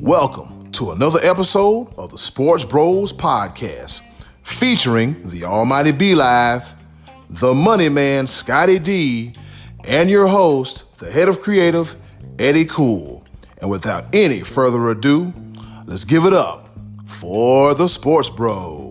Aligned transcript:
Welcome 0.00 0.72
to 0.72 0.92
another 0.92 1.20
episode 1.22 1.92
of 1.98 2.12
the 2.12 2.16
Sports 2.16 2.64
Bros 2.64 3.12
Podcast, 3.12 4.00
featuring 4.42 5.28
the 5.28 5.44
Almighty 5.44 5.92
B 5.92 6.14
Live, 6.14 6.74
the 7.28 7.54
Money 7.54 7.90
Man 7.90 8.26
Scottie 8.26 8.78
D, 8.78 9.34
and 9.84 10.08
your 10.08 10.28
host, 10.28 10.96
the 10.96 11.12
head 11.12 11.28
of 11.28 11.42
creative, 11.42 11.94
Eddy 12.38 12.64
Kool. 12.64 13.22
And 13.60 13.68
without 13.68 14.14
any 14.14 14.40
further 14.40 14.88
ado, 14.88 15.34
let's 15.84 16.04
give 16.04 16.24
it 16.24 16.32
up 16.32 16.70
for 17.06 17.74
the 17.74 17.86
Sports 17.86 18.30
Bros. 18.30 18.87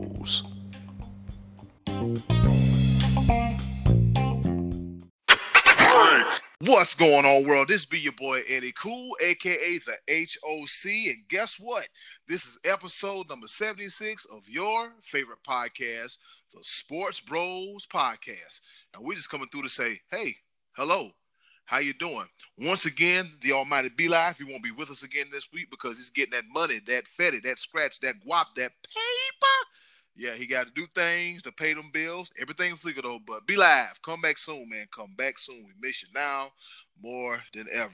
What's 6.62 6.96
going 6.96 7.24
on, 7.24 7.48
world? 7.48 7.68
This 7.68 7.86
be 7.86 8.00
your 8.00 8.14
boy 8.14 8.42
Eddy 8.50 8.72
Kool, 8.72 9.16
aka 9.22 9.78
the 9.78 9.96
HOC, 10.10 10.92
and 11.06 11.28
guess 11.30 11.60
what? 11.60 11.88
This 12.28 12.48
is 12.48 12.58
episode 12.66 13.30
number 13.30 13.46
76 13.46 14.26
of 14.26 14.50
your 14.50 14.92
favorite 15.04 15.44
podcast, 15.48 16.18
the 16.52 16.64
Sports 16.64 17.20
Bros 17.20 17.86
Podcast. 17.86 18.62
And 18.96 19.06
we're 19.06 19.14
just 19.14 19.30
coming 19.30 19.48
through 19.50 19.62
to 19.64 19.70
say, 19.70 20.00
hey, 20.10 20.36
hello, 20.76 21.12
how 21.66 21.78
you 21.78 21.94
doing? 21.94 22.26
Once 22.58 22.88
again, 22.88 23.30
the 23.42 23.52
Almighty 23.52 23.90
B 23.90 24.08
Live. 24.08 24.40
He 24.40 24.44
won't 24.44 24.64
be 24.64 24.72
with 24.72 24.90
us 24.90 25.04
again 25.04 25.28
this 25.32 25.54
week 25.54 25.70
because 25.70 25.98
he's 25.98 26.10
getting 26.10 26.32
that 26.32 26.46
money, 26.52 26.80
that 26.88 27.04
fetty, 27.06 27.44
that 27.44 27.60
scratch, 27.60 28.00
that 28.00 28.16
guap, 28.28 28.46
that 28.56 28.72
paper. 28.84 29.58
Yeah, 30.18 30.34
he 30.34 30.48
got 30.48 30.66
to 30.66 30.74
do 30.74 30.88
things 30.96 31.44
to 31.44 31.52
pay 31.52 31.76
them 31.76 31.92
bills. 31.94 32.32
Everything's 32.42 32.84
legal 32.84 33.04
though. 33.04 33.20
But 33.26 33.46
B 33.46 33.56
Live. 33.56 34.02
Come 34.02 34.22
back 34.22 34.40
soon, 34.40 34.68
man. 34.68 34.88
Come 34.94 35.14
back 35.16 35.38
soon. 35.38 35.64
We 35.66 35.74
miss 35.80 36.02
you 36.02 36.10
now 36.14 36.50
more 37.02 37.40
than 37.54 37.68
ever. 37.72 37.92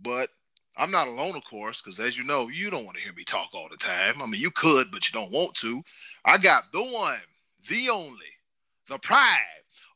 But 0.00 0.30
I'm 0.78 0.90
not 0.90 1.08
alone, 1.08 1.36
of 1.36 1.44
course, 1.44 1.82
because 1.82 2.00
as 2.00 2.16
you 2.16 2.24
know, 2.24 2.48
you 2.48 2.70
don't 2.70 2.84
want 2.84 2.96
to 2.96 3.02
hear 3.02 3.12
me 3.12 3.24
talk 3.24 3.50
all 3.52 3.68
the 3.70 3.76
time. 3.76 4.22
I 4.22 4.26
mean, 4.26 4.40
you 4.40 4.50
could, 4.50 4.90
but 4.90 5.08
you 5.08 5.20
don't 5.20 5.32
want 5.32 5.54
to. 5.56 5.82
I 6.24 6.38
got 6.38 6.64
the 6.72 6.82
one, 6.82 7.20
the 7.68 7.90
only, 7.90 8.32
the 8.88 8.98
pride 8.98 9.42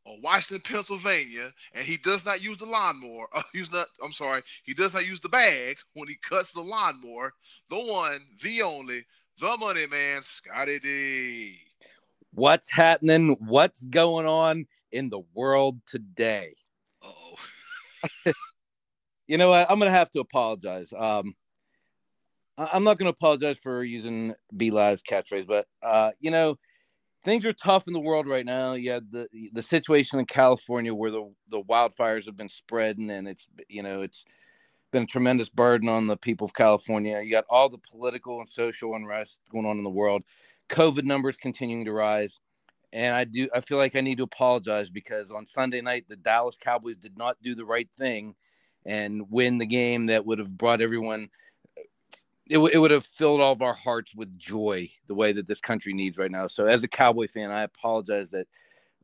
of 0.07 0.17
Washington, 0.23 0.63
Pennsylvania, 0.71 1.51
and 1.73 1.87
he 1.87 1.97
does 1.97 2.27
not 2.27 2.43
use 2.43 2.59
the 2.59 2.67
lawnmower. 2.67 3.29
Uh, 3.33 3.43
he's 3.53 3.73
not. 3.73 3.87
I'm 4.05 4.13
sorry. 4.13 4.43
He 4.65 4.75
does 4.75 4.95
not 4.95 5.07
use 5.07 5.21
the 5.21 5.29
bag 5.29 5.79
when 5.95 6.09
he 6.09 6.17
cuts 6.17 6.53
the 6.53 6.61
lawnmower. 6.61 7.33
The 7.71 7.79
one, 7.79 8.21
the 8.43 8.63
only, 8.63 9.05
the 9.41 9.57
money 9.57 9.87
man, 9.87 10.23
Scottie 10.23 10.79
D. 10.79 11.59
What's 12.35 12.71
happening? 12.71 13.37
What's 13.41 13.85
going 13.85 14.27
on 14.27 14.67
in 14.91 15.11
the 15.11 15.23
world 15.35 15.81
today? 15.87 16.55
Oh. 17.03 17.35
you 19.27 19.37
know 19.37 19.49
what? 19.49 19.71
I'm 19.71 19.79
gonna 19.79 19.91
have 19.91 20.11
to 20.13 20.21
apologize. 20.21 20.93
Um, 20.97 21.35
I'm 22.57 22.85
not 22.85 22.99
gonna 22.99 23.11
apologize 23.11 23.59
for 23.59 23.83
using 23.85 24.35
B 24.57 24.71
Live's 24.71 25.03
catchphrase, 25.03 25.47
but 25.47 25.67
uh, 25.83 26.13
you 26.21 26.31
know, 26.31 26.57
things 27.25 27.45
are 27.45 27.53
tough 27.53 27.87
in 27.87 27.93
the 27.93 28.01
world 28.01 28.27
right 28.27 28.47
now. 28.47 28.75
You 28.75 28.93
have 28.93 29.11
the 29.11 29.29
the 29.53 29.63
situation 29.63 30.19
in 30.19 30.27
California 30.27 30.95
where 30.95 31.11
the 31.11 31.33
the 31.49 31.63
wildfires 31.63 32.27
have 32.27 32.37
been 32.37 32.49
spreading, 32.49 33.11
and 33.11 33.29
it's 33.29 33.47
you 33.69 33.83
know 33.83 34.03
it's 34.03 34.25
been 34.93 35.03
a 35.05 35.07
tremendous 35.07 35.49
burden 35.49 35.89
on 35.89 36.07
the 36.07 36.17
people 36.17 36.45
of 36.45 36.55
California. 36.55 37.21
You 37.21 37.31
got 37.31 37.47
all 37.51 37.69
the 37.69 37.79
political 37.79 38.39
and 38.39 38.49
social 38.49 38.95
unrest 38.95 39.41
going 39.51 39.67
on 39.67 39.79
in 39.79 39.85
the 39.85 39.91
world. 39.91 40.23
COVID 40.69 41.05
numbers 41.05 41.37
continuing 41.37 41.85
to 41.87 41.93
rise. 41.93 42.39
And 42.93 43.15
I 43.15 43.25
do 43.25 43.49
I 43.55 43.63
feel 43.63 43.79
like 43.79 43.97
I 43.97 44.03
need 44.03 44.19
to 44.19 44.25
apologize 44.25 44.91
because 44.91 45.31
on 45.31 45.47
Sunday 45.47 45.81
night 45.81 46.05
the 46.09 46.17
Dallas 46.17 46.59
Cowboys 46.61 46.99
did 46.99 47.17
not 47.17 47.43
do 47.43 47.55
the 47.55 47.65
right 47.65 47.89
thing 47.99 48.35
and 48.85 49.31
win 49.31 49.59
the 49.59 49.67
game 49.67 50.07
that 50.07 50.27
would 50.27 50.39
have 50.39 50.57
brought 50.57 50.83
everyone 50.83 51.31
it, 52.51 52.57
w- 52.57 52.71
it 52.73 52.79
would 52.79 52.91
have 52.91 53.07
filled 53.07 53.41
all 53.41 53.53
of 53.53 53.63
our 53.63 53.73
hearts 53.73 54.15
with 54.15 54.37
joy 54.39 54.91
the 55.07 55.15
way 55.15 55.33
that 55.33 55.47
this 55.47 55.61
country 55.61 55.95
needs 55.95 56.19
right 56.19 56.31
now. 56.31 56.47
So 56.49 56.67
as 56.67 56.83
a 56.83 56.89
Cowboy 56.89 57.29
fan, 57.29 57.51
I 57.51 57.63
apologize 57.63 58.29
that 58.31 58.47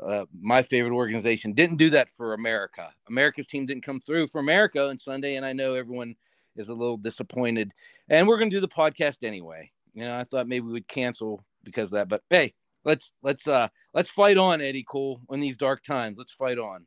uh, 0.01 0.25
my 0.41 0.63
favorite 0.63 0.95
organization 0.95 1.53
didn't 1.53 1.77
do 1.77 1.91
that 1.91 2.09
for 2.09 2.35
America. 2.35 2.93
America's 3.09 3.47
team 3.47 3.67
didn't 3.67 3.85
come 3.85 4.01
through 4.01 4.29
for 4.29 4.39
America 4.41 4.89
on 4.89 4.99
Sunday, 4.99 5.37
and 5.37 5.45
I 5.45 5.53
know 5.53 5.75
everyone 5.75 6.15
is 6.57 6.69
a 6.69 6.75
little 6.75 6.97
disappointed. 6.97 7.73
And 8.09 8.27
we're 8.27 8.39
going 8.39 8.51
to 8.51 8.57
do 8.57 8.61
the 8.61 8.69
podcast 8.69 9.19
anyway. 9.23 9.71
You 9.95 10.05
know, 10.05 10.17
I 10.17 10.25
thought 10.25 10.49
maybe 10.49 10.67
we'd 10.67 10.89
cancel 10.89 11.45
because 11.65 11.87
of 11.87 11.93
that, 11.93 12.09
but 12.09 12.23
hey, 12.31 12.55
let's 12.85 13.13
let's 13.23 13.47
uh 13.49 13.69
let's 13.95 14.09
fight 14.09 14.39
on, 14.39 14.61
Eddy 14.61 14.85
Kool, 14.89 15.21
in 15.31 15.41
these 15.41 15.59
dark 15.59 15.83
times. 15.85 16.17
Let's 16.19 16.33
fight 16.33 16.59
on. 16.59 16.87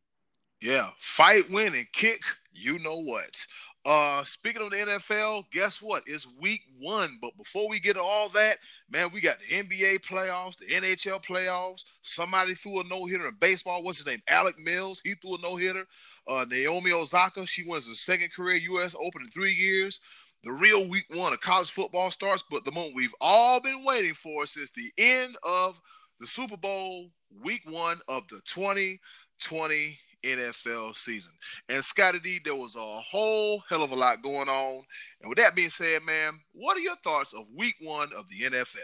Yeah, 0.61 0.89
fight, 0.99 1.49
win, 1.49 1.73
and 1.73 1.91
kick. 1.91 2.21
You 2.53 2.77
know 2.79 2.97
what? 2.97 3.45
Uh, 3.83 4.23
speaking 4.23 4.61
of 4.61 4.69
the 4.69 4.75
NFL, 4.77 5.45
guess 5.51 5.81
what? 5.81 6.03
It's 6.05 6.27
week 6.39 6.61
one. 6.79 7.17
But 7.19 7.35
before 7.35 7.67
we 7.67 7.79
get 7.79 7.95
to 7.95 8.01
all 8.03 8.29
that, 8.29 8.57
man, 8.91 9.09
we 9.11 9.21
got 9.21 9.39
the 9.39 9.55
NBA 9.55 10.01
playoffs, 10.01 10.57
the 10.57 10.67
NHL 10.67 11.25
playoffs. 11.25 11.85
Somebody 12.03 12.53
threw 12.53 12.81
a 12.81 12.83
no 12.83 13.07
hitter 13.07 13.27
in 13.27 13.33
baseball. 13.39 13.81
What's 13.81 13.97
his 13.97 14.05
name? 14.05 14.21
Alec 14.27 14.59
Mills. 14.59 15.01
He 15.03 15.15
threw 15.15 15.35
a 15.35 15.41
no 15.41 15.55
hitter. 15.55 15.85
Uh, 16.27 16.45
Naomi 16.47 16.91
Osaka. 16.91 17.47
She 17.47 17.63
wins 17.63 17.87
her 17.87 17.95
second 17.95 18.31
career 18.31 18.57
U.S. 18.57 18.93
Open 18.93 19.23
in 19.23 19.29
three 19.29 19.53
years. 19.53 19.99
The 20.43 20.51
real 20.51 20.87
week 20.87 21.05
one 21.09 21.33
of 21.33 21.41
college 21.41 21.71
football 21.71 22.11
starts, 22.11 22.43
but 22.49 22.65
the 22.65 22.71
moment 22.71 22.95
we've 22.95 23.13
all 23.21 23.59
been 23.59 23.83
waiting 23.83 24.13
for 24.15 24.45
since 24.45 24.71
the 24.71 24.91
end 24.97 25.37
of 25.43 25.79
the 26.19 26.25
Super 26.27 26.57
Bowl, 26.57 27.09
week 27.43 27.61
one 27.65 27.99
of 28.07 28.27
the 28.27 28.41
2020 28.45 29.99
NFL 30.23 30.95
season. 30.97 31.33
And 31.69 31.83
Scottie 31.83 32.19
D, 32.19 32.39
there 32.43 32.55
was 32.55 32.75
a 32.75 32.79
whole 32.79 33.63
hell 33.69 33.83
of 33.83 33.91
a 33.91 33.95
lot 33.95 34.21
going 34.21 34.49
on. 34.49 34.83
And 35.21 35.29
with 35.29 35.37
that 35.37 35.55
being 35.55 35.69
said, 35.69 36.03
man, 36.03 36.39
what 36.53 36.77
are 36.77 36.81
your 36.81 36.95
thoughts 36.97 37.33
of 37.33 37.45
week 37.55 37.75
one 37.81 38.09
of 38.17 38.27
the 38.29 38.45
NFL? 38.45 38.77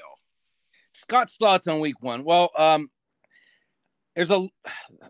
Scott's 0.94 1.36
thoughts 1.38 1.68
on 1.68 1.80
week 1.80 2.02
one. 2.02 2.24
Well, 2.24 2.52
um, 2.58 2.90
there's 4.16 4.32
a 4.32 4.48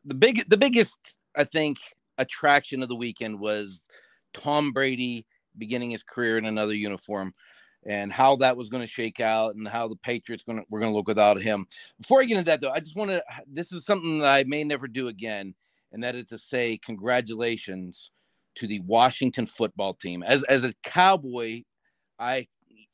the 0.04 0.16
big 0.16 0.48
the 0.50 0.58
biggest 0.58 1.16
I 1.36 1.46
think 1.46 1.78
attraction 2.18 2.84
of 2.84 2.90
the 2.90 2.96
weekend 2.96 3.40
was 3.40 3.84
Tom 4.34 4.74
Brady 4.74 5.26
beginning 5.58 5.92
his 5.92 6.04
career 6.04 6.38
in 6.38 6.46
another 6.46 6.74
uniform 6.74 7.34
and 7.86 8.12
how 8.12 8.36
that 8.38 8.58
was 8.58 8.68
going 8.68 8.84
to 8.84 8.88
shake 8.88 9.22
out 9.22 9.56
and 9.56 9.68
how 9.68 9.88
the 9.88 9.96
Patriots 9.96 10.44
going 10.44 10.58
to 10.60 10.66
we're 10.70 10.82
going 10.82 10.92
to 10.92 10.96
look 10.96 11.08
without 11.08 11.42
him. 11.42 11.66
Before 12.02 12.22
I 12.22 12.26
get 12.26 12.38
into 12.38 12.52
that 12.52 12.60
though, 12.60 12.72
I 12.72 12.80
just 12.80 12.98
want 12.98 13.12
to 13.12 13.24
this 13.48 13.72
is 13.72 13.86
something 13.86 14.20
that 14.20 14.28
I 14.28 14.44
may 14.44 14.66
never 14.66 14.88
do 14.88 15.08
again 15.08 15.56
and 15.92 16.04
that 16.04 16.16
is 16.16 16.26
to 16.26 16.38
say 16.38 16.80
congratulations 16.84 18.12
to 18.56 18.68
the 18.68 18.80
Washington 18.82 19.46
football 19.46 19.94
team. 19.94 20.24
As 20.24 20.44
as 20.44 20.64
a 20.64 20.74
Cowboy, 20.84 21.64
I 22.20 22.48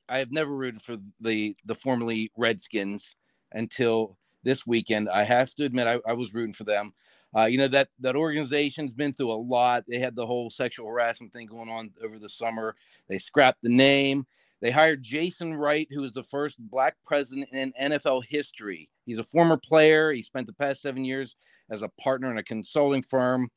I 0.10 0.20
have 0.20 0.32
never 0.32 0.54
rooted 0.56 0.82
for 0.82 0.98
the 1.22 1.56
the 1.66 1.76
formerly 1.76 2.32
Redskins 2.38 3.16
until 3.52 4.18
this 4.44 4.68
weekend. 4.68 5.10
I 5.10 5.24
have 5.24 5.54
to 5.56 5.66
admit 5.66 5.88
I, 5.88 6.00
I 6.06 6.14
was 6.14 6.34
rooting 6.34 6.54
for 6.54 6.66
them. 6.66 6.94
Uh, 7.36 7.46
you 7.46 7.58
know 7.58 7.68
that 7.68 7.90
that 8.00 8.16
organization's 8.16 8.94
been 8.94 9.14
through 9.14 9.32
a 9.32 9.34
lot. 9.34 9.86
They 9.88 10.00
had 10.00 10.16
the 10.16 10.28
whole 10.28 10.50
sexual 10.50 10.88
harassment 10.88 11.34
thing 11.34 11.48
going 11.48 11.70
on 11.70 11.92
over 12.04 12.20
the 12.20 12.30
summer. 12.30 12.76
They 13.08 13.18
scrapped 13.18 13.64
the 13.64 13.70
name. 13.70 14.28
They 14.62 14.72
hired 14.72 15.04
Jason 15.04 15.56
Wright, 15.56 15.88
who 15.92 16.02
was 16.02 16.14
the 16.14 16.24
first 16.24 16.58
black 16.60 16.96
president 17.06 17.50
in 17.52 17.74
NFL 17.82 18.24
history. 18.30 18.90
He's 19.06 19.20
a 19.20 19.24
former 19.24 19.58
player. 19.58 20.12
He 20.12 20.24
spent 20.24 20.48
the 20.48 20.54
past 20.54 20.82
seven 20.82 21.04
years 21.06 21.36
as 21.70 21.82
a 21.82 21.90
partner 22.02 22.32
in 22.32 22.38
a 22.38 22.44
consulting 22.44 23.04
firm, 23.04 23.50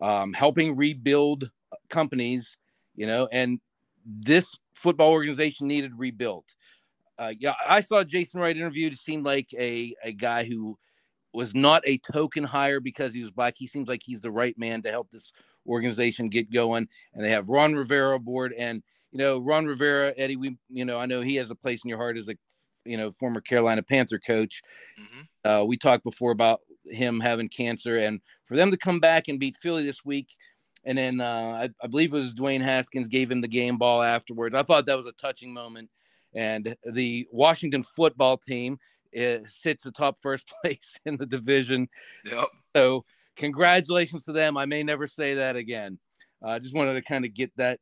um, 0.00 0.32
helping 0.32 0.76
rebuild 0.76 1.50
companies, 1.88 2.56
you 2.94 3.06
know, 3.06 3.28
and 3.32 3.60
this 4.04 4.56
football 4.74 5.10
organization 5.10 5.66
needed 5.66 5.92
rebuilt. 5.96 6.46
Uh, 7.18 7.32
yeah, 7.38 7.54
I 7.68 7.82
saw 7.82 8.02
Jason 8.02 8.40
Wright 8.40 8.56
interviewed. 8.56 8.94
It 8.94 8.98
seemed 8.98 9.24
like 9.24 9.48
a, 9.58 9.94
a 10.02 10.12
guy 10.12 10.44
who 10.44 10.78
was 11.32 11.54
not 11.54 11.82
a 11.86 11.98
token 11.98 12.44
hire 12.44 12.80
because 12.80 13.12
he 13.12 13.20
was 13.20 13.30
black. 13.30 13.54
He 13.56 13.66
seems 13.66 13.88
like 13.88 14.02
he's 14.02 14.22
the 14.22 14.30
right 14.30 14.58
man 14.58 14.82
to 14.82 14.90
help 14.90 15.10
this 15.10 15.32
organization 15.66 16.28
get 16.28 16.50
going. 16.50 16.88
And 17.14 17.24
they 17.24 17.30
have 17.30 17.48
Ron 17.48 17.74
Rivera 17.74 18.16
aboard. 18.16 18.54
And, 18.54 18.82
you 19.12 19.18
know, 19.18 19.38
Ron 19.38 19.66
Rivera, 19.66 20.14
Eddie, 20.16 20.36
we, 20.36 20.56
you 20.70 20.84
know, 20.84 20.98
I 20.98 21.06
know 21.06 21.20
he 21.20 21.36
has 21.36 21.50
a 21.50 21.54
place 21.54 21.84
in 21.84 21.88
your 21.88 21.98
heart 21.98 22.16
as 22.16 22.28
a, 22.28 22.36
you 22.84 22.96
know, 22.96 23.12
former 23.18 23.40
Carolina 23.40 23.82
Panther 23.82 24.18
coach. 24.18 24.62
Mm-hmm. 25.00 25.50
Uh, 25.50 25.64
we 25.64 25.76
talked 25.76 26.04
before 26.04 26.32
about 26.32 26.60
him 26.86 27.20
having 27.20 27.48
cancer, 27.48 27.98
and 27.98 28.20
for 28.46 28.56
them 28.56 28.70
to 28.70 28.76
come 28.76 29.00
back 29.00 29.28
and 29.28 29.38
beat 29.38 29.56
Philly 29.56 29.84
this 29.84 30.04
week, 30.04 30.28
and 30.84 30.96
then 30.98 31.20
uh, 31.20 31.68
I, 31.68 31.68
I, 31.82 31.86
believe 31.86 32.14
it 32.14 32.18
was 32.18 32.34
Dwayne 32.34 32.62
Haskins 32.62 33.08
gave 33.08 33.30
him 33.30 33.40
the 33.40 33.48
game 33.48 33.76
ball 33.76 34.02
afterwards. 34.02 34.54
I 34.54 34.62
thought 34.62 34.86
that 34.86 34.96
was 34.96 35.06
a 35.06 35.12
touching 35.12 35.52
moment, 35.52 35.90
and 36.34 36.76
the 36.92 37.26
Washington 37.30 37.82
football 37.82 38.36
team 38.36 38.78
eh, 39.14 39.40
sits 39.46 39.86
atop 39.86 40.16
first 40.22 40.52
place 40.62 40.96
in 41.04 41.16
the 41.16 41.26
division. 41.26 41.88
Yep. 42.30 42.44
So 42.76 43.04
congratulations 43.36 44.24
to 44.24 44.32
them. 44.32 44.56
I 44.56 44.66
may 44.66 44.82
never 44.82 45.06
say 45.06 45.34
that 45.34 45.56
again. 45.56 45.98
I 46.42 46.52
uh, 46.52 46.58
just 46.58 46.74
wanted 46.74 46.94
to 46.94 47.02
kind 47.02 47.26
of 47.26 47.34
get 47.34 47.52
that 47.56 47.78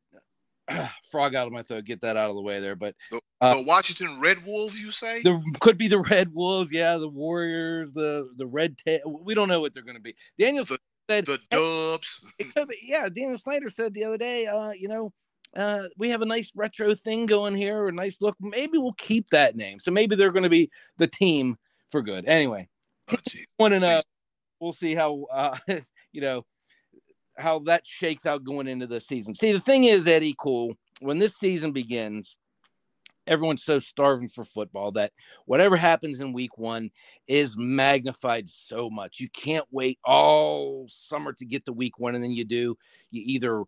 frog 1.11 1.35
out 1.35 1.47
of 1.47 1.53
my 1.53 1.63
throat, 1.63 1.85
get 1.85 2.01
that 2.03 2.17
out 2.17 2.31
of 2.31 2.37
the 2.37 2.43
way 2.43 2.61
there. 2.61 2.77
But 2.77 2.95
the, 3.11 3.21
uh, 3.41 3.57
the 3.57 3.63
Washington 3.63 4.21
Red 4.21 4.45
Wolves, 4.45 4.81
you 4.81 4.91
say? 4.91 5.23
The 5.23 5.41
could 5.61 5.79
be 5.79 5.89
the 5.89 6.01
Red 6.01 6.33
Wolves, 6.33 6.73
yeah, 6.73 6.97
the 6.97 7.09
Warriors, 7.09 7.93
the 7.93 8.31
the 8.37 8.47
Red 8.47 8.77
Tail. 8.79 9.21
We 9.23 9.35
don't 9.35 9.49
know 9.49 9.61
what 9.61 9.75
they're 9.75 9.83
going 9.83 9.97
to 9.97 10.03
be. 10.03 10.15
Daniel, 10.39 10.65
the, 10.65 10.79
said 11.09 11.27
the 11.27 11.41
Dubs. 11.51 12.25
Be, 12.39 12.47
yeah, 12.83 13.09
Daniel 13.09 13.39
Snyder 13.39 13.71
said 13.71 13.95
the 13.95 14.05
other 14.05 14.19
day, 14.19 14.47
uh, 14.47 14.71
you 14.71 14.89
know, 14.89 15.13
uh, 15.57 15.85
we 15.97 16.11
have 16.11 16.23
a 16.23 16.27
nice 16.27 16.51
retro 16.55 16.95
thing 16.95 17.27
going 17.27 17.55
here, 17.55 17.89
a 17.89 17.93
nice 17.93 18.21
look. 18.21 18.37
Maybe 18.41 18.79
we'll 18.79 18.93
keep 18.95 19.31
that 19.31 19.57
name. 19.57 19.81
So 19.81 19.91
maybe 19.91 20.17
they're 20.17 20.33
going 20.33 20.43
to 20.43 20.49
be 20.51 20.71
the 20.99 21.07
team 21.07 21.57
for 21.91 22.03
good. 22.03 22.27
Anyway, 22.27 22.69
Oh, 23.11 23.17
one 23.57 23.73
and 23.73 23.85
uh, 23.85 24.03
we'll 24.61 24.73
see 24.73 24.95
how 24.95 25.25
uh, 25.33 25.57
you 26.13 26.21
know 26.21 26.45
how 27.39 27.61
that 27.61 27.87
shakes 27.87 28.27
out 28.27 28.45
going 28.45 28.69
into 28.69 28.87
the 28.87 29.01
season. 29.01 29.35
See, 29.35 29.53
the 29.53 29.61
thing 29.61 29.85
is, 29.85 30.07
Eddie, 30.07 30.35
cool. 30.39 30.75
When 31.01 31.19
this 31.19 31.37
season 31.37 31.73
begins, 31.73 32.37
everyone's 33.27 33.65
so 33.65 33.79
starving 33.79 34.29
for 34.29 34.45
football 34.45 34.91
that 34.93 35.13
whatever 35.47 35.77
happens 35.77 36.19
in 36.21 36.33
week 36.33 36.59
one 36.59 36.91
is 37.29 37.57
magnified 37.57 38.49
so 38.49 38.91
much. 38.91 39.21
You 39.21 39.29
can't 39.31 39.67
wait 39.71 39.99
all 40.05 40.87
summer 40.89 41.33
to 41.35 41.45
get 41.45 41.65
to 41.67 41.73
week 41.73 41.99
one, 41.99 42.15
and 42.15 42.25
then 42.25 42.33
you 42.33 42.45
do. 42.45 42.77
You 43.11 43.23
either 43.25 43.63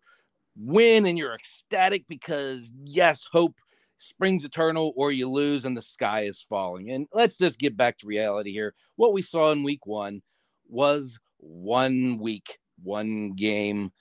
win 0.57 1.05
and 1.05 1.17
you're 1.17 1.33
ecstatic 1.33 2.05
because 2.09 2.69
yes, 2.83 3.25
hope 3.31 3.55
springs 3.99 4.43
eternal, 4.43 4.93
or 4.95 5.11
you 5.11 5.29
lose 5.29 5.63
and 5.63 5.77
the 5.77 5.81
sky 5.81 6.21
is 6.21 6.45
falling. 6.49 6.91
And 6.91 7.07
let's 7.13 7.37
just 7.37 7.59
get 7.59 7.77
back 7.77 7.99
to 7.99 8.07
reality 8.07 8.51
here. 8.51 8.73
What 8.95 9.13
we 9.13 9.21
saw 9.21 9.51
in 9.51 9.63
week 9.63 9.85
one 9.85 10.21
was 10.67 11.19
one 11.37 12.17
week, 12.19 12.57
one 12.83 13.33
game, 13.33 13.91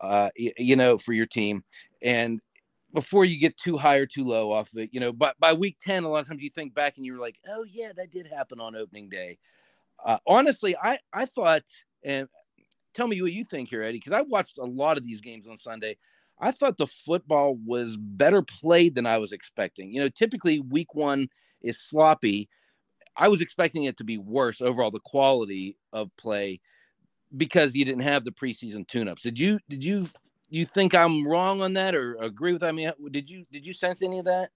uh, 0.00 0.30
you 0.36 0.76
know, 0.76 0.98
for 0.98 1.12
your 1.12 1.26
team. 1.26 1.64
And 2.02 2.40
before 2.94 3.24
you 3.24 3.38
get 3.38 3.56
too 3.56 3.76
high 3.76 3.96
or 3.96 4.06
too 4.06 4.24
low 4.24 4.50
off 4.50 4.72
of 4.72 4.78
it, 4.78 4.90
you 4.92 5.00
know, 5.00 5.12
but 5.12 5.38
by 5.38 5.52
week 5.52 5.76
10, 5.84 6.04
a 6.04 6.08
lot 6.08 6.20
of 6.20 6.28
times 6.28 6.42
you 6.42 6.50
think 6.50 6.74
back 6.74 6.96
and 6.96 7.04
you're 7.04 7.20
like, 7.20 7.36
oh, 7.48 7.64
yeah, 7.64 7.92
that 7.96 8.10
did 8.10 8.26
happen 8.26 8.60
on 8.60 8.76
opening 8.76 9.08
day. 9.08 9.38
Uh, 10.04 10.18
honestly, 10.26 10.76
I, 10.76 10.98
I 11.12 11.26
thought, 11.26 11.64
and 12.04 12.28
tell 12.94 13.08
me 13.08 13.20
what 13.20 13.32
you 13.32 13.44
think 13.44 13.68
here, 13.68 13.82
Eddie, 13.82 13.98
because 13.98 14.12
I 14.12 14.22
watched 14.22 14.58
a 14.58 14.64
lot 14.64 14.96
of 14.96 15.04
these 15.04 15.20
games 15.20 15.46
on 15.46 15.58
Sunday. 15.58 15.96
I 16.40 16.52
thought 16.52 16.78
the 16.78 16.86
football 16.86 17.58
was 17.66 17.96
better 17.96 18.42
played 18.42 18.94
than 18.94 19.06
I 19.06 19.18
was 19.18 19.32
expecting. 19.32 19.92
You 19.92 20.02
know, 20.02 20.08
typically 20.08 20.60
week 20.60 20.94
one 20.94 21.28
is 21.62 21.80
sloppy. 21.80 22.48
I 23.16 23.28
was 23.28 23.40
expecting 23.40 23.84
it 23.84 23.96
to 23.98 24.04
be 24.04 24.18
worse 24.18 24.60
overall, 24.60 24.92
the 24.92 25.00
quality 25.00 25.76
of 25.92 26.16
play 26.16 26.60
because 27.36 27.74
you 27.74 27.84
didn't 27.84 28.02
have 28.02 28.24
the 28.24 28.30
preseason 28.30 28.86
tune-ups. 28.86 29.22
Did 29.22 29.38
you 29.38 29.58
did 29.68 29.84
you 29.84 30.08
you 30.50 30.64
think 30.64 30.94
I'm 30.94 31.26
wrong 31.26 31.60
on 31.60 31.74
that 31.74 31.94
or 31.94 32.16
agree 32.20 32.52
with? 32.52 32.62
I 32.62 32.72
mean, 32.72 32.90
did 33.10 33.28
you 33.28 33.44
did 33.52 33.66
you 33.66 33.74
sense 33.74 34.02
any 34.02 34.18
of 34.18 34.24
that? 34.24 34.50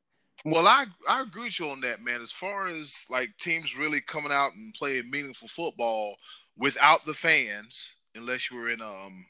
Well, 0.45 0.67
I 0.67 0.87
I 1.09 1.23
agree 1.23 1.45
with 1.45 1.61
you 1.61 1.69
on 1.69 1.81
that, 1.83 2.03
man. 2.03 2.21
As 2.21 2.33
far 2.33 2.69
as 2.69 3.07
like 3.11 3.37
teams 3.39 3.77
really 3.77 4.01
coming 4.01 4.33
out 4.33 4.55
and 4.55 4.75
playing 4.75 5.11
meaningful 5.11 5.49
football 5.49 6.17
without 6.57 7.05
the 7.05 7.15
fans, 7.15 7.93
unless 8.15 8.51
you 8.51 8.57
were 8.57 8.71
in 8.71 8.81
um 8.81 9.27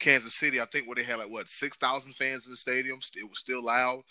Kansas 0.00 0.34
City, 0.34 0.60
I 0.60 0.66
think 0.66 0.86
where 0.86 0.96
they 0.96 1.04
had 1.04 1.18
like 1.18 1.30
what 1.30 1.48
six 1.48 1.76
thousand 1.76 2.14
fans 2.14 2.46
in 2.46 2.52
the 2.52 2.56
stadium, 2.56 2.98
it 3.16 3.28
was 3.28 3.38
still 3.38 3.64
loud. 3.64 4.02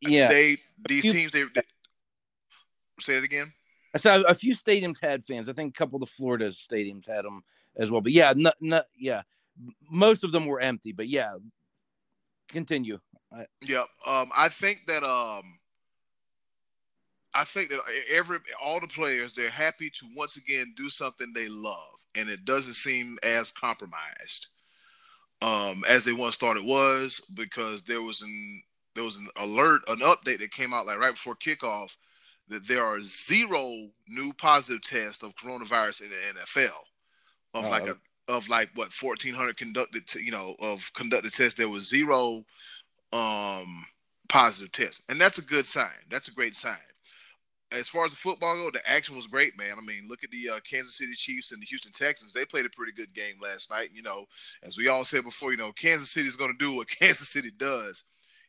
Yeah, 0.00 0.28
they 0.28 0.58
these 0.88 1.02
few, 1.02 1.10
teams 1.10 1.32
they, 1.32 1.44
they, 1.54 1.62
say 3.00 3.16
it 3.16 3.24
again. 3.24 3.52
I 3.94 3.98
said 3.98 4.22
a 4.28 4.34
few 4.34 4.54
stadiums 4.56 5.00
had 5.00 5.24
fans. 5.24 5.48
I 5.48 5.52
think 5.52 5.74
a 5.74 5.78
couple 5.78 5.96
of 5.96 6.08
the 6.08 6.14
Florida 6.14 6.50
stadiums 6.50 7.06
had 7.06 7.24
them 7.24 7.42
as 7.78 7.90
well. 7.90 8.00
But 8.00 8.12
yeah, 8.12 8.32
yeah, 8.98 9.22
most 9.90 10.24
of 10.24 10.32
them 10.32 10.46
were 10.46 10.60
empty. 10.60 10.92
But 10.92 11.08
yeah, 11.08 11.34
continue. 12.48 12.98
Yep. 13.62 13.86
Um, 14.06 14.30
I 14.36 14.48
think 14.48 14.86
that 14.86 15.02
um, 15.02 15.58
I 17.34 17.44
think 17.44 17.70
that 17.70 17.80
every 18.10 18.38
all 18.62 18.80
the 18.80 18.86
players 18.88 19.32
they're 19.32 19.50
happy 19.50 19.90
to 19.90 20.06
once 20.16 20.36
again 20.36 20.74
do 20.76 20.88
something 20.88 21.32
they 21.32 21.48
love, 21.48 21.94
and 22.14 22.28
it 22.28 22.44
doesn't 22.44 22.74
seem 22.74 23.18
as 23.22 23.52
compromised 23.52 24.48
um, 25.42 25.84
as 25.88 26.04
they 26.04 26.12
once 26.12 26.36
thought 26.36 26.56
it 26.56 26.64
was 26.64 27.20
because 27.34 27.82
there 27.82 28.02
was 28.02 28.22
an 28.22 28.62
there 28.94 29.04
was 29.04 29.16
an 29.16 29.28
alert, 29.36 29.82
an 29.88 30.00
update 30.00 30.40
that 30.40 30.50
came 30.50 30.74
out 30.74 30.86
like 30.86 30.98
right 30.98 31.14
before 31.14 31.36
kickoff 31.36 31.96
that 32.48 32.66
there 32.66 32.82
are 32.82 32.98
zero 33.00 33.88
new 34.08 34.32
positive 34.32 34.82
tests 34.82 35.22
of 35.22 35.34
coronavirus 35.36 36.02
in 36.02 36.08
the 36.08 36.40
NFL 36.40 36.70
of 37.54 37.64
oh, 37.64 37.70
like 37.70 37.86
a 37.86 37.96
of 38.28 38.48
like 38.48 38.68
what 38.74 38.92
1400 38.92 39.56
conducted 39.56 40.06
t- 40.06 40.22
you 40.22 40.30
know 40.30 40.54
of 40.60 40.90
conducted 40.94 41.32
tests 41.32 41.58
there 41.58 41.68
was 41.68 41.88
zero 41.88 42.44
um 43.12 43.84
positive 44.28 44.70
tests. 44.72 45.02
And 45.08 45.18
that's 45.18 45.38
a 45.38 45.42
good 45.42 45.64
sign. 45.64 46.04
That's 46.10 46.28
a 46.28 46.32
great 46.32 46.54
sign. 46.54 46.76
As 47.72 47.88
far 47.88 48.04
as 48.04 48.10
the 48.10 48.16
football 48.16 48.56
go 48.56 48.70
the 48.70 48.86
action 48.88 49.16
was 49.16 49.26
great 49.26 49.56
man. 49.56 49.76
I 49.78 49.84
mean 49.84 50.06
look 50.08 50.24
at 50.24 50.30
the 50.30 50.56
uh, 50.56 50.60
kansas 50.68 50.98
city 50.98 51.14
chiefs 51.14 51.52
and 51.52 51.60
the 51.60 51.66
houston 51.66 51.92
texans. 51.92 52.32
They 52.32 52.44
played 52.44 52.66
a 52.66 52.70
pretty 52.70 52.92
good 52.92 53.12
game 53.14 53.36
last 53.42 53.70
night 53.70 53.90
you 53.92 54.02
know. 54.02 54.26
As 54.62 54.76
we 54.76 54.88
all 54.88 55.04
said 55.04 55.24
before 55.24 55.50
you 55.50 55.56
know 55.56 55.72
kansas 55.72 56.10
city 56.10 56.28
is 56.28 56.36
going 56.36 56.52
to 56.52 56.64
do 56.64 56.74
what 56.74 56.88
kansas 56.98 57.28
city 57.28 57.50
does. 57.56 58.04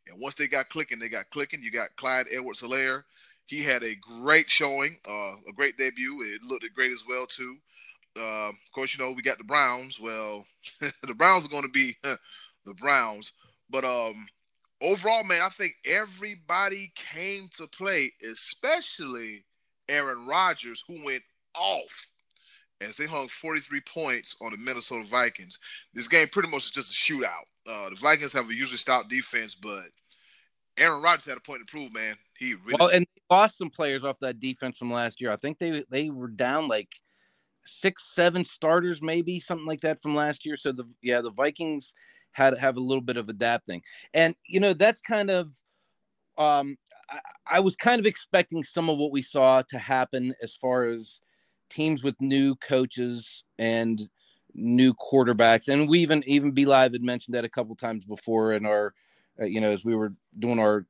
And 0.08 0.22
once 0.22 0.36
they 0.36 0.48
got 0.48 0.70
clicking 0.70 1.00
they 1.00 1.10
got 1.10 1.30
clicking. 1.30 1.62
You 1.64 1.72
got 1.72 1.96
clyde 1.96 2.28
edwards-helaire. 2.32 3.04
He 3.46 3.64
had 3.64 3.84
a 3.84 3.96
great 3.96 4.50
showing 4.50 4.98
uh, 5.10 5.34
a 5.48 5.54
great 5.56 5.78
debut. 5.78 6.22
It 6.22 6.44
looked 6.44 6.66
great 6.76 6.92
as 6.92 7.04
well 7.08 7.26
too 7.26 7.58
uh, 8.20 8.50
of 8.50 8.72
course, 8.74 8.96
you 8.96 9.04
know 9.04 9.12
we 9.12 9.22
got 9.22 9.38
the 9.38 9.44
Browns. 9.44 10.00
Well, 10.00 10.46
the 10.80 11.16
Browns 11.16 11.46
are 11.46 11.50
going 11.50 11.64
to 11.64 11.70
be 11.70 11.96
the 12.04 12.74
Browns, 12.76 13.34
but 13.70 13.84
um, 13.84 14.28
overall, 14.82 15.24
man, 15.24 15.42
I 15.42 15.50
think 15.50 15.74
everybody 15.86 16.92
came 16.96 17.50
to 17.56 17.68
play, 17.68 18.12
especially 18.30 19.46
Aaron 19.88 20.26
Rodgers, 20.28 20.84
who 20.88 21.04
went 21.04 21.24
off 21.56 22.08
as 22.82 22.98
they 22.98 23.06
hung 23.06 23.28
43 23.28 23.82
points 23.82 24.36
on 24.42 24.52
the 24.52 24.58
Minnesota 24.58 25.06
Vikings. 25.06 25.60
This 25.94 26.08
game 26.08 26.28
pretty 26.30 26.50
much 26.50 26.66
is 26.66 26.72
just 26.72 26.92
a 26.92 26.94
shootout. 27.14 27.46
Uh, 27.68 27.90
the 27.90 27.96
Vikings 27.96 28.34
have 28.34 28.50
a 28.50 28.54
usually 28.54 28.78
stout 28.78 29.10
defense, 29.10 29.56
but 29.56 29.84
Aaron 30.78 31.02
Rodgers 31.02 31.26
had 31.26 31.38
a 31.38 31.42
point 31.42 31.60
to 31.60 31.70
prove, 31.70 31.94
man. 31.94 32.16
He 32.38 32.54
really 32.54 32.78
well, 32.80 32.90
and 32.90 33.06
lost 33.30 33.58
some 33.58 33.70
players 33.70 34.04
off 34.04 34.20
that 34.20 34.40
defense 34.40 34.78
from 34.78 34.92
last 34.92 35.20
year. 35.20 35.32
I 35.32 35.36
think 35.36 35.60
they 35.60 35.84
they 35.90 36.10
were 36.10 36.30
down 36.30 36.68
like 36.68 36.90
six, 37.70 38.14
seven 38.14 38.44
starters, 38.44 39.02
maybe 39.02 39.40
something 39.40 39.66
like 39.68 39.82
that 39.82 40.02
from 40.02 40.16
last 40.16 40.46
year. 40.46 40.58
So 40.58 40.72
the 40.72 40.86
yeah, 41.02 41.22
the 41.22 41.32
Vikings 41.32 41.94
had 42.32 42.58
have 42.58 42.78
a 42.78 42.82
little 42.82 43.02
bit 43.02 43.18
of 43.18 43.30
adapting, 43.30 43.82
and 44.14 44.36
you 44.46 44.60
know 44.60 44.74
that's 44.74 45.02
kind 45.02 45.30
of 45.30 45.52
um, 46.38 46.78
I, 47.10 47.20
I 47.52 47.60
was 47.60 47.76
kind 47.76 48.00
of 48.00 48.06
expecting 48.06 48.64
some 48.64 48.90
of 48.90 48.98
what 48.98 49.12
we 49.12 49.22
saw 49.22 49.62
to 49.70 49.80
happen 49.80 50.34
as 50.42 50.56
far 50.56 50.86
as 50.86 51.22
teams 51.70 52.04
with 52.04 52.20
new 52.20 52.56
coaches 52.56 53.44
and 53.58 54.10
new 54.54 54.94
quarterbacks, 54.94 55.68
and 55.68 55.88
we 55.88 56.00
even 56.00 56.24
even 56.28 56.52
B 56.52 56.66
Live 56.66 56.94
had 56.94 57.04
mentioned 57.04 57.36
that 57.36 57.46
a 57.46 57.50
couple 57.50 57.76
times 57.76 58.06
before 58.06 58.54
in 58.54 58.66
our 58.66 58.94
uh, 59.42 59.46
you 59.46 59.62
know 59.62 59.70
as 59.70 59.86
we 59.86 59.96
were 59.96 60.14
doing 60.40 60.60
our 60.60 60.86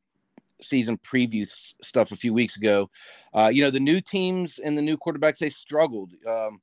season 0.61 0.97
preview 0.97 1.47
stuff 1.81 2.11
a 2.11 2.15
few 2.15 2.33
weeks 2.33 2.57
ago. 2.57 2.89
Uh, 3.33 3.47
you 3.47 3.63
know, 3.63 3.69
the 3.69 3.79
new 3.79 4.01
teams 4.01 4.59
and 4.59 4.77
the 4.77 4.81
new 4.81 4.97
quarterbacks 4.97 5.37
they 5.37 5.49
struggled. 5.49 6.11
Um, 6.27 6.61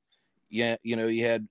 yeah, 0.50 0.76
you 0.82 0.96
know, 0.96 1.06
you 1.06 1.24
had 1.24 1.46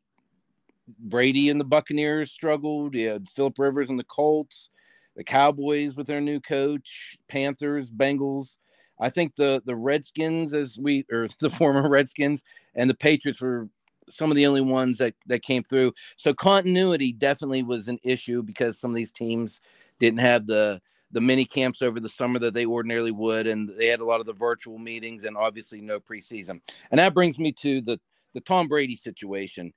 Brady 0.99 1.49
and 1.49 1.59
the 1.59 1.65
Buccaneers 1.65 2.31
struggled. 2.31 2.95
You 2.95 3.09
had 3.09 3.29
Philip 3.29 3.57
Rivers 3.57 3.89
and 3.89 3.99
the 3.99 4.05
Colts, 4.05 4.69
the 5.15 5.23
Cowboys 5.23 5.95
with 5.95 6.07
their 6.07 6.21
new 6.21 6.39
coach, 6.39 7.17
Panthers, 7.27 7.91
Bengals. 7.91 8.57
I 8.99 9.09
think 9.09 9.35
the 9.35 9.61
the 9.65 9.75
Redskins, 9.75 10.53
as 10.53 10.77
we 10.77 11.05
or 11.11 11.27
the 11.39 11.49
former 11.49 11.89
Redskins 11.89 12.43
and 12.75 12.89
the 12.89 12.95
Patriots 12.95 13.41
were 13.41 13.69
some 14.09 14.29
of 14.29 14.37
the 14.37 14.45
only 14.45 14.61
ones 14.61 14.97
that 14.99 15.15
that 15.27 15.41
came 15.41 15.63
through. 15.63 15.93
So 16.17 16.33
continuity 16.33 17.11
definitely 17.11 17.63
was 17.63 17.87
an 17.87 17.99
issue 18.03 18.43
because 18.43 18.79
some 18.79 18.91
of 18.91 18.95
these 18.95 19.11
teams 19.11 19.61
didn't 19.99 20.19
have 20.19 20.47
the 20.47 20.81
the 21.11 21.21
mini 21.21 21.45
camps 21.45 21.81
over 21.81 21.99
the 21.99 22.09
summer 22.09 22.39
that 22.39 22.53
they 22.53 22.65
ordinarily 22.65 23.11
would, 23.11 23.47
and 23.47 23.69
they 23.77 23.87
had 23.87 24.01
a 24.01 24.05
lot 24.05 24.19
of 24.19 24.25
the 24.25 24.33
virtual 24.33 24.77
meetings 24.77 25.23
and 25.23 25.37
obviously 25.37 25.79
no 25.79 25.99
preseason. 25.99 26.59
And 26.91 26.99
that 26.99 27.13
brings 27.13 27.39
me 27.39 27.51
to 27.53 27.81
the 27.81 27.99
the 28.35 28.41
Tom 28.41 28.67
Brady 28.67 28.95
situation. 28.95 29.73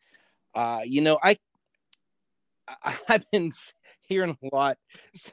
Uh, 0.55 0.81
you 0.85 1.00
know, 1.00 1.19
I, 1.23 1.38
I 2.83 2.99
have 3.09 3.25
been 3.33 3.55
hearing 4.03 4.37
a 4.43 4.55
lot 4.55 4.77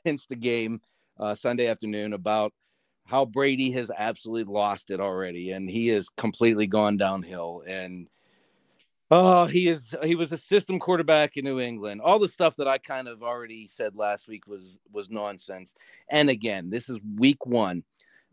since 0.05 0.25
the 0.27 0.37
game 0.37 0.79
uh, 1.19 1.35
Sunday 1.35 1.67
afternoon 1.67 2.13
about 2.13 2.53
how 3.05 3.25
Brady 3.25 3.71
has 3.71 3.91
absolutely 3.95 4.51
lost 4.51 4.91
it 4.91 4.99
already, 4.99 5.51
and 5.51 5.69
he 5.69 5.87
has 5.87 6.07
completely 6.09 6.67
gone 6.67 6.97
downhill. 6.97 7.63
And 7.67 8.07
oh, 9.11 9.45
he 9.45 9.67
is 9.67 9.93
he 10.03 10.15
was 10.15 10.31
a 10.31 10.37
system 10.37 10.79
quarterback 10.79 11.37
in 11.37 11.45
New 11.45 11.59
England. 11.59 12.01
All 12.01 12.19
the 12.19 12.27
stuff 12.27 12.55
that 12.57 12.67
I 12.67 12.77
kind 12.77 13.07
of 13.07 13.21
already 13.21 13.67
said 13.67 13.95
last 13.95 14.27
week 14.27 14.47
was 14.47 14.79
was 14.91 15.09
nonsense. 15.09 15.73
And 16.09 16.29
again, 16.29 16.69
this 16.69 16.89
is 16.89 16.99
week 17.17 17.45
one. 17.45 17.83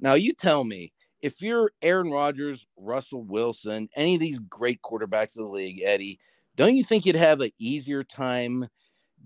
Now 0.00 0.14
you 0.14 0.32
tell 0.32 0.64
me 0.64 0.92
if 1.22 1.40
you're 1.40 1.70
Aaron 1.80 2.10
Rodgers, 2.10 2.66
Russell 2.76 3.22
Wilson, 3.22 3.88
any 3.94 4.14
of 4.14 4.20
these 4.20 4.40
great 4.40 4.82
quarterbacks 4.82 5.38
of 5.38 5.44
the 5.44 5.52
league, 5.52 5.80
Eddie, 5.84 6.18
don't 6.56 6.76
you 6.76 6.84
think 6.84 7.06
you'd 7.06 7.16
have 7.16 7.40
an 7.40 7.52
easier 7.58 8.02
time 8.02 8.68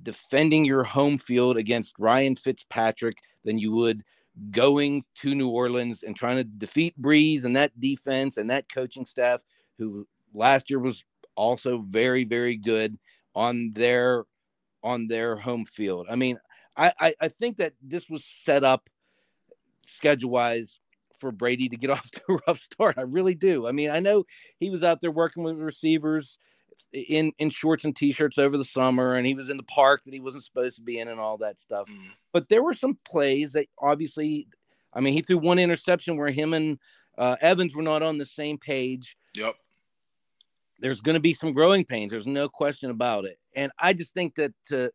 defending 0.03 0.65
your 0.65 0.85
home 0.85 1.19
field 1.19 1.57
against 1.57 1.99
Ryan 1.99 2.37
Fitzpatrick 2.37 3.17
than 3.45 3.59
you 3.59 3.73
would 3.73 4.05
going 4.50 5.03
to 5.17 5.35
New 5.35 5.49
Orleans 5.49 6.03
and 6.03 6.15
trying 6.15 6.37
to 6.37 6.45
defeat 6.45 7.00
Brees 7.00 7.45
and 7.45 7.57
that 7.57 7.79
defense 7.81 8.37
and 8.37 8.50
that 8.50 8.71
coaching 8.73 9.07
staff 9.07 9.41
who 9.79 10.07
last 10.35 10.69
year 10.69 10.79
was 10.79 11.03
also 11.35 11.79
very, 11.88 12.25
very 12.25 12.57
good 12.57 12.99
on 13.35 13.73
their 13.75 14.25
on 14.83 15.09
their 15.09 15.37
home 15.37 15.65
field. 15.65 16.07
I 16.09 16.17
mean, 16.17 16.38
I, 16.76 16.93
I, 17.00 17.15
I 17.23 17.29
think 17.29 17.57
that 17.57 17.73
this 17.83 18.09
was 18.09 18.25
set 18.25 18.62
up 18.62 18.88
schedule 19.87 20.31
wise 20.31 20.79
for 21.21 21.33
Brady 21.33 21.69
to 21.69 21.77
get 21.77 21.91
off 21.97 22.11
to 22.11 22.23
a 22.29 22.39
rough 22.47 22.61
start. 22.61 22.97
I 22.99 23.03
really 23.03 23.35
do. 23.35 23.67
I 23.67 23.73
mean, 23.73 23.91
I 23.91 24.01
know 24.01 24.25
he 24.59 24.71
was 24.71 24.83
out 24.83 25.01
there 25.01 25.11
working 25.11 25.43
with 25.43 25.57
receivers 25.57 26.39
in 26.93 27.33
in 27.39 27.51
shorts 27.51 27.85
and 27.85 27.97
t-shirts 27.97 28.39
over 28.39 28.57
the 28.57 28.65
summer 28.65 29.17
and 29.17 29.27
he 29.27 29.35
was 29.35 29.51
in 29.51 29.57
the 29.57 29.63
park 29.65 30.03
that 30.05 30.15
he 30.15 30.21
wasn't 30.21 30.45
supposed 30.45 30.77
to 30.77 30.83
be 30.83 30.99
in 30.99 31.09
and 31.09 31.19
all 31.19 31.39
that 31.39 31.61
stuff. 31.61 31.89
Mm. 31.89 32.11
But 32.33 32.49
there 32.49 32.63
were 32.63 32.75
some 32.75 32.99
plays 33.05 33.53
that 33.53 33.67
obviously 33.79 34.47
I 34.97 35.01
mean, 35.01 35.13
he 35.13 35.23
threw 35.23 35.39
one 35.39 35.59
interception 35.59 36.17
where 36.17 36.31
him 36.31 36.55
and 36.55 36.79
uh, 37.19 37.37
Evans 37.41 37.75
were 37.75 37.83
not 37.83 38.03
on 38.03 38.17
the 38.17 38.27
same 38.27 38.57
page. 38.57 39.17
Yep. 39.35 39.55
There's 40.81 41.03
going 41.03 41.15
to 41.15 41.21
be 41.21 41.35
some 41.35 41.53
growing 41.53 41.85
pains. 41.85 42.11
There's 42.11 42.27
no 42.27 42.49
question 42.49 42.91
about 42.91 43.27
it. 43.27 43.39
And 43.55 43.71
I 43.79 43.93
just 43.93 44.15
think 44.15 44.35
that 44.37 44.55
uh, 44.73 44.89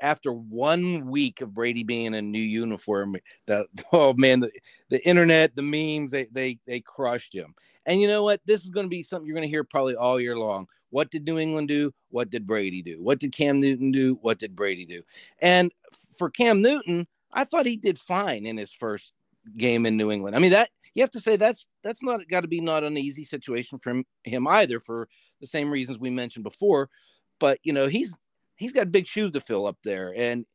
after 0.00 0.32
one 0.32 1.06
week 1.06 1.40
of 1.40 1.54
Brady 1.54 1.82
being 1.82 2.06
in 2.06 2.14
a 2.14 2.22
new 2.22 2.40
uniform, 2.40 3.16
that 3.46 3.66
oh 3.92 4.12
man, 4.14 4.40
the, 4.40 4.50
the 4.88 5.06
internet, 5.06 5.54
the 5.54 5.62
memes, 5.62 6.10
they 6.10 6.26
they 6.32 6.58
they 6.66 6.80
crushed 6.80 7.34
him. 7.34 7.54
And 7.86 8.00
you 8.00 8.08
know 8.08 8.22
what? 8.22 8.40
This 8.44 8.64
is 8.64 8.70
going 8.70 8.86
to 8.86 8.90
be 8.90 9.02
something 9.02 9.26
you're 9.26 9.34
going 9.34 9.46
to 9.46 9.50
hear 9.50 9.64
probably 9.64 9.96
all 9.96 10.20
year 10.20 10.36
long. 10.36 10.66
What 10.90 11.10
did 11.10 11.24
New 11.24 11.38
England 11.38 11.68
do? 11.68 11.92
What 12.10 12.30
did 12.30 12.46
Brady 12.46 12.82
do? 12.82 13.02
What 13.02 13.20
did 13.20 13.34
Cam 13.34 13.60
Newton 13.60 13.92
do? 13.92 14.18
What 14.22 14.38
did 14.38 14.56
Brady 14.56 14.84
do? 14.84 15.02
And 15.40 15.72
for 16.16 16.30
Cam 16.30 16.60
Newton, 16.60 17.06
I 17.32 17.44
thought 17.44 17.66
he 17.66 17.76
did 17.76 17.98
fine 17.98 18.44
in 18.44 18.56
his 18.56 18.72
first 18.72 19.14
game 19.56 19.86
in 19.86 19.96
New 19.96 20.10
England. 20.10 20.36
I 20.36 20.40
mean 20.40 20.50
that 20.50 20.70
you 20.94 21.02
have 21.02 21.10
to 21.12 21.20
say 21.20 21.36
that's 21.36 21.66
that's 21.82 22.02
not 22.02 22.28
got 22.28 22.40
to 22.40 22.48
be 22.48 22.60
not 22.60 22.84
an 22.84 22.98
easy 22.98 23.24
situation 23.24 23.78
for 23.78 23.90
him, 23.90 24.04
him 24.24 24.46
either 24.48 24.80
for 24.80 25.08
the 25.40 25.46
same 25.46 25.70
reasons 25.70 25.98
we 25.98 26.10
mentioned 26.10 26.42
before. 26.42 26.90
But 27.38 27.58
you 27.62 27.72
know 27.72 27.86
he's 27.86 28.14
he's 28.60 28.72
got 28.72 28.92
big 28.92 29.06
shoes 29.06 29.32
to 29.32 29.40
fill 29.40 29.66
up 29.66 29.78
there, 29.82 30.14
and 30.16 30.46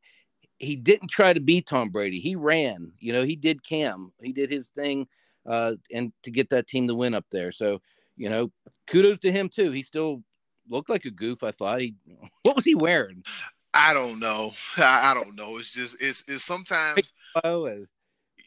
he 0.59 0.77
didn't 0.77 1.09
try 1.09 1.33
to 1.33 1.41
be 1.41 1.61
Tom 1.61 1.89
Brady. 1.89 2.19
He 2.19 2.37
ran. 2.37 2.91
You 2.99 3.11
know 3.11 3.25
he 3.25 3.35
did 3.35 3.65
Cam. 3.67 4.13
He 4.21 4.31
did 4.31 4.49
his 4.49 4.69
thing, 4.69 5.07
uh, 5.45 5.73
and 5.91 6.13
to 6.23 6.31
get 6.31 6.49
that 6.51 6.67
team 6.67 6.87
to 6.87 6.95
win 6.95 7.13
up 7.13 7.25
there. 7.31 7.51
So 7.51 7.81
you 8.15 8.29
know 8.29 8.51
kudos 8.87 9.19
to 9.19 9.31
him 9.31 9.49
too. 9.49 9.71
He 9.71 9.81
still 9.81 10.23
looked 10.69 10.89
like 10.89 11.05
a 11.05 11.11
goof. 11.11 11.43
I 11.43 11.51
thought 11.51 11.81
he. 11.81 11.95
What 12.43 12.55
was 12.55 12.63
he 12.65 12.75
wearing? 12.75 13.23
I 13.73 13.93
don't 13.93 14.19
know. 14.19 14.53
I, 14.77 15.11
I 15.11 15.13
don't 15.13 15.35
know. 15.35 15.57
It's 15.57 15.73
just 15.73 15.97
it's 15.99 16.23
it's 16.29 16.43
sometimes. 16.43 17.11
Oh, 17.43 17.67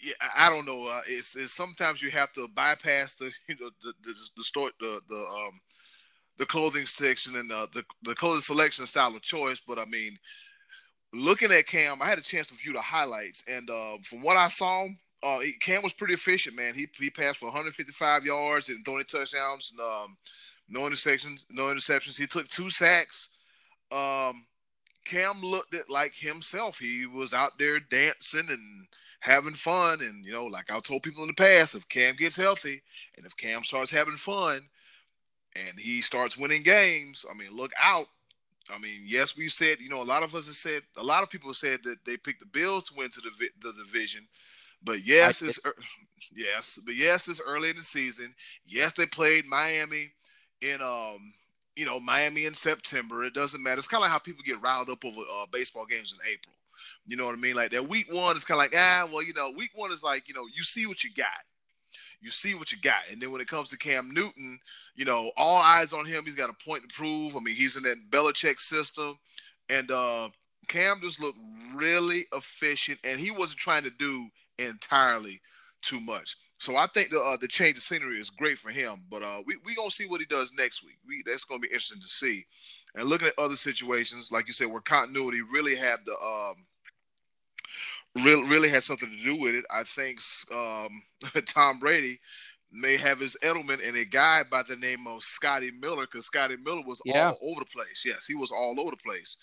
yeah, 0.02 0.12
I 0.36 0.48
don't 0.48 0.66
know. 0.66 0.86
Uh, 0.86 1.00
it's, 1.08 1.34
it's 1.36 1.52
sometimes 1.52 2.02
you 2.02 2.10
have 2.10 2.32
to 2.34 2.48
bypass 2.54 3.14
the 3.14 3.26
you 3.48 3.56
know 3.60 3.70
the 3.82 3.92
the 4.02 4.14
the 4.36 4.44
store 4.44 4.70
the 4.80 5.00
the 5.08 5.16
um 5.16 5.60
the 6.38 6.46
clothing 6.46 6.86
section 6.86 7.36
and 7.36 7.50
the, 7.50 7.68
the 7.74 7.84
the 8.02 8.14
clothing 8.14 8.40
selection 8.40 8.86
style 8.86 9.14
of 9.14 9.22
choice. 9.22 9.60
But 9.66 9.78
I 9.78 9.84
mean, 9.86 10.18
looking 11.12 11.52
at 11.52 11.66
Cam, 11.66 12.00
I 12.00 12.06
had 12.06 12.18
a 12.18 12.22
chance 12.22 12.46
to 12.48 12.54
view 12.54 12.72
the 12.72 12.80
highlights, 12.80 13.44
and 13.48 13.68
uh, 13.68 13.96
from 14.04 14.22
what 14.22 14.36
I 14.36 14.48
saw, 14.48 14.86
uh, 15.22 15.38
Cam 15.60 15.82
was 15.82 15.92
pretty 15.92 16.14
efficient. 16.14 16.56
Man, 16.56 16.74
he 16.74 16.86
he 16.98 17.10
passed 17.10 17.38
for 17.38 17.46
155 17.46 18.24
yards 18.24 18.68
and 18.68 18.84
20 18.84 19.04
touchdowns, 19.04 19.72
and 19.72 19.80
um, 19.80 20.16
no 20.68 20.80
interceptions. 20.80 21.44
No 21.50 21.64
interceptions. 21.64 22.18
He 22.18 22.26
took 22.26 22.48
two 22.48 22.70
sacks. 22.70 23.28
Um, 23.90 24.46
Cam 25.04 25.40
looked 25.40 25.74
it 25.74 25.88
like 25.88 26.14
himself. 26.14 26.78
He 26.78 27.06
was 27.06 27.32
out 27.32 27.58
there 27.58 27.80
dancing 27.80 28.48
and 28.50 28.86
having 29.20 29.54
fun. 29.54 30.00
And, 30.02 30.24
you 30.24 30.32
know, 30.32 30.44
like 30.44 30.70
I've 30.70 30.82
told 30.82 31.02
people 31.02 31.22
in 31.22 31.28
the 31.28 31.34
past, 31.34 31.74
if 31.74 31.88
Cam 31.88 32.14
gets 32.16 32.36
healthy 32.36 32.82
and 33.16 33.24
if 33.24 33.36
Cam 33.36 33.64
starts 33.64 33.90
having 33.90 34.16
fun 34.16 34.60
and 35.56 35.78
he 35.78 36.00
starts 36.00 36.36
winning 36.36 36.62
games, 36.62 37.24
I 37.30 37.36
mean, 37.36 37.56
look 37.56 37.72
out. 37.80 38.06
I 38.70 38.78
mean, 38.78 39.00
yes, 39.04 39.36
we've 39.36 39.52
said, 39.52 39.80
you 39.80 39.88
know, 39.88 40.02
a 40.02 40.04
lot 40.04 40.22
of 40.22 40.34
us 40.34 40.46
have 40.46 40.56
said, 40.56 40.82
a 40.96 41.02
lot 41.02 41.22
of 41.22 41.30
people 41.30 41.48
have 41.48 41.56
said 41.56 41.80
that 41.84 41.96
they 42.04 42.16
picked 42.18 42.40
the 42.40 42.46
Bills 42.46 42.84
to 42.84 42.94
win 42.96 43.10
to 43.10 43.20
the, 43.20 43.30
the 43.62 43.72
division. 43.84 44.26
But 44.82 45.06
yes, 45.06 45.42
it's 45.42 45.58
yes, 46.32 46.78
but 46.84 46.94
yes, 46.94 47.28
it's 47.28 47.40
early 47.44 47.70
in 47.70 47.76
the 47.76 47.82
season. 47.82 48.34
Yes, 48.64 48.92
they 48.92 49.06
played 49.06 49.46
Miami 49.46 50.12
in 50.60 50.80
um 50.80 51.32
you 51.78 51.86
know, 51.86 52.00
Miami 52.00 52.44
in 52.46 52.54
September. 52.54 53.22
It 53.22 53.34
doesn't 53.34 53.62
matter. 53.62 53.78
It's 53.78 53.86
kind 53.86 54.00
of 54.00 54.06
like 54.06 54.10
how 54.10 54.18
people 54.18 54.42
get 54.44 54.60
riled 54.60 54.90
up 54.90 55.04
over 55.04 55.20
uh, 55.20 55.46
baseball 55.52 55.86
games 55.86 56.12
in 56.12 56.18
April. 56.28 56.56
You 57.06 57.16
know 57.16 57.26
what 57.26 57.34
I 57.34 57.38
mean? 57.38 57.54
Like 57.54 57.70
that 57.70 57.88
week 57.88 58.12
one 58.12 58.34
is 58.34 58.44
kind 58.44 58.56
of 58.56 58.64
like, 58.64 58.74
ah, 58.76 59.08
well, 59.10 59.22
you 59.22 59.32
know, 59.32 59.52
week 59.56 59.70
one 59.76 59.92
is 59.92 60.02
like, 60.02 60.28
you 60.28 60.34
know, 60.34 60.46
you 60.54 60.64
see 60.64 60.86
what 60.86 61.04
you 61.04 61.10
got. 61.16 61.28
You 62.20 62.30
see 62.30 62.54
what 62.54 62.72
you 62.72 62.78
got. 62.82 63.02
And 63.10 63.20
then 63.20 63.30
when 63.30 63.40
it 63.40 63.48
comes 63.48 63.70
to 63.70 63.78
Cam 63.78 64.10
Newton, 64.12 64.58
you 64.94 65.04
know, 65.04 65.30
all 65.36 65.62
eyes 65.62 65.92
on 65.92 66.06
him. 66.06 66.24
He's 66.24 66.34
got 66.34 66.50
a 66.50 66.64
point 66.64 66.88
to 66.88 66.94
prove. 66.94 67.36
I 67.36 67.40
mean, 67.40 67.54
he's 67.54 67.76
in 67.76 67.82
that 67.84 68.10
Belichick 68.10 68.60
system. 68.60 69.18
And 69.68 69.90
uh 69.90 70.28
Cam 70.68 71.00
just 71.00 71.20
looked 71.20 71.38
really 71.74 72.26
efficient, 72.34 72.98
and 73.02 73.18
he 73.18 73.30
wasn't 73.30 73.58
trying 73.58 73.84
to 73.84 73.90
do 73.90 74.28
entirely 74.58 75.40
too 75.82 76.00
much. 76.00 76.36
So 76.58 76.76
I 76.76 76.86
think 76.88 77.10
the 77.10 77.20
uh, 77.20 77.36
the 77.40 77.48
change 77.48 77.78
of 77.78 77.82
scenery 77.82 78.18
is 78.18 78.30
great 78.30 78.58
for 78.58 78.70
him. 78.70 79.02
But 79.10 79.22
uh, 79.22 79.42
we 79.46 79.56
we 79.64 79.74
gonna 79.74 79.90
see 79.90 80.06
what 80.06 80.20
he 80.20 80.26
does 80.26 80.52
next 80.56 80.84
week. 80.84 80.98
We, 81.06 81.22
that's 81.24 81.44
gonna 81.44 81.60
be 81.60 81.68
interesting 81.68 82.02
to 82.02 82.08
see. 82.08 82.46
And 82.94 83.08
looking 83.08 83.28
at 83.28 83.38
other 83.38 83.56
situations, 83.56 84.32
like 84.32 84.46
you 84.46 84.52
said, 84.52 84.68
where 84.68 84.80
continuity 84.80 85.40
really 85.42 85.76
had 85.76 85.98
the 86.04 86.12
um, 86.12 86.66
really 88.24 88.44
really 88.44 88.68
had 88.68 88.84
something 88.84 89.10
to 89.10 89.24
do 89.24 89.36
with 89.36 89.54
it. 89.54 89.64
I 89.70 89.82
think 89.82 90.20
um, 90.52 91.02
Tom 91.46 91.78
Brady 91.78 92.18
may 92.70 92.96
have 92.96 93.20
his 93.20 93.36
Edelman 93.42 93.86
and 93.86 93.96
a 93.96 94.04
guy 94.04 94.42
by 94.50 94.62
the 94.62 94.76
name 94.76 95.06
of 95.06 95.22
Scotty 95.22 95.70
Miller 95.70 96.02
because 96.02 96.26
Scotty 96.26 96.56
Miller 96.56 96.82
was 96.86 97.00
yeah. 97.04 97.30
all 97.30 97.50
over 97.50 97.60
the 97.60 97.66
place. 97.66 98.04
Yes, 98.04 98.26
he 98.26 98.34
was 98.34 98.52
all 98.52 98.78
over 98.78 98.90
the 98.90 98.96
place. 98.96 99.36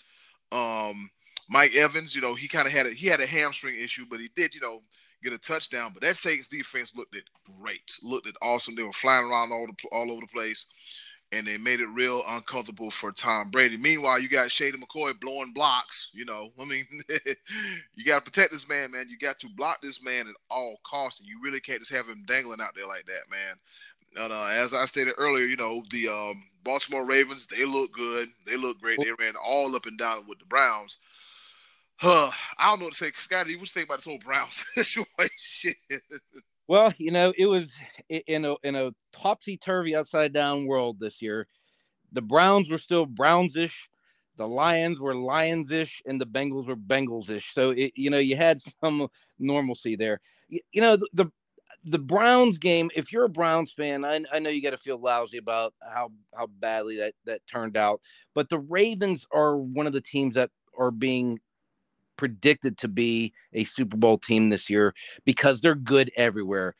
Um, 0.52 1.10
Mike 1.48 1.74
Evans, 1.74 2.14
you 2.14 2.20
know, 2.20 2.34
he 2.34 2.48
kind 2.48 2.66
of 2.66 2.72
had 2.72 2.86
a 2.86 2.90
he 2.90 3.06
had 3.06 3.20
a 3.20 3.26
hamstring 3.26 3.78
issue, 3.78 4.04
but 4.08 4.20
he 4.20 4.30
did, 4.36 4.54
you 4.54 4.60
know, 4.60 4.82
get 5.22 5.32
a 5.32 5.38
touchdown. 5.38 5.90
But 5.92 6.02
that 6.02 6.16
Saints 6.16 6.48
defense 6.48 6.94
looked 6.96 7.16
it 7.16 7.24
great, 7.60 7.98
looked 8.02 8.28
it 8.28 8.36
awesome. 8.42 8.74
They 8.74 8.82
were 8.82 8.92
flying 8.92 9.26
around 9.26 9.52
all 9.52 9.66
the, 9.66 9.88
all 9.90 10.10
over 10.10 10.22
the 10.22 10.32
place, 10.32 10.66
and 11.32 11.46
they 11.46 11.56
made 11.56 11.80
it 11.80 11.88
real 11.88 12.22
uncomfortable 12.28 12.90
for 12.90 13.12
Tom 13.12 13.50
Brady. 13.50 13.76
Meanwhile, 13.76 14.20
you 14.20 14.28
got 14.28 14.50
Shady 14.50 14.78
McCoy 14.78 15.18
blowing 15.18 15.52
blocks. 15.52 16.10
You 16.12 16.24
know, 16.24 16.50
I 16.60 16.64
mean, 16.64 16.86
you 17.94 18.04
got 18.04 18.24
to 18.24 18.30
protect 18.30 18.52
this 18.52 18.68
man, 18.68 18.92
man. 18.92 19.08
You 19.08 19.18
got 19.18 19.38
to 19.40 19.48
block 19.48 19.82
this 19.82 20.02
man 20.02 20.28
at 20.28 20.34
all 20.50 20.78
costs, 20.84 21.20
and 21.20 21.28
you 21.28 21.40
really 21.42 21.60
can't 21.60 21.80
just 21.80 21.92
have 21.92 22.06
him 22.08 22.24
dangling 22.26 22.60
out 22.60 22.74
there 22.74 22.86
like 22.86 23.06
that, 23.06 23.30
man. 23.30 23.56
And 24.18 24.32
uh, 24.32 24.46
as 24.46 24.72
I 24.72 24.84
stated 24.86 25.14
earlier, 25.18 25.44
you 25.44 25.56
know, 25.56 25.82
the 25.90 26.08
um, 26.08 26.44
Baltimore 26.64 27.04
Ravens, 27.04 27.46
they 27.46 27.64
look 27.64 27.92
good. 27.92 28.28
They 28.46 28.56
look 28.56 28.80
great. 28.80 28.98
They 29.02 29.10
ran 29.18 29.34
all 29.36 29.74
up 29.76 29.86
and 29.86 29.98
down 29.98 30.24
with 30.26 30.38
the 30.38 30.46
Browns. 30.46 30.98
Huh, 31.96 32.30
I 32.58 32.70
don't 32.70 32.80
know 32.80 32.86
what 32.86 32.94
to 32.94 32.98
say. 32.98 33.12
Scotty, 33.16 33.56
what 33.56 33.60
do 33.60 33.60
you 33.60 33.66
think 33.66 33.88
about 33.88 33.98
this 33.98 34.04
whole 34.04 34.18
Browns 34.18 34.64
situation? 34.74 35.74
Well, 36.68 36.92
you 36.98 37.10
know, 37.10 37.32
it 37.36 37.46
was 37.46 37.72
in 38.08 38.44
a 38.44 38.56
in 38.62 38.74
a 38.74 38.92
topsy 39.12 39.56
turvy, 39.56 39.94
upside 39.94 40.32
down 40.32 40.66
world 40.66 40.98
this 40.98 41.22
year. 41.22 41.46
The 42.12 42.22
Browns 42.22 42.70
were 42.70 42.78
still 42.78 43.06
Brownsish, 43.06 43.88
the 44.36 44.48
Lions 44.48 45.00
were 45.00 45.14
Lions-ish, 45.14 46.02
and 46.06 46.20
the 46.20 46.26
Bengals 46.26 46.66
were 46.68 46.76
Bengals-ish. 46.76 47.52
So 47.54 47.70
it, 47.70 47.92
you 47.96 48.10
know, 48.10 48.18
you 48.18 48.36
had 48.36 48.60
some 48.84 49.08
normalcy 49.38 49.96
there. 49.96 50.20
You, 50.48 50.60
you 50.72 50.80
know, 50.82 50.96
the, 50.96 51.08
the 51.14 51.32
the 51.84 51.98
Browns 51.98 52.58
game. 52.58 52.90
If 52.96 53.12
you're 53.12 53.24
a 53.24 53.28
Browns 53.30 53.72
fan, 53.72 54.04
I, 54.04 54.24
I 54.32 54.38
know 54.40 54.50
you 54.50 54.62
got 54.62 54.70
to 54.70 54.78
feel 54.78 55.00
lousy 55.00 55.38
about 55.38 55.74
how 55.82 56.10
how 56.36 56.46
badly 56.48 56.96
that 56.98 57.14
that 57.26 57.46
turned 57.46 57.76
out. 57.76 58.00
But 58.34 58.48
the 58.50 58.60
Ravens 58.60 59.26
are 59.32 59.58
one 59.58 59.86
of 59.86 59.92
the 59.94 60.00
teams 60.02 60.34
that 60.36 60.50
are 60.78 60.90
being 60.92 61.40
predicted 62.16 62.78
to 62.78 62.88
be 62.88 63.32
a 63.52 63.64
Super 63.64 63.96
Bowl 63.96 64.18
team 64.18 64.48
this 64.50 64.68
year 64.70 64.94
because 65.24 65.60
they're 65.60 65.74
good 65.74 66.10
everywhere. 66.16 66.74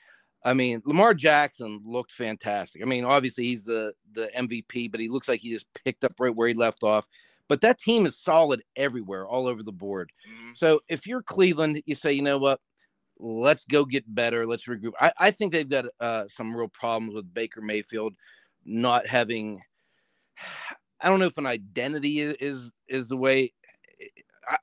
I 0.45 0.55
mean, 0.55 0.81
Lamar 0.85 1.13
Jackson 1.13 1.81
looked 1.85 2.13
fantastic. 2.13 2.81
I 2.81 2.85
mean, 2.85 3.05
obviously 3.05 3.45
he's 3.45 3.65
the 3.65 3.93
the 4.13 4.31
MVP, 4.37 4.91
but 4.91 5.01
he 5.01 5.09
looks 5.09 5.29
like 5.29 5.41
he 5.41 5.51
just 5.51 5.67
picked 5.85 6.05
up 6.05 6.15
right 6.19 6.35
where 6.35 6.49
he 6.49 6.55
left 6.55 6.83
off. 6.83 7.05
But 7.49 7.61
that 7.61 7.79
team 7.79 8.07
is 8.07 8.19
solid 8.19 8.63
everywhere, 8.77 9.27
all 9.27 9.47
over 9.47 9.63
the 9.63 9.73
board. 9.73 10.11
Mm-hmm. 10.29 10.53
So 10.55 10.81
if 10.89 11.07
you're 11.07 11.23
Cleveland, 11.23 11.83
you 11.87 11.95
say, 11.95 12.13
you 12.13 12.23
know 12.23 12.39
what, 12.39 12.61
let's 13.19 13.65
go 13.65 13.85
get 13.85 14.03
better. 14.15 14.47
Let's 14.47 14.65
regroup. 14.65 14.93
I, 15.01 15.13
I 15.19 15.31
think 15.31 15.53
they've 15.53 15.69
got 15.69 15.87
uh, 16.01 16.25
some 16.29 16.55
real 16.55 16.69
problems 16.69 17.15
with 17.15 17.33
Baker 17.33 17.61
Mayfield 17.61 18.15
not 18.65 19.07
having. 19.07 19.61
I 20.99 21.11
don't 21.11 21.19
know 21.19 21.27
if 21.27 21.37
an 21.37 21.47
identity 21.47 22.21
is 22.21 22.35
is, 22.41 22.73
is 22.89 23.09
the 23.09 23.19
way 23.19 23.53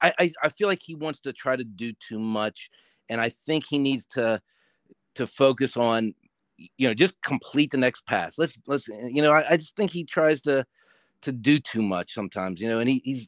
I, 0.02 0.32
I, 0.42 0.50
feel 0.50 0.68
like 0.68 0.82
he 0.82 0.96
wants 0.96 1.20
to 1.22 1.34
try 1.34 1.56
to 1.56 1.64
do 1.64 1.94
too 2.08 2.20
much, 2.20 2.70
and 3.10 3.20
I 3.20 3.30
think 3.30 3.66
he 3.66 3.78
needs 3.78 4.06
to 4.08 4.42
to 5.16 5.28
focus 5.28 5.78
on 5.78 6.14
you 6.58 6.88
know 6.88 6.94
just 6.94 7.22
complete 7.22 7.72
the 7.72 7.78
next 7.78 8.06
pass. 8.06 8.38
Let's 8.38 8.58
let's 8.68 8.88
you 8.88 9.22
know 9.22 9.32
I, 9.32 9.52
I 9.52 9.58
just 9.58 9.76
think 9.76 9.92
he 9.92 10.04
tries 10.04 10.42
to 10.44 10.66
to 11.22 11.32
do 11.32 11.60
too 11.60 11.82
much 11.82 12.14
sometimes. 12.14 12.62
You 12.62 12.70
know, 12.70 12.80
and 12.80 12.90
he, 12.90 13.02
he's 13.04 13.28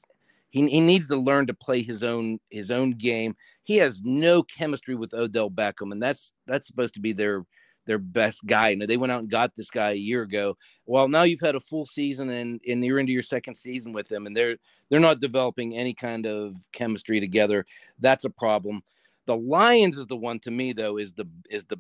he, 0.51 0.67
he 0.69 0.79
needs 0.79 1.07
to 1.09 1.17
learn 1.17 1.47
to 1.47 1.53
play 1.53 1.81
his 1.81 2.03
own 2.03 2.39
his 2.50 2.71
own 2.71 2.91
game. 2.91 3.35
He 3.63 3.77
has 3.77 4.01
no 4.03 4.43
chemistry 4.43 4.95
with 4.95 5.13
Odell 5.13 5.50
Beckham, 5.50 5.91
and 5.91 6.01
that's 6.01 6.31
that's 6.47 6.67
supposed 6.67 6.93
to 6.93 7.01
be 7.01 7.13
their 7.13 7.45
their 7.85 7.99
best 7.99 8.45
guy. 8.45 8.69
And 8.69 8.81
they 8.81 8.97
went 8.97 9.11
out 9.11 9.21
and 9.21 9.29
got 9.29 9.55
this 9.55 9.69
guy 9.69 9.91
a 9.91 9.95
year 9.95 10.23
ago. 10.23 10.57
Well, 10.85 11.07
now 11.07 11.23
you've 11.23 11.41
had 11.41 11.55
a 11.55 11.59
full 11.59 11.85
season 11.85 12.29
and, 12.29 12.59
and 12.67 12.83
you're 12.83 12.99
into 12.99 13.13
your 13.13 13.23
second 13.23 13.57
season 13.57 13.93
with 13.93 14.07
them, 14.07 14.27
and 14.27 14.35
they're 14.35 14.57
they're 14.89 14.99
not 14.99 15.19
developing 15.19 15.75
any 15.75 15.93
kind 15.93 16.25
of 16.25 16.55
chemistry 16.71 17.19
together. 17.19 17.65
That's 17.99 18.25
a 18.25 18.29
problem. 18.29 18.83
The 19.25 19.35
Lions 19.35 19.97
is 19.97 20.05
the 20.07 20.15
one 20.15 20.39
to 20.41 20.51
me 20.51 20.73
though 20.73 20.97
is 20.97 21.13
the 21.13 21.27
is 21.49 21.65
the 21.65 21.79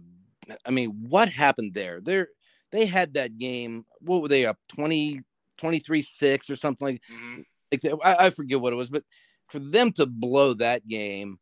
I 0.65 0.71
mean, 0.71 1.07
what 1.09 1.29
happened 1.29 1.73
there? 1.73 2.01
They're 2.01 2.29
they 2.71 2.85
had 2.85 3.13
that 3.13 3.37
game. 3.37 3.85
What 4.01 4.21
were 4.21 4.27
they 4.27 4.45
up 4.45 4.57
20 4.69 5.21
23 5.57 6.01
6 6.01 6.49
or 6.49 6.55
something 6.55 6.87
like, 6.87 7.01
mm-hmm. 7.11 7.41
like 7.71 7.99
I, 8.03 8.25
I 8.25 8.29
forget 8.29 8.59
what 8.59 8.73
it 8.73 8.77
was, 8.77 8.89
but 8.89 9.03
for 9.47 9.59
them 9.59 9.91
to 9.93 10.05
blow 10.05 10.53
that 10.55 10.87
game, 10.87 11.39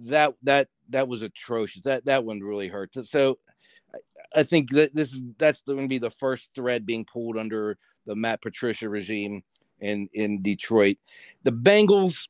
that 0.00 0.34
that 0.42 0.68
that 0.90 1.08
was 1.08 1.22
atrocious. 1.22 1.82
That 1.82 2.04
that 2.06 2.24
one 2.24 2.40
really 2.40 2.68
hurts. 2.68 3.10
So 3.10 3.38
I 4.34 4.42
think 4.42 4.70
that 4.70 4.94
this 4.94 5.12
is 5.12 5.20
that's 5.38 5.62
going 5.62 5.82
to 5.82 5.88
be 5.88 5.98
the 5.98 6.10
first 6.10 6.50
thread 6.54 6.86
being 6.86 7.04
pulled 7.04 7.36
under 7.36 7.78
the 8.06 8.14
Matt 8.14 8.42
Patricia 8.42 8.88
regime 8.88 9.42
in 9.80 10.08
in 10.12 10.42
Detroit. 10.42 10.96
The 11.42 11.52
Bengals, 11.52 12.28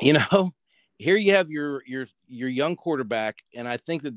you 0.00 0.14
know, 0.14 0.52
here 0.98 1.16
you 1.16 1.34
have 1.34 1.50
your 1.50 1.82
your 1.86 2.06
your 2.26 2.48
young 2.48 2.76
quarterback, 2.76 3.36
and 3.54 3.68
I 3.68 3.76
think 3.76 4.02
that 4.02 4.14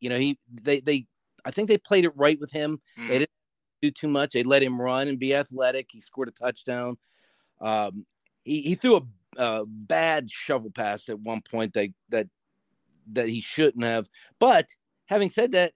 you 0.00 0.10
know 0.10 0.18
he 0.18 0.38
they 0.62 0.80
they 0.80 1.06
I 1.44 1.50
think 1.50 1.68
they 1.68 1.78
played 1.78 2.04
it 2.04 2.16
right 2.16 2.38
with 2.40 2.50
him. 2.50 2.80
Mm. 2.98 3.08
They 3.08 3.18
didn't 3.20 3.30
do 3.80 3.90
too 3.90 4.08
much. 4.08 4.32
They 4.32 4.42
let 4.42 4.62
him 4.62 4.80
run 4.80 5.08
and 5.08 5.18
be 5.18 5.34
athletic. 5.34 5.88
He 5.90 6.00
scored 6.00 6.28
a 6.28 6.32
touchdown. 6.32 6.96
Um, 7.60 8.06
he 8.44 8.62
he 8.62 8.74
threw 8.74 8.96
a, 8.96 9.02
a 9.36 9.64
bad 9.66 10.30
shovel 10.30 10.70
pass 10.70 11.08
at 11.08 11.18
one 11.20 11.42
point 11.42 11.74
that 11.74 11.90
that 12.10 12.28
that 13.12 13.28
he 13.28 13.40
shouldn't 13.40 13.84
have. 13.84 14.08
But 14.38 14.66
having 15.06 15.30
said 15.30 15.52
that, 15.52 15.72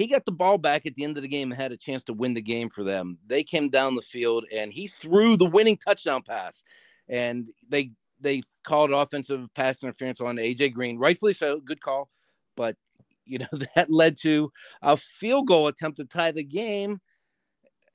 he 0.00 0.06
got 0.06 0.24
the 0.24 0.32
ball 0.32 0.56
back 0.56 0.86
at 0.86 0.94
the 0.94 1.04
end 1.04 1.18
of 1.18 1.22
the 1.22 1.28
game 1.28 1.52
and 1.52 1.60
had 1.60 1.72
a 1.72 1.76
chance 1.76 2.02
to 2.04 2.14
win 2.14 2.32
the 2.32 2.40
game 2.40 2.70
for 2.70 2.82
them. 2.82 3.18
They 3.26 3.44
came 3.44 3.68
down 3.68 3.94
the 3.94 4.02
field 4.02 4.46
and 4.50 4.72
he 4.72 4.88
threw 4.88 5.36
the 5.36 5.44
winning 5.44 5.76
touchdown 5.76 6.22
pass. 6.22 6.64
And 7.08 7.48
they 7.68 7.92
they 8.18 8.42
called 8.64 8.92
offensive 8.92 9.48
pass 9.54 9.82
interference 9.82 10.20
on 10.20 10.36
AJ 10.36 10.72
Green, 10.72 10.98
rightfully 10.98 11.34
so, 11.34 11.60
good 11.60 11.82
call. 11.82 12.08
But 12.56 12.76
you 13.26 13.40
know 13.40 13.48
that 13.74 13.90
led 13.90 14.16
to 14.22 14.50
a 14.80 14.96
field 14.96 15.46
goal 15.46 15.68
attempt 15.68 15.98
to 15.98 16.06
tie 16.06 16.32
the 16.32 16.44
game. 16.44 16.98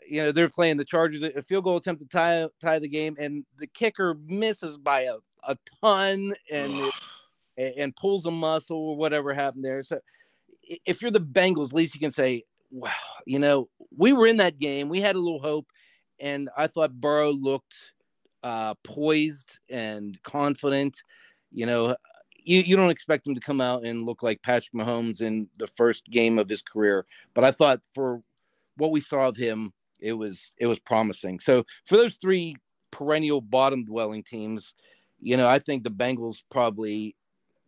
You 0.07 0.23
know 0.23 0.31
they're 0.31 0.49
playing 0.49 0.77
the 0.77 0.85
Chargers. 0.85 1.23
A 1.23 1.41
field 1.41 1.63
goal 1.63 1.77
attempt 1.77 2.01
to 2.01 2.07
tie 2.07 2.47
tie 2.61 2.77
the 2.77 2.87
game, 2.87 3.15
and 3.17 3.43
the 3.57 3.67
kicker 3.67 4.15
misses 4.27 4.77
by 4.77 5.03
a, 5.03 5.15
a 5.47 5.57
ton 5.81 6.35
and 6.51 6.91
and 7.57 7.95
pulls 7.95 8.27
a 8.27 8.31
muscle 8.31 8.89
or 8.89 8.95
whatever 8.95 9.33
happened 9.33 9.65
there. 9.65 9.81
So 9.81 9.99
if 10.85 11.01
you're 11.01 11.11
the 11.11 11.19
Bengals, 11.19 11.67
at 11.67 11.73
least 11.73 11.93
you 11.93 11.99
can 11.99 12.11
say, 12.11 12.43
wow, 12.71 12.91
you 13.25 13.39
know, 13.39 13.69
we 13.95 14.13
were 14.13 14.27
in 14.27 14.37
that 14.37 14.59
game. 14.59 14.89
We 14.89 15.01
had 15.01 15.15
a 15.15 15.19
little 15.19 15.41
hope. 15.41 15.67
And 16.19 16.49
I 16.57 16.67
thought 16.67 16.99
Burrow 16.99 17.31
looked 17.31 17.73
uh, 18.43 18.75
poised 18.83 19.59
and 19.69 20.17
confident. 20.23 20.97
You 21.51 21.65
know, 21.65 21.95
you, 22.37 22.61
you 22.61 22.75
don't 22.75 22.89
expect 22.89 23.27
him 23.27 23.35
to 23.35 23.41
come 23.41 23.59
out 23.59 23.85
and 23.85 24.05
look 24.05 24.23
like 24.23 24.41
Patrick 24.43 24.73
Mahomes 24.73 25.21
in 25.21 25.47
the 25.57 25.67
first 25.67 26.05
game 26.05 26.39
of 26.39 26.49
his 26.49 26.61
career. 26.61 27.05
But 27.33 27.43
I 27.43 27.51
thought 27.51 27.81
for 27.93 28.21
what 28.77 28.91
we 28.91 28.99
saw 28.99 29.27
of 29.27 29.37
him, 29.37 29.73
it 29.99 30.13
was 30.13 30.51
it 30.57 30.67
was 30.67 30.79
promising. 30.79 31.39
So 31.39 31.63
for 31.85 31.97
those 31.97 32.15
three 32.15 32.55
perennial 32.91 33.41
bottom 33.41 33.85
dwelling 33.85 34.23
teams, 34.23 34.75
you 35.19 35.37
know, 35.37 35.47
I 35.47 35.59
think 35.59 35.83
the 35.83 35.89
Bengals 35.89 36.43
probably 36.51 37.15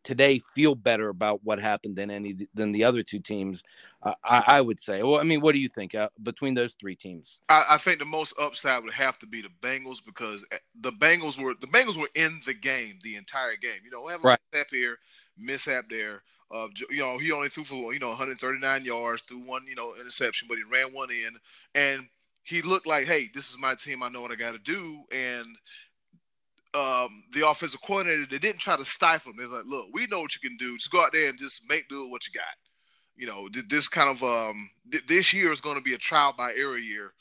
today 0.07 0.39
feel 0.39 0.73
better 0.73 1.09
about 1.09 1.43
what 1.43 1.59
happened 1.59 1.97
than 1.97 2.09
any 2.09 2.47
than 2.53 2.71
the 2.71 2.81
other 2.81 3.03
two 3.03 3.19
teams. 3.19 3.61
Uh, 4.01 4.13
I, 4.23 4.43
I, 4.47 4.61
would 4.61 4.79
say. 4.79 5.03
Well, 5.03 5.19
I 5.19 5.23
mean, 5.23 5.41
what 5.41 5.53
do 5.53 5.59
you 5.59 5.67
think 5.67 5.95
uh, 5.95 6.07
between 6.23 6.53
those 6.53 6.75
three 6.79 6.95
teams? 6.95 7.41
I, 7.49 7.65
I, 7.71 7.77
think 7.77 7.99
the 7.99 8.05
most 8.05 8.33
upside 8.39 8.83
would 8.83 8.93
have 8.93 9.19
to 9.19 9.27
be 9.27 9.41
the 9.41 9.49
Bengals 9.61 9.97
because 10.03 10.45
eh, 10.53 10.59
the 10.79 10.93
Bengals 10.93 11.37
were 11.37 11.55
the 11.59 11.67
Bengals 11.67 11.97
were 11.97 12.09
in 12.15 12.39
the 12.45 12.53
game 12.53 12.99
the 13.03 13.17
entire 13.17 13.57
game. 13.57 13.79
You 13.83 13.91
know, 13.91 14.03
we 14.03 14.13
have 14.13 14.23
a 14.23 14.27
right. 14.27 14.39
mishap 14.53 14.67
here, 14.71 14.97
mishap 15.37 15.89
there. 15.89 16.23
Uh, 16.49 16.67
you 16.89 16.99
know, 16.99 17.17
he 17.17 17.33
only 17.33 17.49
threw 17.49 17.65
for 17.65 17.93
you 17.93 17.99
know 17.99 18.07
139 18.07 18.85
yards, 18.85 19.23
threw 19.23 19.39
one 19.39 19.67
you 19.67 19.75
know 19.75 19.93
interception, 19.99 20.47
but 20.47 20.57
he 20.57 20.63
ran 20.71 20.93
one 20.93 21.09
in, 21.11 21.35
and 21.75 22.07
he 22.43 22.61
looked 22.61 22.87
like, 22.87 23.07
hey, 23.07 23.29
this 23.33 23.49
is 23.49 23.57
my 23.59 23.75
team. 23.75 24.01
I 24.01 24.07
know 24.07 24.21
what 24.21 24.31
I 24.31 24.35
got 24.35 24.53
to 24.53 24.59
do, 24.59 25.03
and 25.11 25.57
um, 26.77 27.23
the 27.31 27.47
offensive 27.47 27.81
coordinator, 27.81 28.25
they 28.25 28.37
didn't 28.37 28.59
try 28.59 28.77
to 28.77 28.85
stifle 28.85 29.31
him. 29.31 29.37
They're 29.37 29.47
like, 29.47 29.65
look, 29.65 29.87
we 29.93 30.07
know 30.07 30.21
what 30.21 30.35
you 30.35 30.47
can 30.47 30.57
do. 30.57 30.77
Just 30.77 30.91
go 30.91 31.01
out 31.01 31.11
there 31.11 31.29
and 31.29 31.39
just 31.39 31.67
make 31.67 31.89
do 31.89 32.03
with 32.03 32.11
what 32.11 32.27
you 32.27 32.33
got. 32.33 32.43
You 33.15 33.25
know, 33.25 33.49
this 33.67 33.87
kind 33.87 34.09
of 34.09 34.21
um, 34.23 34.69
th- 34.91 35.07
this 35.07 35.33
year 35.33 35.51
is 35.51 35.61
going 35.61 35.77
to 35.77 35.81
be 35.81 35.95
a 35.95 35.97
trial 35.97 36.35
by 36.37 36.53
error 36.53 36.77
year 36.77 37.13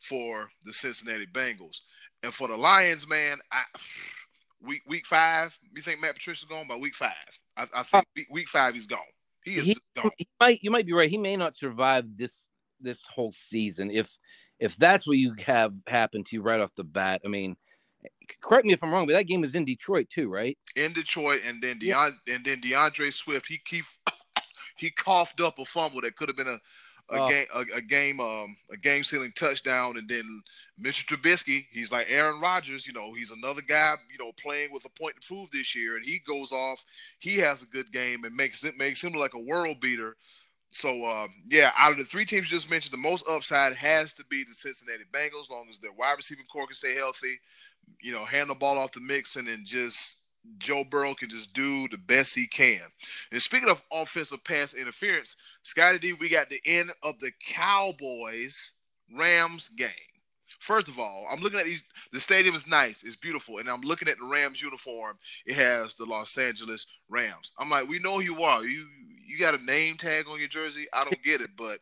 for 0.00 0.48
the 0.64 0.72
Cincinnati 0.72 1.26
Bengals. 1.26 1.80
And 2.24 2.34
for 2.34 2.48
the 2.48 2.56
Lions, 2.56 3.08
man, 3.08 3.38
I, 3.52 3.62
week 4.60 4.82
week 4.88 5.06
five, 5.06 5.56
you 5.74 5.82
think 5.82 6.00
Matt 6.00 6.14
Patricia's 6.14 6.48
gone 6.48 6.66
by 6.66 6.76
week 6.76 6.96
five? 6.96 7.12
I, 7.56 7.66
I 7.74 7.82
think 7.84 8.06
week, 8.16 8.26
week, 8.30 8.48
five 8.48 8.74
he's 8.74 8.86
gone. 8.86 8.98
He 9.44 9.56
is 9.56 9.66
he, 9.66 9.76
gone. 9.94 10.10
He 10.16 10.26
might, 10.40 10.58
you 10.62 10.70
might 10.70 10.86
be 10.86 10.92
right. 10.92 11.10
He 11.10 11.18
may 11.18 11.36
not 11.36 11.54
survive 11.54 12.04
this 12.16 12.46
this 12.80 13.00
whole 13.14 13.32
season 13.32 13.90
if 13.90 14.10
if 14.58 14.76
that's 14.76 15.06
what 15.06 15.16
you 15.16 15.34
have 15.38 15.72
happen 15.86 16.24
to 16.24 16.36
you 16.36 16.42
right 16.42 16.60
off 16.60 16.74
the 16.76 16.84
bat. 16.84 17.20
I 17.24 17.28
mean, 17.28 17.56
correct 18.40 18.66
me 18.66 18.72
if 18.72 18.82
I'm 18.82 18.92
wrong, 18.92 19.06
but 19.06 19.12
that 19.12 19.26
game 19.26 19.44
is 19.44 19.54
in 19.54 19.64
Detroit 19.64 20.08
too, 20.10 20.28
right? 20.28 20.56
In 20.76 20.92
Detroit, 20.92 21.42
and 21.46 21.62
then 21.62 21.78
Deon, 21.78 22.14
yeah. 22.26 22.34
and 22.34 22.44
then 22.44 22.60
DeAndre 22.60 23.12
Swift, 23.12 23.46
he 23.46 23.60
he 23.68 23.82
he 24.76 24.90
coughed 24.90 25.40
up 25.40 25.58
a 25.58 25.64
fumble 25.64 26.00
that 26.02 26.16
could 26.16 26.28
have 26.28 26.36
been 26.36 26.48
a 26.48 26.58
a 27.10 27.20
oh. 27.20 27.28
game 27.28 27.46
a, 27.54 27.60
a, 27.76 27.80
game 27.82 28.20
um 28.20 28.56
a 28.70 28.76
game 28.76 29.04
sealing 29.04 29.32
touchdown, 29.36 29.96
and 29.98 30.08
then 30.08 30.24
Mr. 30.80 31.04
Trubisky, 31.04 31.66
he's 31.70 31.92
like 31.92 32.06
Aaron 32.08 32.40
Rodgers, 32.40 32.86
you 32.86 32.92
know, 32.92 33.12
he's 33.14 33.30
another 33.30 33.62
guy, 33.62 33.94
you 34.10 34.24
know, 34.24 34.32
playing 34.42 34.70
with 34.72 34.84
a 34.84 35.00
point 35.00 35.14
to 35.20 35.26
prove 35.26 35.50
this 35.50 35.74
year, 35.76 35.96
and 35.96 36.04
he 36.04 36.20
goes 36.26 36.50
off, 36.50 36.84
he 37.18 37.36
has 37.36 37.62
a 37.62 37.66
good 37.66 37.92
game 37.92 38.24
and 38.24 38.34
makes 38.34 38.64
it 38.64 38.76
makes 38.76 39.02
him 39.02 39.12
like 39.12 39.34
a 39.34 39.38
world 39.38 39.80
beater. 39.80 40.16
So 40.70 41.06
um, 41.06 41.28
yeah, 41.48 41.72
out 41.76 41.92
of 41.92 41.98
the 41.98 42.04
three 42.04 42.24
teams 42.24 42.48
just 42.48 42.70
mentioned, 42.70 42.92
the 42.92 42.98
most 42.98 43.28
upside 43.28 43.74
has 43.74 44.14
to 44.14 44.24
be 44.24 44.44
the 44.44 44.54
Cincinnati 44.54 45.04
Bengals, 45.12 45.42
as 45.42 45.50
long 45.50 45.66
as 45.70 45.78
their 45.78 45.92
wide 45.92 46.14
receiving 46.16 46.46
core 46.46 46.66
can 46.66 46.74
stay 46.74 46.94
healthy 46.94 47.38
you 48.02 48.12
know, 48.12 48.24
hand 48.24 48.50
the 48.50 48.54
ball 48.54 48.78
off 48.78 48.92
the 48.92 49.00
mix, 49.00 49.36
and 49.36 49.48
then 49.48 49.62
just 49.64 50.18
Joe 50.58 50.84
Burrow 50.84 51.14
can 51.14 51.28
just 51.28 51.52
do 51.52 51.88
the 51.88 51.98
best 51.98 52.34
he 52.34 52.46
can. 52.46 52.80
And 53.32 53.40
speaking 53.40 53.68
of 53.68 53.82
offensive 53.92 54.44
pass 54.44 54.74
interference, 54.74 55.36
Scottie 55.62 55.98
D, 55.98 56.12
we 56.12 56.28
got 56.28 56.50
the 56.50 56.60
end 56.66 56.92
of 57.02 57.18
the 57.20 57.32
Cowboys 57.46 58.72
Rams 59.16 59.68
game. 59.70 59.88
First 60.60 60.88
of 60.88 60.98
all, 60.98 61.26
I'm 61.30 61.40
looking 61.40 61.58
at 61.58 61.66
these. 61.66 61.84
The 62.12 62.20
stadium 62.20 62.54
is 62.54 62.66
nice, 62.66 63.02
it's 63.04 63.16
beautiful, 63.16 63.58
and 63.58 63.68
I'm 63.68 63.82
looking 63.82 64.08
at 64.08 64.18
the 64.18 64.26
Rams 64.26 64.62
uniform. 64.62 65.18
It 65.46 65.56
has 65.56 65.94
the 65.94 66.06
Los 66.06 66.36
Angeles 66.38 66.86
Rams. 67.08 67.52
I'm 67.58 67.70
like, 67.70 67.88
we 67.88 67.98
know 67.98 68.16
who 68.16 68.22
you 68.22 68.42
are. 68.42 68.64
You 68.64 68.86
you 69.26 69.38
got 69.38 69.54
a 69.54 69.64
name 69.64 69.96
tag 69.96 70.26
on 70.28 70.38
your 70.38 70.48
jersey. 70.48 70.86
I 70.92 71.04
don't 71.04 71.22
get 71.22 71.40
it, 71.40 71.50
but 71.56 71.78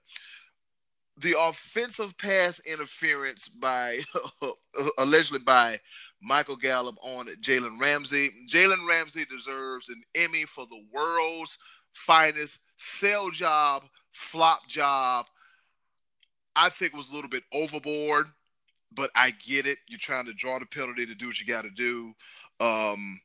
the 1.18 1.36
offensive 1.38 2.16
pass 2.18 2.60
interference 2.60 3.48
by 3.48 4.00
allegedly 4.98 5.40
by 5.40 5.80
Michael 6.22 6.56
Gallup 6.56 6.96
on 7.02 7.26
Jalen 7.40 7.80
Ramsey. 7.80 8.30
Jalen 8.50 8.88
Ramsey 8.88 9.24
deserves 9.24 9.88
an 9.88 10.02
Emmy 10.14 10.44
for 10.44 10.66
the 10.66 10.82
world's 10.92 11.58
finest 11.92 12.60
sell 12.76 13.30
job, 13.30 13.84
flop 14.12 14.66
job. 14.68 15.26
I 16.54 16.68
think 16.68 16.94
was 16.94 17.10
a 17.10 17.14
little 17.14 17.30
bit 17.30 17.44
overboard, 17.52 18.26
but 18.94 19.10
I 19.14 19.30
get 19.30 19.66
it. 19.66 19.78
You're 19.88 19.98
trying 19.98 20.26
to 20.26 20.34
draw 20.34 20.58
the 20.58 20.66
penalty 20.66 21.06
to 21.06 21.14
do 21.14 21.26
what 21.28 21.40
you 21.40 21.46
got 21.46 21.62
to 21.62 21.70
do. 21.70 22.12
Um, 22.60 23.20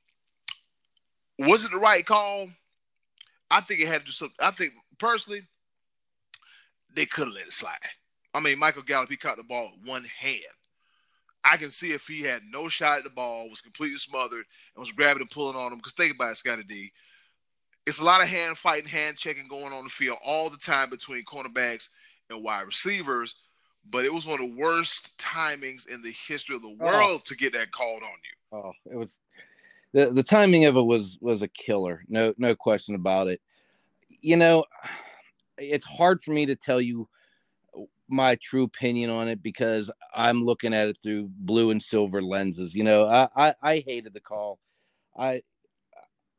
was 1.39 1.65
it 1.65 1.71
the 1.71 1.77
right 1.77 2.06
call? 2.06 2.47
I 3.49 3.62
think 3.62 3.81
it 3.81 3.88
had 3.88 4.01
to 4.01 4.07
do 4.07 4.12
something. 4.12 4.36
I 4.39 4.51
think 4.51 4.73
personally, 4.97 5.41
they 6.95 7.05
could 7.05 7.27
have 7.27 7.36
let 7.36 7.47
it 7.47 7.53
slide. 7.53 7.77
I 8.33 8.39
mean, 8.39 8.60
Michael 8.60 8.83
Gallup, 8.83 9.10
he 9.10 9.17
caught 9.17 9.38
the 9.38 9.43
ball 9.43 9.71
with 9.71 9.89
one 9.89 10.05
hand. 10.19 10.41
I 11.43 11.55
can 11.57 11.69
see 11.69 11.91
if 11.91 12.05
he 12.07 12.21
had 12.21 12.41
no 12.51 12.67
shot 12.67 12.97
at 12.97 13.03
the 13.03 13.10
ball, 13.10 13.49
was 13.49 13.62
completely 13.62 13.97
smothered, 13.97 14.45
and 14.75 14.81
was 14.81 14.91
grabbing 14.91 15.21
and 15.21 15.31
pulling 15.31 15.55
on 15.55 15.71
him. 15.71 15.77
Because 15.77 15.93
think 15.93 16.13
about 16.13 16.31
it, 16.31 16.38
Scottie 16.38 16.63
D. 16.63 16.91
It's 17.86 17.99
a 17.99 18.03
lot 18.03 18.21
of 18.21 18.27
hand 18.27 18.57
fighting, 18.57 18.89
hand 18.89 19.15
checking 19.15 19.47
going 19.47 19.71
on 19.71 19.86
the 19.86 19.89
field 19.89 20.17
all 20.25 20.49
the 20.49 20.57
time 20.57 20.89
between 20.89 21.23
cornerbacks 21.23 21.88
and 22.29 22.43
wide 22.43 22.65
receivers. 22.65 23.38
But 23.89 24.03
it 24.03 24.13
was 24.13 24.27
one 24.27 24.41
of 24.41 24.49
the 24.49 24.57
worst 24.57 25.17
timings 25.17 25.88
in 25.88 26.01
the 26.01 26.13
history 26.27 26.57
of 26.57 26.62
the 26.62 26.75
oh. 26.81 26.86
world 26.86 27.21
oh. 27.21 27.25
to 27.25 27.36
get 27.36 27.53
that 27.53 27.71
called 27.71 28.03
on 28.03 28.10
you. 28.10 28.57
Oh, 28.60 28.73
it 28.91 28.97
was 28.97 29.19
the 29.93 30.12
the 30.12 30.23
timing 30.23 30.65
of 30.65 30.76
it 30.76 30.82
was 30.82 31.17
was 31.21 31.41
a 31.41 31.47
killer. 31.47 32.04
No 32.08 32.34
no 32.38 32.56
question 32.56 32.95
about 32.95 33.28
it. 33.28 33.41
You 34.21 34.36
know, 34.36 34.65
it's 35.58 35.86
hard 35.86 36.21
for 36.21 36.32
me 36.32 36.45
to 36.45 36.56
tell 36.56 36.82
you 36.82 37.08
my 38.10 38.36
true 38.36 38.63
opinion 38.63 39.10
on 39.10 39.28
it 39.28 39.43
because 39.43 39.91
I'm 40.13 40.43
looking 40.43 40.73
at 40.73 40.88
it 40.88 40.97
through 41.02 41.30
blue 41.30 41.71
and 41.71 41.82
silver 41.82 42.21
lenses. 42.21 42.73
You 42.76 42.84
know, 42.84 43.06
I 43.06 43.28
I, 43.36 43.56
I 43.62 43.84
hated 43.86 44.13
the 44.13 44.21
call. 44.21 44.60
I, 45.17 45.41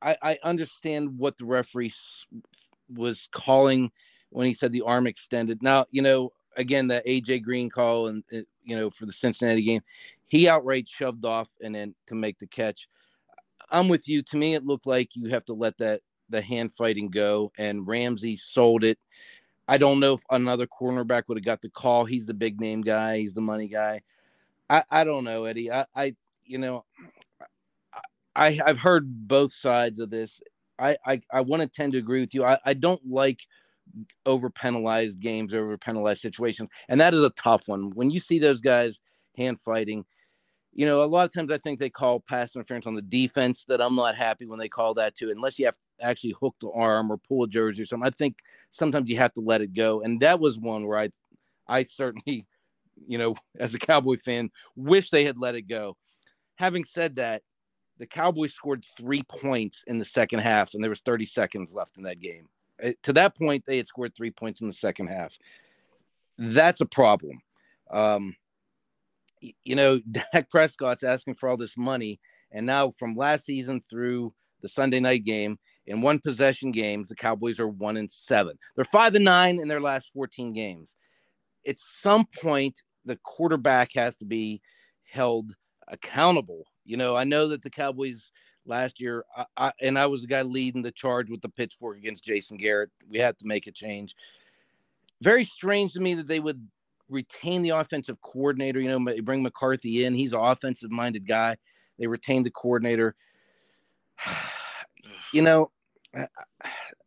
I 0.03 0.17
I 0.23 0.39
understand 0.43 1.19
what 1.19 1.37
the 1.39 1.45
referee 1.45 1.93
was 2.95 3.29
calling 3.33 3.91
when 4.31 4.47
he 4.47 4.55
said 4.55 4.73
the 4.73 4.83
arm 4.83 5.07
extended. 5.07 5.63
Now, 5.63 5.87
you 5.91 6.03
know, 6.03 6.33
again, 6.57 6.89
the 6.89 7.03
AJ 7.07 7.43
Green 7.43 7.71
call 7.71 8.09
and 8.09 8.23
uh, 8.33 8.39
you 8.63 8.77
know 8.77 8.91
for 8.91 9.07
the 9.07 9.13
Cincinnati 9.13 9.63
game, 9.63 9.83
he 10.27 10.49
outright 10.49 10.89
shoved 10.89 11.25
off 11.25 11.49
and 11.63 11.75
then 11.75 11.95
to 12.07 12.15
make 12.15 12.39
the 12.39 12.47
catch. 12.47 12.89
I'm 13.71 13.89
with 13.89 14.09
you. 14.09 14.23
To 14.23 14.37
me, 14.37 14.55
it 14.55 14.65
looked 14.65 14.87
like 14.87 15.11
you 15.15 15.29
have 15.31 15.45
to 15.47 15.55
let 15.55 15.77
that 15.79 16.01
the 16.31 16.43
hand 16.43 16.75
fighting 16.75 17.09
go, 17.09 17.53
and 17.59 17.87
Ramsey 17.87 18.37
sold 18.37 18.85
it. 18.85 18.99
I 19.67 19.79
don't 19.79 20.01
know 20.01 20.15
if 20.15 20.23
another 20.31 20.67
cornerback 20.67 21.25
would 21.29 21.39
have 21.39 21.45
got 21.45 21.61
the 21.61 21.69
call. 21.71 22.05
He's 22.05 22.27
the 22.27 22.35
big 22.35 22.61
name 22.61 22.81
guy. 22.83 23.19
He's 23.19 23.35
the 23.35 23.41
money 23.41 23.69
guy. 23.69 24.03
I, 24.71 24.83
I 24.91 25.05
don't 25.05 25.25
know, 25.25 25.45
Eddie. 25.45 25.71
I, 25.71 25.87
I 25.95 26.15
you 26.45 26.59
know, 26.59 26.85
I 28.35 28.61
I've 28.65 28.79
heard 28.79 29.29
both 29.29 29.53
sides 29.53 30.01
of 30.01 30.11
this. 30.11 30.41
I 30.79 30.97
I, 31.05 31.21
I 31.33 31.41
want 31.43 31.63
to 31.63 31.69
tend 31.69 31.93
to 31.93 31.99
agree 31.99 32.21
with 32.21 32.35
you. 32.35 32.45
I, 32.45 32.59
I 32.65 32.75
don't 32.75 33.01
like 33.07 33.41
over 34.27 34.51
penalized 34.51 35.21
games, 35.21 35.55
over 35.55 35.77
penalized 35.77 36.21
situations, 36.21 36.71
and 36.89 37.01
that 37.01 37.15
is 37.15 37.25
a 37.25 37.31
tough 37.31 37.69
one. 37.69 37.91
When 37.95 38.11
you 38.11 38.21
see 38.21 38.39
those 38.39 38.61
guys 38.61 39.01
hand 39.37 39.61
fighting, 39.61 40.05
you 40.79 40.87
know, 40.87 41.03
a 41.03 41.07
lot 41.07 41.25
of 41.25 41.33
times 41.33 41.51
I 41.51 41.59
think 41.59 41.81
they 41.81 41.91
call 41.91 42.21
pass 42.21 42.55
interference 42.55 42.87
on 42.87 42.95
the 42.95 43.03
defense 43.03 43.65
that 43.67 43.81
I'm 43.81 43.97
not 43.97 44.15
happy 44.15 44.47
when 44.47 44.61
they 44.61 44.69
call 44.69 44.95
that 44.95 45.17
too, 45.17 45.33
unless 45.33 45.59
you 45.59 45.65
have 45.65 45.75
to 45.75 46.07
actually 46.07 46.37
hook 46.41 46.55
the 46.61 46.71
arm 46.71 47.11
or 47.11 47.17
pull 47.17 47.43
a 47.43 47.49
jersey 47.49 47.83
or 47.83 47.87
something. 47.87 48.07
I 48.07 48.11
think 48.11 48.39
sometimes 48.71 49.11
you 49.11 49.17
have 49.17 49.35
to 49.35 49.41
let 49.41 49.61
it 49.61 49.75
go. 49.75 50.03
And 50.03 50.21
that 50.21 50.39
was 50.39 50.57
one 50.57 50.87
where 50.87 51.01
I 51.01 51.11
I 51.67 51.83
certainly, 51.83 52.47
you 53.09 53.19
know, 53.19 53.35
as 53.59 53.75
a 53.75 53.79
Cowboy 53.81 54.19
fan, 54.25 54.53
wish 54.77 55.11
they 55.11 55.25
had 55.25 55.37
let 55.37 55.57
it 55.57 55.63
go. 55.63 55.97
Having 56.55 56.85
said 56.85 57.17
that, 57.17 57.43
the 57.99 58.07
Cowboys 58.07 58.55
scored 58.55 58.85
three 58.97 59.25
points 59.25 59.83
in 59.89 59.99
the 59.99 60.05
second 60.05 60.39
half, 60.39 60.75
and 60.75 60.83
there 60.83 60.91
was 60.91 61.01
30 61.01 61.27
seconds 61.27 61.71
left 61.73 61.97
in 61.97 62.05
that 62.05 62.21
game. 62.21 62.47
Uh, 62.81 62.93
to 63.03 63.13
that 63.15 63.37
point, 63.37 63.65
they 63.67 63.79
had 63.79 63.89
scored 63.89 64.15
three 64.15 64.31
points 64.31 64.61
in 64.61 64.69
the 64.69 64.73
second 64.73 65.09
half. 65.09 65.37
That's 66.39 66.81
a 66.81 66.87
problem. 66.87 67.41
Um, 67.91 68.37
you 69.41 69.75
know, 69.75 70.01
Dak 70.11 70.51
Prescott's 70.51 71.03
asking 71.03 71.35
for 71.35 71.49
all 71.49 71.57
this 71.57 71.77
money, 71.77 72.21
and 72.53 72.67
now 72.67 72.91
from 72.91 73.17
last 73.17 73.45
season 73.45 73.83
through 73.89 74.33
the 74.63 74.69
Sunday 74.69 75.01
night 75.01 75.25
game, 75.25 75.59
in 75.87 76.03
one 76.03 76.19
possession 76.19 76.71
games, 76.71 77.09
the 77.09 77.15
Cowboys 77.15 77.59
are 77.59 77.69
one 77.69 77.97
and 77.97 78.11
seven. 78.11 78.59
They're 78.77 78.85
five 78.85 79.15
and 79.15 79.25
nine 79.25 79.59
in 79.59 79.69
their 79.69 79.81
last 79.81 80.11
14 80.13 80.53
games. 80.53 80.95
At 81.67 81.81
some 81.81 82.27
point, 82.41 82.83
the 83.05 83.17
quarterback 83.25 83.95
has 83.95 84.17
to 84.17 84.25
be 84.25 84.61
held 85.11 85.55
accountable. 85.89 86.65
You 86.85 86.99
know, 86.99 87.17
I 87.17 87.25
know 87.25 87.49
that 87.49 87.63
the 87.63 87.71
Cowboys 87.71 88.31
last 88.67 89.01
year, 89.01 89.25
I, 89.37 89.45
I, 89.57 89.73
and 89.81 89.99
I 89.99 90.07
was 90.07 90.21
the 90.21 90.27
guy 90.27 90.43
leading 90.43 90.83
the 90.83 90.93
charge 90.93 91.31
with 91.31 91.41
the 91.41 91.49
pitchfork 91.49 91.97
against 91.97 92.25
Jason 92.25 92.59
Garrett. 92.59 92.91
We 93.09 93.19
had 93.19 93.39
to 93.39 93.47
make 93.47 93.67
a 93.67 93.73
change. 93.73 94.15
Very 95.23 95.45
strange 95.45 95.95
to 95.95 96.01
me 96.01 96.15
that 96.15 96.27
they 96.27 96.41
would 96.41 96.65
retain 97.09 97.63
the 97.63 97.71
offensive 97.71 98.21
coordinator. 98.23 98.81
You 98.81 98.99
know, 98.99 99.23
bring 99.23 99.43
McCarthy 99.43 100.05
in. 100.05 100.15
He's 100.15 100.33
an 100.33 100.41
offensive 100.41 100.91
minded 100.91 101.27
guy. 101.27 101.57
They 101.99 102.07
retain 102.07 102.43
the 102.43 102.51
coordinator. 102.51 103.15
you 105.33 105.43
know, 105.43 105.71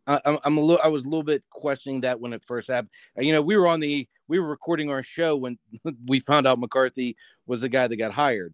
I, 0.07 0.39
am 0.45 0.57
a 0.57 0.61
little. 0.61 0.81
I 0.83 0.87
was 0.87 1.03
a 1.03 1.07
little 1.07 1.23
bit 1.23 1.43
questioning 1.49 2.01
that 2.01 2.19
when 2.19 2.33
it 2.33 2.43
first 2.43 2.69
happened. 2.69 2.89
You 3.17 3.33
know, 3.33 3.41
we 3.41 3.57
were 3.57 3.67
on 3.67 3.79
the 3.79 4.07
we 4.27 4.39
were 4.39 4.47
recording 4.47 4.89
our 4.89 5.03
show 5.03 5.35
when 5.35 5.57
we 6.07 6.19
found 6.19 6.47
out 6.47 6.59
McCarthy 6.59 7.15
was 7.47 7.61
the 7.61 7.69
guy 7.69 7.87
that 7.87 7.95
got 7.97 8.11
hired, 8.11 8.53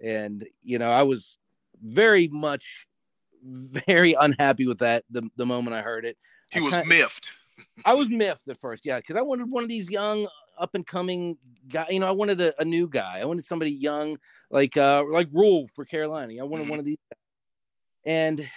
and 0.00 0.46
you 0.62 0.78
know, 0.78 0.90
I 0.90 1.02
was 1.02 1.38
very 1.82 2.28
much 2.28 2.86
very 3.44 4.14
unhappy 4.14 4.66
with 4.66 4.78
that 4.78 5.04
the 5.10 5.28
the 5.36 5.46
moment 5.46 5.74
I 5.74 5.82
heard 5.82 6.04
it. 6.04 6.16
He 6.50 6.60
I 6.60 6.62
was 6.62 6.74
kinda, 6.74 6.88
miffed. 6.88 7.32
I 7.84 7.94
was 7.94 8.08
miffed 8.08 8.48
at 8.48 8.60
first, 8.60 8.84
yeah, 8.84 8.98
because 8.98 9.16
I 9.16 9.22
wanted 9.22 9.50
one 9.50 9.62
of 9.62 9.68
these 9.68 9.90
young 9.90 10.26
up 10.62 10.74
and 10.74 10.86
coming 10.86 11.36
guy. 11.68 11.86
You 11.90 12.00
know, 12.00 12.08
I 12.08 12.12
wanted 12.12 12.40
a, 12.40 12.60
a, 12.60 12.64
new 12.64 12.88
guy. 12.88 13.18
I 13.20 13.24
wanted 13.24 13.44
somebody 13.44 13.72
young, 13.72 14.18
like 14.50 14.76
uh 14.76 15.04
like 15.10 15.28
Rhule 15.32 15.68
for 15.74 15.84
Carolina. 15.84 16.34
I 16.40 16.44
wanted 16.44 16.62
mm-hmm. 16.62 16.70
one 16.70 16.78
of 16.78 16.84
these. 16.84 16.98
And 18.06 18.48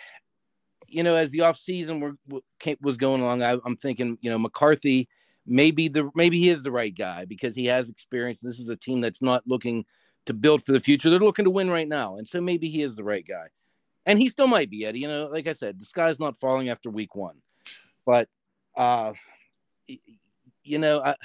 you 0.88 1.04
know, 1.04 1.16
as 1.16 1.32
the 1.32 1.42
off 1.42 1.58
season 1.58 2.00
were, 2.00 2.42
was 2.82 2.98
going 2.98 3.22
along, 3.22 3.42
I, 3.42 3.58
am 3.66 3.76
thinking, 3.76 4.18
you 4.22 4.30
know, 4.30 4.38
McCarthy 4.38 5.10
maybe 5.46 5.88
the 5.88 6.10
maybe 6.16 6.40
he 6.40 6.50
is 6.50 6.64
the 6.64 6.72
right 6.72 6.96
guy 6.96 7.26
because 7.26 7.56
he 7.56 7.66
has 7.66 7.90
experience. 7.90 8.42
This 8.42 8.60
is 8.60 8.70
a 8.70 8.76
team 8.76 9.02
that's 9.02 9.22
not 9.22 9.44
looking 9.46 9.86
to 10.26 10.34
build 10.34 10.64
for 10.64 10.72
the 10.72 10.80
future; 10.80 11.10
they're 11.10 11.20
looking 11.20 11.46
to 11.46 11.52
win 11.52 11.70
right 11.70 11.88
now, 11.88 12.18
and 12.18 12.28
so 12.28 12.42
maybe 12.42 12.70
he 12.70 12.82
is 12.82 12.96
the 12.96 13.04
right 13.04 13.26
guy. 13.26 13.48
And 14.08 14.20
he 14.20 14.30
still 14.30 14.48
might 14.48 14.70
be, 14.70 14.86
Eddie. 14.86 15.00
You 15.00 15.08
know, 15.08 15.30
like 15.32 15.48
I 15.48 15.54
said, 15.54 15.80
the 15.80 15.86
sky's 15.86 16.20
not 16.20 16.38
falling 16.38 16.70
after 16.70 16.90
week 16.90 17.16
one, 17.16 17.38
but 18.06 18.28
uh, 18.76 19.14
you 19.88 20.80
know, 20.80 21.02
I. 21.02 21.16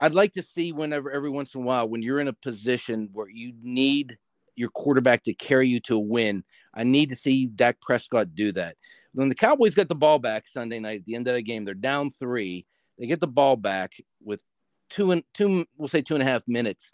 I'd 0.00 0.14
like 0.14 0.32
to 0.34 0.42
see 0.42 0.72
whenever 0.72 1.10
every 1.10 1.30
once 1.30 1.54
in 1.54 1.62
a 1.62 1.64
while 1.64 1.88
when 1.88 2.02
you're 2.02 2.20
in 2.20 2.28
a 2.28 2.32
position 2.32 3.08
where 3.12 3.28
you 3.28 3.52
need 3.62 4.16
your 4.54 4.70
quarterback 4.70 5.22
to 5.24 5.34
carry 5.34 5.68
you 5.68 5.80
to 5.80 5.96
a 5.96 6.00
win. 6.00 6.44
I 6.74 6.84
need 6.84 7.08
to 7.10 7.16
see 7.16 7.46
Dak 7.46 7.80
Prescott 7.80 8.34
do 8.34 8.52
that. 8.52 8.76
When 9.12 9.28
the 9.28 9.34
Cowboys 9.34 9.74
got 9.74 9.88
the 9.88 9.94
ball 9.94 10.18
back 10.18 10.46
Sunday 10.46 10.78
night 10.78 11.00
at 11.00 11.06
the 11.06 11.14
end 11.14 11.26
of 11.26 11.34
the 11.34 11.42
game, 11.42 11.64
they're 11.64 11.74
down 11.74 12.10
three. 12.10 12.66
They 12.98 13.06
get 13.06 13.20
the 13.20 13.26
ball 13.26 13.56
back 13.56 13.92
with 14.22 14.42
two 14.90 15.12
and 15.12 15.22
two, 15.34 15.66
we'll 15.76 15.88
say 15.88 16.02
two 16.02 16.14
and 16.14 16.22
a 16.22 16.26
half 16.26 16.42
minutes. 16.46 16.92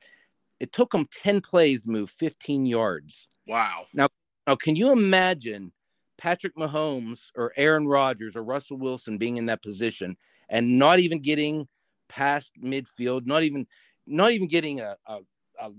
It 0.61 0.73
took 0.73 0.93
them 0.93 1.09
10 1.23 1.40
plays 1.40 1.83
to 1.83 1.90
move 1.90 2.11
15 2.11 2.64
yards. 2.67 3.29
Wow. 3.47 3.87
Now, 3.93 4.09
now 4.47 4.57
can 4.57 4.77
you 4.77 4.93
imagine 4.93 5.73
Patrick 6.17 6.57
Mahomes 6.57 7.31
or 7.37 7.53
Aaron 7.57 7.87
Rodgers 7.87 8.37
or 8.37 8.45
Russell 8.45 8.79
Wilson 8.79 9.19
being 9.19 9.37
in 9.37 9.47
that 9.47 9.62
position 9.62 10.17
and 10.49 10.79
not 10.79 11.01
even 11.01 11.21
getting 11.21 11.67
past 12.14 12.53
midfield, 12.62 13.27
not 13.27 13.42
even 13.42 13.66
not 14.07 14.33
even 14.33 14.46
getting 14.46 14.81
a, 14.81 14.96
a, 15.07 15.18
a 15.61 15.70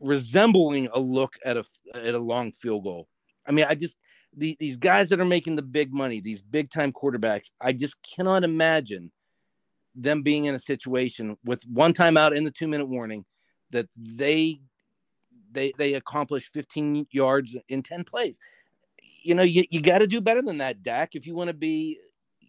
resembling 0.00 0.88
a 0.92 1.00
look 1.00 1.34
at 1.44 1.56
a 1.56 1.64
at 1.94 2.14
a 2.14 2.18
long 2.18 2.52
field 2.52 2.84
goal. 2.84 3.08
I 3.46 3.52
mean, 3.52 3.66
I 3.68 3.74
just 3.74 3.96
the, 4.36 4.56
these 4.60 4.76
guys 4.76 5.08
that 5.08 5.20
are 5.20 5.24
making 5.24 5.56
the 5.56 5.62
big 5.62 5.92
money, 5.92 6.20
these 6.20 6.42
big 6.42 6.70
time 6.70 6.92
quarterbacks, 6.92 7.50
I 7.60 7.72
just 7.72 7.96
cannot 8.02 8.44
imagine 8.44 9.10
them 9.94 10.22
being 10.22 10.46
in 10.46 10.54
a 10.54 10.60
situation 10.60 11.36
with 11.44 11.62
one 11.64 11.92
time 11.92 12.16
out 12.16 12.36
in 12.36 12.44
the 12.44 12.50
two 12.50 12.68
minute 12.68 12.86
warning 12.86 13.24
that 13.70 13.88
they 13.96 14.60
they 15.52 15.72
they 15.78 15.94
accomplish 15.94 16.50
15 16.52 17.06
yards 17.10 17.56
in 17.68 17.82
10 17.82 18.04
plays. 18.04 18.38
You 19.22 19.34
know, 19.34 19.42
you, 19.42 19.64
you 19.70 19.80
got 19.80 19.98
to 19.98 20.06
do 20.06 20.20
better 20.20 20.42
than 20.42 20.58
that, 20.58 20.82
Dak, 20.82 21.14
if 21.14 21.26
you 21.26 21.34
want 21.34 21.48
to 21.48 21.54
be 21.54 21.98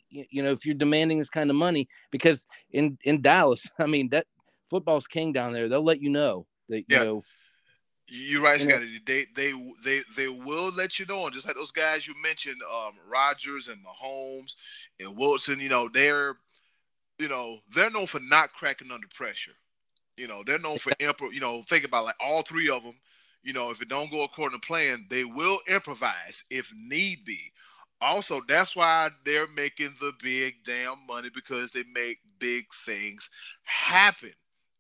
you 0.10 0.44
know, 0.44 0.52
if 0.52 0.66
you're 0.66 0.76
demanding 0.76 1.20
this 1.20 1.30
kind 1.30 1.50
of 1.50 1.56
money 1.56 1.88
because 2.12 2.46
in 2.72 2.98
in 3.04 3.22
Dallas, 3.22 3.62
I 3.80 3.86
mean, 3.86 4.10
that 4.10 4.28
football's 4.70 5.08
king 5.08 5.34
down 5.34 5.54
there. 5.54 5.68
They'll 5.70 5.84
let 5.84 6.02
you 6.02 6.10
know 6.10 6.46
that 6.70 6.84
yeah. 6.88 7.00
you 7.00 7.06
know 7.06 7.24
you're 8.08 8.42
right, 8.42 8.62
Scotty. 8.62 9.02
They 9.06 9.26
they 9.36 9.54
they 9.84 10.02
they 10.16 10.28
will 10.28 10.72
let 10.72 11.00
you 11.00 11.06
know, 11.08 11.26
and 11.26 11.34
just 11.34 11.48
like 11.48 11.56
those 11.56 11.72
guys 11.72 12.08
you 12.08 12.14
mentioned, 12.22 12.62
um, 12.72 12.94
Rodgers 13.10 13.68
and 13.68 13.80
Mahomes 13.84 14.56
and 15.00 15.18
Wilson. 15.18 15.60
You 15.60 15.70
know, 15.70 15.90
they're 15.90 16.36
you 17.18 17.28
know 17.28 17.58
they're 17.74 17.90
known 17.90 18.06
for 18.06 18.20
not 18.20 18.54
cracking 18.54 18.92
under 18.92 19.08
pressure. 19.08 19.54
You 20.18 20.28
know, 20.28 20.44
they're 20.46 20.60
known 20.60 20.78
for 20.78 20.92
improv. 21.00 21.34
You 21.34 21.40
know, 21.40 21.64
think 21.64 21.84
about 21.84 22.06
like 22.06 22.16
all 22.24 22.44
three 22.44 22.70
of 22.70 22.84
them. 22.84 22.96
You 23.42 23.54
know, 23.54 23.72
if 23.72 23.82
it 23.82 23.90
don't 23.90 24.12
go 24.12 24.24
according 24.24 24.60
to 24.60 24.66
plan, 24.66 25.08
they 25.10 25.24
will 25.24 25.60
improvise 25.68 26.44
if 26.52 26.72
need 26.76 27.26
be. 27.26 27.52
Also, 28.02 28.42
that's 28.48 28.76
why 28.76 29.10
they're 29.26 29.48
making 29.56 29.96
the 30.00 30.12
big 30.22 30.56
damn 30.64 31.06
money 31.08 31.30
because 31.34 31.72
they 31.72 31.84
make 31.94 32.20
big 32.40 32.66
things 32.86 33.30
happen. 33.64 34.32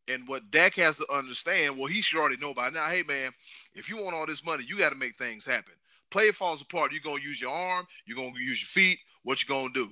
And 0.07 0.27
what 0.27 0.51
Dak 0.51 0.75
has 0.75 0.97
to 0.97 1.11
understand, 1.11 1.77
well, 1.77 1.87
he 1.87 2.01
should 2.01 2.19
already 2.19 2.37
know 2.37 2.53
by 2.53 2.69
now. 2.69 2.87
Hey, 2.87 3.03
man, 3.07 3.31
if 3.73 3.89
you 3.89 3.97
want 3.97 4.15
all 4.15 4.27
this 4.27 4.45
money, 4.45 4.63
you 4.67 4.77
got 4.77 4.91
to 4.91 4.95
make 4.95 5.17
things 5.17 5.45
happen. 5.45 5.73
Play 6.11 6.31
falls 6.31 6.61
apart. 6.61 6.91
You're 6.91 7.01
gonna 7.01 7.21
use 7.21 7.41
your 7.41 7.51
arm. 7.51 7.85
You're 8.05 8.17
gonna 8.17 8.39
use 8.39 8.61
your 8.61 8.67
feet. 8.67 8.99
What 9.23 9.41
you 9.41 9.47
gonna 9.47 9.73
do? 9.73 9.89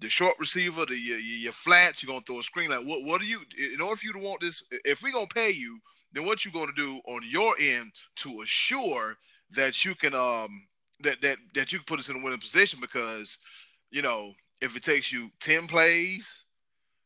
The 0.00 0.10
short 0.10 0.34
receiver, 0.38 0.84
the 0.84 0.98
your, 0.98 1.18
your 1.18 1.52
flats. 1.52 2.02
You're 2.02 2.12
gonna 2.12 2.24
throw 2.26 2.40
a 2.40 2.42
screen. 2.42 2.70
Like 2.70 2.84
what? 2.84 3.04
What 3.04 3.20
are 3.20 3.24
you? 3.24 3.40
In 3.72 3.80
order 3.80 3.96
for 3.96 4.06
you 4.06 4.12
to 4.14 4.18
want 4.18 4.40
this, 4.40 4.64
if 4.84 5.02
we're 5.02 5.12
gonna 5.12 5.26
pay 5.28 5.50
you, 5.50 5.78
then 6.12 6.26
what 6.26 6.44
you 6.44 6.50
gonna 6.50 6.72
do 6.76 7.00
on 7.06 7.22
your 7.26 7.54
end 7.60 7.92
to 8.16 8.42
assure 8.42 9.16
that 9.52 9.84
you 9.84 9.94
can 9.94 10.14
um 10.14 10.66
that 11.02 11.20
that 11.22 11.38
that 11.54 11.72
you 11.72 11.78
can 11.78 11.86
put 11.86 12.00
us 12.00 12.08
in 12.08 12.16
a 12.16 12.22
winning 12.22 12.38
position? 12.38 12.80
Because 12.80 13.38
you 13.90 14.02
know 14.02 14.32
if 14.60 14.76
it 14.76 14.82
takes 14.82 15.12
you 15.12 15.30
ten 15.40 15.66
plays 15.66 16.44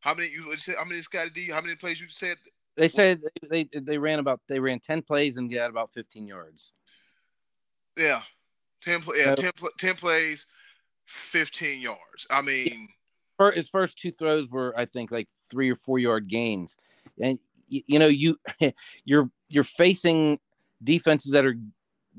how 0.07 0.15
many 0.15 0.29
you 0.29 0.57
said? 0.57 0.77
How 0.79 0.85
many 0.85 1.01
Scottie 1.01 1.31
D? 1.31 1.51
How 1.51 1.61
many 1.61 1.75
plays 1.75 2.01
you 2.01 2.07
said? 2.09 2.37
They 2.77 2.87
said 2.87 3.21
they, 3.51 3.65
they 3.73 3.81
they 3.81 3.99
ran 3.99 4.21
about 4.21 4.41
they 4.49 4.61
ran 4.61 4.79
ten 4.79 5.03
plays 5.03 5.37
and 5.37 5.53
got 5.53 5.69
about 5.69 5.93
fifteen 5.93 6.29
yards. 6.29 6.73
Yeah, 7.97 8.23
ten 8.81 9.03
yeah 9.17 9.35
ten, 9.35 9.51
10 9.79 9.95
plays, 9.97 10.47
fifteen 11.07 11.81
yards. 11.81 12.25
I 12.31 12.41
mean, 12.41 12.89
his 13.53 13.69
first 13.69 13.99
two 13.99 14.13
throws 14.13 14.49
were 14.49 14.73
I 14.79 14.85
think 14.85 15.11
like 15.11 15.29
three 15.51 15.73
or 15.73 15.77
four 15.77 15.99
yard 15.99 16.29
gains, 16.29 16.77
and 17.21 17.41
you, 17.69 17.83
you 17.89 17.99
know 17.99 18.07
you 18.07 18.39
you're 19.05 19.29
you're 19.49 19.65
facing 19.65 20.39
defenses 20.85 21.33
that 21.33 21.45
are 21.45 21.57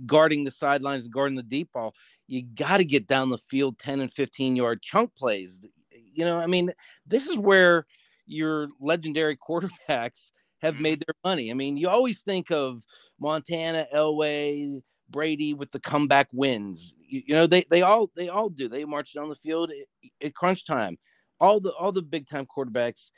guarding 0.05 0.43
the 0.43 0.51
sidelines 0.51 1.05
and 1.05 1.13
guarding 1.13 1.35
the 1.35 1.43
deep 1.43 1.71
ball. 1.73 1.93
You 2.27 2.43
got 2.43 2.77
to 2.77 2.85
get 2.85 3.07
down 3.07 3.29
the 3.29 3.37
field 3.37 3.79
ten 3.79 4.01
and 4.01 4.13
fifteen 4.13 4.55
yard 4.55 4.81
chunk 4.81 5.15
plays 5.15 5.65
You 6.13 6.25
know, 6.25 6.37
I 6.37 6.47
mean, 6.47 6.71
this 7.05 7.27
is 7.27 7.37
where 7.37 7.85
your 8.25 8.67
legendary 8.79 9.37
quarterbacks 9.49 10.31
have 10.61 10.79
made 10.79 10.99
their 11.05 11.15
money. 11.23 11.51
I 11.51 11.53
mean, 11.53 11.77
you 11.77 11.89
always 11.89 12.21
think 12.21 12.51
of 12.51 12.81
Montana, 13.19 13.87
Elway, 13.93 14.81
Brady 15.09 15.53
with 15.53 15.71
the 15.71 15.79
comeback 15.79 16.27
wins. 16.33 16.93
You, 16.99 17.23
you 17.27 17.33
know, 17.35 17.47
they 17.47 17.65
they 17.69 17.81
all 17.81 18.11
they 18.15 18.29
all 18.29 18.49
do. 18.49 18.67
They 18.67 18.85
march 18.85 19.13
down 19.13 19.29
the 19.29 19.35
field 19.35 19.71
at, 19.71 20.25
at 20.27 20.35
crunch 20.35 20.65
time. 20.65 20.97
All 21.39 21.59
the 21.59 21.73
all 21.73 21.91
the 21.91 22.01
big 22.01 22.27
time 22.27 22.45
quarterbacks 22.45 23.09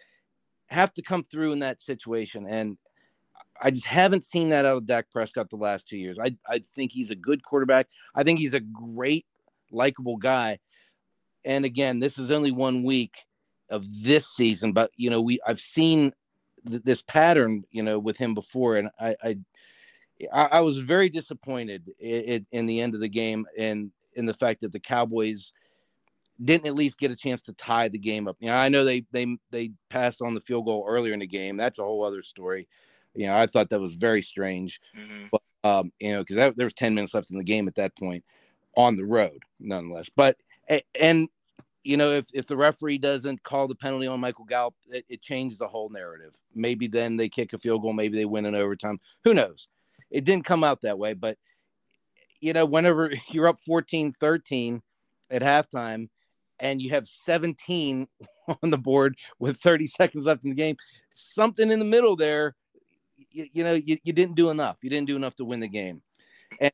have 0.68 0.94
to 0.94 1.02
come 1.02 1.24
through 1.32 1.54
in 1.54 1.60
that 1.60 1.82
situation, 1.82 2.46
and 2.48 2.78
I 3.62 3.72
just 3.72 3.86
haven't 3.86 4.24
seen 4.24 4.50
that 4.50 4.66
out 4.66 4.78
of 4.78 4.86
Dak 4.86 5.10
Prescott 5.12 5.50
the 5.50 5.56
last 5.58 5.88
two 5.88 5.98
years. 5.98 6.18
I 6.20 6.36
I 6.48 6.64
think 6.76 6.92
he's 6.92 7.10
a 7.10 7.16
good 7.16 7.44
quarterback. 7.44 7.88
I 8.16 8.24
think 8.24 8.40
he's 8.40 8.54
a 8.54 8.60
great, 8.60 9.26
likable 9.72 10.18
guy. 10.18 10.60
And 11.46 11.66
again, 11.66 12.00
this 12.00 12.18
is 12.18 12.32
only 12.32 12.52
one 12.52 12.84
week 12.84 13.14
of 13.70 13.86
this 14.02 14.28
season, 14.28 14.74
but 14.74 14.92
you 14.96 15.10
know, 15.10 15.22
we 15.22 15.40
I've 15.46 15.60
seen 15.60 16.14
th- 16.68 16.84
this 16.84 17.02
pattern, 17.02 17.64
you 17.72 17.84
know, 17.84 18.00
with 18.00 18.18
him 18.18 18.34
before, 18.34 18.78
and 18.78 18.90
I 19.00 19.16
I, 19.24 19.38
I 20.34 20.60
was 20.60 20.78
very 20.78 21.10
disappointed 21.10 21.92
in, 22.00 22.46
in 22.52 22.66
the 22.66 22.82
end 22.82 22.94
of 22.94 23.02
the 23.02 23.10
game, 23.10 23.46
and 23.58 23.92
in 24.16 24.26
the 24.26 24.34
fact 24.34 24.62
that 24.62 24.72
the 24.72 24.80
Cowboys 24.80 25.54
didn't 26.44 26.68
at 26.68 26.76
least 26.76 26.98
get 26.98 27.12
a 27.12 27.16
chance 27.16 27.42
to 27.44 27.54
tie 27.54 27.90
the 27.90 27.98
game 27.98 28.28
up. 28.28 28.38
You 28.40 28.48
know, 28.48 28.56
I 28.56 28.70
know 28.70 28.86
they 28.86 29.06
they 29.12 29.38
they 29.52 29.72
passed 29.90 30.22
on 30.22 30.34
the 30.34 30.42
field 30.42 30.66
goal 30.66 30.86
earlier 30.88 31.14
in 31.14 31.20
the 31.20 31.28
game. 31.28 31.58
That's 31.58 31.80
a 31.80 31.84
whole 31.84 32.04
other 32.04 32.24
story. 32.24 32.68
You 33.16 33.28
know, 33.28 33.36
I 33.36 33.48
thought 33.48 33.70
that 33.70 33.80
was 33.80 33.94
very 33.96 34.22
strange. 34.22 34.80
Mhm. 34.96 35.40
Um, 35.64 35.92
you 36.00 36.14
know, 36.14 36.24
because 36.24 36.56
there 36.56 36.66
was 36.66 36.74
ten 36.74 36.96
minutes 36.96 37.14
left 37.14 37.32
in 37.32 37.38
the 37.38 37.44
game 37.44 37.68
at 37.68 37.76
that 37.76 37.96
point 37.98 38.24
on 38.78 38.96
the 38.96 39.06
road, 39.06 39.44
nonetheless. 39.60 40.10
But 40.16 40.38
and 41.00 41.28
you 41.84 41.98
know, 41.98 42.12
if 42.12 42.28
if 42.34 42.46
the 42.46 42.58
referee 42.58 42.98
doesn't 42.98 43.44
call 43.44 43.68
the 43.68 43.76
penalty 43.76 44.08
on 44.08 44.20
Michael 44.20 44.46
Gallup, 44.46 44.76
it, 44.90 45.06
it 45.10 45.22
changes 45.22 45.60
the 45.60 45.68
whole 45.68 45.90
narrative. 45.90 46.36
Maybe 46.54 46.88
then 46.88 47.18
they 47.18 47.30
kick 47.30 47.54
a 47.54 47.58
field 47.58 47.82
goal. 47.82 47.94
Maybe 47.94 48.18
they 48.18 48.26
win 48.26 48.46
in 48.46 48.56
overtime. 48.56 49.00
Who 49.24 49.34
knows? 49.34 49.68
It 50.12 50.24
didn't 50.24 50.46
come 50.46 50.64
out 50.64 50.82
that 50.82 51.00
way, 51.00 51.14
but 51.14 51.38
you 52.42 52.54
know, 52.54 52.66
whenever 52.66 53.12
you're 53.32 53.48
up 53.48 53.60
14-13 53.68 54.82
at 55.30 55.42
halftime 55.42 56.10
and 56.60 56.82
you 56.82 56.90
have 56.92 57.08
17 57.08 58.08
on 58.64 58.70
the 58.70 58.78
board 58.78 59.16
with 59.40 59.58
30 59.58 59.88
seconds 59.88 60.26
left 60.26 60.44
in 60.44 60.50
the 60.52 60.56
game, 60.56 60.78
something 61.14 61.70
in 61.70 61.80
the 61.80 61.86
middle 61.86 62.16
there, 62.16 62.56
you, 63.32 63.48
you 63.54 63.64
know, 63.64 63.74
you, 63.74 63.98
you 64.04 64.14
didn't 64.14 64.36
do 64.36 64.50
enough. 64.50 64.78
You 64.82 64.90
didn't 64.90 65.08
do 65.08 65.16
enough 65.16 65.36
to 65.36 65.46
win 65.46 65.60
the 65.60 65.68
game. 65.68 66.02
And 66.60 66.72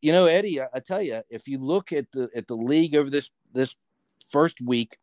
you 0.00 0.12
know, 0.12 0.26
Eddie, 0.26 0.60
I, 0.60 0.66
I 0.74 0.80
tell 0.80 1.02
you, 1.02 1.22
if 1.28 1.46
you 1.46 1.58
look 1.58 1.92
at 1.92 2.10
the 2.12 2.28
at 2.34 2.46
the 2.46 2.56
league 2.56 2.94
over 2.94 3.10
this 3.10 3.30
this 3.52 3.74
first 4.30 4.60
week, 4.60 4.98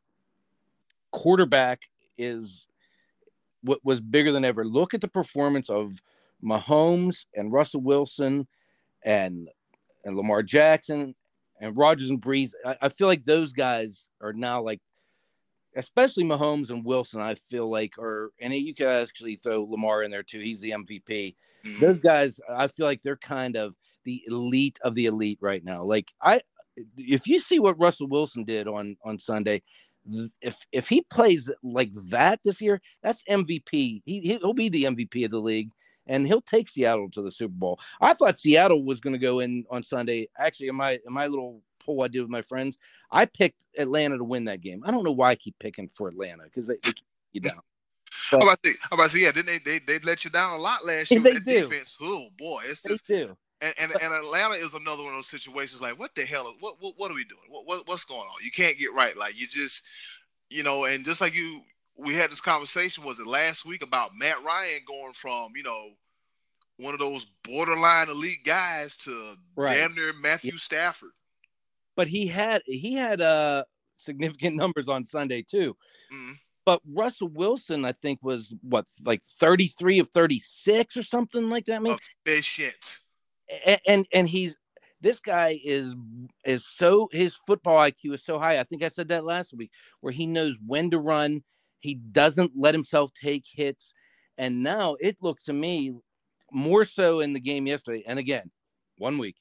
quarterback 1.11 1.81
is 2.17 2.67
what 3.61 3.79
was 3.83 3.99
bigger 3.99 4.31
than 4.31 4.45
ever. 4.45 4.65
Look 4.65 4.93
at 4.93 5.01
the 5.01 5.07
performance 5.07 5.69
of 5.69 6.01
Mahomes 6.43 7.25
and 7.35 7.51
Russell 7.51 7.81
Wilson 7.81 8.47
and 9.03 9.49
and 10.05 10.15
Lamar 10.15 10.41
Jackson 10.43 11.13
and 11.59 11.75
Rodgers 11.77 12.09
and 12.09 12.21
Brees. 12.21 12.51
I, 12.65 12.77
I 12.83 12.89
feel 12.89 13.07
like 13.07 13.25
those 13.25 13.51
guys 13.51 14.07
are 14.21 14.33
now 14.33 14.61
like, 14.61 14.79
especially 15.77 16.23
Mahomes 16.25 16.69
and 16.69 16.85
Wilson. 16.85 17.21
I 17.21 17.35
feel 17.49 17.69
like, 17.69 17.93
or 17.97 18.31
and 18.41 18.53
you 18.53 18.75
could 18.75 18.87
actually 18.87 19.37
throw 19.37 19.63
Lamar 19.63 20.03
in 20.03 20.11
there 20.11 20.23
too. 20.23 20.39
He's 20.39 20.61
the 20.61 20.73
MVP. 20.73 21.35
Mhm. 21.65 21.79
Those 21.79 21.99
guys, 21.99 22.39
I 22.49 22.67
feel 22.67 22.85
like 22.85 23.01
they're 23.03 23.17
kind 23.17 23.55
of 23.57 23.75
the 24.05 24.23
elite 24.27 24.79
of 24.83 24.95
the 24.95 25.05
elite 25.05 25.39
right 25.41 25.63
now. 25.63 25.83
Like 25.83 26.07
I, 26.21 26.41
if 26.97 27.27
you 27.27 27.39
see 27.39 27.59
what 27.59 27.79
Russell 27.79 28.07
Wilson 28.07 28.43
did 28.45 28.67
on 28.67 28.97
on 29.05 29.19
Sunday, 29.19 29.63
if 30.41 30.65
if 30.71 30.87
he 30.87 31.01
plays 31.01 31.51
like 31.63 31.91
that 32.09 32.39
this 32.43 32.61
year, 32.61 32.81
that's 33.03 33.23
MVP. 33.29 34.01
He 34.05 34.21
he'll 34.21 34.53
be 34.53 34.69
the 34.69 34.85
MVP 34.85 35.25
of 35.25 35.31
the 35.31 35.39
league, 35.41 35.69
and 36.07 36.25
he'll 36.27 36.41
take 36.41 36.69
Seattle 36.69 37.09
to 37.11 37.21
the 37.21 37.31
Super 37.31 37.53
Bowl. 37.53 37.79
I 38.01 38.13
thought 38.13 38.39
Seattle 38.39 38.85
was 38.85 38.99
going 38.99 39.13
to 39.13 39.19
go 39.19 39.39
in 39.39 39.65
on 39.71 39.83
Sunday. 39.83 40.29
Actually, 40.39 40.69
in 40.69 40.75
my 40.75 40.93
in 41.05 41.13
my 41.13 41.27
little 41.27 41.61
poll 41.87 42.03
I 42.03 42.07
did 42.07 42.21
with 42.21 42.29
my 42.29 42.43
friends, 42.43 42.77
I 43.11 43.25
picked 43.25 43.63
Atlanta 43.77 44.17
to 44.17 44.23
win 44.23 44.45
that 44.45 44.61
game. 44.61 44.83
I 44.85 44.91
don't 44.91 45.03
know 45.03 45.11
why 45.11 45.31
I 45.31 45.35
keep 45.35 45.57
picking 45.59 45.89
for 45.95 46.07
Atlanta 46.09 46.43
because 46.43 46.67
they, 46.67 46.75
they 46.75 46.91
keep 46.91 47.05
you 47.33 47.41
down. 47.41 47.61
I'm 48.31 48.41
about 48.41 48.61
to, 48.63 48.69
I'm 48.69 48.99
about 48.99 49.03
to 49.03 49.09
say, 49.09 49.19
yeah, 49.19 49.31
didn't 49.31 49.47
they, 49.47 49.57
they 49.57 49.79
they 49.79 49.99
let 49.99 50.23
you 50.23 50.31
down 50.31 50.53
a 50.53 50.61
lot 50.61 50.85
last 50.85 51.11
year? 51.11 51.21
They 51.21 51.33
with 51.33 51.45
that 51.45 51.51
do. 51.51 51.61
defense. 51.67 51.97
Oh 52.01 52.27
boy, 52.37 52.63
it's 52.65 52.81
They 52.81 52.89
just 52.89 53.07
do. 53.07 53.35
and, 53.61 53.73
and 53.77 53.91
and 53.91 54.13
Atlanta 54.13 54.55
is 54.55 54.75
another 54.75 55.03
one 55.03 55.11
of 55.13 55.17
those 55.17 55.27
situations. 55.27 55.81
Like, 55.81 55.97
what 55.99 56.13
the 56.15 56.25
hell? 56.25 56.53
What 56.59 56.75
what, 56.79 56.93
what 56.97 57.11
are 57.11 57.15
we 57.15 57.25
doing? 57.25 57.41
What, 57.49 57.65
what 57.65 57.87
what's 57.87 58.05
going 58.05 58.21
on? 58.21 58.43
You 58.43 58.51
can't 58.51 58.77
get 58.77 58.93
right. 58.93 59.15
Like, 59.17 59.39
you 59.39 59.47
just, 59.47 59.83
you 60.49 60.63
know, 60.63 60.85
and 60.85 61.03
just 61.05 61.21
like 61.21 61.33
you, 61.33 61.61
we 61.97 62.15
had 62.15 62.31
this 62.31 62.41
conversation. 62.41 63.03
Was 63.03 63.19
it 63.19 63.27
last 63.27 63.65
week 63.65 63.81
about 63.83 64.11
Matt 64.15 64.43
Ryan 64.43 64.81
going 64.87 65.13
from 65.13 65.51
you 65.55 65.63
know 65.63 65.89
one 66.77 66.93
of 66.93 66.99
those 66.99 67.25
borderline 67.43 68.09
elite 68.09 68.45
guys 68.45 68.95
to 68.97 69.35
Right. 69.55 69.75
damn 69.77 69.95
near 69.95 70.13
Matthew 70.13 70.57
Stafford? 70.57 71.11
But 71.97 72.07
he 72.07 72.27
had 72.27 72.61
he 72.65 72.93
had 72.93 73.19
uh 73.19 73.65
significant 73.97 74.55
numbers 74.63 74.87
on 74.87 75.03
Sunday 75.03 75.41
too. 75.41 75.75
Mhm. 76.13 76.35
But 76.65 76.81
Russell 76.85 77.29
Wilson, 77.29 77.83
I 77.85 77.93
think, 77.93 78.19
was 78.21 78.53
what 78.61 78.85
like 79.03 79.21
thirty 79.23 79.67
three 79.67 79.99
of 79.99 80.07
thirty 80.09 80.39
six 80.39 80.95
or 80.95 81.03
something 81.03 81.49
like 81.49 81.65
that. 81.65 81.75
I 81.75 81.79
mean, 81.79 81.97
Efficient. 82.25 82.99
and, 83.65 83.79
and 83.87 84.07
and 84.13 84.29
he's 84.29 84.55
this 85.01 85.19
guy 85.19 85.59
is 85.63 85.95
is 86.45 86.65
so 86.65 87.09
his 87.11 87.35
football 87.47 87.77
IQ 87.79 88.13
is 88.13 88.23
so 88.23 88.39
high. 88.39 88.59
I 88.59 88.63
think 88.63 88.83
I 88.83 88.89
said 88.89 89.09
that 89.09 89.25
last 89.25 89.53
week, 89.53 89.71
where 90.01 90.13
he 90.13 90.25
knows 90.25 90.57
when 90.65 90.89
to 90.91 90.99
run. 90.99 91.43
He 91.79 91.95
doesn't 91.95 92.51
let 92.55 92.73
himself 92.73 93.11
take 93.13 93.45
hits, 93.49 93.93
and 94.37 94.63
now 94.63 94.97
it 94.99 95.17
looks 95.21 95.45
to 95.45 95.53
me 95.53 95.93
more 96.51 96.85
so 96.85 97.19
in 97.19 97.33
the 97.33 97.39
game 97.39 97.67
yesterday. 97.67 98.03
And 98.07 98.19
again, 98.19 98.49
one 98.97 99.17
week. 99.17 99.35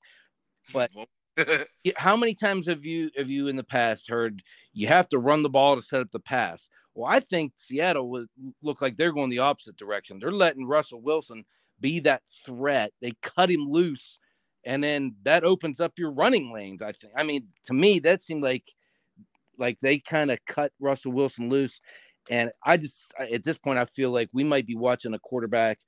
But- 0.73 0.91
how 1.97 2.17
many 2.17 2.35
times 2.35 2.67
have 2.67 2.85
you 2.85 3.11
have 3.17 3.29
you 3.29 3.49
in 3.49 3.57
the 3.57 3.65
past 3.65 4.09
heard 4.09 4.43
you 4.73 4.87
have 4.87 5.09
to 5.09 5.19
run 5.19 5.43
the 5.43 5.51
ball 5.51 5.77
to 5.77 5.83
set 5.83 6.01
up 6.01 6.11
the 6.13 6.21
pass? 6.21 6.69
Well, 6.95 7.11
I 7.11 7.21
think 7.21 7.53
Seattle 7.57 8.09
would 8.11 8.29
look 8.63 8.81
like 8.81 8.97
they're 8.97 9.13
going 9.13 9.31
the 9.31 9.41
opposite 9.41 9.77
direction. 9.77 10.19
They're 10.19 10.31
letting 10.31 10.67
Russell 10.67 11.03
Wilson 11.03 11.45
be 11.81 12.01
that 12.01 12.23
threat. 12.45 12.93
They 13.03 13.13
cut 13.23 13.51
him 13.51 13.69
loose, 13.69 14.19
and 14.65 14.83
then 14.83 15.15
that 15.25 15.45
opens 15.45 15.81
up 15.81 15.99
your 15.99 16.11
running 16.11 16.53
lanes. 16.53 16.83
I 16.83 16.93
think. 16.93 17.13
I 17.17 17.23
mean, 17.23 17.49
to 17.67 17.75
me, 17.75 17.99
that 18.01 18.23
seemed 18.23 18.43
like 18.43 18.65
like 19.59 19.79
they 19.81 19.99
kind 19.99 20.31
of 20.31 20.39
cut 20.49 20.73
Russell 20.81 21.13
Wilson 21.13 21.51
loose, 21.51 21.81
and 22.31 22.51
I 22.65 22.79
just 22.79 23.05
at 23.19 23.45
this 23.45 23.59
point 23.59 23.79
I 23.79 23.85
feel 23.85 24.11
like 24.11 24.31
we 24.33 24.45
might 24.45 24.67
be 24.67 24.77
watching 24.77 25.15
a 25.15 25.19
quarterback 25.19 25.79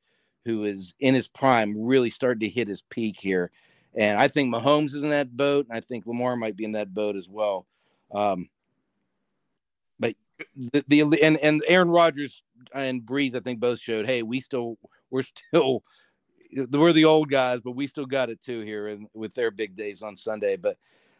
who 0.45 0.65
is 0.65 0.95
in 1.01 1.15
his 1.15 1.29
prime, 1.29 1.75
really 1.79 2.11
starting 2.11 2.41
to 2.41 2.49
hit 2.49 2.69
his 2.69 2.83
peak 2.91 3.17
here. 3.21 3.51
And 3.99 4.17
I 4.17 4.29
think 4.29 4.55
Mahomes 4.55 4.95
is 4.95 5.03
in 5.03 5.11
that 5.11 5.37
boat, 5.37 5.67
and 5.69 5.77
I 5.77 5.81
think 5.81 6.07
Lamar 6.07 6.37
might 6.37 6.57
be 6.57 6.65
in 6.65 6.73
that 6.73 6.95
boat 6.95 7.17
as 7.17 7.29
well. 7.29 7.67
Um, 8.15 8.49
but 9.99 10.15
the, 10.57 10.85
the 10.87 11.23
and 11.23 11.37
and 11.39 11.65
Aaron 11.67 11.91
Rodgers 11.91 12.45
and 12.73 13.03
Brees, 13.03 13.35
I 13.35 13.41
think 13.41 13.59
both 13.59 13.81
showed, 13.81 14.07
hey, 14.07 14.23
we 14.23 14.41
still 14.41 14.79
we're 15.11 15.25
still 15.25 15.83
we're 16.71 16.93
the 16.93 17.07
old 17.07 17.29
guys, 17.29 17.61
but 17.63 17.73
we 17.73 17.89
still 17.89 18.07
got 18.07 18.31
it 18.31 18.41
too 18.41 18.61
here 18.61 18.87
and 18.87 19.09
with 19.15 19.35
their 19.35 19.51
big 19.51 19.75
days 19.75 20.01
on 20.01 20.17
Sunday. 20.17 20.57
But 20.57 20.79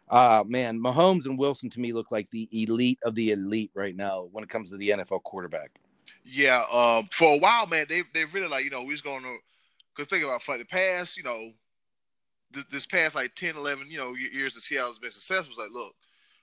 uh 0.09 0.45
man, 0.47 0.79
Mahomes 0.79 1.25
and 1.25 1.37
Wilson 1.37 1.69
to 1.71 1.81
me 1.81 1.91
look 1.91 2.11
like 2.13 2.29
the 2.31 2.47
elite 2.51 2.99
of 3.03 3.13
the 3.13 3.31
elite 3.31 3.71
right 3.73 3.95
now 3.95 4.29
when 4.31 4.43
it 4.43 4.49
comes 4.49 4.69
to 4.69 4.77
the 4.77 4.91
NFL 4.91 5.23
quarterback. 5.23 5.71
Yeah, 6.23 6.63
um, 6.71 7.07
for 7.11 7.35
a 7.35 7.37
while, 7.37 7.67
man, 7.67 7.87
they 7.89 8.03
they 8.13 8.23
really 8.23 8.47
like 8.47 8.63
you 8.63 8.71
know 8.71 8.83
we 8.83 8.93
was 8.93 9.01
going 9.01 9.23
to 9.23 9.37
because 9.93 10.07
think 10.07 10.23
about 10.23 10.41
for 10.41 10.57
the 10.57 10.63
past 10.63 11.17
you 11.17 11.23
know 11.23 11.51
this, 12.51 12.65
this 12.65 12.85
past 12.85 13.15
like 13.15 13.35
10, 13.35 13.55
11, 13.55 13.87
you 13.89 13.97
know 13.97 14.15
years 14.15 14.53
that 14.53 14.61
Seattle's 14.61 14.99
been 14.99 15.09
successful. 15.09 15.49
It's 15.49 15.59
like, 15.59 15.71
look, 15.71 15.93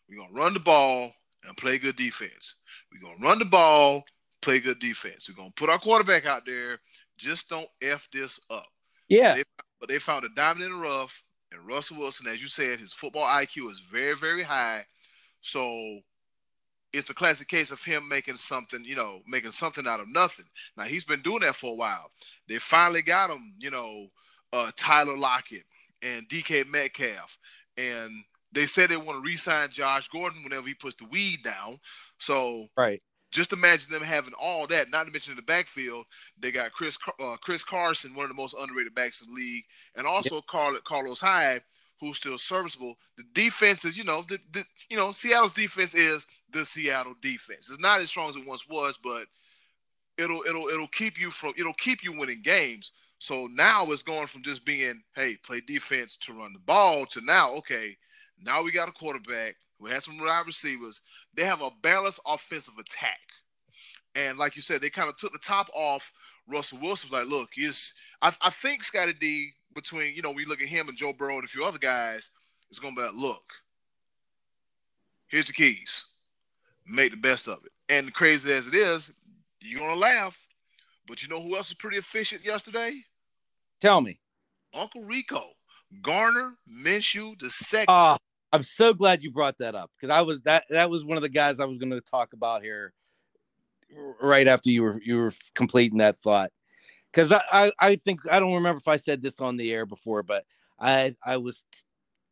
we're 0.08 0.18
gonna 0.18 0.32
run 0.32 0.54
the 0.54 0.60
ball 0.60 1.12
and 1.46 1.56
play 1.56 1.78
good 1.78 1.96
defense. 1.96 2.56
We're 2.92 3.00
gonna 3.00 3.22
run 3.22 3.38
the 3.38 3.44
ball, 3.44 4.04
play 4.42 4.60
good 4.60 4.78
defense. 4.78 5.28
We're 5.28 5.36
gonna 5.36 5.52
put 5.56 5.70
our 5.70 5.78
quarterback 5.78 6.26
out 6.26 6.46
there. 6.46 6.78
Just 7.16 7.48
don't 7.48 7.68
f 7.82 8.08
this 8.12 8.40
up. 8.50 8.66
Yeah, 9.08 9.34
They, 9.34 9.44
but 9.80 9.88
they 9.88 9.98
found 9.98 10.24
a 10.24 10.28
diamond 10.30 10.64
in 10.64 10.72
the 10.72 10.76
rough, 10.76 11.22
and 11.52 11.66
Russell 11.66 11.98
Wilson, 11.98 12.26
as 12.26 12.42
you 12.42 12.48
said, 12.48 12.80
his 12.80 12.92
football 12.92 13.26
IQ 13.26 13.70
is 13.70 13.78
very, 13.78 14.16
very 14.16 14.42
high. 14.42 14.84
So 15.40 16.00
it's 16.92 17.06
the 17.06 17.14
classic 17.14 17.46
case 17.48 17.70
of 17.70 17.82
him 17.82 18.08
making 18.08 18.36
something, 18.36 18.82
you 18.84 18.96
know, 18.96 19.20
making 19.28 19.50
something 19.52 19.86
out 19.86 20.00
of 20.00 20.08
nothing. 20.08 20.46
Now 20.76 20.84
he's 20.84 21.04
been 21.04 21.22
doing 21.22 21.40
that 21.40 21.54
for 21.54 21.72
a 21.72 21.76
while. 21.76 22.10
They 22.48 22.58
finally 22.58 23.02
got 23.02 23.30
him, 23.30 23.54
you 23.58 23.70
know, 23.70 24.08
uh, 24.52 24.70
Tyler 24.76 25.16
Lockett 25.16 25.64
and 26.02 26.28
DK 26.28 26.68
Metcalf, 26.68 27.38
and 27.76 28.10
they 28.52 28.66
said 28.66 28.88
they 28.88 28.96
want 28.96 29.18
to 29.18 29.20
re-sign 29.20 29.70
Josh 29.70 30.08
Gordon 30.08 30.42
whenever 30.42 30.66
he 30.66 30.74
puts 30.74 30.96
the 30.96 31.06
weed 31.06 31.42
down. 31.42 31.78
So 32.18 32.68
right. 32.76 33.02
just 33.30 33.52
imagine 33.52 33.92
them 33.92 34.02
having 34.02 34.34
all 34.40 34.66
that. 34.68 34.90
Not 34.90 35.06
to 35.06 35.12
mention 35.12 35.32
in 35.32 35.36
the 35.36 35.42
backfield, 35.42 36.06
they 36.40 36.50
got 36.50 36.72
Chris 36.72 36.98
uh, 37.20 37.36
Chris 37.40 37.64
Carson, 37.64 38.14
one 38.14 38.24
of 38.24 38.30
the 38.30 38.40
most 38.40 38.56
underrated 38.58 38.94
backs 38.94 39.20
in 39.20 39.28
the 39.28 39.34
league, 39.34 39.64
and 39.96 40.06
also 40.06 40.40
Carl, 40.42 40.78
Carlos 40.86 41.20
Hyde, 41.20 41.62
who's 42.00 42.16
still 42.16 42.38
serviceable. 42.38 42.94
The 43.16 43.24
defense 43.34 43.84
is, 43.84 43.98
you 43.98 44.04
know, 44.04 44.22
the, 44.22 44.38
the 44.52 44.64
you 44.88 44.96
know 44.96 45.12
Seattle's 45.12 45.52
defense 45.52 45.94
is 45.94 46.26
the 46.50 46.64
Seattle 46.64 47.14
defense. 47.20 47.68
It's 47.68 47.80
not 47.80 48.00
as 48.00 48.10
strong 48.10 48.28
as 48.28 48.36
it 48.36 48.46
once 48.46 48.68
was, 48.68 48.98
but 49.02 49.26
it'll 50.18 50.42
it'll 50.48 50.68
it'll 50.68 50.88
keep 50.88 51.20
you 51.20 51.30
from 51.30 51.52
it'll 51.58 51.74
keep 51.74 52.02
you 52.02 52.18
winning 52.18 52.42
games. 52.42 52.92
So 53.18 53.48
now 53.50 53.90
it's 53.90 54.02
going 54.02 54.26
from 54.26 54.42
just 54.42 54.64
being, 54.64 55.02
hey, 55.14 55.36
play 55.42 55.60
defense 55.60 56.16
to 56.18 56.34
run 56.34 56.52
the 56.52 56.58
ball 56.60 57.06
to 57.06 57.20
now, 57.22 57.54
okay, 57.54 57.96
now 58.42 58.62
we 58.62 58.70
got 58.70 58.88
a 58.88 58.92
quarterback 58.92 59.56
who 59.78 59.86
has 59.86 60.04
some 60.04 60.18
wide 60.18 60.46
receivers. 60.46 61.00
They 61.34 61.44
have 61.44 61.62
a 61.62 61.70
balanced 61.82 62.20
offensive 62.26 62.78
attack. 62.78 63.18
And 64.14 64.38
like 64.38 64.56
you 64.56 64.62
said, 64.62 64.80
they 64.80 64.90
kind 64.90 65.08
of 65.08 65.16
took 65.16 65.32
the 65.32 65.38
top 65.38 65.68
off 65.74 66.12
Russell 66.46 66.78
Wilson. 66.80 67.10
Like, 67.12 67.26
look, 67.26 67.50
he's 67.52 67.94
I, 68.22 68.32
I 68.40 68.50
think 68.50 68.82
Scottie 68.82 69.12
D 69.12 69.52
between, 69.74 70.14
you 70.14 70.22
know, 70.22 70.32
we 70.32 70.44
look 70.44 70.62
at 70.62 70.68
him 70.68 70.88
and 70.88 70.96
Joe 70.96 71.12
Burrow 71.12 71.36
and 71.36 71.44
a 71.44 71.48
few 71.48 71.64
other 71.64 71.78
guys, 71.78 72.30
it's 72.70 72.78
gonna 72.78 72.96
be 72.96 73.02
like, 73.02 73.14
look, 73.14 73.44
here's 75.26 75.46
the 75.46 75.52
keys. 75.52 76.04
Make 76.86 77.10
the 77.10 77.16
best 77.18 77.46
of 77.48 77.58
it. 77.64 77.72
And 77.88 78.12
crazy 78.14 78.52
as 78.52 78.68
it 78.68 78.74
is, 78.74 79.12
you're 79.60 79.80
gonna 79.80 80.00
laugh. 80.00 80.45
But 81.08 81.22
you 81.22 81.28
know 81.28 81.40
who 81.40 81.56
else 81.56 81.70
was 81.70 81.74
pretty 81.74 81.98
efficient 81.98 82.44
yesterday? 82.44 83.02
Tell 83.80 84.00
me. 84.00 84.20
Uncle 84.74 85.04
Rico. 85.04 85.42
Gardner 86.02 86.54
Minshew 86.84 87.38
the 87.38 87.48
second. 87.48 87.94
Uh, 87.94 88.18
I'm 88.52 88.62
so 88.62 88.92
glad 88.92 89.22
you 89.22 89.30
brought 89.30 89.58
that 89.58 89.74
up 89.74 89.90
because 89.96 90.12
I 90.12 90.20
was 90.22 90.40
that 90.42 90.64
that 90.70 90.90
was 90.90 91.04
one 91.04 91.16
of 91.16 91.22
the 91.22 91.28
guys 91.28 91.60
I 91.60 91.64
was 91.64 91.78
going 91.78 91.90
to 91.90 92.00
talk 92.00 92.32
about 92.32 92.62
here 92.62 92.92
right 94.20 94.48
after 94.48 94.70
you 94.70 94.82
were 94.82 95.00
you 95.04 95.16
were 95.16 95.32
completing 95.54 95.98
that 95.98 96.18
thought 96.18 96.50
because 97.12 97.32
I, 97.32 97.42
I, 97.50 97.72
I 97.78 97.96
think 97.96 98.20
I 98.30 98.38
don't 98.38 98.54
remember 98.54 98.78
if 98.78 98.88
I 98.88 98.98
said 98.98 99.22
this 99.22 99.40
on 99.40 99.56
the 99.56 99.72
air 99.72 99.86
before, 99.86 100.22
but 100.22 100.44
I 100.78 101.14
I 101.24 101.38
was 101.38 101.64
t- 101.72 101.80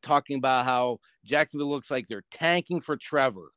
talking 0.03 0.37
about 0.37 0.67
how 0.67 0.99
Jacksonville 1.25 1.71
looks 1.71 1.91
like 1.91 2.07
they're 2.07 2.25
tanking 2.31 2.81
for 2.81 2.97
Trevor. 2.97 3.53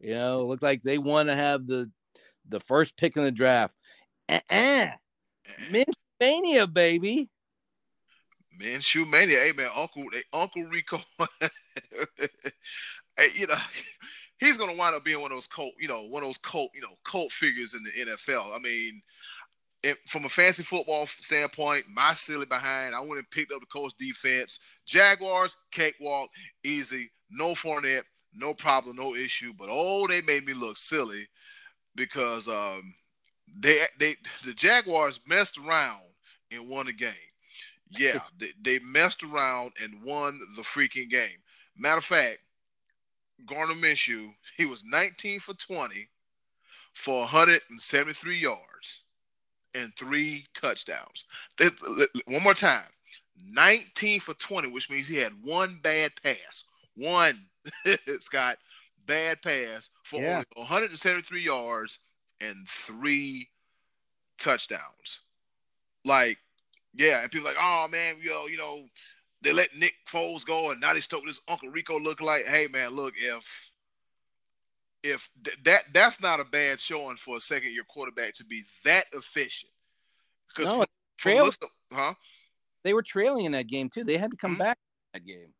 You 0.00 0.14
know, 0.14 0.46
look 0.46 0.62
like 0.62 0.82
they 0.82 0.98
want 0.98 1.28
to 1.28 1.36
have 1.36 1.66
the 1.66 1.90
the 2.48 2.60
first 2.60 2.96
pick 2.96 3.16
in 3.16 3.24
the 3.24 3.32
draft. 3.32 3.74
Uh-uh. 4.28 4.88
Mania, 6.20 6.66
baby. 6.66 7.28
Minshew 8.60 9.08
mania. 9.08 9.38
Hey 9.38 9.52
man, 9.52 9.70
Uncle 9.76 10.04
Uncle 10.32 10.64
Rico. 10.64 10.98
hey, 13.16 13.28
you 13.34 13.46
know, 13.46 13.54
he's 14.38 14.56
gonna 14.56 14.74
wind 14.74 14.96
up 14.96 15.04
being 15.04 15.20
one 15.20 15.30
of 15.30 15.36
those 15.36 15.46
cult, 15.46 15.72
you 15.78 15.88
know, 15.88 16.02
one 16.08 16.22
of 16.22 16.28
those 16.28 16.38
cult, 16.38 16.70
you 16.74 16.80
know, 16.80 16.96
cult 17.04 17.30
figures 17.30 17.74
in 17.74 17.82
the 17.84 18.10
NFL. 18.10 18.54
I 18.54 18.58
mean, 18.60 19.00
it, 19.82 19.96
from 20.06 20.24
a 20.24 20.28
fancy 20.28 20.62
football 20.62 21.06
standpoint, 21.06 21.86
my 21.88 22.12
silly 22.12 22.46
behind, 22.46 22.94
I 22.94 23.00
went 23.00 23.18
and 23.18 23.30
picked 23.30 23.52
up 23.52 23.60
the 23.60 23.66
Colts 23.66 23.94
defense. 23.98 24.58
Jaguars, 24.86 25.56
cakewalk, 25.70 26.28
easy, 26.64 27.10
no 27.30 27.54
Fournette, 27.54 28.02
no 28.34 28.54
problem, 28.54 28.96
no 28.96 29.14
issue. 29.14 29.52
But 29.56 29.68
oh, 29.70 30.06
they 30.08 30.22
made 30.22 30.44
me 30.44 30.54
look 30.54 30.76
silly 30.76 31.28
because 31.94 32.48
um, 32.48 32.94
they 33.58 33.80
they 33.98 34.14
the 34.44 34.54
Jaguars 34.54 35.20
messed 35.26 35.58
around 35.58 36.02
and 36.50 36.68
won 36.68 36.86
the 36.86 36.92
game. 36.92 37.12
Yeah, 37.90 38.20
they, 38.38 38.50
they 38.60 38.78
messed 38.80 39.22
around 39.22 39.72
and 39.82 40.02
won 40.04 40.40
the 40.56 40.62
freaking 40.62 41.08
game. 41.08 41.38
Matter 41.76 41.98
of 41.98 42.04
fact, 42.04 42.38
Gardner 43.46 43.74
Minshew, 43.74 44.30
he 44.56 44.66
was 44.66 44.84
19 44.84 45.40
for 45.40 45.54
20 45.54 46.08
for 46.94 47.20
173 47.20 48.36
yards 48.36 49.02
and 49.74 49.94
three 49.96 50.44
touchdowns. 50.54 51.24
One 52.26 52.42
more 52.42 52.54
time 52.54 52.82
19 53.46 54.20
for 54.20 54.34
20, 54.34 54.68
which 54.70 54.90
means 54.90 55.06
he 55.08 55.16
had 55.16 55.32
one 55.42 55.78
bad 55.82 56.12
pass. 56.22 56.64
One, 56.96 57.46
Scott, 58.20 58.58
bad 59.06 59.40
pass 59.42 59.90
for 60.04 60.20
yeah. 60.20 60.34
only 60.34 60.46
173 60.54 61.40
yards 61.42 61.98
and 62.40 62.68
three 62.68 63.48
touchdowns. 64.38 65.20
Like, 66.04 66.38
yeah, 66.94 67.22
and 67.22 67.30
people 67.30 67.46
like, 67.46 67.56
oh 67.60 67.88
man, 67.90 68.16
yo, 68.22 68.46
you 68.46 68.56
know, 68.56 68.82
they 69.42 69.52
let 69.52 69.76
Nick 69.76 69.94
Foles 70.08 70.44
go, 70.44 70.70
and 70.70 70.80
now 70.80 70.92
they 70.92 70.96
with 70.96 71.24
this 71.26 71.40
Uncle 71.48 71.70
Rico 71.70 71.98
look 71.98 72.20
like, 72.20 72.44
hey 72.46 72.66
man, 72.68 72.90
look, 72.90 73.14
if 73.16 73.70
if 75.02 75.28
th- 75.44 75.58
that 75.64 75.84
that's 75.92 76.20
not 76.20 76.40
a 76.40 76.44
bad 76.44 76.80
showing 76.80 77.16
for 77.16 77.36
a 77.36 77.40
second 77.40 77.72
year 77.72 77.84
quarterback 77.88 78.34
to 78.34 78.44
be 78.44 78.62
that 78.84 79.04
efficient. 79.12 79.72
Because 80.48 80.72
no, 80.72 80.84
trail, 81.16 81.50
huh? 81.92 82.14
They 82.84 82.94
were 82.94 83.02
trailing 83.02 83.44
in 83.44 83.52
that 83.52 83.66
game 83.66 83.90
too. 83.90 84.04
They 84.04 84.16
had 84.16 84.30
to 84.30 84.36
come 84.36 84.52
mm-hmm. 84.52 84.60
back 84.60 84.78
that 85.12 85.24
game. 85.24 85.52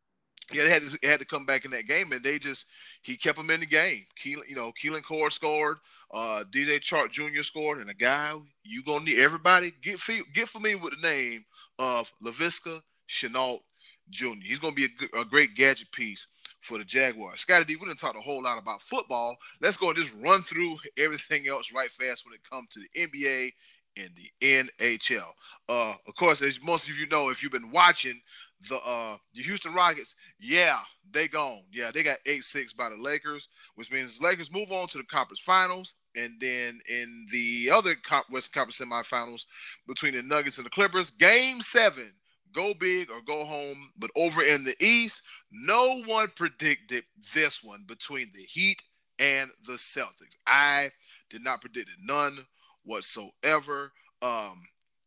Yeah, 0.52 0.64
they 0.64 0.70
had 0.70 0.82
to, 0.82 1.08
had 1.08 1.20
to 1.20 1.26
come 1.26 1.44
back 1.44 1.64
in 1.64 1.70
that 1.72 1.86
game, 1.86 2.10
and 2.12 2.22
they 2.22 2.38
just 2.38 2.66
he 3.02 3.16
kept 3.16 3.36
them 3.36 3.50
in 3.50 3.60
the 3.60 3.66
game. 3.66 4.06
Keelan, 4.18 4.48
you 4.48 4.56
know, 4.56 4.72
Keelan 4.82 5.02
Cole 5.02 5.28
scored, 5.30 5.76
uh, 6.12 6.44
DJ 6.50 6.80
Chark 6.80 7.12
Jr. 7.12 7.42
scored, 7.42 7.78
and 7.78 7.90
a 7.90 7.94
guy 7.94 8.32
you 8.62 8.82
gonna 8.82 9.04
need 9.04 9.18
everybody 9.18 9.72
get 9.82 10.00
get 10.34 10.48
familiar 10.48 10.78
with 10.78 10.94
the 11.00 11.08
name 11.08 11.44
of 11.78 12.10
Laviska 12.24 12.80
Shenault 13.08 13.60
Jr. 14.10 14.28
He's 14.42 14.58
gonna 14.58 14.74
be 14.74 14.86
a, 14.86 15.20
a 15.20 15.24
great 15.24 15.54
gadget 15.54 15.92
piece 15.92 16.26
for 16.60 16.78
the 16.78 16.84
Jaguars. 16.84 17.40
Scotty 17.40 17.64
D, 17.64 17.76
we 17.76 17.86
didn't 17.86 18.00
talk 18.00 18.16
a 18.16 18.20
whole 18.20 18.42
lot 18.42 18.60
about 18.60 18.82
football. 18.82 19.36
Let's 19.60 19.76
go 19.76 19.88
and 19.90 19.98
just 19.98 20.14
run 20.24 20.42
through 20.42 20.78
everything 20.96 21.46
else 21.48 21.72
right 21.72 21.90
fast 21.90 22.24
when 22.24 22.34
it 22.34 22.40
comes 22.48 22.68
to 22.70 22.80
the 22.80 23.06
NBA 23.06 23.52
and 23.96 24.10
the 24.16 24.30
NHL. 24.40 25.28
Uh, 25.68 25.94
of 26.06 26.14
course, 26.14 26.42
as 26.42 26.62
most 26.62 26.88
of 26.88 26.96
you 26.96 27.06
know, 27.08 27.30
if 27.30 27.42
you've 27.42 27.52
been 27.52 27.70
watching 27.70 28.20
the 28.68 28.76
uh 28.76 29.16
the 29.34 29.42
Houston 29.42 29.74
Rockets, 29.74 30.14
yeah, 30.40 30.80
they 31.12 31.28
gone. 31.28 31.62
Yeah, 31.72 31.90
they 31.92 32.02
got 32.02 32.18
8-6 32.26 32.76
by 32.76 32.88
the 32.88 32.96
Lakers, 32.96 33.48
which 33.76 33.92
means 33.92 34.20
Lakers 34.20 34.52
move 34.52 34.72
on 34.72 34.88
to 34.88 34.98
the 34.98 35.04
conference 35.04 35.40
finals. 35.40 35.94
And 36.16 36.32
then 36.40 36.80
in 36.88 37.26
the 37.32 37.70
other 37.70 37.96
West 38.30 38.52
Conference 38.52 38.80
semifinals 38.80 39.44
between 39.86 40.14
the 40.14 40.22
Nuggets 40.22 40.58
and 40.58 40.66
the 40.66 40.70
Clippers, 40.70 41.10
game 41.10 41.60
seven 41.60 42.12
go 42.52 42.74
big 42.74 43.10
or 43.10 43.20
go 43.20 43.44
home. 43.44 43.90
But 43.98 44.10
over 44.16 44.42
in 44.42 44.64
the 44.64 44.74
East, 44.84 45.22
no 45.52 46.02
one 46.06 46.28
predicted 46.34 47.04
this 47.32 47.62
one 47.62 47.84
between 47.86 48.30
the 48.34 48.42
Heat 48.42 48.82
and 49.18 49.50
the 49.66 49.74
Celtics. 49.74 50.36
I 50.46 50.90
did 51.30 51.42
not 51.42 51.60
predict 51.60 51.88
it, 51.88 51.96
none 52.00 52.38
whatsoever. 52.84 53.92
Um, 54.22 54.62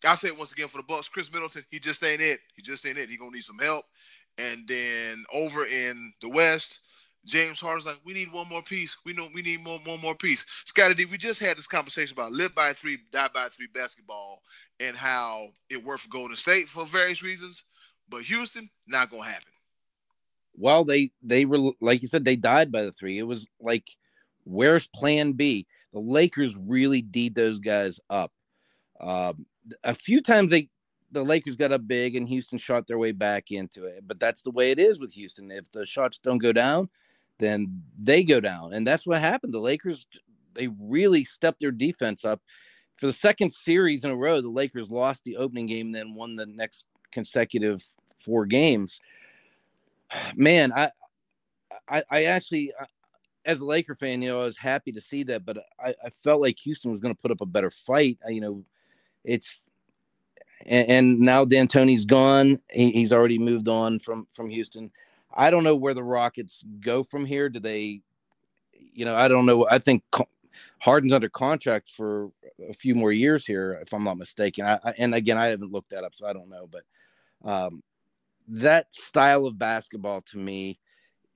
I'll 0.06 0.16
say 0.16 0.30
it 0.30 0.38
once 0.38 0.52
again 0.52 0.68
for 0.68 0.78
the 0.78 0.84
Bucks. 0.84 1.10
Khris 1.10 1.32
Middleton, 1.32 1.66
he 1.70 1.80
just 1.80 2.04
ain't 2.04 2.22
it. 2.22 2.40
He 2.56 2.62
just 2.62 2.86
ain't 2.86 2.98
it. 2.98 3.10
He 3.10 3.18
gonna 3.18 3.32
need 3.32 3.44
some 3.44 3.60
help. 3.60 3.86
And 4.38 4.68
then 4.68 5.24
over 5.34 5.66
in 5.66 6.14
the 6.22 6.30
West, 6.30 6.80
James 7.26 7.60
Harden's 7.60 7.86
like, 7.86 8.00
we 8.04 8.14
need 8.14 8.32
one 8.32 8.50
more 8.50 8.64
piece. 8.64 8.98
We 9.06 9.14
know 9.14 9.30
we 9.34 9.42
need 9.42 9.64
more, 9.64 9.80
one 9.86 10.02
more 10.02 10.16
piece. 10.16 10.46
Scotty 10.66 10.96
D, 10.96 11.06
we 11.06 11.18
just 11.18 11.40
had 11.40 11.58
this 11.58 11.68
conversation 11.68 12.16
about 12.18 12.32
live 12.32 12.56
by 12.56 12.74
three, 12.74 12.98
die 13.12 13.30
by 13.34 13.48
three 13.50 13.68
basketball 13.74 14.42
and 14.80 14.96
how 14.96 15.50
it 15.70 15.84
worked 15.84 16.02
for 16.02 16.10
Golden 16.10 16.36
State 16.36 16.68
for 16.68 16.86
various 16.86 17.22
reasons, 17.22 17.64
but 18.10 18.24
Houston 18.24 18.70
not 18.88 19.12
gonna 19.12 19.24
happen. 19.24 19.52
Well, 20.58 20.84
they 20.84 21.12
they 21.22 21.46
were 21.46 21.72
like 21.80 22.02
you 22.02 22.08
said, 22.08 22.26
they 22.26 22.36
died 22.36 22.72
by 22.72 22.84
the 22.84 22.92
three. 22.92 23.20
It 23.20 23.24
was 23.24 23.48
like, 23.60 23.84
where's 24.44 24.88
Plan 24.88 25.34
B? 25.34 25.68
The 25.94 26.00
Lakers 26.00 26.56
really 26.58 27.02
deed 27.02 27.36
those 27.36 27.60
guys 27.60 28.00
up. 28.10 28.32
Um, 29.00 29.46
a 29.84 29.94
few 29.94 30.22
times 30.22 30.52
they 30.52 30.70
the 31.14 31.24
Lakers 31.24 31.58
got 31.58 31.74
up 31.74 31.86
big 31.88 32.16
and 32.16 32.28
Houston 32.30 32.58
shot 32.58 32.88
their 32.88 32.98
way 32.98 33.12
back 33.12 33.52
into 33.52 33.86
it. 33.86 34.08
But 34.08 34.20
that's 34.20 34.44
the 34.44 34.52
way 34.52 34.72
it 34.72 34.80
is 34.80 34.98
with 34.98 35.12
Houston. 35.14 35.52
If 35.52 35.70
the 35.74 35.86
shots 35.86 36.20
don't 36.20 36.38
go 36.38 36.54
down, 36.54 36.88
then 37.38 37.84
they 38.02 38.24
go 38.24 38.40
down. 38.40 38.74
And 38.74 38.88
that's 38.88 39.06
what 39.06 39.20
happened. 39.20 39.54
The 39.54 39.60
Lakers 39.60 40.06
they 40.54 40.70
really 40.80 41.24
stepped 41.24 41.60
their 41.60 41.72
defense 41.72 42.24
up 42.24 42.42
for 43.02 43.08
the 43.08 43.14
second 43.14 43.52
series 43.52 44.04
in 44.04 44.12
a 44.12 44.16
row, 44.16 44.42
the 44.42 44.48
Lakers 44.48 44.92
lost 44.92 45.24
the 45.24 45.38
opening 45.38 45.66
game, 45.66 45.92
then 45.92 46.14
won 46.14 46.36
the 46.36 46.46
next 46.46 46.86
consecutive 47.12 47.84
four 48.24 48.46
games. 48.46 49.00
Man, 50.36 50.72
I, 50.72 50.92
I, 51.90 52.04
I 52.12 52.24
actually, 52.26 52.72
as 53.44 53.62
a 53.62 53.66
Laker 53.66 53.96
fan, 53.96 54.22
you 54.22 54.30
know, 54.30 54.42
I 54.42 54.46
was 54.46 54.58
happy 54.58 54.92
to 54.92 55.02
see 55.02 55.24
that, 55.24 55.46
but 55.46 55.58
I, 55.84 55.96
I 56.06 56.10
felt 56.24 56.42
like 56.42 56.60
Houston 56.60 56.92
was 56.92 57.00
going 57.00 57.16
to 57.16 57.20
put 57.20 57.32
up 57.32 57.42
a 57.42 57.46
better 57.46 57.72
fight. 57.72 58.19
I, 58.26 58.30
you 58.30 58.42
know, 58.42 58.63
it's 59.24 59.69
and, 60.65 60.90
and 60.90 61.19
now 61.19 61.46
D'Antoni's 61.46 62.06
gone. 62.06 62.60
He, 62.72 62.92
he's 62.92 63.13
already 63.13 63.40
moved 63.40 63.67
on 63.67 64.00
from 64.00 64.28
from 64.34 64.50
Houston. 64.50 64.92
I 65.34 65.50
don't 65.50 65.63
know 65.63 65.76
where 65.76 65.94
the 65.94 66.04
Rockets 66.04 66.63
go 66.82 67.04
from 67.04 67.26
here. 67.26 67.50
Do 67.50 67.60
they, 67.60 68.02
you 68.74 69.06
know, 69.06 69.15
I 69.15 69.28
don't 69.28 69.46
know. 69.46 69.65
I 69.69 69.80
think 69.80 70.04
Harden's 70.80 71.13
under 71.13 71.30
contract 71.30 71.90
for 71.96 72.32
a 72.69 72.74
few 72.74 72.96
more 72.96 73.12
years 73.12 73.46
here, 73.46 73.80
if 73.82 73.94
I'm 73.94 74.04
not 74.04 74.17
mistaken. 74.17 74.65
I, 74.65 74.80
I, 74.84 74.94
and 74.98 75.15
again, 75.15 75.38
I 75.38 75.48
haven't 75.48 75.72
looked 75.72 75.92
that 75.92 76.04
up, 76.04 76.15
so 76.15 76.28
I 76.28 76.34
don't 76.34 76.50
know. 76.50 76.69
But 76.69 77.50
um, 77.50 77.82
that 78.50 78.94
style 78.94 79.46
of 79.46 79.58
basketball 79.58 80.22
to 80.32 80.38
me 80.38 80.80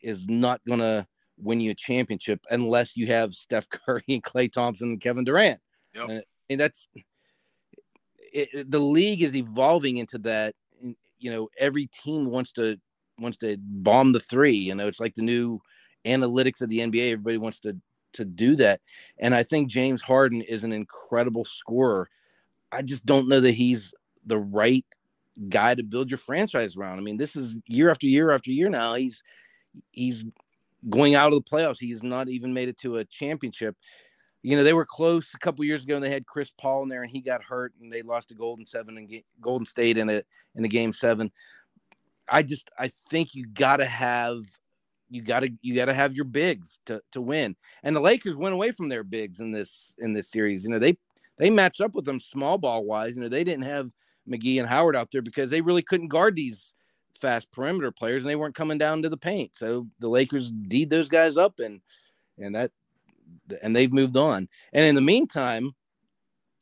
is 0.02 0.28
not 0.28 0.62
going 0.68 0.82
to 0.82 1.08
win 1.38 1.60
you 1.60 1.72
a 1.72 1.76
championship 1.76 2.40
unless 2.50 2.96
you 2.96 3.08
have 3.08 3.34
Steph 3.34 3.70
Curry 3.86 4.04
and 4.10 4.24
Klay 4.24 4.52
Thompson 4.52 4.90
and 4.90 5.02
Kevin 5.02 5.24
Durant. 5.24 5.60
Yep. 5.94 6.10
And, 6.10 6.24
and 6.50 6.60
that's 6.60 6.90
it, 8.36 8.70
the 8.70 8.80
league 8.80 9.24
is 9.24 9.36
evolving 9.36 9.98
into 9.98 10.18
that. 10.20 10.54
You 11.20 11.32
know, 11.32 11.50
every 11.58 11.88
team 11.88 12.26
wants 12.26 12.52
to 12.54 12.78
wants 13.18 13.38
to 13.40 13.58
bomb 13.60 14.12
the 14.12 14.20
three. 14.20 14.58
You 14.58 14.76
know, 14.76 14.88
it's 14.88 15.00
like 15.00 15.16
the 15.16 15.22
new 15.22 15.60
analytics 16.06 16.62
of 16.62 16.70
the 16.70 16.80
NBA. 16.80 17.12
Everybody 17.12 17.38
wants 17.38 17.60
to 17.62 17.76
to 18.14 18.26
do 18.26 18.56
that. 18.58 18.82
And 19.20 19.34
I 19.34 19.44
think 19.44 19.70
James 19.70 20.02
Harden 20.02 20.42
is 20.42 20.64
an 20.64 20.74
incredible 20.74 21.46
scorer. 21.46 22.10
I 22.72 22.82
just 22.82 23.06
don't 23.06 23.28
know 23.28 23.40
that 23.40 23.54
he's 23.54 23.94
the 24.26 24.38
right 24.38 24.86
guy 25.50 25.76
to 25.76 25.84
build 25.84 26.10
your 26.10 26.18
franchise 26.18 26.76
around. 26.76 26.98
I 26.98 27.02
mean, 27.02 27.18
this 27.18 27.36
is 27.36 27.58
year 27.68 27.90
after 27.90 28.08
year 28.08 28.32
after 28.32 28.52
year 28.52 28.70
now. 28.70 28.96
He's 28.96 29.24
he's 29.92 30.26
going 30.90 31.16
out 31.16 31.34
of 31.34 31.44
the 31.44 31.50
playoffs. 31.50 31.80
He's 31.80 32.04
not 32.04 32.30
even 32.30 32.54
made 32.54 32.70
it 32.70 32.78
to 32.80 32.98
a 32.98 33.06
championship. 33.06 33.76
You 34.46 34.56
know, 34.56 34.64
they 34.64 34.74
were 34.74 34.86
close 34.86 35.28
a 35.34 35.39
couple 35.39 35.66
years 35.66 35.84
ago 35.84 35.96
and 35.96 36.04
they 36.04 36.12
had 36.12 36.28
Chris 36.28 36.52
Paul 36.52 36.84
in 36.84 36.89
there 36.89 37.02
and 37.02 37.12
he 37.12 37.20
got 37.20 37.43
hurt 37.43 37.74
and 37.82 37.91
they 37.91 38.04
lost 38.04 38.30
to 38.30 38.36
Golden 38.36 38.64
Seven 38.64 38.96
and 38.96 39.10
Golden 39.41 39.66
State 39.66 39.98
in 39.98 40.08
it 40.08 40.28
in 40.56 40.62
the 40.62 40.70
game 40.70 40.93
seven. 40.93 41.32
I 42.30 42.43
just 42.43 42.70
I 42.78 42.91
think 43.10 43.34
you 43.34 43.48
gotta 43.48 43.86
have 43.86 44.43
you 45.10 45.24
gotta 45.24 45.50
you 45.62 45.74
gotta 45.74 45.96
have 45.96 46.16
your 46.16 46.26
bigs 46.26 46.80
to 46.86 47.02
to 47.14 47.22
win. 47.22 47.56
And 47.82 47.96
the 47.96 48.02
Lakers 48.02 48.36
went 48.36 48.54
away 48.54 48.70
from 48.70 48.88
their 48.88 49.04
bigs 49.04 49.39
in 49.39 49.52
this 49.52 49.96
in 49.98 50.14
this 50.14 50.30
series. 50.30 50.64
You 50.64 50.70
know, 50.70 50.80
they 50.80 50.96
they 51.38 51.50
matched 51.50 51.82
up 51.82 51.96
with 51.96 52.06
them 52.06 52.20
small 52.20 52.60
ball 52.60 52.86
wise. 52.86 53.16
You 53.16 53.22
know, 53.22 53.30
they 53.30 53.43
didn't 53.43 53.66
have 53.66 53.89
McGee 54.30 54.60
and 54.60 54.70
Howard 54.70 54.96
out 54.96 55.10
there 55.12 55.24
because 55.24 55.50
they 55.50 55.62
really 55.62 55.82
couldn't 55.82 56.10
guard 56.10 56.36
these 56.36 56.76
fast 57.20 57.52
perimeter 57.52 57.91
players 57.91 58.24
and 58.24 58.30
they 58.30 58.36
weren't 58.36 58.54
coming 58.54 58.78
down 58.78 59.02
to 59.02 59.10
the 59.10 59.18
paint. 59.18 59.52
So 59.56 59.88
the 60.00 60.08
Lakers 60.08 60.52
deed 60.52 60.91
those 60.91 61.10
guys 61.10 61.36
up 61.36 61.58
and 61.58 61.82
and 62.38 62.54
that 62.54 62.70
and 63.62 63.76
they've 63.76 63.92
moved 63.92 64.18
on. 64.18 64.48
And 64.74 64.86
in 64.86 64.96
the 64.96 65.02
meantime, 65.02 65.72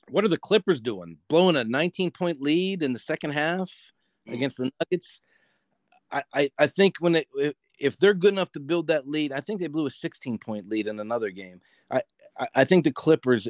what 0.10 0.24
are 0.24 0.30
the 0.30 0.38
Clippers 0.38 0.82
doing? 0.82 1.18
Blowing 1.28 1.56
a 1.56 1.64
19 1.64 2.12
point 2.12 2.42
lead 2.42 2.84
in 2.84 2.94
the 2.94 3.00
second 3.00 3.32
half 3.32 3.72
against 4.28 4.58
the 4.58 4.72
Nuggets. 4.80 5.20
I, 6.12 6.24
I, 6.34 6.52
I 6.60 6.68
think 6.68 6.96
when 7.00 7.24
if 7.80 7.98
they're 7.98 8.14
good 8.14 8.34
enough 8.34 8.52
to 8.54 8.60
build 8.60 8.88
that 8.88 9.08
lead, 9.08 9.32
I 9.32 9.42
think 9.42 9.60
they 9.60 9.68
blew 9.68 9.88
a 9.88 9.92
16 9.92 10.38
point 10.38 10.70
lead 10.70 10.88
in 10.88 11.00
another 11.00 11.30
game. 11.30 11.62
I, 11.90 12.02
I 12.56 12.64
think 12.64 12.84
the 12.84 12.92
Clippers 12.92 13.48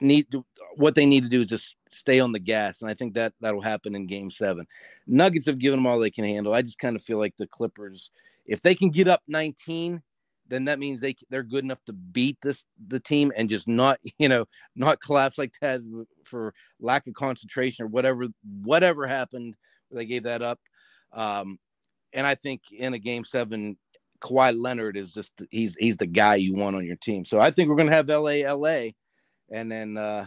need 0.00 0.30
to, 0.32 0.44
what 0.76 0.94
they 0.94 1.06
need 1.06 1.24
to 1.24 1.28
do 1.28 1.42
is 1.42 1.48
just 1.48 1.76
stay 1.90 2.20
on 2.20 2.32
the 2.32 2.38
gas, 2.38 2.80
and 2.82 2.90
I 2.90 2.94
think 2.94 3.14
that 3.14 3.32
that'll 3.40 3.60
happen 3.60 3.94
in 3.94 4.06
Game 4.06 4.30
Seven. 4.30 4.66
Nuggets 5.06 5.46
have 5.46 5.58
given 5.58 5.78
them 5.78 5.86
all 5.86 5.98
they 5.98 6.10
can 6.10 6.24
handle. 6.24 6.54
I 6.54 6.62
just 6.62 6.78
kind 6.78 6.96
of 6.96 7.02
feel 7.02 7.18
like 7.18 7.34
the 7.36 7.46
Clippers, 7.46 8.10
if 8.46 8.62
they 8.62 8.74
can 8.74 8.90
get 8.90 9.08
up 9.08 9.22
19, 9.28 10.02
then 10.50 10.64
that 10.66 10.78
means 10.78 11.00
they 11.00 11.14
they're 11.30 11.42
good 11.42 11.64
enough 11.64 11.82
to 11.84 11.92
beat 11.92 12.36
this 12.42 12.66
the 12.88 13.00
team 13.00 13.32
and 13.36 13.48
just 13.48 13.68
not 13.68 13.98
you 14.18 14.28
know 14.28 14.44
not 14.76 15.00
collapse 15.00 15.38
like 15.38 15.54
that 15.60 15.80
for 16.24 16.52
lack 16.80 17.06
of 17.06 17.14
concentration 17.14 17.84
or 17.84 17.88
whatever 17.88 18.26
whatever 18.62 19.06
happened. 19.06 19.54
They 19.92 20.04
gave 20.04 20.24
that 20.24 20.42
up, 20.42 20.60
um, 21.12 21.58
and 22.12 22.26
I 22.26 22.34
think 22.34 22.62
in 22.70 22.94
a 22.94 22.98
Game 22.98 23.24
Seven. 23.24 23.78
Kawhi 24.22 24.54
Leonard 24.54 24.98
is 24.98 25.14
just 25.14 25.32
he's 25.50 25.74
he's 25.76 25.96
the 25.96 26.04
guy 26.04 26.34
you 26.34 26.54
want 26.54 26.76
on 26.76 26.84
your 26.84 26.96
team. 26.96 27.24
So 27.24 27.40
I 27.40 27.50
think 27.50 27.70
we're 27.70 27.76
gonna 27.76 27.92
have 27.92 28.06
LA 28.06 28.46
LA 28.46 28.90
and 29.50 29.72
then 29.72 29.96
uh 29.96 30.26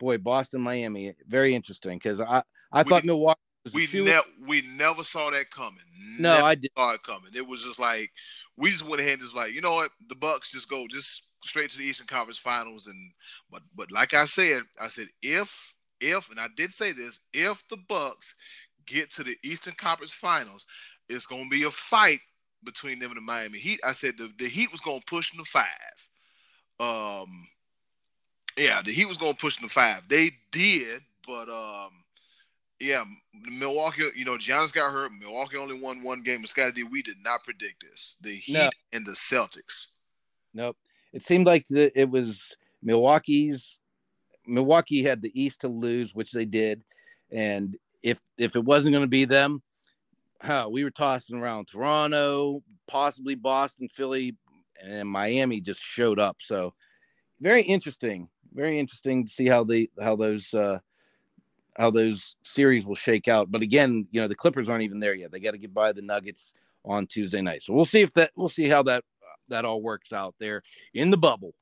boy, 0.00 0.18
Boston, 0.18 0.60
Miami, 0.60 1.14
very 1.28 1.54
interesting 1.54 1.96
because 1.96 2.18
I 2.18 2.42
I 2.72 2.82
we, 2.82 2.88
thought 2.88 3.04
Milwaukee. 3.04 3.38
We 3.72 3.88
never 3.92 4.26
we 4.46 4.62
never 4.76 5.04
saw 5.04 5.30
that 5.30 5.50
coming. 5.50 5.78
No, 6.18 6.34
never 6.34 6.46
I 6.46 6.54
did 6.54 6.70
saw 6.76 6.92
it 6.92 7.02
coming. 7.02 7.30
It 7.34 7.46
was 7.46 7.62
just 7.62 7.78
like 7.78 8.10
we 8.56 8.70
just 8.70 8.86
went 8.86 9.00
ahead 9.00 9.14
and 9.14 9.22
just 9.22 9.36
like 9.36 9.52
you 9.52 9.60
know 9.60 9.74
what 9.74 9.90
the 10.08 10.14
Bucks 10.14 10.50
just 10.50 10.68
go 10.68 10.86
just 10.88 11.28
straight 11.44 11.70
to 11.70 11.78
the 11.78 11.84
Eastern 11.84 12.06
Conference 12.06 12.38
Finals 12.38 12.86
and 12.86 13.12
but 13.50 13.62
but 13.76 13.92
like 13.92 14.14
I 14.14 14.24
said, 14.24 14.62
I 14.80 14.88
said 14.88 15.08
if 15.22 15.72
if 16.00 16.30
and 16.30 16.40
I 16.40 16.48
did 16.56 16.72
say 16.72 16.92
this 16.92 17.20
if 17.32 17.62
the 17.68 17.78
Bucks 17.88 18.34
get 18.86 19.12
to 19.12 19.22
the 19.22 19.36
Eastern 19.44 19.74
Conference 19.74 20.12
Finals, 20.12 20.66
it's 21.08 21.26
gonna 21.26 21.48
be 21.48 21.62
a 21.62 21.70
fight 21.70 22.20
between 22.64 22.98
them 22.98 23.10
and 23.10 23.18
the 23.18 23.22
Miami 23.22 23.58
Heat. 23.58 23.80
I 23.84 23.92
said 23.92 24.18
the, 24.18 24.32
the 24.38 24.48
Heat 24.48 24.72
was 24.72 24.80
gonna 24.80 25.00
push 25.06 25.30
them 25.30 25.44
to 25.44 25.50
five. 25.50 25.66
Um, 26.80 27.28
yeah, 28.56 28.82
he 28.84 29.04
was 29.04 29.16
going 29.16 29.34
to 29.34 29.40
push 29.40 29.56
them 29.56 29.68
to 29.68 29.72
five. 29.72 30.06
They 30.08 30.32
did, 30.50 31.02
but 31.26 31.48
um, 31.48 31.90
yeah, 32.82 33.04
Milwaukee. 33.32 34.08
You 34.14 34.24
know, 34.24 34.36
Giannis 34.36 34.72
got 34.72 34.92
hurt. 34.92 35.12
Milwaukee 35.18 35.56
only 35.56 35.78
won 35.78 36.02
one 36.02 36.22
game. 36.22 36.44
Scotty 36.46 36.72
D, 36.72 36.82
we 36.82 37.02
did 37.02 37.16
not 37.22 37.44
predict 37.44 37.82
this. 37.82 38.16
The 38.20 38.34
Heat 38.34 38.54
no. 38.54 38.70
and 38.92 39.06
the 39.06 39.12
Celtics. 39.12 39.88
Nope. 40.52 40.76
It 41.12 41.22
seemed 41.22 41.46
like 41.46 41.66
the, 41.68 41.98
it 41.98 42.10
was 42.10 42.56
Milwaukee's. 42.82 43.78
Milwaukee 44.46 45.02
had 45.02 45.22
the 45.22 45.40
East 45.40 45.60
to 45.60 45.68
lose, 45.68 46.14
which 46.14 46.32
they 46.32 46.44
did, 46.44 46.82
and 47.30 47.76
if 48.02 48.20
if 48.36 48.56
it 48.56 48.64
wasn't 48.64 48.92
going 48.92 49.04
to 49.04 49.08
be 49.08 49.24
them, 49.24 49.62
huh, 50.40 50.68
we 50.70 50.82
were 50.82 50.90
tossing 50.90 51.38
around 51.38 51.66
Toronto, 51.66 52.62
possibly 52.88 53.36
Boston, 53.36 53.88
Philly, 53.94 54.36
and 54.82 55.08
Miami 55.08 55.60
just 55.60 55.80
showed 55.80 56.18
up. 56.18 56.38
So 56.40 56.74
very 57.40 57.62
interesting 57.62 58.28
very 58.54 58.78
interesting 58.78 59.26
to 59.26 59.32
see 59.32 59.46
how 59.46 59.64
the 59.64 59.90
how 60.00 60.16
those 60.16 60.52
uh, 60.54 60.78
how 61.76 61.90
those 61.90 62.36
series 62.42 62.84
will 62.84 62.94
shake 62.94 63.28
out. 63.28 63.50
But 63.50 63.62
again, 63.62 64.06
you 64.10 64.20
know, 64.20 64.28
the 64.28 64.34
Clippers 64.34 64.68
aren't 64.68 64.84
even 64.84 65.00
there 65.00 65.14
yet. 65.14 65.30
They 65.30 65.40
got 65.40 65.52
to 65.52 65.58
get 65.58 65.74
by 65.74 65.92
the 65.92 66.02
Nuggets 66.02 66.54
on 66.84 67.06
Tuesday 67.06 67.40
night. 67.40 67.62
So 67.62 67.72
we'll 67.72 67.84
see 67.84 68.00
if 68.00 68.12
that 68.14 68.32
we'll 68.36 68.48
see 68.48 68.68
how 68.68 68.82
that 68.84 69.04
that 69.48 69.64
all 69.64 69.82
works 69.82 70.12
out 70.12 70.34
there 70.38 70.62
in 70.94 71.10
the 71.10 71.16
bubble. 71.16 71.54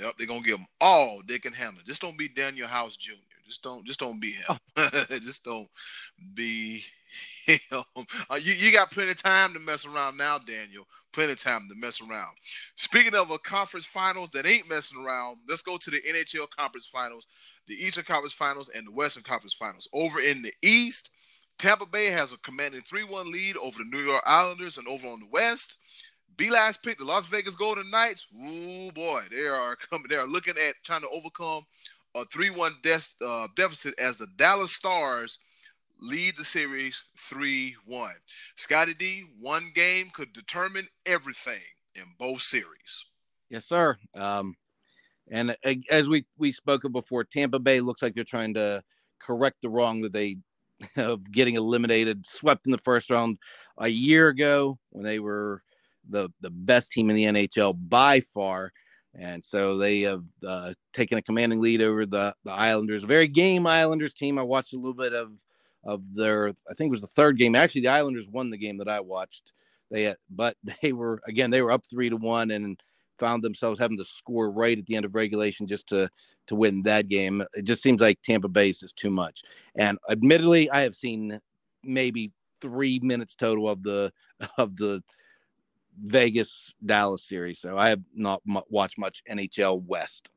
Yep, 0.00 0.14
they're 0.16 0.26
gonna 0.26 0.42
give 0.42 0.58
them 0.58 0.66
all 0.80 1.20
they 1.26 1.38
can 1.38 1.52
handle. 1.52 1.82
Just 1.86 2.00
don't 2.00 2.16
be 2.16 2.28
Danuel 2.28 2.66
House 2.66 2.96
Jr. 2.96 3.12
Just 3.46 3.62
don't 3.62 3.84
just 3.86 4.00
don't 4.00 4.20
be 4.20 4.32
him. 4.32 4.58
Oh. 4.76 4.90
just 5.10 5.44
don't 5.44 5.68
be 6.34 6.84
him. 7.46 7.84
Uh, 8.30 8.36
you 8.36 8.54
you 8.54 8.72
got 8.72 8.90
plenty 8.90 9.10
of 9.10 9.22
time 9.22 9.52
to 9.52 9.60
mess 9.60 9.84
around 9.84 10.16
now, 10.16 10.38
Danuel 10.38 10.86
plenty 11.12 11.32
of 11.32 11.38
time 11.38 11.68
to 11.68 11.74
mess 11.74 12.00
around. 12.00 12.34
Speaking 12.76 13.14
of 13.14 13.30
a 13.30 13.38
conference 13.38 13.86
finals 13.86 14.30
that 14.30 14.46
ain't 14.46 14.68
messing 14.68 15.04
around, 15.04 15.38
let's 15.48 15.62
go 15.62 15.76
to 15.76 15.90
the 15.90 16.00
NHL 16.00 16.48
conference 16.56 16.86
finals, 16.86 17.26
the 17.66 17.74
Eastern 17.74 18.04
Conference 18.04 18.34
Finals, 18.34 18.70
and 18.74 18.86
the 18.86 18.92
Western 18.92 19.22
Conference 19.22 19.54
Finals. 19.54 19.88
Over 19.92 20.20
in 20.20 20.42
the 20.42 20.52
East, 20.62 21.10
Tampa 21.58 21.86
Bay 21.86 22.06
has 22.06 22.32
a 22.32 22.38
commanding 22.38 22.82
3 22.82 23.04
1 23.04 23.30
lead 23.30 23.56
over 23.56 23.78
the 23.78 23.96
New 23.96 24.04
York 24.04 24.22
Islanders, 24.26 24.78
and 24.78 24.88
over 24.88 25.06
on 25.06 25.20
the 25.20 25.28
West, 25.30 25.78
B 26.36 26.50
last 26.50 26.82
pick, 26.82 26.98
the 26.98 27.04
Las 27.04 27.26
Vegas 27.26 27.56
Golden 27.56 27.90
Knights. 27.90 28.26
Ooh, 28.34 28.90
boy, 28.92 29.22
they 29.30 29.46
are 29.46 29.76
coming. 29.76 30.06
They 30.08 30.16
are 30.16 30.26
looking 30.26 30.56
at 30.58 30.74
trying 30.84 31.02
to 31.02 31.08
overcome 31.08 31.64
a 32.14 32.24
3 32.26 32.50
1 32.50 32.76
de- 32.82 33.24
uh, 33.24 33.48
deficit 33.56 33.94
as 33.98 34.16
the 34.16 34.26
Dallas 34.36 34.72
Stars 34.72 35.38
lead 36.00 36.36
the 36.36 36.44
series 36.44 37.04
3 37.18 37.76
1. 37.86 38.10
Scotty 38.56 38.94
D, 38.94 39.24
one 39.40 39.70
game 39.74 40.10
could 40.12 40.32
determine 40.32 40.88
everything 41.06 41.62
in 41.94 42.04
both 42.18 42.42
series. 42.42 43.06
Yes, 43.48 43.66
sir. 43.66 43.96
Um, 44.14 44.56
and 45.32 45.56
as 45.90 46.08
we 46.08 46.26
we 46.36 46.52
spoke 46.52 46.84
of 46.84 46.92
before, 46.92 47.24
Tampa 47.24 47.58
Bay 47.58 47.80
looks 47.80 48.02
like 48.02 48.14
they're 48.14 48.22
trying 48.22 48.52
to 48.54 48.82
correct 49.18 49.62
the 49.62 49.70
wrong 49.70 50.02
that 50.02 50.12
they 50.12 50.36
of 50.96 51.30
getting 51.32 51.54
eliminated, 51.54 52.24
swept 52.26 52.66
in 52.66 52.72
the 52.72 52.78
first 52.78 53.10
round 53.10 53.38
a 53.78 53.88
year 53.88 54.28
ago 54.28 54.78
when 54.90 55.04
they 55.04 55.18
were 55.18 55.62
the 56.10 56.28
the 56.42 56.50
best 56.50 56.92
team 56.92 57.08
in 57.08 57.16
the 57.16 57.24
NHL 57.24 57.76
by 57.88 58.20
far. 58.20 58.72
And 59.14 59.44
so 59.44 59.76
they 59.76 60.00
have 60.02 60.24
uh, 60.46 60.72
taken 60.94 61.18
a 61.18 61.22
commanding 61.22 61.60
lead 61.60 61.82
over 61.82 62.06
the, 62.06 62.34
the 62.44 62.50
Islanders, 62.50 63.02
a 63.02 63.06
very 63.06 63.28
game 63.28 63.66
Islanders 63.66 64.14
team. 64.14 64.38
I 64.38 64.42
watched 64.42 64.72
a 64.72 64.76
little 64.76 64.94
bit 64.94 65.12
of 65.12 65.32
of 65.84 66.02
their 66.14 66.48
I 66.48 66.74
think 66.74 66.88
it 66.88 66.90
was 66.90 67.00
the 67.00 67.06
third 67.08 67.38
game. 67.38 67.54
Actually, 67.54 67.82
the 67.82 67.88
Islanders 67.88 68.28
won 68.28 68.50
the 68.50 68.58
game 68.58 68.78
that 68.78 68.88
I 68.88 69.00
watched. 69.00 69.52
They 69.90 70.04
had, 70.04 70.16
but 70.30 70.56
they 70.82 70.92
were 70.92 71.22
again 71.26 71.50
they 71.50 71.62
were 71.62 71.72
up 71.72 71.84
three 71.88 72.10
to 72.10 72.16
one 72.16 72.50
and 72.50 72.78
found 73.22 73.44
themselves 73.44 73.78
having 73.78 73.96
to 73.96 74.04
score 74.04 74.50
right 74.50 74.76
at 74.76 74.84
the 74.86 74.96
end 74.96 75.04
of 75.04 75.14
regulation 75.14 75.68
just 75.68 75.86
to 75.86 76.10
to 76.48 76.56
win 76.56 76.82
that 76.82 77.08
game. 77.08 77.40
It 77.54 77.62
just 77.62 77.80
seems 77.80 78.00
like 78.00 78.20
Tampa 78.20 78.48
Bay 78.48 78.70
is 78.70 78.92
too 78.96 79.10
much. 79.10 79.44
And 79.76 79.96
admittedly, 80.10 80.68
I 80.70 80.80
have 80.80 80.96
seen 80.96 81.40
maybe 81.84 82.32
three 82.60 82.98
minutes 82.98 83.36
total 83.36 83.68
of 83.68 83.84
the 83.84 84.12
of 84.58 84.76
the 84.76 85.04
Vegas 86.04 86.74
Dallas 86.84 87.22
series, 87.22 87.60
so 87.60 87.78
I 87.78 87.90
have 87.90 88.00
not 88.12 88.42
m- 88.48 88.62
watched 88.68 88.98
much 88.98 89.22
NHL 89.30 89.84
West. 89.84 90.30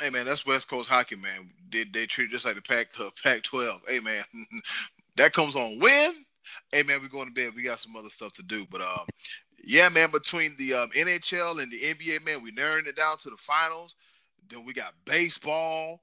Hey 0.00 0.08
man, 0.08 0.24
that's 0.24 0.46
West 0.46 0.70
Coast 0.70 0.88
hockey, 0.88 1.16
man. 1.16 1.50
They 1.70 1.84
they 1.84 2.06
treat 2.06 2.30
it 2.30 2.30
just 2.30 2.46
like 2.46 2.54
the 2.54 2.62
Pac 2.62 2.88
uh, 2.98 3.10
Pac 3.22 3.42
twelve. 3.42 3.82
Hey 3.86 4.00
man, 4.00 4.24
that 5.16 5.34
comes 5.34 5.54
on 5.54 5.78
when. 5.80 6.24
Hey 6.72 6.82
man, 6.82 7.02
we're 7.02 7.08
going 7.08 7.26
to 7.26 7.34
bed. 7.34 7.52
We 7.54 7.62
got 7.62 7.78
some 7.78 7.94
other 7.94 8.08
stuff 8.08 8.32
to 8.34 8.42
do, 8.42 8.66
but 8.70 8.80
um, 8.80 9.06
yeah, 9.62 9.88
man. 9.88 10.10
Between 10.10 10.56
the 10.56 10.74
um, 10.74 10.90
NHL 10.90 11.62
and 11.62 11.70
the 11.70 11.80
NBA, 11.80 12.24
man, 12.24 12.42
we 12.42 12.50
narrowing 12.52 12.86
it 12.86 12.96
down 12.96 13.18
to 13.18 13.30
the 13.30 13.36
finals. 13.36 13.96
Then 14.48 14.64
we 14.64 14.72
got 14.72 14.94
baseball. 15.04 16.00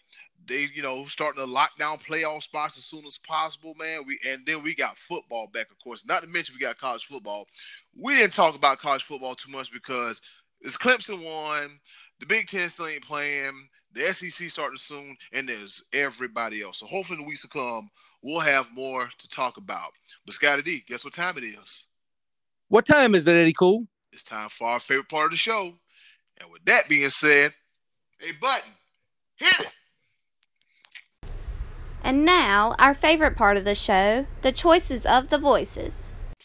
They, 0.47 0.69
you 0.73 0.81
know, 0.81 1.05
starting 1.05 1.43
to 1.43 1.51
lock 1.51 1.77
down 1.77 1.97
playoff 1.97 2.43
spots 2.43 2.77
as 2.77 2.85
soon 2.85 3.05
as 3.05 3.17
possible, 3.17 3.73
man. 3.77 4.03
We 4.07 4.19
and 4.27 4.45
then 4.45 4.63
we 4.63 4.73
got 4.73 4.97
football 4.97 5.47
back, 5.53 5.69
of 5.69 5.77
course. 5.83 6.05
Not 6.05 6.23
to 6.23 6.29
mention 6.29 6.55
we 6.55 6.65
got 6.65 6.77
college 6.77 7.05
football. 7.05 7.45
We 7.95 8.15
didn't 8.15 8.33
talk 8.33 8.55
about 8.55 8.79
college 8.79 9.03
football 9.03 9.35
too 9.35 9.51
much 9.51 9.71
because 9.71 10.21
it's 10.61 10.77
Clemson 10.77 11.23
won. 11.23 11.79
The 12.19 12.25
Big 12.25 12.47
Ten 12.47 12.69
still 12.69 12.87
ain't 12.87 13.03
playing. 13.03 13.67
The 13.93 14.13
SEC 14.13 14.49
starting 14.49 14.77
soon, 14.77 15.15
and 15.33 15.47
there's 15.47 15.83
everybody 15.93 16.61
else. 16.61 16.79
So 16.79 16.85
hopefully, 16.85 17.17
in 17.19 17.23
the 17.23 17.27
weeks 17.27 17.41
to 17.43 17.47
come, 17.47 17.89
we'll 18.21 18.39
have 18.39 18.67
more 18.73 19.09
to 19.17 19.29
talk 19.29 19.57
about. 19.57 19.91
But 20.25 20.35
Scotty 20.35 20.61
D, 20.61 20.83
guess 20.87 21.03
what 21.03 21.13
time 21.13 21.37
it 21.37 21.43
is? 21.43 21.85
What 22.69 22.85
time 22.85 23.15
is 23.15 23.27
it, 23.27 23.35
Eddy 23.35 23.51
Kool? 23.51 23.87
It's 24.13 24.21
time 24.21 24.47
for 24.49 24.67
our 24.67 24.79
favorite 24.79 25.09
part 25.09 25.25
of 25.25 25.31
the 25.31 25.37
show, 25.37 25.73
And 26.39 26.51
with 26.51 26.63
that 26.65 26.87
being 26.87 27.09
said, 27.09 27.51
a 28.21 28.31
button, 28.33 28.71
hit 29.37 29.59
it. 29.59 31.31
And 32.03 32.25
now, 32.25 32.75
our 32.77 32.93
favorite 32.93 33.35
part 33.35 33.57
of 33.57 33.65
the 33.65 33.73
show 33.73 34.27
the 34.43 34.51
choices 34.51 35.07
of 35.07 35.29
the 35.29 35.39
voices. 35.39 35.95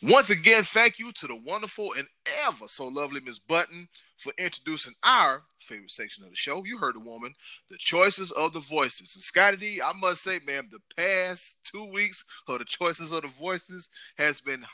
Once 0.02 0.30
again, 0.30 0.62
thank 0.62 0.98
you 0.98 1.12
to 1.12 1.26
the 1.26 1.38
wonderful 1.44 1.92
and 1.96 2.08
ever 2.46 2.68
so 2.68 2.88
lovely 2.88 3.20
Miss 3.20 3.38
Button 3.38 3.88
for 4.24 4.32
introducing 4.38 4.94
our 5.04 5.42
favorite 5.60 5.90
section 5.90 6.24
of 6.24 6.30
the 6.30 6.36
show. 6.36 6.64
You 6.64 6.78
heard 6.78 6.96
the 6.96 7.00
woman, 7.00 7.34
the 7.68 7.76
choices 7.78 8.32
of 8.32 8.52
the 8.52 8.60
voices. 8.60 9.14
And 9.14 9.22
Scotty 9.22 9.56
D, 9.58 9.82
I 9.82 9.92
must 9.92 10.22
say, 10.22 10.40
man, 10.46 10.68
the 10.72 10.80
past 10.96 11.58
two 11.64 11.90
weeks 11.92 12.24
of 12.48 12.58
the 12.58 12.64
choices 12.64 13.12
of 13.12 13.22
the 13.22 13.28
voices 13.28 13.90
has 14.16 14.40
been 14.40 14.64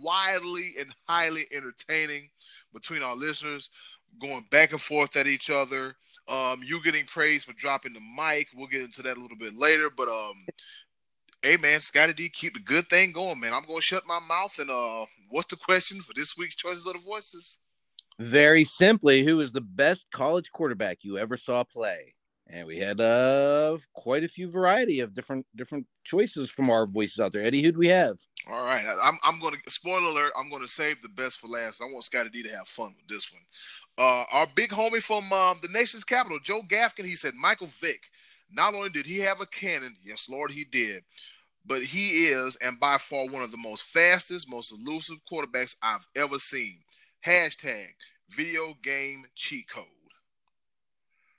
widely 0.00 0.74
and 0.78 0.94
highly 1.08 1.46
entertaining 1.52 2.28
between 2.72 3.02
our 3.02 3.16
listeners, 3.16 3.70
going 4.20 4.44
back 4.50 4.72
and 4.72 4.80
forth 4.80 5.16
at 5.16 5.26
each 5.26 5.50
other. 5.50 5.96
Um, 6.28 6.60
you 6.62 6.82
getting 6.82 7.06
praised 7.06 7.46
for 7.46 7.54
dropping 7.54 7.94
the 7.94 8.00
mic. 8.16 8.48
We'll 8.54 8.66
get 8.66 8.82
into 8.82 9.02
that 9.02 9.16
a 9.16 9.20
little 9.20 9.38
bit 9.38 9.56
later, 9.56 9.88
but 9.88 10.08
um, 10.08 10.44
hey 11.42 11.56
man, 11.56 11.80
Scotty 11.80 12.12
D, 12.12 12.28
keep 12.28 12.54
the 12.54 12.60
good 12.60 12.88
thing 12.88 13.12
going, 13.12 13.40
man. 13.40 13.54
I'm 13.54 13.64
gonna 13.64 13.80
shut 13.80 14.06
my 14.06 14.20
mouth 14.20 14.58
and 14.58 14.70
uh, 14.70 15.06
what's 15.30 15.48
the 15.48 15.56
question 15.56 16.02
for 16.02 16.12
this 16.14 16.36
week's 16.36 16.56
choices 16.56 16.86
of 16.86 16.92
the 16.92 16.98
voices? 16.98 17.58
Very 18.18 18.64
simply, 18.64 19.22
who 19.22 19.40
is 19.40 19.52
the 19.52 19.60
best 19.60 20.06
college 20.12 20.50
quarterback 20.50 20.98
you 21.02 21.18
ever 21.18 21.36
saw 21.36 21.62
play? 21.62 22.14
And 22.50 22.66
we 22.66 22.78
had 22.78 23.00
uh 23.00 23.76
quite 23.92 24.24
a 24.24 24.28
few 24.28 24.50
variety 24.50 25.00
of 25.00 25.14
different 25.14 25.46
different 25.54 25.86
choices 26.04 26.50
from 26.50 26.70
our 26.70 26.86
voices 26.86 27.20
out 27.20 27.32
there. 27.32 27.44
Eddie, 27.44 27.62
who 27.62 27.72
do 27.72 27.78
we 27.78 27.88
have? 27.88 28.18
All 28.50 28.64
right, 28.64 28.84
I'm 29.02 29.18
I'm 29.22 29.38
gonna 29.38 29.58
spoiler 29.68 30.08
alert. 30.08 30.32
I'm 30.36 30.50
gonna 30.50 30.66
save 30.66 31.02
the 31.02 31.10
best 31.10 31.38
for 31.38 31.48
last. 31.48 31.82
I 31.82 31.84
want 31.84 32.04
Scotty 32.04 32.30
D 32.30 32.42
to 32.44 32.56
have 32.56 32.66
fun 32.66 32.94
with 32.96 33.06
this 33.06 33.30
one. 33.30 33.42
Uh, 33.98 34.24
our 34.32 34.46
big 34.54 34.70
homie 34.70 35.02
from 35.02 35.30
um, 35.32 35.58
the 35.60 35.68
nation's 35.68 36.04
capital, 36.04 36.38
Joe 36.42 36.62
Gafkin, 36.62 37.04
he 37.04 37.16
said 37.16 37.34
Michael 37.34 37.66
Vick. 37.66 38.04
Not 38.50 38.74
only 38.74 38.88
did 38.88 39.04
he 39.04 39.18
have 39.18 39.42
a 39.42 39.46
cannon, 39.46 39.94
yes, 40.02 40.28
Lord, 40.30 40.50
he 40.50 40.64
did, 40.64 41.02
but 41.66 41.82
he 41.82 42.28
is 42.28 42.56
and 42.56 42.80
by 42.80 42.96
far 42.96 43.26
one 43.26 43.42
of 43.42 43.50
the 43.50 43.58
most 43.58 43.82
fastest, 43.82 44.48
most 44.48 44.72
elusive 44.72 45.18
quarterbacks 45.30 45.76
I've 45.82 46.06
ever 46.16 46.38
seen. 46.38 46.78
Hashtag 47.24 47.88
video 48.30 48.74
game 48.82 49.24
cheat 49.34 49.68
code. 49.68 49.84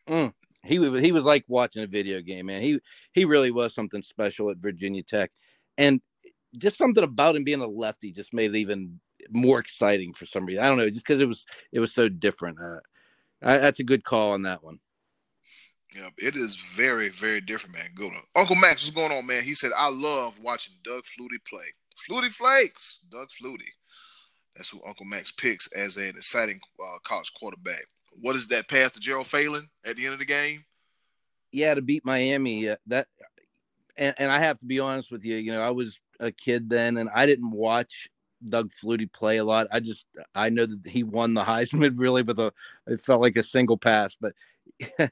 Mm, 0.08 0.34
he 0.64 0.80
was 0.80 1.02
he 1.02 1.12
was 1.12 1.24
like 1.24 1.46
watching 1.48 1.84
a 1.84 1.88
video 1.88 2.22
game, 2.22 2.48
man. 2.48 2.62
He 2.62 2.80
he 3.14 3.26
really 3.26 3.52
was 3.52 3.74
something 3.74 4.02
special 4.02 4.50
at 4.50 4.58
Virginia 4.58 5.04
Tech, 5.04 5.32
and 5.78 6.02
just 6.58 6.78
something 6.78 7.04
about 7.04 7.36
him 7.36 7.44
being 7.44 7.62
a 7.62 7.68
lefty 7.68 8.12
just 8.12 8.34
made 8.34 8.56
it 8.56 8.58
even 8.58 9.00
more 9.30 9.60
exciting 9.60 10.14
for 10.14 10.26
some 10.26 10.46
reason. 10.46 10.64
I 10.64 10.68
don't 10.68 10.78
know, 10.78 10.90
just 10.90 11.06
because 11.06 11.22
it 11.22 11.28
was 11.28 11.46
it 11.72 11.80
was 11.80 11.94
so 11.94 12.10
different. 12.10 12.58
Uh, 12.60 12.80
I, 13.42 13.58
that's 13.58 13.80
a 13.80 13.84
good 13.84 14.04
call 14.04 14.32
on 14.32 14.44
that 14.44 14.64
one. 14.64 14.80
Yeah, 15.96 16.10
it 16.18 16.36
is 16.36 16.56
very, 16.56 17.10
very 17.10 17.42
different, 17.42 17.76
man. 17.76 17.90
Good 17.96 18.12
one. 18.12 18.22
Uncle 18.36 18.56
Max, 18.56 18.84
what's 18.86 18.96
going 18.96 19.12
on, 19.12 19.26
man? 19.26 19.44
He 19.44 19.56
said, 19.56 19.72
I 19.76 19.90
love 19.90 20.40
watching 20.40 20.76
Doug 20.84 21.04
Flutie 21.04 21.44
play. 21.48 21.66
Flutie 22.08 22.32
Flakes, 22.32 23.00
Doug 23.10 23.30
Flutie. 23.30 23.72
That's 24.60 24.70
who 24.70 24.82
Uncle 24.86 25.06
Max 25.06 25.32
picks 25.32 25.68
as 25.68 25.96
an 25.96 26.10
exciting 26.10 26.60
uh, 26.84 26.98
college 27.06 27.32
quarterback. 27.34 27.86
What 28.22 28.36
is 28.36 28.50
that 28.50 28.68
pass 28.68 28.92
to 28.92 29.00
Gerald 29.00 29.28
Phelan 29.28 29.70
at 29.86 29.96
the 29.96 30.04
end 30.04 30.12
of 30.12 30.20
the 30.20 30.26
game? 30.26 30.66
Yeah, 31.54 31.76
to 31.76 31.82
beat 31.82 32.06
Miami. 32.06 32.68
Uh, 32.68 32.76
that, 32.88 33.08
and, 33.96 34.14
and 34.18 34.30
I 34.30 34.40
have 34.40 34.60
to 34.60 34.66
be 34.66 34.82
honest 34.82 35.14
with 35.14 35.24
you. 35.24 35.38
You 35.38 35.54
know, 35.54 35.62
I 35.62 35.70
was 35.70 35.98
a 36.20 36.34
kid 36.34 36.70
then, 36.70 36.98
and 36.98 37.10
I 37.16 37.26
didn't 37.26 37.52
watch 37.52 38.10
Doug 38.50 38.72
Flutie 38.74 39.10
play 39.10 39.38
a 39.38 39.46
lot. 39.46 39.68
I 39.72 39.80
just 39.80 40.06
I 40.36 40.50
know 40.50 40.66
that 40.66 40.86
he 40.86 41.04
won 41.04 41.36
the 41.36 41.44
Heisman 41.46 41.94
really 41.96 42.24
with 42.24 42.40
a 42.40 42.52
it 42.86 43.00
felt 43.00 43.22
like 43.22 43.38
a 43.38 43.44
single 43.44 43.78
pass, 43.78 44.18
but 44.20 44.34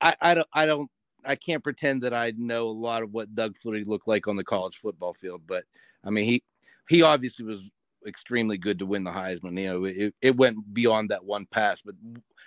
I, 0.00 0.14
I 0.18 0.34
don't 0.34 0.48
I 0.54 0.64
don't 0.64 0.90
I 1.26 1.36
can't 1.36 1.62
pretend 1.62 2.04
that 2.04 2.14
I 2.14 2.32
know 2.38 2.68
a 2.68 2.70
lot 2.70 3.02
of 3.02 3.12
what 3.12 3.34
Doug 3.34 3.54
Flutie 3.62 3.86
looked 3.86 4.08
like 4.08 4.28
on 4.28 4.36
the 4.36 4.44
college 4.44 4.78
football 4.78 5.12
field. 5.12 5.42
But 5.46 5.64
I 6.02 6.08
mean 6.08 6.24
he 6.24 6.42
he 6.88 7.02
obviously 7.02 7.44
was 7.44 7.62
extremely 8.06 8.58
good 8.58 8.78
to 8.78 8.86
win 8.86 9.04
the 9.04 9.10
Heisman. 9.10 9.60
You 9.60 9.68
know, 9.68 9.84
it, 9.84 10.14
it 10.20 10.36
went 10.36 10.72
beyond 10.72 11.10
that 11.10 11.24
one 11.24 11.46
pass, 11.46 11.80
but 11.80 11.94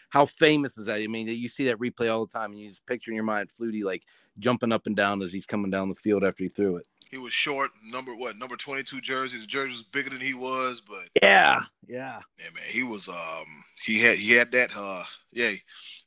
how 0.10 0.26
famous 0.26 0.78
is 0.78 0.86
that? 0.86 1.02
I 1.02 1.08
mean, 1.08 1.28
you 1.28 1.50
see 1.50 1.66
that 1.66 1.80
replay 1.80 2.12
all 2.12 2.26
the 2.26 2.32
time, 2.32 2.52
and 2.52 2.60
you 2.60 2.70
just 2.70 2.86
picture 2.86 3.12
in 3.12 3.16
your 3.16 3.24
mind 3.24 3.50
Flutie 3.50 3.84
like 3.84 4.04
jumping 4.40 4.72
up 4.72 4.86
and 4.86 4.96
down 4.96 5.22
as 5.22 5.32
he's 5.32 5.46
coming 5.46 5.72
down 5.72 5.90
the 5.90 5.96
field 5.96 6.24
after 6.24 6.44
he 6.44 6.50
threw 6.50 6.78
it. 6.78 6.88
He 7.10 7.18
was 7.18 7.34
short, 7.34 7.72
number 7.84 8.16
what, 8.16 8.38
number 8.38 8.56
twenty 8.56 8.84
two 8.84 9.00
jersey. 9.00 9.40
The 9.40 9.46
jersey 9.46 9.72
was 9.72 9.84
bigger 9.84 10.10
than 10.10 10.20
he 10.20 10.34
was, 10.34 10.82
but 10.82 11.08
yeah, 11.22 11.62
yeah, 11.88 12.20
yeah, 12.40 12.50
man, 12.54 12.64
he 12.68 12.84
was 12.84 13.08
um 13.08 13.46
he 13.84 14.00
had 14.02 14.18
he 14.18 14.34
had 14.34 14.52
that 14.52 14.72
uh 14.76 15.04
yeah 15.32 15.52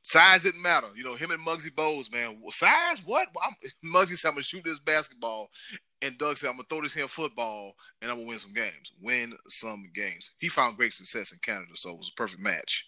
size 0.02 0.42
didn't 0.42 0.62
matter. 0.62 0.88
You 0.96 1.04
know 1.04 1.14
him 1.14 1.30
and 1.30 1.46
Muggsy 1.46 1.70
Bogues, 1.70 2.12
man. 2.12 2.40
Size 2.50 3.02
what? 3.04 3.28
I'm, 3.42 3.54
Muggsy 3.94 4.16
said 4.18 4.28
I'm 4.28 4.34
gonna 4.34 4.42
shoot 4.42 4.64
this 4.64 4.80
basketball, 4.80 5.50
and 6.02 6.18
Doug 6.18 6.38
said 6.38 6.48
I'm 6.48 6.54
gonna 6.54 6.66
throw 6.68 6.82
this 6.82 6.94
here 6.94 7.08
football, 7.08 7.74
and 8.00 8.10
I'm 8.10 8.18
gonna 8.18 8.28
win 8.28 8.38
some 8.38 8.52
games. 8.52 8.92
Win 9.00 9.32
some 9.48 9.90
games. 9.94 10.30
He 10.38 10.48
found 10.48 10.76
great 10.76 10.92
success 10.92 11.32
in 11.32 11.38
Canada, 11.42 11.72
so 11.74 11.90
it 11.90 11.98
was 11.98 12.10
a 12.10 12.16
perfect 12.16 12.40
match. 12.40 12.84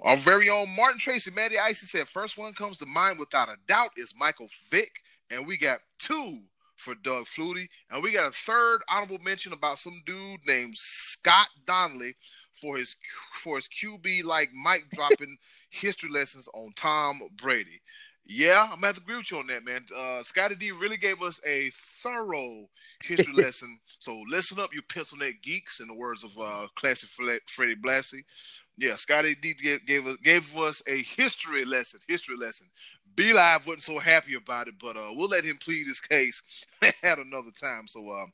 Our 0.00 0.16
very 0.16 0.48
own 0.48 0.74
Martin 0.74 0.98
Tracy, 0.98 1.30
Matty 1.30 1.58
Icy 1.58 1.86
said, 1.86 2.08
first 2.08 2.38
one 2.38 2.54
comes 2.54 2.78
to 2.78 2.86
mind 2.86 3.18
without 3.18 3.50
a 3.50 3.56
doubt 3.66 3.90
is 3.96 4.14
Michael 4.16 4.48
Vick, 4.70 4.90
and 5.30 5.46
we 5.46 5.58
got 5.58 5.80
two 5.98 6.40
for 6.80 6.94
Doug 6.94 7.26
Flutie. 7.26 7.68
And 7.90 8.02
we 8.02 8.12
got 8.12 8.28
a 8.28 8.32
third 8.32 8.80
honorable 8.88 9.18
mention 9.18 9.52
about 9.52 9.78
some 9.78 10.02
dude 10.06 10.40
named 10.46 10.76
Scott 10.76 11.48
Donnelly 11.66 12.14
for 12.54 12.78
his 12.78 12.96
for 13.34 13.56
his 13.56 13.68
QB 13.68 14.24
like 14.24 14.50
mic 14.64 14.90
dropping 14.92 15.36
history 15.70 16.10
lessons 16.10 16.48
on 16.54 16.72
Tom 16.74 17.20
Brady. 17.40 17.80
Yeah, 18.32 18.62
I'm 18.64 18.76
gonna 18.76 18.86
have 18.88 18.96
to 18.96 19.02
agree 19.02 19.16
with 19.16 19.30
you 19.32 19.38
on 19.38 19.48
that, 19.48 19.64
man. 19.64 19.84
Uh, 19.96 20.22
Scotty 20.22 20.54
D 20.54 20.70
really 20.70 20.96
gave 20.96 21.20
us 21.20 21.40
a 21.44 21.70
thorough 21.74 22.68
history 23.02 23.34
lesson. 23.36 23.78
So 23.98 24.22
listen 24.28 24.60
up, 24.60 24.72
you 24.72 24.82
pencil 24.82 25.18
neck 25.18 25.42
geeks, 25.42 25.80
in 25.80 25.88
the 25.88 25.94
words 25.94 26.22
of 26.24 26.30
uh, 26.40 26.68
classic 26.76 27.10
Freddie 27.48 27.76
Blassie. 27.76 28.22
Yeah, 28.78 28.96
Scotty 28.96 29.34
D 29.34 29.54
gave, 29.54 29.84
gave 29.84 30.06
us 30.06 30.16
gave 30.24 30.56
us 30.56 30.82
a 30.86 31.02
history 31.02 31.64
lesson. 31.64 32.00
History 32.08 32.36
lesson. 32.36 32.68
B 33.16 33.32
Live 33.32 33.66
wasn't 33.66 33.82
so 33.82 33.98
happy 33.98 34.34
about 34.34 34.68
it, 34.68 34.74
but 34.80 34.96
uh, 34.96 35.10
we'll 35.12 35.28
let 35.28 35.44
him 35.44 35.56
plead 35.56 35.86
his 35.86 36.00
case 36.00 36.42
at 37.02 37.18
another 37.18 37.50
time. 37.50 37.86
So, 37.86 38.08
uh, 38.08 38.26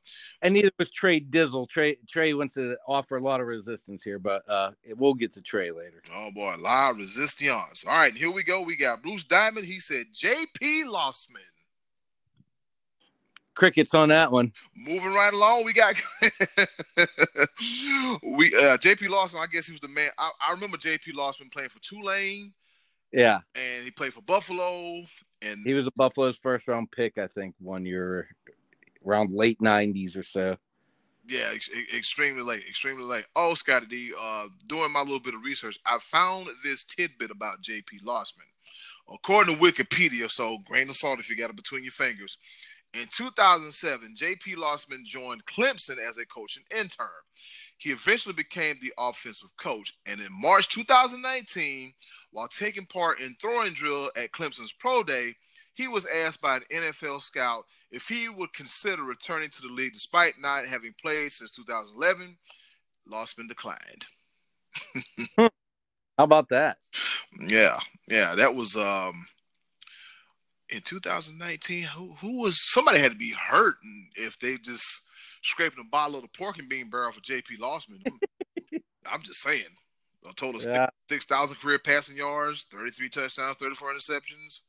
and 0.43 0.55
neither 0.55 0.71
was 0.79 0.91
Trey 0.91 1.21
Dizzle. 1.21 1.69
Trey 1.69 1.97
Trey 2.09 2.35
wants 2.35 2.55
to 2.55 2.77
offer 2.87 3.17
a 3.17 3.23
lot 3.23 3.41
of 3.41 3.47
resistance 3.47 4.03
here, 4.03 4.19
but 4.19 4.49
uh, 4.49 4.73
we'll 4.97 5.15
get 5.15 5.33
to 5.35 5.41
Trey 5.41 5.71
later. 5.71 6.03
Oh 6.15 6.31
boy, 6.35 6.55
a 6.55 6.59
lot 6.59 6.93
of 6.93 6.99
resistance. 6.99 7.85
All 7.87 7.97
right, 7.97 8.15
here 8.15 8.31
we 8.31 8.43
go. 8.43 8.63
We 8.63 8.77
got 8.77 9.03
Bruce 9.03 9.25
Diamond. 9.25 9.67
He 9.67 9.81
said 9.81 10.07
J.P. 10.13 10.85
Losman. 10.85 11.41
Crickets 13.55 13.95
on 13.95 14.11
that 14.11 14.31
one. 14.31 14.53
Moving 14.77 15.15
right 15.15 15.33
along, 15.33 15.65
we 15.65 15.73
got 15.73 15.95
we 18.23 18.55
uh, 18.55 18.77
J.P. 18.77 19.09
Losman. 19.09 19.41
I 19.41 19.47
guess 19.47 19.67
he 19.67 19.73
was 19.73 19.81
the 19.81 19.89
man. 19.89 20.11
I, 20.19 20.31
I 20.47 20.53
remember 20.53 20.77
J.P. 20.77 21.13
Losman 21.13 21.51
playing 21.51 21.71
for 21.71 21.81
Tulane. 21.81 22.53
Yeah. 23.17 23.39
And 23.55 23.83
he 23.83 23.91
played 23.91 24.13
for 24.13 24.21
Buffalo. 24.21 25.03
And 25.41 25.65
he 25.65 25.73
was 25.73 25.87
a 25.87 25.93
Buffalo's 25.97 26.37
first 26.37 26.69
round 26.69 26.93
pick, 26.93 27.17
I 27.17 27.27
think, 27.27 27.55
one 27.59 27.87
year 27.87 28.29
around 29.07 29.31
late 29.31 29.61
nineties 29.61 30.15
or 30.17 30.23
so. 30.23 30.57
Yeah, 31.27 31.51
ex- 31.53 31.71
extremely 31.97 32.43
late, 32.43 32.63
extremely 32.69 33.05
late. 33.05 33.25
Oh, 33.35 33.55
Scotty 33.55 33.87
D, 33.87 34.13
uh, 34.21 34.47
doing 34.67 34.93
my 34.93 35.01
little 35.01 35.19
bit 35.19 35.35
of 35.35 35.43
research, 35.43 35.79
I 35.87 35.99
found 35.99 36.49
this 36.63 36.85
tidbit 36.85 37.31
about 37.31 37.63
J.P. 37.63 38.01
Losman. 38.07 38.47
According 39.13 39.57
to 39.57 39.63
Wikipedia, 39.63 40.31
so 40.31 40.59
grain 40.67 40.89
of 40.89 40.97
salt 40.97 41.19
if 41.19 41.31
you 41.31 41.37
got 41.37 41.51
it 41.51 41.57
between 41.57 41.83
your 41.83 41.93
fingers. 41.93 42.39
In 42.95 43.07
2007, 43.11 44.15
J.P. 44.15 44.57
Losman 44.57 45.05
joined 45.05 45.45
Clemson 45.47 45.97
as 45.99 46.19
a 46.19 46.27
coaching 46.27 46.65
intern. 46.71 47.09
He 47.79 47.91
eventually 47.91 48.35
became 48.35 48.77
the 48.81 48.93
offensive 48.99 49.51
coach. 49.59 49.95
And 50.07 50.21
in 50.21 50.29
March 50.31 50.69
2019, 50.69 51.93
while 52.31 52.49
taking 52.49 52.87
part 52.87 53.21
in 53.21 53.37
throwing 53.41 53.75
drill 53.75 54.11
at 54.17 54.33
Clemson's 54.33 54.73
Pro 54.73 55.03
Day, 55.03 55.35
he 55.75 55.89
was 55.89 56.07
asked 56.07 56.41
by 56.41 56.57
an 56.57 56.63
NFL 56.73 57.21
scout 57.21 57.65
if 57.91 58.09
he 58.09 58.31
would 58.31 58.53
consider 58.55 59.03
returning 59.03 59.51
to 59.51 59.63
the 59.63 59.69
league 59.69 59.93
despite 59.93 60.41
not 60.41 60.67
having 60.67 60.95
played 61.01 61.33
since 61.33 61.51
2011. 61.53 62.37
Losman 63.11 63.49
declined. 63.49 64.07
How 66.19 66.25
about 66.25 66.49
that? 66.49 66.79
Yeah, 67.39 67.79
yeah, 68.09 68.35
that 68.35 68.55
was 68.55 68.75
um 68.75 69.27
in 70.71 70.81
2019. 70.81 71.85
Who 71.85 72.15
who 72.21 72.41
was 72.41 72.73
somebody 72.73 72.99
had 72.99 73.13
to 73.13 73.19
be 73.19 73.33
hurt 73.33 73.75
if 74.15 74.39
they 74.39 74.57
just 74.57 75.03
scraping 75.47 75.85
a 75.85 75.89
bottle 75.89 76.17
of 76.17 76.23
the 76.23 76.29
pork 76.37 76.59
and 76.59 76.69
bean 76.69 76.91
barrel 76.91 77.13
for 77.13 77.21
J.P. 77.21 77.57
Losman. 77.59 78.03
I'm 79.11 79.23
just 79.23 79.43
saying. 79.43 79.65
A 80.29 80.35
total 80.35 80.61
yeah. 80.61 80.89
6,000 81.09 81.57
career 81.59 81.79
passing 81.79 82.17
yards, 82.17 82.67
33 82.73 83.09
touchdowns, 83.11 83.57
34 83.59 83.95
interceptions. 83.95 84.61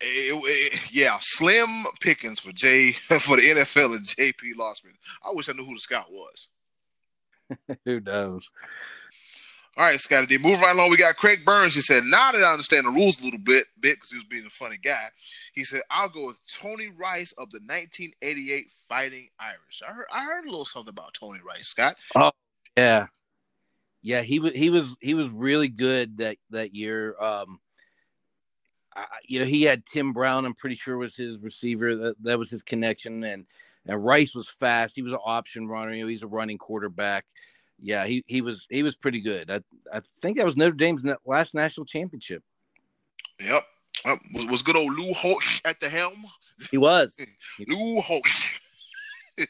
It, 0.00 0.34
it, 0.44 0.92
yeah, 0.92 1.18
slim 1.20 1.84
pickings 2.00 2.40
for 2.40 2.52
J 2.52 2.92
for 3.20 3.36
the 3.36 3.42
NFL 3.42 3.96
and 3.96 4.04
JP 4.04 4.54
Losman. 4.58 4.94
I 5.22 5.32
wish 5.32 5.48
I 5.48 5.52
knew 5.52 5.64
who 5.64 5.74
the 5.74 5.80
scout 5.80 6.10
was. 6.10 6.48
who 7.84 8.00
knows? 8.00 8.48
All 9.78 9.84
right, 9.84 10.00
Scotty 10.00 10.26
D. 10.26 10.38
Move 10.38 10.60
right 10.60 10.74
along. 10.74 10.88
We 10.88 10.96
got 10.96 11.16
Craig 11.16 11.44
Burns. 11.44 11.74
He 11.74 11.82
said, 11.82 12.04
now 12.04 12.32
that 12.32 12.42
I 12.42 12.50
understand 12.50 12.86
the 12.86 12.90
rules 12.90 13.20
a 13.20 13.24
little 13.24 13.38
bit, 13.38 13.66
bit 13.78 13.96
because 13.96 14.10
he 14.10 14.16
was 14.16 14.24
being 14.24 14.46
a 14.46 14.50
funny 14.50 14.78
guy, 14.82 15.08
he 15.52 15.64
said, 15.64 15.82
I'll 15.90 16.08
go 16.08 16.26
with 16.26 16.40
Tony 16.50 16.88
Rice 16.88 17.32
of 17.32 17.50
the 17.50 17.58
1988 17.58 18.68
Fighting 18.88 19.28
Irish. 19.38 19.82
I 19.86 19.92
heard 19.92 20.06
I 20.10 20.24
heard 20.24 20.46
a 20.46 20.50
little 20.50 20.64
something 20.64 20.88
about 20.88 21.12
Tony 21.12 21.40
Rice, 21.46 21.68
Scott. 21.68 21.96
Oh, 22.14 22.30
yeah. 22.76 23.08
Yeah, 24.00 24.22
he 24.22 24.38
was 24.38 24.52
he 24.52 24.70
was 24.70 24.96
he 25.00 25.14
was 25.14 25.28
really 25.28 25.68
good 25.68 26.18
that 26.18 26.38
that 26.50 26.74
year. 26.74 27.20
Um 27.20 27.58
I, 28.94 29.04
you 29.26 29.40
know, 29.40 29.44
he 29.44 29.64
had 29.64 29.84
Tim 29.84 30.14
Brown, 30.14 30.46
I'm 30.46 30.54
pretty 30.54 30.76
sure 30.76 30.96
was 30.96 31.16
his 31.16 31.36
receiver. 31.38 31.96
That 31.96 32.22
that 32.22 32.38
was 32.38 32.48
his 32.48 32.62
connection 32.62 33.24
and 33.24 33.44
and 33.84 34.04
Rice 34.04 34.34
was 34.34 34.48
fast. 34.48 34.94
He 34.94 35.02
was 35.02 35.12
an 35.12 35.18
option 35.22 35.68
runner. 35.68 35.92
You 35.92 36.04
know, 36.04 36.08
he's 36.08 36.22
a 36.22 36.28
running 36.28 36.56
quarterback 36.56 37.26
yeah, 37.78 38.06
he, 38.06 38.24
he 38.26 38.40
was 38.40 38.66
he 38.70 38.82
was 38.82 38.94
pretty 38.94 39.20
good. 39.20 39.50
I 39.50 39.60
I 39.92 40.00
think 40.22 40.36
that 40.36 40.46
was 40.46 40.56
Notre 40.56 40.72
Dame's 40.72 41.04
last 41.24 41.54
national 41.54 41.86
championship. 41.86 42.42
Yep, 43.40 43.64
was, 44.34 44.46
was 44.46 44.62
good 44.62 44.76
old 44.76 44.94
Lou 44.94 45.12
Holtz 45.12 45.60
at 45.64 45.80
the 45.80 45.88
helm. 45.88 46.24
He 46.70 46.78
was 46.78 47.10
Lou 47.68 48.00
Holtz. 48.00 48.60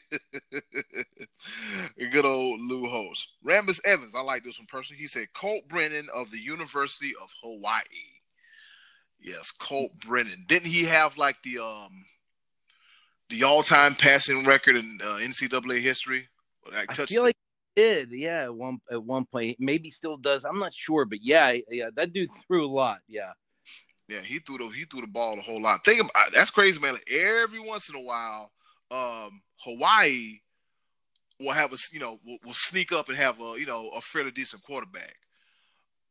good 2.11 2.25
old 2.25 2.59
Lou 2.61 2.89
Holtz. 2.89 3.27
Rambus 3.45 3.79
Evans, 3.85 4.15
I 4.15 4.21
like 4.21 4.43
this 4.43 4.59
one 4.59 4.67
personally. 4.69 5.01
He 5.01 5.07
said 5.07 5.27
Colt 5.33 5.63
Brennan 5.69 6.07
of 6.13 6.29
the 6.31 6.39
University 6.39 7.13
of 7.21 7.33
Hawaii. 7.41 7.83
Yes, 9.21 9.51
Colt 9.51 9.91
Brennan. 10.05 10.43
Didn't 10.47 10.67
he 10.67 10.83
have 10.83 11.17
like 11.17 11.37
the 11.43 11.59
um 11.59 12.05
the 13.29 13.43
all 13.43 13.63
time 13.63 13.95
passing 13.95 14.45
record 14.45 14.75
in 14.75 14.99
uh, 15.03 15.19
NCAA 15.21 15.81
history? 15.81 16.27
Like, 16.71 16.99
I 16.99 17.05
feel 17.05 17.23
like 17.23 17.37
did, 17.77 18.11
yeah, 18.11 18.43
at 18.43 18.55
one 18.55 18.79
at 18.91 19.03
one 19.03 19.25
point. 19.25 19.57
Maybe 19.59 19.91
still 19.91 20.17
does. 20.17 20.43
I'm 20.43 20.59
not 20.59 20.73
sure, 20.73 21.05
but 21.05 21.19
yeah, 21.21 21.55
yeah, 21.69 21.89
that 21.95 22.11
dude 22.11 22.29
threw 22.47 22.65
a 22.65 22.67
lot. 22.67 22.99
Yeah. 23.07 23.31
Yeah, 24.09 24.21
he 24.21 24.39
threw 24.39 24.57
the 24.57 24.69
he 24.69 24.85
threw 24.85 25.01
the 25.01 25.07
ball 25.07 25.37
a 25.37 25.41
whole 25.41 25.61
lot. 25.61 25.83
Think 25.83 26.01
about 26.01 26.33
that's 26.33 26.49
crazy, 26.49 26.79
man. 26.79 26.93
Like 26.93 27.11
every 27.11 27.59
once 27.59 27.89
in 27.89 27.95
a 27.95 28.01
while, 28.01 28.51
um, 28.89 29.41
Hawaii 29.57 30.39
will 31.41 31.51
have 31.51 31.73
a 31.73 31.77
you 31.91 31.99
know 31.99 32.17
will, 32.25 32.37
will, 32.45 32.53
sneak 32.53 32.93
up 32.93 33.09
and 33.09 33.17
have 33.17 33.41
a 33.41 33.55
you 33.59 33.65
know 33.65 33.89
a 33.89 33.99
fairly 33.99 34.31
decent 34.31 34.63
quarterback. 34.63 35.13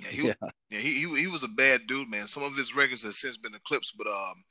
Yeah, 0.00 0.08
he, 0.08 0.26
yeah. 0.26 0.34
yeah 0.70 0.78
he, 0.78 1.06
he, 1.06 1.20
he 1.20 1.26
was 1.26 1.42
a 1.42 1.48
bad 1.48 1.86
dude, 1.86 2.10
man. 2.10 2.26
Some 2.26 2.42
of 2.42 2.56
his 2.56 2.74
records 2.76 3.02
have 3.04 3.14
since 3.14 3.36
been 3.36 3.54
eclipsed, 3.54 3.94
but 3.96 4.06
um, 4.06 4.44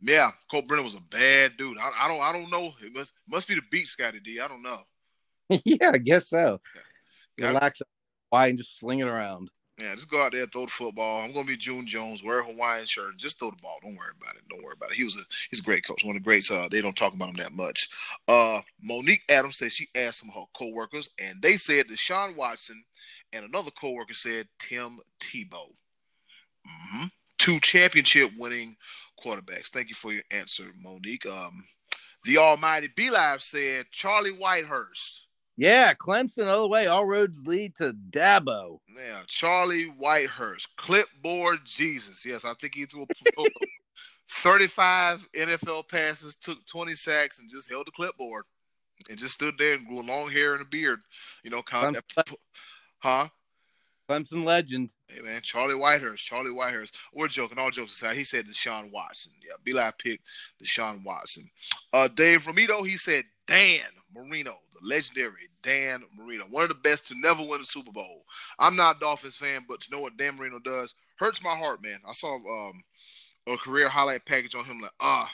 yeah, 0.00 0.30
Colt 0.50 0.66
Brennan 0.66 0.84
was 0.84 0.94
a 0.94 1.00
bad 1.00 1.56
dude. 1.56 1.78
I, 1.78 1.90
I 2.00 2.08
don't 2.08 2.20
I 2.20 2.32
don't 2.32 2.50
know. 2.50 2.72
It 2.82 2.94
must 2.94 3.12
must 3.28 3.48
be 3.48 3.54
the 3.54 3.62
beat, 3.70 3.86
Scotty 3.86 4.20
D. 4.20 4.40
I 4.40 4.48
don't 4.48 4.62
know. 4.62 4.78
yeah, 5.64 5.90
I 5.92 5.98
guess 5.98 6.28
so. 6.28 6.60
Yeah. 7.36 7.48
Relax, 7.48 7.82
why 8.30 8.48
and 8.48 8.58
just 8.58 8.78
sling 8.78 9.00
it 9.00 9.08
around. 9.08 9.50
Yeah, 9.78 9.94
just 9.94 10.10
go 10.10 10.22
out 10.22 10.32
there, 10.32 10.46
throw 10.46 10.64
the 10.64 10.70
football. 10.70 11.22
I'm 11.22 11.32
gonna 11.32 11.46
be 11.46 11.56
June 11.56 11.86
Jones, 11.86 12.24
wear 12.24 12.40
a 12.40 12.44
Hawaiian 12.44 12.86
shirt, 12.86 13.18
just 13.18 13.38
throw 13.38 13.50
the 13.50 13.56
ball. 13.60 13.76
Don't 13.82 13.96
worry 13.96 14.12
about 14.18 14.34
it. 14.34 14.42
Don't 14.48 14.62
worry 14.62 14.74
about 14.74 14.90
it. 14.90 14.96
He 14.96 15.04
was 15.04 15.16
a 15.16 15.22
he's 15.50 15.60
a 15.60 15.62
great 15.62 15.86
coach, 15.86 16.02
one 16.02 16.16
of 16.16 16.22
the 16.22 16.24
greats. 16.24 16.50
Uh, 16.50 16.66
they 16.70 16.80
don't 16.80 16.96
talk 16.96 17.12
about 17.12 17.28
him 17.28 17.36
that 17.36 17.52
much. 17.52 17.88
Uh, 18.26 18.60
Monique 18.82 19.22
Adams 19.28 19.58
said 19.58 19.72
she 19.72 19.88
asked 19.94 20.20
some 20.20 20.30
of 20.30 20.34
her 20.34 20.46
coworkers, 20.56 21.10
and 21.20 21.42
they 21.42 21.58
said 21.58 21.88
Deshaun 21.88 22.34
Watson, 22.36 22.82
and 23.34 23.44
another 23.44 23.70
coworker 23.70 24.14
said 24.14 24.48
Tim 24.58 24.98
Tebow. 25.20 25.68
Mm-hmm. 26.66 27.06
Two 27.36 27.60
championship 27.60 28.30
winning 28.38 28.76
quarterbacks. 29.22 29.68
Thank 29.68 29.90
you 29.90 29.94
for 29.94 30.10
your 30.10 30.24
answer, 30.30 30.64
Monique. 30.82 31.26
Um, 31.26 31.64
the 32.24 32.38
Almighty 32.38 32.88
B 32.96 33.10
Live 33.10 33.42
said 33.42 33.86
Charlie 33.92 34.32
Whitehurst. 34.32 35.25
Yeah, 35.56 35.94
Clemson 35.94 36.46
all 36.46 36.62
the 36.62 36.68
way. 36.68 36.86
All 36.86 37.06
roads 37.06 37.46
lead 37.46 37.74
to 37.76 37.94
Dabo. 38.10 38.78
Yeah, 38.94 39.20
Charlie 39.26 39.92
Whitehurst, 39.98 40.68
clipboard 40.76 41.60
Jesus. 41.64 42.24
Yes, 42.26 42.44
I 42.44 42.52
think 42.54 42.74
he 42.74 42.84
threw 42.84 43.06
a 43.38 43.44
35 44.28 45.26
NFL 45.32 45.88
passes, 45.88 46.34
took 46.34 46.64
20 46.66 46.94
sacks, 46.94 47.38
and 47.38 47.50
just 47.50 47.70
held 47.70 47.86
the 47.86 47.92
clipboard 47.92 48.44
and 49.08 49.18
just 49.18 49.34
stood 49.34 49.54
there 49.58 49.74
and 49.74 49.86
grew 49.86 50.02
long 50.02 50.30
hair 50.30 50.54
and 50.54 50.62
a 50.62 50.68
beard. 50.68 51.00
You 51.42 51.50
know, 51.50 51.62
kind 51.62 51.96
of, 51.96 52.04
uh, 52.16 52.22
huh? 52.98 53.28
Clemson 54.08 54.44
legend. 54.44 54.92
Hey 55.08 55.20
man, 55.20 55.40
Charlie 55.42 55.74
Whitehurst, 55.74 56.18
Charlie 56.18 56.50
Whitehurst. 56.50 56.92
We're 57.14 57.28
joking, 57.28 57.58
all 57.58 57.70
jokes 57.70 57.92
aside. 57.92 58.16
He 58.16 58.24
said 58.24 58.46
Deshaun 58.46 58.92
Watson. 58.92 59.32
Yeah, 59.42 59.54
Eli 59.72 59.90
picked 59.98 60.24
Deshaun 60.62 61.04
Watson. 61.04 61.48
Uh, 61.92 62.08
Dave 62.08 62.44
Romito, 62.44 62.86
he 62.86 62.96
said 62.96 63.24
Dan 63.46 63.80
Marino, 64.14 64.56
the 64.72 64.88
legendary 64.88 65.48
Dan 65.62 66.02
Marino, 66.16 66.44
one 66.50 66.62
of 66.62 66.68
the 66.68 66.74
best 66.74 67.08
to 67.08 67.14
never 67.20 67.42
win 67.42 67.60
a 67.60 67.64
Super 67.64 67.92
Bowl. 67.92 68.24
I'm 68.58 68.76
not 68.76 68.96
a 68.96 69.00
Dolphins 69.00 69.36
fan, 69.36 69.64
but 69.68 69.80
to 69.82 69.90
know 69.90 70.00
what 70.00 70.16
Dan 70.16 70.36
Marino 70.36 70.58
does 70.58 70.94
hurts 71.18 71.42
my 71.42 71.56
heart, 71.56 71.82
man. 71.82 71.98
I 72.08 72.12
saw 72.12 72.34
um, 72.34 72.82
a 73.46 73.56
career 73.56 73.88
highlight 73.88 74.24
package 74.24 74.54
on 74.54 74.64
him, 74.64 74.80
like, 74.80 74.92
ah, 75.00 75.30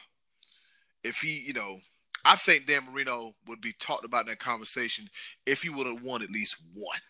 if 1.04 1.18
he, 1.18 1.40
you 1.40 1.52
know, 1.52 1.76
I 2.24 2.36
think 2.36 2.66
Dan 2.66 2.86
Marino 2.90 3.34
would 3.46 3.60
be 3.60 3.72
talked 3.74 4.04
about 4.04 4.22
in 4.22 4.28
that 4.28 4.38
conversation 4.38 5.08
if 5.44 5.62
he 5.62 5.68
would 5.68 5.86
have 5.86 6.02
won 6.02 6.22
at 6.22 6.30
least 6.30 6.56
one. 6.74 7.00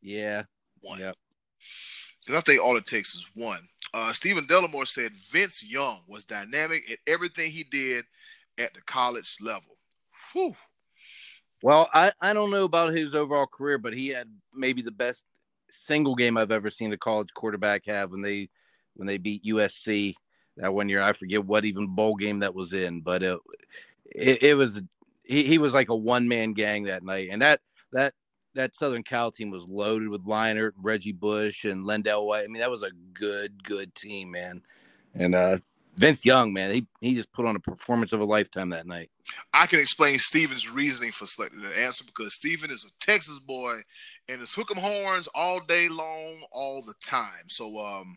Yeah. 0.00 0.44
One. 0.82 1.00
Yep. 1.00 1.16
Because 2.20 2.38
I 2.38 2.42
think 2.42 2.62
all 2.62 2.76
it 2.76 2.86
takes 2.86 3.14
is 3.14 3.26
one. 3.34 3.60
Uh, 3.92 4.12
Stephen 4.12 4.46
Delamore 4.46 4.86
said 4.86 5.12
Vince 5.30 5.64
Young 5.64 6.02
was 6.06 6.24
dynamic 6.24 6.88
in 6.88 6.96
everything 7.06 7.50
he 7.50 7.64
did 7.64 8.04
at 8.58 8.72
the 8.74 8.80
college 8.82 9.36
level. 9.40 9.76
Whew. 10.32 10.54
Well, 11.62 11.88
I, 11.92 12.12
I 12.20 12.32
don't 12.32 12.50
know 12.50 12.64
about 12.64 12.94
his 12.94 13.14
overall 13.14 13.46
career, 13.46 13.78
but 13.78 13.92
he 13.92 14.08
had 14.08 14.28
maybe 14.54 14.82
the 14.82 14.90
best 14.90 15.24
single 15.70 16.14
game 16.14 16.36
I've 16.36 16.50
ever 16.50 16.70
seen 16.70 16.92
a 16.92 16.98
college 16.98 17.28
quarterback 17.34 17.86
have 17.86 18.10
when 18.10 18.22
they 18.22 18.48
when 18.94 19.06
they 19.06 19.18
beat 19.18 19.44
USC 19.44 20.14
that 20.56 20.74
one 20.74 20.88
year. 20.88 21.02
I 21.02 21.12
forget 21.12 21.44
what 21.44 21.64
even 21.64 21.94
bowl 21.94 22.16
game 22.16 22.40
that 22.40 22.54
was 22.54 22.72
in, 22.72 23.00
but 23.00 23.22
it 23.22 23.38
it, 24.06 24.42
it 24.42 24.54
was 24.54 24.82
he, 25.24 25.44
he 25.44 25.58
was 25.58 25.72
like 25.72 25.88
a 25.88 25.96
one 25.96 26.28
man 26.28 26.52
gang 26.52 26.84
that 26.84 27.04
night, 27.04 27.28
and 27.30 27.42
that 27.42 27.60
that 27.92 28.14
that 28.54 28.74
Southern 28.74 29.02
Cal 29.02 29.30
team 29.30 29.50
was 29.50 29.64
loaded 29.66 30.08
with 30.08 30.26
Leinart, 30.26 30.72
Reggie 30.80 31.12
Bush, 31.12 31.64
and 31.64 31.84
LenDale 31.84 32.26
White. 32.26 32.44
I 32.44 32.46
mean, 32.48 32.60
that 32.60 32.70
was 32.70 32.82
a 32.82 32.90
good 33.14 33.62
good 33.64 33.94
team, 33.94 34.30
man. 34.30 34.62
And 35.14 35.34
uh, 35.34 35.58
Vince 35.94 36.24
Young, 36.24 36.52
man, 36.52 36.72
he 36.72 36.86
he 37.00 37.14
just 37.14 37.32
put 37.32 37.44
on 37.46 37.56
a 37.56 37.60
performance 37.60 38.12
of 38.12 38.20
a 38.20 38.24
lifetime 38.24 38.70
that 38.70 38.86
night. 38.86 39.10
I 39.52 39.66
can 39.66 39.78
explain 39.78 40.18
Steven's 40.18 40.70
reasoning 40.70 41.12
for 41.12 41.26
selecting 41.26 41.60
the 41.60 41.78
answer 41.78 42.04
because 42.04 42.34
Steven 42.34 42.70
is 42.70 42.84
a 42.84 43.04
Texas 43.04 43.38
boy 43.38 43.80
and 44.28 44.40
it's 44.40 44.54
hook 44.54 44.70
'em 44.70 44.82
horns 44.82 45.28
all 45.34 45.60
day 45.60 45.88
long, 45.88 46.42
all 46.50 46.82
the 46.82 46.94
time. 47.04 47.48
So, 47.48 47.78
um, 47.78 48.16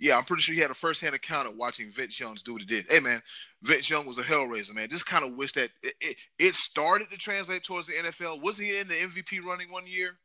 yeah, 0.00 0.16
I'm 0.16 0.24
pretty 0.24 0.42
sure 0.42 0.54
he 0.54 0.60
had 0.60 0.70
a 0.70 0.74
first 0.74 1.00
hand 1.00 1.14
account 1.14 1.48
of 1.48 1.56
watching 1.56 1.90
Vince 1.90 2.18
Young 2.18 2.36
do 2.44 2.54
what 2.54 2.62
he 2.62 2.66
did. 2.66 2.86
Hey, 2.90 3.00
man, 3.00 3.22
Vince 3.62 3.88
Young 3.88 4.04
was 4.04 4.18
a 4.18 4.22
hellraiser, 4.22 4.74
man. 4.74 4.88
Just 4.88 5.06
kind 5.06 5.24
of 5.24 5.36
wish 5.36 5.52
that 5.52 5.70
it, 5.82 5.94
it, 6.00 6.16
it 6.38 6.54
started 6.54 7.10
to 7.10 7.18
translate 7.18 7.62
towards 7.62 7.86
the 7.86 7.94
NFL. 7.94 8.42
Was 8.42 8.58
he 8.58 8.78
in 8.78 8.88
the 8.88 8.94
MVP 8.94 9.44
running 9.44 9.70
one 9.70 9.86
year? 9.86 10.18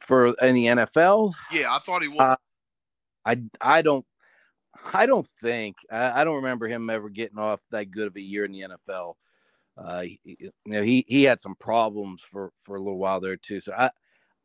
For 0.00 0.26
in 0.42 0.54
the 0.54 0.66
NFL? 0.66 1.34
Yeah, 1.52 1.72
I 1.72 1.78
thought 1.78 2.02
he 2.02 2.08
was. 2.08 2.20
Uh, 2.20 2.36
I 3.24 3.38
I 3.60 3.82
don't 3.82 4.06
I 4.92 5.06
don't 5.06 5.26
think 5.42 5.76
I, 5.90 6.20
I, 6.20 6.24
don't 6.24 6.36
remember 6.36 6.68
him 6.68 6.88
ever 6.90 7.08
getting 7.08 7.38
off 7.38 7.60
that 7.70 7.90
good 7.90 8.06
of 8.06 8.16
a 8.16 8.20
year 8.20 8.44
in 8.44 8.52
the 8.52 8.60
NFL. 8.60 9.14
Uh, 9.76 10.00
he, 10.02 10.20
you 10.24 10.50
know, 10.66 10.82
he 10.82 11.04
he 11.08 11.22
had 11.22 11.40
some 11.40 11.54
problems 11.54 12.22
for 12.22 12.52
for 12.64 12.76
a 12.76 12.80
little 12.80 12.98
while 12.98 13.20
there 13.20 13.36
too. 13.36 13.60
So 13.60 13.72
I 13.72 13.90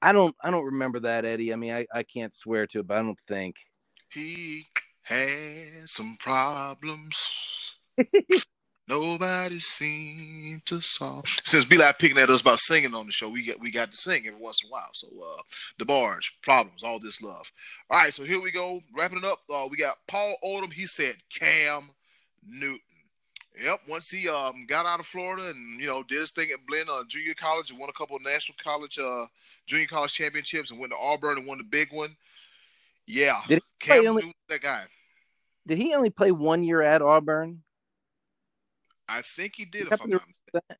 I 0.01 0.11
don't 0.11 0.35
I 0.41 0.51
don't 0.51 0.65
remember 0.65 0.99
that 1.01 1.25
Eddie. 1.25 1.53
I 1.53 1.55
mean, 1.55 1.73
I 1.73 1.87
I 1.93 2.03
can't 2.03 2.33
swear 2.33 2.67
to 2.67 2.79
it, 2.79 2.87
but 2.87 2.97
I 2.97 3.01
don't 3.01 3.19
think 3.27 3.55
he 4.11 4.65
had 5.01 5.87
some 5.87 6.17
problems. 6.19 7.77
Nobody 8.87 9.59
seems 9.59 10.61
to 10.63 10.81
solve. 10.81 11.23
Since 11.45 11.63
B 11.65 11.77
Live 11.77 11.97
picking 11.97 12.17
at 12.17 12.29
us 12.29 12.41
about 12.41 12.59
singing 12.59 12.93
on 12.93 13.05
the 13.05 13.11
show, 13.13 13.29
we 13.29 13.43
get 13.43 13.59
we 13.59 13.71
got 13.71 13.91
to 13.91 13.97
sing 13.97 14.27
every 14.27 14.39
once 14.39 14.61
in 14.63 14.67
a 14.69 14.71
while. 14.71 14.89
So 14.93 15.07
uh 15.07 15.41
the 15.79 15.85
barge, 15.85 16.37
problems, 16.43 16.83
all 16.83 16.99
this 16.99 17.21
love. 17.21 17.49
All 17.89 17.99
right, 17.99 18.13
so 18.13 18.23
here 18.23 18.41
we 18.41 18.51
go. 18.51 18.81
Wrapping 18.95 19.19
it 19.19 19.23
up. 19.23 19.39
Uh, 19.53 19.67
we 19.71 19.77
got 19.77 19.95
Paul 20.07 20.35
Odom. 20.43 20.71
He 20.73 20.85
said 20.85 21.15
Cam 21.33 21.89
Newton. 22.45 22.79
Yep. 23.63 23.79
Once 23.87 24.09
he 24.09 24.27
um 24.27 24.65
got 24.67 24.85
out 24.85 24.99
of 24.99 25.05
Florida 25.05 25.47
and 25.49 25.79
you 25.79 25.87
know 25.87 26.03
did 26.03 26.19
his 26.19 26.31
thing 26.31 26.49
at 26.51 26.65
Blinn 26.67 26.87
uh, 26.91 27.03
Junior 27.07 27.35
College 27.35 27.69
and 27.71 27.79
won 27.79 27.89
a 27.89 27.93
couple 27.93 28.17
of 28.17 28.23
national 28.23 28.57
college 28.61 28.99
uh 28.99 29.25
junior 29.65 29.87
college 29.87 30.13
championships 30.13 30.71
and 30.71 30.79
went 30.79 30.91
to 30.91 30.97
Auburn 30.97 31.37
and 31.37 31.47
won 31.47 31.57
the 31.57 31.63
big 31.63 31.87
one. 31.93 32.15
Yeah, 33.07 33.41
Did 33.47 33.61
Cam 33.79 34.07
only- 34.07 34.23
Newton, 34.23 34.33
that 34.49 34.61
guy. 34.61 34.83
Did 35.65 35.77
he 35.77 35.93
only 35.93 36.09
play 36.09 36.31
one 36.31 36.63
year 36.63 36.81
at 36.81 37.01
Auburn? 37.01 37.62
I 39.13 39.21
think 39.21 39.53
he 39.55 39.65
did. 39.65 39.87
If 39.87 40.01
I'm 40.01 40.09
not 40.09 40.23
mistaken. 40.27 40.77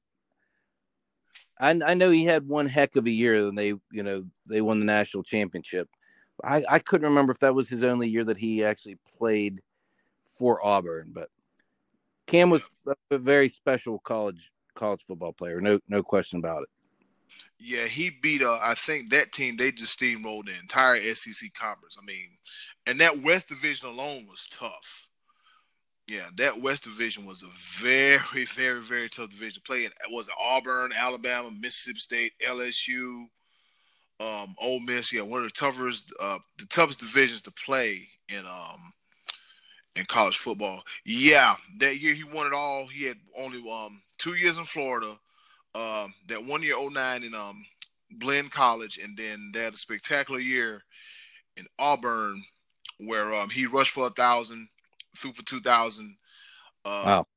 I 1.60 1.92
I 1.92 1.94
know 1.94 2.10
he 2.10 2.26
had 2.26 2.48
one 2.48 2.68
heck 2.68 2.96
of 2.96 3.06
a 3.06 3.12
year 3.12 3.36
and 3.48 3.58
they 3.58 3.68
you 3.92 4.04
know 4.04 4.26
they 4.48 4.62
won 4.62 4.80
the 4.80 4.86
national 4.86 5.24
championship. 5.24 5.88
I 6.44 6.64
I 6.68 6.80
couldn't 6.80 7.08
remember 7.08 7.32
if 7.32 7.40
that 7.40 7.54
was 7.56 7.70
his 7.70 7.84
only 7.84 8.10
year 8.10 8.24
that 8.24 8.38
he 8.38 8.64
actually 8.64 8.98
played 9.18 9.62
for 10.26 10.66
Auburn, 10.66 11.12
but 11.14 11.30
Cam 12.26 12.50
was 12.50 12.64
a- 12.88 13.16
a 13.16 13.18
very 13.20 13.50
special 13.50 14.00
college 14.00 14.52
college 14.74 15.04
football 15.06 15.34
player. 15.34 15.62
No 15.62 15.80
no 15.88 16.02
question 16.02 16.40
about 16.40 16.64
it. 16.64 16.70
Yeah, 17.60 17.86
he 17.86 18.10
beat. 18.10 18.42
Uh, 18.42 18.60
I 18.62 18.74
think 18.74 19.12
that 19.12 19.32
team 19.32 19.56
they 19.58 19.72
just 19.72 19.98
steamrolled 20.00 20.48
the 20.48 20.60
entire 20.60 20.96
SEC 21.14 21.54
conference. 21.54 21.98
I 22.02 22.04
mean, 22.04 22.38
and 22.88 23.00
that 23.00 23.22
West 23.22 23.50
Division 23.50 23.90
alone 23.90 24.26
was 24.28 24.48
tough. 24.48 25.08
Yeah, 26.08 26.28
that 26.38 26.62
West 26.62 26.84
Division 26.84 27.26
was 27.26 27.44
a 27.44 27.48
very, 27.58 28.46
very, 28.56 28.82
very 28.82 29.10
tough 29.10 29.30
division 29.30 29.56
to 29.56 29.62
play 29.62 29.86
in. 29.86 29.92
It 29.92 30.12
was 30.12 30.30
Auburn, 30.40 30.92
Alabama, 30.98 31.50
Mississippi 31.52 32.00
State, 32.00 32.34
LSU, 32.46 33.26
um, 34.20 34.56
Ole 34.62 34.80
Miss. 34.82 35.14
Yeah, 35.14 35.22
one 35.22 35.44
of 35.44 35.46
the 35.48 35.52
toughest, 35.52 36.14
uh, 36.20 36.40
the 36.58 36.66
toughest 36.68 37.00
divisions 37.00 37.42
to 37.44 37.52
play 37.52 38.08
in 38.30 38.40
um 38.46 38.94
in 39.96 40.06
college 40.06 40.38
football. 40.38 40.84
Yeah, 41.06 41.56
that 41.80 42.00
year 42.00 42.14
he 42.14 42.24
won 42.24 42.48
it 42.48 42.54
all. 42.54 42.88
He 42.88 43.06
had 43.06 43.18
only 43.38 43.60
um 43.70 44.02
two 44.18 44.36
years 44.36 44.58
in 44.58 44.66
Florida. 44.66 45.18
Um, 45.76 46.14
that 46.28 46.44
one 46.44 46.62
year 46.64 46.76
09 46.78 47.24
in 47.24 47.36
um 47.36 47.64
Blinn 48.12 48.50
College, 48.50 49.00
and 49.00 49.18
then 49.18 49.52
that 49.54 49.78
spectacular 49.78 50.40
year 50.40 50.82
in 51.58 51.66
Auburn 51.80 52.44
where 53.06 53.34
um 53.36 53.50
he 53.50 53.66
rushed 53.66 53.92
for 53.92 54.08
a 54.08 54.12
thousand, 54.12 54.68
two 55.16 55.62
thousand. 55.62 56.16
Uh, 56.86 57.04
Wow. 57.06 57.28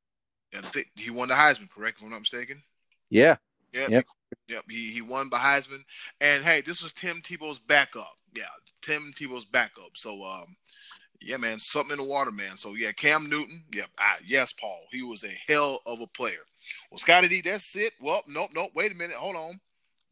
And 0.52 0.64
I 0.64 0.84
he 0.94 1.10
won 1.10 1.28
the 1.28 1.34
Heisman, 1.34 1.70
correct? 1.70 1.98
If 1.98 2.04
I'm 2.04 2.10
not 2.10 2.20
mistaken. 2.20 2.62
Yeah, 3.10 3.36
Yep. 3.72 3.90
Yep. 3.90 4.06
Yep. 4.48 4.64
He 4.70 4.90
he 4.90 5.02
won 5.02 5.28
by 5.28 5.38
Heisman. 5.38 5.84
And 6.20 6.44
hey, 6.44 6.60
this 6.60 6.82
was 6.82 6.92
Tim 6.92 7.20
Tebow's 7.20 7.58
backup. 7.58 8.14
Yeah, 8.34 8.44
Tim 8.82 9.12
Tebow's 9.12 9.44
backup. 9.44 9.96
So 9.96 10.24
um 10.24 10.56
yeah, 11.22 11.36
man, 11.36 11.58
something 11.58 11.98
in 11.98 12.04
the 12.04 12.10
water, 12.10 12.30
man. 12.30 12.56
So 12.56 12.74
yeah, 12.74 12.92
Cam 12.92 13.28
Newton. 13.28 13.62
Yep. 13.72 13.88
Ah, 13.98 14.16
yes, 14.24 14.52
Paul. 14.52 14.80
He 14.90 15.02
was 15.02 15.24
a 15.24 15.40
hell 15.48 15.80
of 15.86 16.00
a 16.00 16.06
player. 16.08 16.44
Well, 16.90 16.98
Scotty 16.98 17.28
D, 17.28 17.40
that's 17.42 17.74
it. 17.76 17.92
Well, 18.00 18.22
nope, 18.26 18.50
nope. 18.54 18.70
Wait 18.74 18.92
a 18.92 18.94
minute. 18.94 19.16
Hold 19.16 19.36
on. 19.36 19.60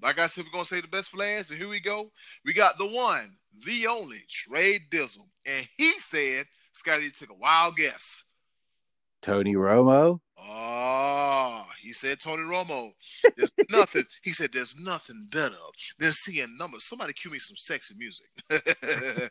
Like 0.03 0.19
I 0.19 0.27
said, 0.27 0.45
we're 0.45 0.53
gonna 0.53 0.65
say 0.65 0.81
the 0.81 0.89
best 0.89 1.11
for 1.11 1.19
last, 1.19 1.51
and 1.51 1.59
here 1.59 1.69
we 1.69 1.81
go. 1.81 2.11
We 2.45 2.53
got 2.53 2.79
the 2.79 2.87
one, 2.87 3.37
the 3.65 3.87
only 3.87 4.25
Trey 4.29 4.81
Dizzle, 4.91 5.29
and 5.47 5.67
he 5.77 5.93
said 5.93 6.47
Scotty 6.75 7.11
took 7.11 7.31
a 7.31 7.35
wild 7.35 7.77
guess. 7.77 8.25
Tony 9.23 9.55
Romo. 9.55 10.21
Oh, 10.37 11.65
he 11.81 11.93
said 11.93 12.21
Tony 12.21 12.43
Romo. 12.43 12.93
There's 13.37 13.53
nothing. 13.71 14.05
He 14.23 14.33
said 14.33 14.53
there's 14.53 14.79
nothing 14.79 15.29
better 15.31 15.55
than 15.99 16.11
seeing 16.11 16.59
numbers. 16.59 16.85
Somebody 16.85 17.15
cue 17.15 17.31
me 17.31 17.39
some 17.39 17.57
sexy 17.57 17.95
music. 17.97 18.27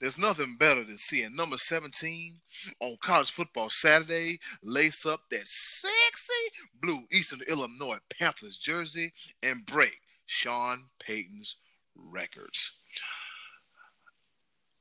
there's 0.00 0.18
nothing 0.18 0.56
better 0.56 0.84
than 0.84 0.98
seeing 0.98 1.34
number 1.34 1.56
17 1.56 2.36
on 2.80 2.96
college 3.02 3.30
football 3.30 3.70
Saturday. 3.70 4.38
Lace 4.62 5.04
up 5.06 5.22
that 5.30 5.48
sexy 5.48 6.32
blue 6.80 7.00
Eastern 7.10 7.40
Illinois 7.48 7.98
Panthers 8.20 8.58
jersey 8.58 9.12
and 9.42 9.66
break 9.66 9.98
Sean 10.26 10.84
Payton's 11.00 11.56
records. 11.96 12.70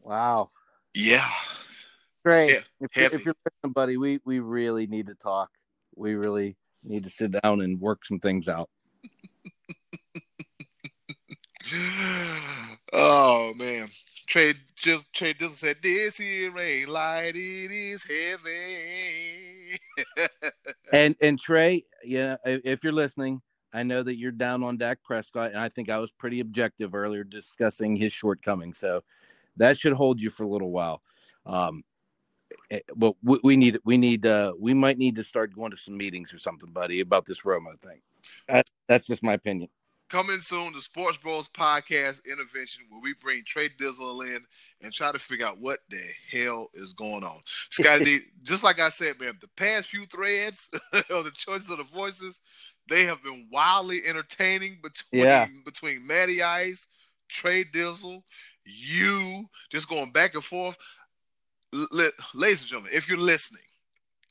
Wow. 0.01 0.51
Yeah. 0.93 1.29
Great. 2.23 2.51
Yeah, 2.51 2.59
if, 2.79 2.91
heavy. 2.93 3.15
if 3.15 3.25
you're 3.25 3.35
listening, 3.45 3.73
buddy, 3.73 3.97
we 3.97 4.19
we 4.25 4.39
really 4.39 4.87
need 4.87 5.07
to 5.07 5.15
talk. 5.15 5.49
We 5.95 6.15
really 6.15 6.55
need 6.83 7.03
to 7.03 7.09
sit 7.09 7.31
down 7.41 7.61
and 7.61 7.79
work 7.79 8.05
some 8.05 8.19
things 8.19 8.47
out. 8.47 8.69
oh 12.93 13.53
man. 13.57 13.89
Trey 14.27 14.55
just 14.75 15.13
Trey 15.13 15.33
Dillon 15.33 15.53
said, 15.53 15.77
This 15.83 16.17
here 16.17 16.57
ain't 16.57 16.89
light, 16.89 17.35
it 17.35 17.71
is 17.71 18.03
heavy. 18.03 19.77
And 20.91 21.15
and 21.21 21.39
Trey, 21.39 21.85
yeah, 22.03 22.35
if 22.45 22.61
if 22.63 22.83
you're 22.83 22.93
listening, 22.93 23.41
I 23.73 23.81
know 23.81 24.03
that 24.03 24.17
you're 24.17 24.31
down 24.31 24.63
on 24.63 24.77
Dak 24.77 24.99
Prescott, 25.03 25.49
and 25.51 25.59
I 25.59 25.69
think 25.69 25.89
I 25.89 25.97
was 25.97 26.11
pretty 26.11 26.39
objective 26.39 26.93
earlier 26.93 27.23
discussing 27.23 27.95
his 27.95 28.13
shortcomings. 28.13 28.77
So 28.77 29.03
that 29.57 29.77
should 29.79 29.93
hold 29.93 30.21
you 30.21 30.29
for 30.29 30.43
a 30.43 30.47
little 30.47 30.69
while. 30.69 31.01
Um, 31.47 31.83
but 32.95 33.15
we, 33.23 33.39
we 33.43 33.55
need 33.57 33.79
we 33.83 33.97
need 33.97 34.25
uh 34.25 34.53
we 34.59 34.73
might 34.73 34.97
need 34.97 35.15
to 35.15 35.23
start 35.23 35.55
going 35.55 35.71
to 35.71 35.77
some 35.77 35.97
meetings 35.97 36.33
or 36.33 36.39
something, 36.39 36.71
buddy, 36.71 37.01
about 37.01 37.25
this 37.25 37.41
Romo 37.41 37.79
thing. 37.79 38.01
That's 38.47 38.71
that's 38.87 39.07
just 39.07 39.23
my 39.23 39.33
opinion. 39.33 39.69
Coming 40.09 40.41
soon, 40.41 40.73
the 40.73 40.81
Sports 40.81 41.17
Bros 41.17 41.47
Podcast 41.49 42.25
intervention, 42.25 42.83
where 42.89 43.01
we 43.01 43.15
bring 43.23 43.43
Trey 43.45 43.69
Dizzle 43.69 44.21
in 44.35 44.43
and 44.81 44.93
try 44.93 45.11
to 45.11 45.17
figure 45.17 45.47
out 45.47 45.59
what 45.59 45.79
the 45.89 46.01
hell 46.31 46.69
is 46.75 46.93
going 46.93 47.23
on. 47.23 47.39
Scotty, 47.71 48.19
just 48.43 48.63
like 48.63 48.79
I 48.79 48.89
said, 48.89 49.19
man, 49.19 49.37
the 49.41 49.47
past 49.55 49.87
few 49.89 50.05
threads 50.05 50.69
or 51.09 51.23
the 51.23 51.31
choices 51.31 51.71
of 51.71 51.79
the 51.79 51.83
voices, 51.85 52.41
they 52.87 53.05
have 53.05 53.23
been 53.23 53.47
wildly 53.51 54.05
entertaining 54.05 54.77
between 54.83 55.23
Yeah. 55.23 55.47
between 55.65 56.05
Matty 56.05 56.43
Ice, 56.43 56.85
Trey 57.27 57.63
Dizzle, 57.63 58.21
you, 58.65 59.45
just 59.71 59.89
going 59.89 60.11
back 60.11 60.35
and 60.35 60.43
forth. 60.43 60.77
Ladies 61.73 62.61
and 62.61 62.69
gentlemen, 62.69 62.91
if 62.93 63.09
you're 63.09 63.17
listening, 63.17 63.63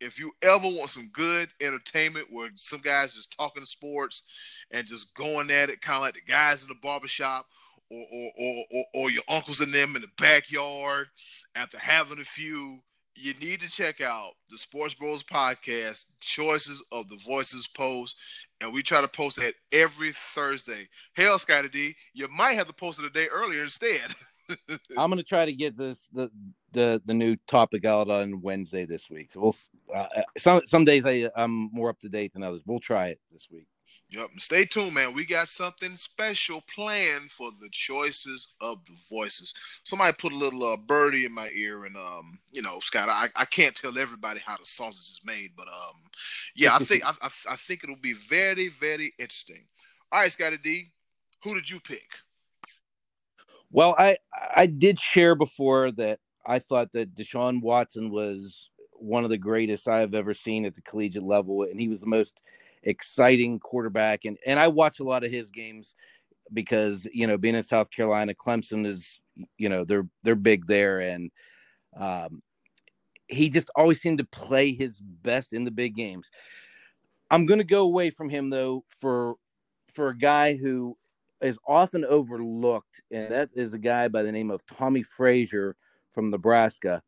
if 0.00 0.16
you 0.16 0.30
ever 0.42 0.68
want 0.68 0.90
some 0.90 1.10
good 1.12 1.48
entertainment 1.60 2.28
where 2.30 2.50
some 2.54 2.80
guys 2.80 3.14
just 3.14 3.36
talking 3.36 3.64
sports 3.64 4.22
and 4.70 4.86
just 4.86 5.12
going 5.16 5.50
at 5.50 5.68
it, 5.68 5.80
kind 5.80 5.96
of 5.96 6.02
like 6.02 6.14
the 6.14 6.20
guys 6.20 6.62
in 6.62 6.68
the 6.68 6.76
barbershop 6.80 7.46
or, 7.90 7.98
or, 7.98 8.30
or, 8.38 8.64
or, 8.70 8.84
or 8.94 9.10
your 9.10 9.24
uncles 9.28 9.60
and 9.60 9.74
them 9.74 9.96
in 9.96 10.02
the 10.02 10.08
backyard 10.18 11.08
after 11.56 11.78
having 11.78 12.20
a 12.20 12.24
few, 12.24 12.78
you 13.16 13.34
need 13.34 13.60
to 13.60 13.68
check 13.68 14.00
out 14.00 14.34
the 14.48 14.56
Sports 14.56 14.94
Bros 14.94 15.24
podcast, 15.24 16.06
Choices 16.20 16.80
of 16.92 17.08
the 17.08 17.18
Voices 17.26 17.66
post. 17.66 18.16
And 18.60 18.72
we 18.72 18.82
try 18.82 19.00
to 19.00 19.08
post 19.08 19.38
that 19.38 19.54
every 19.72 20.12
Thursday. 20.12 20.88
Hell, 21.14 21.40
Scotty 21.40 21.68
D, 21.68 21.96
you 22.14 22.28
might 22.28 22.52
have 22.52 22.68
to 22.68 22.72
post 22.72 23.00
it 23.00 23.04
a 23.04 23.10
day 23.10 23.26
earlier 23.32 23.64
instead. 23.64 24.14
I'm 24.96 25.10
gonna 25.10 25.22
try 25.22 25.44
to 25.44 25.52
get 25.52 25.76
this 25.76 25.98
the 26.12 26.30
the 26.72 27.02
the 27.04 27.14
new 27.14 27.36
topic 27.46 27.84
out 27.84 28.10
on 28.10 28.40
Wednesday 28.40 28.84
this 28.84 29.10
week. 29.10 29.32
So 29.32 29.40
we'll 29.40 29.56
uh, 29.94 30.06
some 30.38 30.62
some 30.66 30.84
days 30.84 31.06
I 31.06 31.30
I'm 31.36 31.70
more 31.72 31.90
up 31.90 32.00
to 32.00 32.08
date 32.08 32.32
than 32.32 32.42
others. 32.42 32.62
We'll 32.66 32.80
try 32.80 33.08
it 33.08 33.20
this 33.32 33.48
week. 33.50 33.66
Yep. 34.12 34.28
Stay 34.36 34.64
tuned, 34.66 34.92
man. 34.92 35.14
We 35.14 35.24
got 35.24 35.48
something 35.48 35.96
special 35.96 36.62
planned 36.74 37.30
for 37.30 37.50
the 37.62 37.68
choices 37.70 38.48
of 38.60 38.84
the 38.84 38.94
voices. 39.08 39.54
Somebody 39.84 40.14
put 40.18 40.32
a 40.32 40.36
little 40.36 40.64
uh, 40.64 40.76
birdie 40.76 41.24
in 41.24 41.32
my 41.32 41.48
ear, 41.54 41.86
and 41.86 41.96
um, 41.96 42.38
you 42.50 42.60
know, 42.60 42.78
Scott, 42.80 43.08
I, 43.08 43.28
I 43.34 43.46
can't 43.46 43.74
tell 43.74 43.98
everybody 43.98 44.40
how 44.44 44.58
the 44.58 44.66
sausage 44.66 45.08
is 45.08 45.20
made, 45.24 45.52
but 45.56 45.66
um, 45.66 45.96
yeah, 46.54 46.74
I 46.74 46.78
think 46.78 47.04
I, 47.06 47.14
I, 47.22 47.28
I 47.52 47.56
think 47.56 47.84
it'll 47.84 47.96
be 47.96 48.12
very 48.12 48.68
very 48.68 49.14
interesting. 49.18 49.64
All 50.10 50.20
right, 50.20 50.30
Scotty 50.30 50.58
D, 50.58 50.92
who 51.42 51.54
did 51.54 51.70
you 51.70 51.80
pick? 51.80 52.18
Well, 53.72 53.94
I 53.98 54.18
I 54.54 54.66
did 54.66 55.00
share 55.00 55.34
before 55.34 55.90
that 55.92 56.20
I 56.46 56.58
thought 56.58 56.92
that 56.92 57.14
Deshaun 57.16 57.62
Watson 57.62 58.10
was 58.10 58.70
one 58.92 59.24
of 59.24 59.30
the 59.30 59.38
greatest 59.38 59.88
I 59.88 60.00
have 60.00 60.14
ever 60.14 60.34
seen 60.34 60.64
at 60.64 60.74
the 60.74 60.82
collegiate 60.82 61.22
level, 61.22 61.62
and 61.64 61.80
he 61.80 61.88
was 61.88 62.00
the 62.00 62.06
most 62.06 62.38
exciting 62.82 63.58
quarterback. 63.58 64.26
And 64.26 64.38
and 64.46 64.60
I 64.60 64.68
watch 64.68 65.00
a 65.00 65.04
lot 65.04 65.24
of 65.24 65.30
his 65.32 65.50
games 65.50 65.94
because 66.52 67.08
you 67.12 67.26
know 67.26 67.38
being 67.38 67.54
in 67.54 67.64
South 67.64 67.90
Carolina, 67.90 68.34
Clemson 68.34 68.86
is 68.86 69.20
you 69.56 69.70
know 69.70 69.84
they're 69.84 70.06
they're 70.22 70.34
big 70.34 70.66
there, 70.66 71.00
and 71.00 71.30
um, 71.98 72.42
he 73.28 73.48
just 73.48 73.70
always 73.74 74.02
seemed 74.02 74.18
to 74.18 74.24
play 74.24 74.74
his 74.74 75.00
best 75.00 75.54
in 75.54 75.64
the 75.64 75.70
big 75.70 75.96
games. 75.96 76.30
I'm 77.30 77.46
going 77.46 77.58
to 77.58 77.64
go 77.64 77.84
away 77.84 78.10
from 78.10 78.28
him 78.28 78.50
though 78.50 78.84
for 79.00 79.36
for 79.94 80.08
a 80.08 80.18
guy 80.18 80.56
who 80.56 80.96
is 81.42 81.58
often 81.66 82.04
overlooked, 82.04 83.02
and 83.10 83.30
that 83.30 83.50
is 83.54 83.74
a 83.74 83.78
guy 83.78 84.08
by 84.08 84.22
the 84.22 84.32
name 84.32 84.50
of 84.50 84.64
Tommie 84.66 85.02
Frazier 85.02 85.76
from 86.10 86.30
Nebraska. 86.30 87.02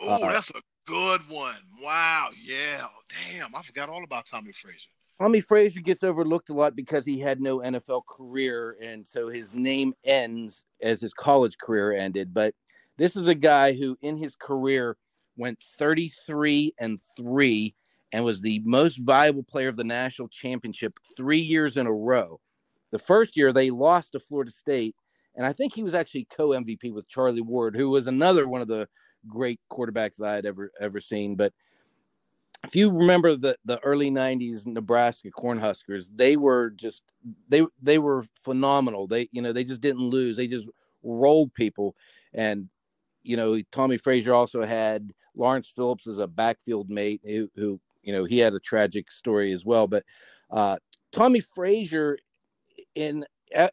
Oh, 0.00 0.24
Uh, 0.24 0.32
that's 0.32 0.50
a 0.50 0.60
Good 0.90 1.20
one. 1.28 1.54
Wow. 1.80 2.30
Yeah. 2.36 2.88
Damn. 3.30 3.54
I 3.54 3.62
forgot 3.62 3.88
all 3.88 4.02
about 4.02 4.26
Tommie 4.26 4.50
Frazier. 4.52 4.88
Tommie 5.20 5.40
Frazier 5.40 5.82
gets 5.82 6.02
overlooked 6.02 6.48
a 6.48 6.52
lot 6.52 6.74
because 6.74 7.04
he 7.04 7.20
had 7.20 7.40
no 7.40 7.58
NFL 7.58 8.02
career, 8.08 8.76
and 8.82 9.06
so 9.06 9.28
his 9.28 9.46
name 9.54 9.94
ends 10.04 10.64
as 10.82 11.00
his 11.00 11.12
college 11.12 11.56
career 11.58 11.92
ended. 11.92 12.34
But 12.34 12.56
this 12.98 13.14
is 13.14 13.28
a 13.28 13.36
guy 13.36 13.72
who, 13.72 13.96
in 14.02 14.16
his 14.16 14.34
career, 14.34 14.96
went 15.36 15.62
33 15.78 16.74
and 16.80 16.98
three 17.16 17.76
and 18.12 18.24
was 18.24 18.40
the 18.40 18.60
most 18.64 18.96
valuable 18.96 19.44
player 19.44 19.68
of 19.68 19.76
the 19.76 19.84
national 19.84 20.26
championship 20.26 20.98
three 21.16 21.38
years 21.38 21.76
in 21.76 21.86
a 21.86 21.92
row. 21.92 22.40
The 22.90 22.98
first 22.98 23.36
year 23.36 23.52
they 23.52 23.70
lost 23.70 24.12
to 24.12 24.20
Florida 24.20 24.50
State, 24.50 24.96
and 25.36 25.46
I 25.46 25.52
think 25.52 25.74
he 25.74 25.82
was 25.82 25.94
actually 25.94 26.26
co 26.34 26.48
MVP 26.48 26.92
with 26.92 27.08
Charlie 27.08 27.40
Ward, 27.40 27.76
who 27.76 27.90
was 27.90 28.06
another 28.06 28.48
one 28.48 28.60
of 28.60 28.68
the 28.68 28.88
great 29.28 29.60
quarterbacks 29.70 30.22
I 30.22 30.34
had 30.34 30.46
ever 30.46 30.72
ever 30.80 31.00
seen. 31.00 31.36
But 31.36 31.52
if 32.64 32.76
you 32.76 32.90
remember 32.90 33.36
the 33.36 33.56
the 33.64 33.78
early 33.80 34.10
'90s 34.10 34.66
Nebraska 34.66 35.30
Cornhuskers, 35.30 36.06
they 36.14 36.36
were 36.36 36.70
just 36.70 37.04
they 37.48 37.62
they 37.82 37.98
were 37.98 38.24
phenomenal. 38.42 39.06
They 39.06 39.28
you 39.32 39.42
know 39.42 39.52
they 39.52 39.64
just 39.64 39.80
didn't 39.80 40.08
lose. 40.08 40.36
They 40.36 40.46
just 40.46 40.68
rolled 41.02 41.54
people, 41.54 41.96
and 42.34 42.68
you 43.22 43.36
know 43.36 43.60
Tommie 43.72 43.98
Frazier 43.98 44.34
also 44.34 44.64
had 44.64 45.12
Lawrence 45.34 45.68
Phillips 45.68 46.06
as 46.06 46.18
a 46.18 46.26
backfield 46.26 46.90
mate 46.90 47.20
who, 47.24 47.50
who 47.56 47.80
you 48.02 48.12
know 48.12 48.24
he 48.24 48.38
had 48.38 48.54
a 48.54 48.60
tragic 48.60 49.10
story 49.10 49.52
as 49.52 49.64
well. 49.64 49.86
But 49.86 50.04
uh, 50.50 50.76
Tommie 51.12 51.40
Frazier 51.40 52.18
in 52.94 53.24
uh, 53.54 53.68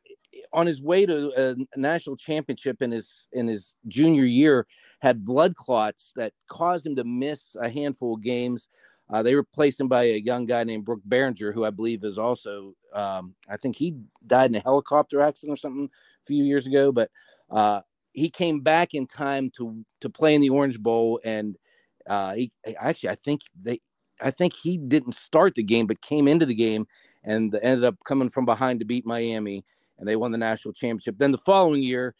on 0.53 0.67
his 0.67 0.81
way 0.81 1.05
to 1.05 1.31
a 1.37 1.79
national 1.79 2.17
championship 2.17 2.81
in 2.81 2.91
his 2.91 3.27
in 3.31 3.47
his 3.47 3.75
junior 3.87 4.23
year 4.23 4.67
had 4.99 5.25
blood 5.25 5.55
clots 5.55 6.11
that 6.15 6.33
caused 6.49 6.85
him 6.85 6.95
to 6.95 7.03
miss 7.03 7.55
a 7.59 7.69
handful 7.69 8.15
of 8.15 8.21
games. 8.21 8.67
Uh, 9.09 9.23
they 9.23 9.35
replaced 9.35 9.79
him 9.79 9.87
by 9.87 10.03
a 10.03 10.19
young 10.19 10.45
guy 10.45 10.63
named 10.63 10.83
Brook 10.83 10.99
Berringer, 11.07 11.53
who 11.53 11.63
I 11.63 11.69
believe 11.69 12.03
is 12.03 12.17
also, 12.17 12.73
um, 12.93 13.35
I 13.49 13.55
think 13.55 13.77
he 13.77 13.95
died 14.25 14.49
in 14.49 14.55
a 14.55 14.59
helicopter 14.59 15.21
accident 15.21 15.57
or 15.57 15.59
something 15.59 15.85
a 15.85 16.25
few 16.25 16.43
years 16.43 16.67
ago. 16.67 16.91
But 16.91 17.09
uh, 17.49 17.81
he 18.11 18.29
came 18.29 18.59
back 18.59 18.93
in 18.93 19.07
time 19.07 19.49
to 19.57 19.85
to 20.01 20.09
play 20.09 20.35
in 20.35 20.41
the 20.41 20.49
Orange 20.49 20.79
Bowl, 20.79 21.21
and 21.23 21.57
uh, 22.05 22.33
he 22.33 22.51
actually 22.77 23.09
I 23.09 23.15
think 23.15 23.41
they 23.61 23.79
I 24.19 24.31
think 24.31 24.53
he 24.53 24.77
didn't 24.77 25.13
start 25.15 25.55
the 25.55 25.63
game, 25.63 25.87
but 25.87 26.01
came 26.01 26.27
into 26.27 26.45
the 26.45 26.55
game 26.55 26.87
and 27.23 27.53
ended 27.61 27.83
up 27.83 27.95
coming 28.05 28.29
from 28.29 28.45
behind 28.45 28.79
to 28.79 28.85
beat 28.85 29.05
Miami, 29.05 29.63
and 29.97 30.07
they 30.07 30.15
won 30.15 30.31
the 30.31 30.37
national 30.37 30.73
championship. 30.73 31.17
Then 31.17 31.31
the 31.31 31.37
following 31.37 31.81
year, 31.81 32.15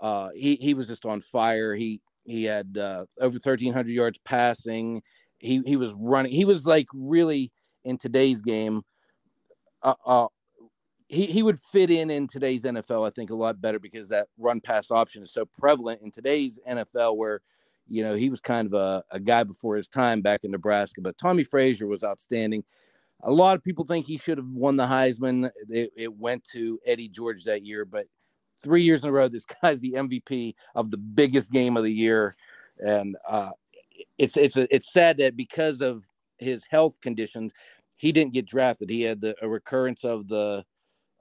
uh, 0.00 0.30
he 0.34 0.56
he 0.56 0.74
was 0.74 0.86
just 0.86 1.04
on 1.04 1.20
fire. 1.20 1.74
He 1.74 2.00
he 2.24 2.44
had 2.44 2.76
uh, 2.78 3.06
over 3.20 3.38
thirteen 3.38 3.72
hundred 3.72 3.92
yards 3.92 4.18
passing. 4.24 5.02
He 5.38 5.62
he 5.64 5.76
was 5.76 5.92
running. 5.94 6.32
He 6.32 6.44
was 6.44 6.66
like 6.66 6.86
really 6.92 7.52
in 7.84 7.98
today's 7.98 8.42
game. 8.42 8.82
Uh, 9.82 9.94
uh, 10.06 10.26
he 11.08 11.26
he 11.26 11.42
would 11.42 11.58
fit 11.58 11.90
in 11.90 12.10
in 12.10 12.28
today's 12.28 12.62
NFL, 12.64 13.06
I 13.06 13.10
think, 13.10 13.30
a 13.30 13.34
lot 13.34 13.60
better 13.60 13.78
because 13.78 14.08
that 14.08 14.28
run 14.38 14.60
pass 14.60 14.90
option 14.90 15.22
is 15.22 15.32
so 15.32 15.44
prevalent 15.44 16.02
in 16.02 16.10
today's 16.10 16.58
NFL, 16.68 17.16
where 17.16 17.40
you 17.88 18.02
know, 18.02 18.14
he 18.14 18.30
was 18.30 18.40
kind 18.40 18.66
of 18.66 18.74
a, 18.74 19.04
a 19.10 19.20
guy 19.20 19.44
before 19.44 19.76
his 19.76 19.88
time 19.88 20.20
back 20.20 20.44
in 20.44 20.50
Nebraska, 20.50 21.00
but 21.00 21.18
Tommie 21.18 21.44
Frazier 21.44 21.86
was 21.86 22.04
outstanding. 22.04 22.64
A 23.24 23.30
lot 23.30 23.56
of 23.56 23.62
people 23.62 23.84
think 23.84 24.06
he 24.06 24.16
should 24.16 24.38
have 24.38 24.48
won 24.48 24.76
the 24.76 24.86
Heisman. 24.86 25.50
It, 25.68 25.92
it 25.96 26.16
went 26.16 26.44
to 26.52 26.78
Eddie 26.86 27.08
George 27.08 27.44
that 27.44 27.64
year, 27.64 27.84
but 27.84 28.06
three 28.62 28.82
years 28.82 29.02
in 29.02 29.08
a 29.08 29.12
row, 29.12 29.28
this 29.28 29.44
guy's 29.62 29.80
the 29.80 29.92
MVP 29.92 30.54
of 30.74 30.90
the 30.90 30.96
biggest 30.96 31.50
game 31.52 31.76
of 31.76 31.84
the 31.84 31.92
year, 31.92 32.36
and 32.78 33.16
uh, 33.28 33.50
it's 34.18 34.36
it's 34.36 34.56
a, 34.56 34.72
it's 34.74 34.92
sad 34.92 35.18
that 35.18 35.36
because 35.36 35.80
of 35.80 36.06
his 36.38 36.64
health 36.70 37.00
conditions, 37.00 37.52
he 37.96 38.12
didn't 38.12 38.32
get 38.32 38.46
drafted. 38.46 38.90
He 38.90 39.02
had 39.02 39.20
the, 39.20 39.36
a 39.42 39.48
recurrence 39.48 40.04
of 40.04 40.26
the 40.28 40.64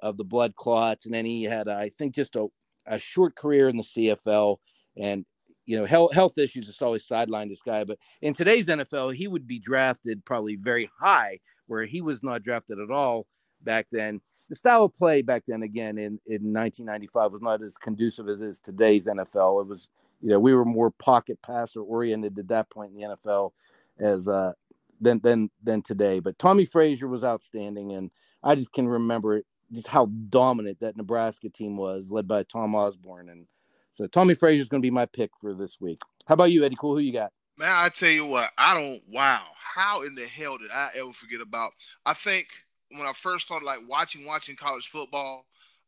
of 0.01 0.17
the 0.17 0.23
blood 0.23 0.55
clots, 0.55 1.05
and 1.05 1.13
then 1.13 1.25
he 1.25 1.43
had, 1.43 1.67
I 1.67 1.89
think, 1.89 2.15
just 2.15 2.35
a, 2.35 2.47
a 2.87 2.97
short 2.97 3.35
career 3.35 3.69
in 3.69 3.77
the 3.77 3.83
CFL. 3.83 4.57
And 4.97 5.25
you 5.65 5.77
know, 5.77 5.85
health, 5.85 6.13
health 6.13 6.37
issues 6.37 6.65
just 6.65 6.81
always 6.81 7.07
sidelined 7.07 7.49
this 7.49 7.61
guy. 7.61 7.83
But 7.83 7.99
in 8.21 8.33
today's 8.33 8.65
NFL, 8.65 9.15
he 9.15 9.27
would 9.27 9.47
be 9.47 9.59
drafted 9.59 10.25
probably 10.25 10.55
very 10.55 10.89
high, 10.99 11.39
where 11.71 11.85
he 11.85 12.01
was 12.01 12.21
not 12.21 12.43
drafted 12.43 12.79
at 12.79 12.91
all 12.91 13.25
back 13.63 13.87
then. 13.93 14.19
The 14.49 14.55
style 14.55 14.83
of 14.83 14.97
play 14.97 15.21
back 15.21 15.43
then, 15.47 15.63
again 15.63 15.97
in, 15.97 16.19
in 16.27 16.51
1995, 16.51 17.31
was 17.31 17.41
not 17.41 17.61
as 17.61 17.77
conducive 17.77 18.27
as 18.27 18.41
is 18.41 18.59
today's 18.59 19.07
NFL. 19.07 19.61
It 19.61 19.67
was, 19.67 19.87
you 20.21 20.27
know, 20.27 20.39
we 20.39 20.53
were 20.53 20.65
more 20.65 20.91
pocket 20.91 21.39
passer 21.41 21.81
oriented 21.81 22.37
at 22.37 22.49
that 22.49 22.69
point 22.69 22.91
in 22.91 22.99
the 22.99 23.15
NFL 23.15 23.51
as 23.99 24.27
uh, 24.27 24.51
than 24.99 25.21
than 25.21 25.49
than 25.63 25.81
today. 25.81 26.19
But 26.19 26.37
Tommie 26.37 26.65
Frazier 26.65 27.07
was 27.07 27.23
outstanding, 27.23 27.93
and 27.93 28.11
I 28.43 28.55
just 28.55 28.73
can 28.73 28.89
remember 28.89 29.41
just 29.71 29.87
how 29.87 30.07
dominant 30.27 30.81
that 30.81 30.97
Nebraska 30.97 31.47
team 31.47 31.77
was, 31.77 32.11
led 32.11 32.27
by 32.27 32.43
Tom 32.43 32.75
Osborne 32.75 33.29
and 33.29 33.47
so 33.93 34.07
Tommy 34.07 34.33
Frazier 34.33 34.61
is 34.61 34.67
going 34.67 34.81
to 34.81 34.85
be 34.85 34.91
my 34.91 35.05
pick 35.05 35.31
for 35.39 35.53
this 35.53 35.79
week. 35.79 36.01
How 36.25 36.33
about 36.33 36.51
you, 36.51 36.65
Eddy 36.65 36.75
Kool? 36.79 36.95
Who 36.95 37.01
you 37.01 37.13
got? 37.13 37.31
Man, 37.61 37.69
I 37.71 37.89
tell 37.89 38.09
you 38.09 38.25
what, 38.25 38.49
I 38.57 38.73
don't. 38.73 38.99
Wow, 39.07 39.43
how 39.55 40.01
in 40.01 40.15
the 40.15 40.25
hell 40.25 40.57
did 40.57 40.71
I 40.71 40.89
ever 40.95 41.13
forget 41.13 41.41
about? 41.41 41.73
I 42.07 42.13
think 42.13 42.47
when 42.89 43.05
I 43.05 43.13
first 43.13 43.45
started 43.45 43.67
like 43.67 43.81
watching 43.87 44.25
watching 44.25 44.55
college 44.55 44.87
football, 44.87 45.45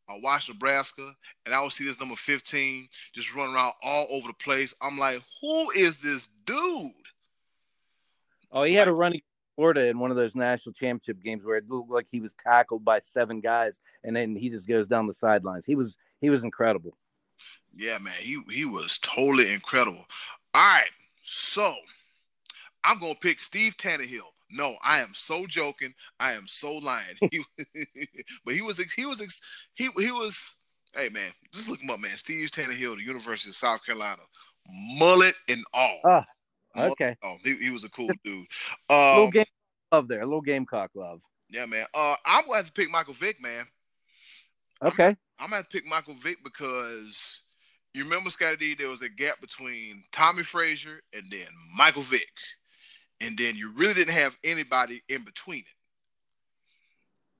I 0.08 0.16
watched 0.22 0.48
Nebraska, 0.48 1.12
and 1.44 1.52
I 1.52 1.60
would 1.60 1.72
see 1.72 1.84
this 1.84 1.98
number 1.98 2.14
fifteen 2.14 2.86
just 3.12 3.34
run 3.34 3.52
around 3.52 3.72
all 3.82 4.06
over 4.08 4.28
the 4.28 4.34
place. 4.34 4.72
I'm 4.80 4.96
like, 4.96 5.20
who 5.42 5.72
is 5.72 6.00
this 6.00 6.28
dude? 6.46 6.92
Oh, 8.52 8.62
he 8.62 8.74
had 8.74 8.86
a 8.86 8.92
running 8.92 9.22
Florida 9.56 9.88
in 9.88 9.98
one 9.98 10.12
of 10.12 10.16
those 10.16 10.36
national 10.36 10.74
championship 10.74 11.24
games 11.24 11.44
where 11.44 11.56
it 11.56 11.68
looked 11.68 11.90
like 11.90 12.06
he 12.08 12.20
was 12.20 12.34
tackled 12.34 12.84
by 12.84 13.00
seven 13.00 13.40
guys, 13.40 13.80
and 14.04 14.14
then 14.14 14.36
he 14.36 14.48
just 14.48 14.68
goes 14.68 14.86
down 14.86 15.08
the 15.08 15.14
sidelines. 15.14 15.66
He 15.66 15.74
was 15.74 15.96
he 16.20 16.30
was 16.30 16.44
incredible. 16.44 16.96
Yeah, 17.72 17.98
man, 17.98 18.14
he 18.20 18.40
he 18.48 18.64
was 18.64 19.00
totally 19.00 19.52
incredible. 19.52 20.06
All 20.54 20.62
right, 20.62 20.86
so 21.24 21.74
I'm 22.84 23.00
gonna 23.00 23.14
pick 23.20 23.40
Steve 23.40 23.76
Taneyhill. 23.76 24.20
No, 24.50 24.76
I 24.84 25.00
am 25.00 25.12
so 25.14 25.46
joking. 25.46 25.94
I 26.20 26.32
am 26.32 26.46
so 26.46 26.76
lying. 26.76 27.16
He, 27.30 27.44
but 28.44 28.54
he 28.54 28.62
was 28.62 28.78
he 28.92 29.06
was 29.06 29.40
he 29.74 29.88
he 29.96 30.12
was. 30.12 30.54
Hey 30.94 31.08
man, 31.08 31.32
just 31.52 31.68
look 31.68 31.80
him 31.80 31.90
up, 31.90 31.98
man. 31.98 32.16
Steve 32.16 32.50
Taneyhill, 32.52 32.96
the 32.96 33.04
University 33.04 33.50
of 33.50 33.56
South 33.56 33.84
Carolina, 33.84 34.22
mullet 34.96 35.34
and 35.48 35.64
all. 35.72 36.00
Oh, 36.04 36.22
okay. 36.76 37.16
Oh, 37.24 37.34
he, 37.42 37.56
he 37.56 37.70
was 37.70 37.82
a 37.82 37.90
cool 37.90 38.10
dude. 38.22 38.46
Um, 38.88 39.16
little 39.16 39.30
game 39.30 39.44
love 39.90 40.06
there, 40.06 40.20
a 40.20 40.24
little 40.24 40.40
Gamecock 40.40 40.90
love. 40.94 41.20
Yeah, 41.50 41.66
man. 41.66 41.86
Uh, 41.94 42.14
I'm 42.24 42.44
gonna 42.44 42.56
have 42.56 42.66
to 42.66 42.72
pick 42.72 42.90
Michael 42.90 43.14
Vick, 43.14 43.40
man. 43.42 43.66
Okay. 44.82 45.08
I'm, 45.08 45.16
I'm 45.38 45.46
gonna 45.46 45.56
have 45.56 45.68
to 45.68 45.76
pick 45.76 45.86
Michael 45.86 46.14
Vick 46.14 46.44
because 46.44 47.40
you 47.94 48.02
remember 48.02 48.28
Scotty 48.28 48.56
D, 48.56 48.74
there 48.74 48.88
was 48.88 49.02
a 49.02 49.08
gap 49.08 49.40
between 49.40 50.02
Tommie 50.12 50.42
Frazier 50.42 51.00
and 51.12 51.24
then 51.30 51.46
Michael 51.76 52.02
Vick. 52.02 52.28
And 53.20 53.38
then 53.38 53.56
you 53.56 53.72
really 53.72 53.94
didn't 53.94 54.14
have 54.14 54.36
anybody 54.42 55.02
in 55.08 55.24
between 55.24 55.60
it. 55.60 55.64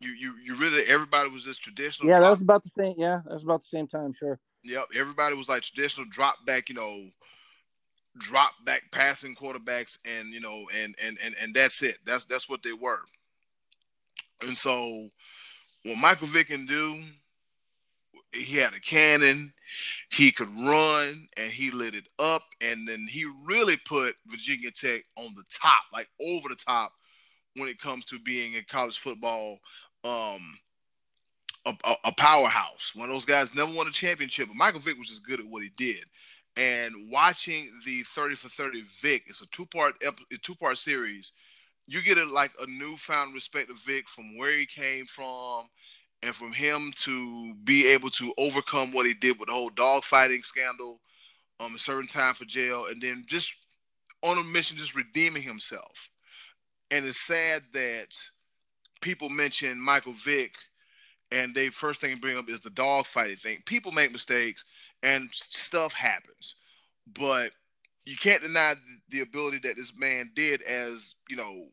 You 0.00 0.10
you 0.12 0.34
you 0.44 0.56
really 0.56 0.82
everybody 0.84 1.30
was 1.30 1.44
just 1.44 1.62
traditional. 1.62 2.08
Yeah, 2.08 2.18
drop. 2.18 2.26
that 2.26 2.30
was 2.30 2.42
about 2.42 2.62
the 2.62 2.68
same. 2.70 2.94
Yeah, 2.96 3.20
that 3.24 3.32
was 3.32 3.42
about 3.42 3.62
the 3.62 3.68
same 3.68 3.86
time. 3.86 4.12
Sure. 4.12 4.38
Yep, 4.64 4.84
everybody 4.96 5.34
was 5.34 5.48
like 5.48 5.62
traditional 5.62 6.06
drop 6.10 6.44
back. 6.46 6.68
You 6.68 6.74
know, 6.74 7.04
drop 8.18 8.52
back 8.64 8.82
passing 8.92 9.34
quarterbacks, 9.34 9.98
and 10.04 10.28
you 10.28 10.40
know, 10.40 10.64
and 10.76 10.94
and 11.02 11.18
and 11.24 11.34
and 11.40 11.54
that's 11.54 11.82
it. 11.82 11.98
That's 12.04 12.24
that's 12.24 12.48
what 12.48 12.62
they 12.62 12.72
were. 12.72 13.00
And 14.42 14.56
so, 14.56 15.08
what 15.84 15.98
Michael 15.98 16.26
Vick 16.26 16.48
can 16.48 16.66
do 16.66 17.02
he 18.34 18.56
had 18.56 18.74
a 18.74 18.80
cannon, 18.80 19.52
he 20.10 20.30
could 20.30 20.48
run, 20.66 21.26
and 21.36 21.50
he 21.50 21.70
lit 21.70 21.94
it 21.94 22.08
up. 22.18 22.42
And 22.60 22.86
then 22.86 23.06
he 23.08 23.24
really 23.44 23.76
put 23.86 24.16
Virginia 24.26 24.70
Tech 24.70 25.02
on 25.16 25.34
the 25.36 25.44
top, 25.50 25.82
like 25.92 26.08
over 26.20 26.48
the 26.48 26.56
top, 26.56 26.92
when 27.56 27.68
it 27.68 27.80
comes 27.80 28.04
to 28.06 28.18
being 28.18 28.56
a 28.56 28.62
college 28.62 28.98
football 28.98 29.58
um, 30.04 30.58
a, 31.66 31.96
a, 32.04 32.12
powerhouse. 32.12 32.92
One 32.94 33.08
of 33.08 33.14
those 33.14 33.24
guys 33.24 33.54
never 33.54 33.72
won 33.72 33.86
a 33.86 33.90
championship, 33.90 34.48
but 34.48 34.56
Michael 34.56 34.80
Vick 34.80 34.98
was 34.98 35.08
just 35.08 35.26
good 35.26 35.40
at 35.40 35.46
what 35.46 35.62
he 35.62 35.70
did. 35.76 36.04
And 36.56 36.94
watching 37.10 37.70
the 37.84 38.02
30 38.02 38.34
for 38.36 38.48
30 38.48 38.82
Vick, 39.00 39.24
it's 39.26 39.42
a 39.42 39.46
two 39.46 39.66
part 39.66 39.94
two 40.42 40.54
part 40.54 40.78
series. 40.78 41.32
You 41.86 42.02
get 42.02 42.18
a, 42.18 42.24
like 42.24 42.52
a 42.60 42.66
newfound 42.66 43.34
respect 43.34 43.70
of 43.70 43.78
Vick 43.78 44.08
from 44.08 44.36
where 44.38 44.56
he 44.56 44.66
came 44.66 45.06
from 45.06 45.66
and 46.24 46.34
from 46.34 46.52
him 46.52 46.92
to 46.96 47.54
be 47.64 47.86
able 47.88 48.08
to 48.10 48.32
overcome 48.38 48.92
what 48.92 49.06
he 49.06 49.14
did 49.14 49.38
with 49.38 49.48
the 49.48 49.54
whole 49.54 49.70
dogfighting 49.70 50.44
scandal, 50.44 51.00
um, 51.60 51.74
a 51.74 51.78
certain 51.78 52.08
time 52.08 52.34
for 52.34 52.46
jail, 52.46 52.86
and 52.90 53.00
then 53.00 53.24
just 53.26 53.52
on 54.22 54.38
a 54.38 54.44
mission, 54.44 54.78
just 54.78 54.94
redeeming 54.94 55.42
himself. 55.42 56.08
And 56.90 57.04
it's 57.04 57.20
sad 57.20 57.62
that 57.74 58.16
people 59.02 59.28
mention 59.28 59.78
Michael 59.78 60.14
Vick, 60.14 60.54
and 61.30 61.54
they 61.54 61.68
first 61.68 62.00
thing 62.00 62.14
they 62.14 62.20
bring 62.20 62.38
up 62.38 62.48
is 62.48 62.60
the 62.62 62.70
dogfighting 62.70 63.38
thing. 63.38 63.58
People 63.66 63.92
make 63.92 64.10
mistakes, 64.10 64.64
and 65.02 65.28
stuff 65.32 65.92
happens, 65.92 66.54
but 67.18 67.52
you 68.06 68.16
can't 68.16 68.42
deny 68.42 68.74
the 69.10 69.20
ability 69.20 69.58
that 69.58 69.76
this 69.76 69.92
man 69.96 70.30
did 70.34 70.62
as 70.62 71.14
you 71.28 71.36
know 71.36 71.66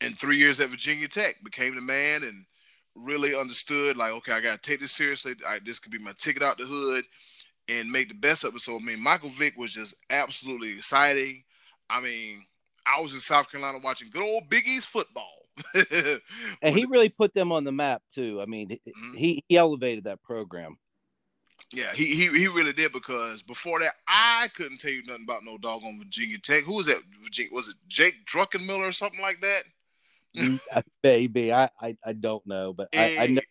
in 0.00 0.12
three 0.12 0.38
years 0.38 0.58
at 0.58 0.70
Virginia 0.70 1.06
Tech 1.06 1.36
became 1.44 1.76
the 1.76 1.80
man 1.80 2.24
and 2.24 2.44
really 2.94 3.34
understood 3.34 3.96
like 3.96 4.12
okay 4.12 4.32
I 4.32 4.40
got 4.40 4.62
to 4.62 4.70
take 4.70 4.80
this 4.80 4.92
seriously. 4.92 5.34
I, 5.46 5.58
this 5.64 5.78
could 5.78 5.92
be 5.92 5.98
my 5.98 6.12
ticket 6.18 6.42
out 6.42 6.58
the 6.58 6.64
hood 6.64 7.04
and 7.68 7.90
make 7.90 8.08
the 8.08 8.14
best 8.14 8.44
of 8.44 8.54
it. 8.54 8.60
So 8.60 8.76
I 8.76 8.80
mean 8.80 9.00
Michael 9.02 9.30
Vick 9.30 9.56
was 9.56 9.72
just 9.72 9.96
absolutely 10.10 10.70
exciting. 10.70 11.44
I 11.88 12.00
mean 12.00 12.44
I 12.86 13.00
was 13.00 13.14
in 13.14 13.20
South 13.20 13.50
Carolina 13.50 13.78
watching 13.82 14.10
good 14.12 14.22
old 14.22 14.48
Big 14.48 14.66
East 14.66 14.88
football. 14.88 15.42
and 16.62 16.74
he 16.74 16.86
really 16.86 17.08
put 17.08 17.34
them 17.34 17.52
on 17.52 17.64
the 17.64 17.72
map 17.72 18.02
too. 18.14 18.40
I 18.40 18.46
mean, 18.46 18.68
mm-hmm. 18.70 19.16
he 19.16 19.44
he 19.48 19.56
elevated 19.56 20.04
that 20.04 20.22
program. 20.22 20.78
Yeah, 21.72 21.92
he, 21.94 22.06
he 22.14 22.28
he 22.28 22.48
really 22.48 22.72
did 22.72 22.92
because 22.92 23.42
before 23.42 23.80
that 23.80 23.94
I 24.06 24.48
couldn't 24.54 24.78
tell 24.78 24.90
you 24.90 25.02
nothing 25.06 25.24
about 25.24 25.42
no 25.44 25.58
dog 25.58 25.82
on 25.84 25.98
Virginia 25.98 26.38
Tech. 26.38 26.64
Who 26.64 26.74
was 26.74 26.86
that? 26.86 26.98
Virginia, 27.22 27.50
was 27.52 27.68
it 27.68 27.76
Jake 27.88 28.26
Druckenmiller 28.26 28.88
or 28.88 28.92
something 28.92 29.22
like 29.22 29.40
that? 29.40 29.62
Mm, 30.36 30.60
uh, 30.74 30.82
maybe 31.02 31.52
I, 31.52 31.68
I 31.80 31.96
I 32.04 32.12
don't 32.14 32.46
know, 32.46 32.72
but 32.72 32.88
I, 32.94 33.16
I 33.18 33.26
know 33.26 33.42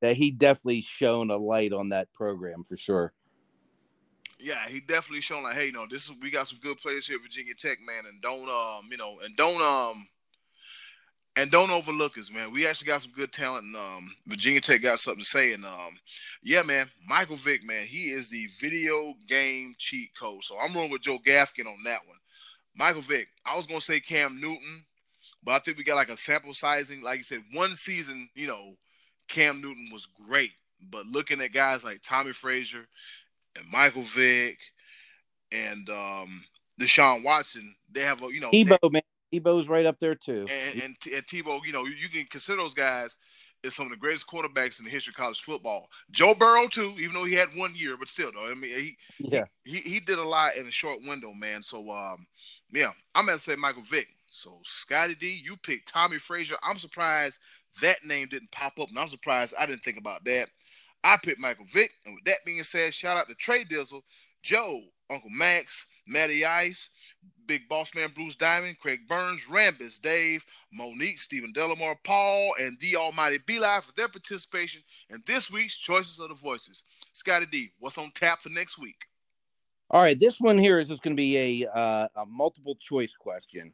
that 0.00 0.16
he 0.16 0.30
definitely 0.30 0.82
shone 0.82 1.30
a 1.30 1.36
light 1.36 1.72
on 1.72 1.90
that 1.90 2.12
program 2.12 2.64
for 2.64 2.76
sure. 2.76 3.12
Yeah, 4.38 4.68
he 4.68 4.80
definitely 4.80 5.22
shown 5.22 5.42
like, 5.42 5.56
hey, 5.56 5.66
you 5.66 5.72
know, 5.72 5.86
this 5.90 6.04
is 6.04 6.12
we 6.20 6.30
got 6.30 6.48
some 6.48 6.58
good 6.62 6.76
players 6.78 7.06
here 7.06 7.16
at 7.16 7.22
Virginia 7.22 7.54
Tech, 7.54 7.78
man, 7.84 8.04
and 8.10 8.20
don't 8.22 8.48
um, 8.48 8.88
you 8.90 8.96
know, 8.96 9.16
and 9.24 9.36
don't 9.36 9.60
um 9.60 10.06
and 11.36 11.50
don't 11.50 11.70
overlook 11.70 12.16
us, 12.16 12.32
man. 12.32 12.50
We 12.50 12.66
actually 12.66 12.86
got 12.86 13.02
some 13.02 13.12
good 13.12 13.32
talent, 13.32 13.64
and 13.66 13.76
um, 13.76 14.16
Virginia 14.26 14.60
Tech 14.60 14.80
got 14.82 15.00
something 15.00 15.22
to 15.22 15.28
say. 15.28 15.52
And 15.52 15.64
um, 15.64 15.98
yeah, 16.42 16.62
man, 16.62 16.90
Michael 17.06 17.36
Vick, 17.36 17.62
man, 17.62 17.86
he 17.86 18.10
is 18.10 18.30
the 18.30 18.48
video 18.58 19.14
game 19.28 19.74
cheat 19.78 20.10
code. 20.18 20.42
So 20.42 20.56
I'm 20.58 20.74
rolling 20.74 20.90
with 20.90 21.02
Joe 21.02 21.18
Gafkin 21.18 21.66
on 21.66 21.76
that 21.84 22.00
one. 22.06 22.16
Michael 22.74 23.02
Vick, 23.02 23.28
I 23.44 23.54
was 23.54 23.66
gonna 23.66 23.80
say 23.80 24.00
Cam 24.00 24.40
Newton, 24.40 24.84
but 25.46 25.52
I 25.52 25.58
think 25.60 25.78
we 25.78 25.84
got 25.84 25.94
like 25.94 26.10
a 26.10 26.16
sample 26.16 26.52
sizing. 26.52 27.00
Like 27.00 27.18
you 27.18 27.22
said, 27.22 27.44
one 27.52 27.76
season, 27.76 28.28
you 28.34 28.48
know, 28.48 28.74
Cam 29.28 29.62
Newton 29.62 29.88
was 29.92 30.06
great, 30.26 30.50
but 30.90 31.06
looking 31.06 31.40
at 31.40 31.52
guys 31.52 31.84
like 31.84 32.02
Tommie 32.02 32.32
Frazier 32.32 32.84
and 33.56 33.64
Michael 33.72 34.02
Vick 34.02 34.58
and 35.52 35.88
um, 35.88 36.42
Deshaun 36.80 37.24
Watson, 37.24 37.74
they 37.90 38.00
have 38.00 38.20
a 38.22 38.26
you 38.26 38.40
know 38.40 38.50
Tebow, 38.50 38.92
man. 38.92 39.02
Tebow's 39.32 39.68
right 39.68 39.86
up 39.86 39.98
there 40.00 40.16
too. 40.16 40.46
And, 40.50 40.82
and, 40.82 40.96
and 41.14 41.26
Tebow, 41.26 41.60
you 41.64 41.72
know, 41.72 41.84
you 41.84 42.08
can 42.08 42.24
consider 42.24 42.58
those 42.58 42.74
guys 42.74 43.16
as 43.64 43.74
some 43.74 43.86
of 43.86 43.92
the 43.92 43.98
greatest 43.98 44.26
quarterbacks 44.26 44.80
in 44.80 44.84
the 44.84 44.90
history 44.90 45.12
of 45.12 45.16
college 45.16 45.40
football. 45.40 45.88
Joe 46.10 46.34
Burrow 46.34 46.66
too, 46.66 46.94
even 46.98 47.14
though 47.14 47.24
he 47.24 47.34
had 47.34 47.48
one 47.54 47.74
year, 47.76 47.96
but 47.96 48.08
still 48.08 48.32
though, 48.32 48.50
I 48.50 48.54
mean, 48.54 48.74
he 48.74 48.96
yeah 49.20 49.44
he, 49.64 49.76
he, 49.76 49.90
he 49.90 50.00
did 50.00 50.18
a 50.18 50.24
lot 50.24 50.56
in 50.56 50.66
a 50.66 50.72
short 50.72 50.98
window, 51.06 51.32
man. 51.32 51.62
So 51.62 51.88
um, 51.90 52.26
yeah, 52.72 52.90
I'm 53.14 53.26
gonna 53.26 53.38
say 53.38 53.54
Michael 53.54 53.82
Vick. 53.82 54.08
So 54.36 54.60
Scottie 54.64 55.14
D, 55.14 55.40
you 55.42 55.56
picked 55.56 55.88
Tommie 55.88 56.18
Frazier. 56.18 56.56
I'm 56.62 56.78
surprised 56.78 57.40
that 57.80 58.04
name 58.04 58.28
didn't 58.28 58.52
pop 58.52 58.78
up, 58.78 58.90
and 58.90 58.98
I'm 58.98 59.08
surprised 59.08 59.54
I 59.58 59.64
didn't 59.64 59.82
think 59.82 59.96
about 59.96 60.26
that. 60.26 60.50
I 61.02 61.16
picked 61.22 61.40
Michael 61.40 61.64
Vick, 61.72 61.94
and 62.04 62.14
with 62.14 62.24
that 62.24 62.44
being 62.44 62.62
said, 62.62 62.92
shout 62.92 63.16
out 63.16 63.28
to 63.28 63.34
Trey 63.36 63.64
Dizzle, 63.64 64.02
Joe, 64.42 64.82
Uncle 65.08 65.30
Max, 65.30 65.86
Matty 66.06 66.44
Ice, 66.44 66.90
Big 67.46 67.66
Boss 67.66 67.94
Man 67.94 68.10
Bruce 68.14 68.34
Diamond, 68.34 68.78
Craig 68.78 69.00
Burns, 69.08 69.40
Rambus, 69.50 70.00
Dave, 70.02 70.44
Monique, 70.70 71.18
Stephen 71.18 71.52
Delamore, 71.54 71.96
Paul, 72.04 72.56
and 72.60 72.78
the 72.80 72.96
Almighty 72.96 73.38
B 73.46 73.58
Live 73.58 73.84
for 73.84 73.92
their 73.92 74.08
participation 74.08 74.82
in 75.08 75.22
this 75.26 75.50
week's 75.50 75.78
Choices 75.78 76.20
of 76.20 76.28
the 76.28 76.34
Voices. 76.34 76.84
Scottie 77.12 77.46
D, 77.46 77.72
what's 77.78 77.96
on 77.96 78.10
tap 78.14 78.42
for 78.42 78.50
next 78.50 78.78
week? 78.78 79.06
All 79.90 80.02
right, 80.02 80.18
this 80.18 80.40
one 80.40 80.58
here 80.58 80.78
is 80.78 80.88
just 80.88 81.02
going 81.02 81.16
to 81.16 81.20
be 81.20 81.62
a, 81.62 81.70
uh, 81.70 82.08
a 82.16 82.26
multiple 82.26 82.76
choice 82.78 83.14
question. 83.14 83.72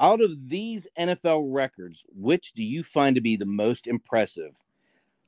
Out 0.00 0.22
of 0.22 0.48
these 0.48 0.88
NFL 0.98 1.52
records, 1.52 2.02
which 2.08 2.52
do 2.54 2.62
you 2.62 2.82
find 2.82 3.14
to 3.14 3.20
be 3.20 3.36
the 3.36 3.44
most 3.44 3.86
impressive? 3.86 4.52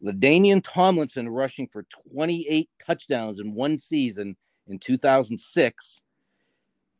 LaDainian 0.02 0.62
Tomlinson 0.64 1.28
rushing 1.28 1.68
for 1.68 1.84
28 2.12 2.68
touchdowns 2.84 3.38
in 3.38 3.54
one 3.54 3.78
season 3.78 4.34
in 4.66 4.78
2006 4.78 6.02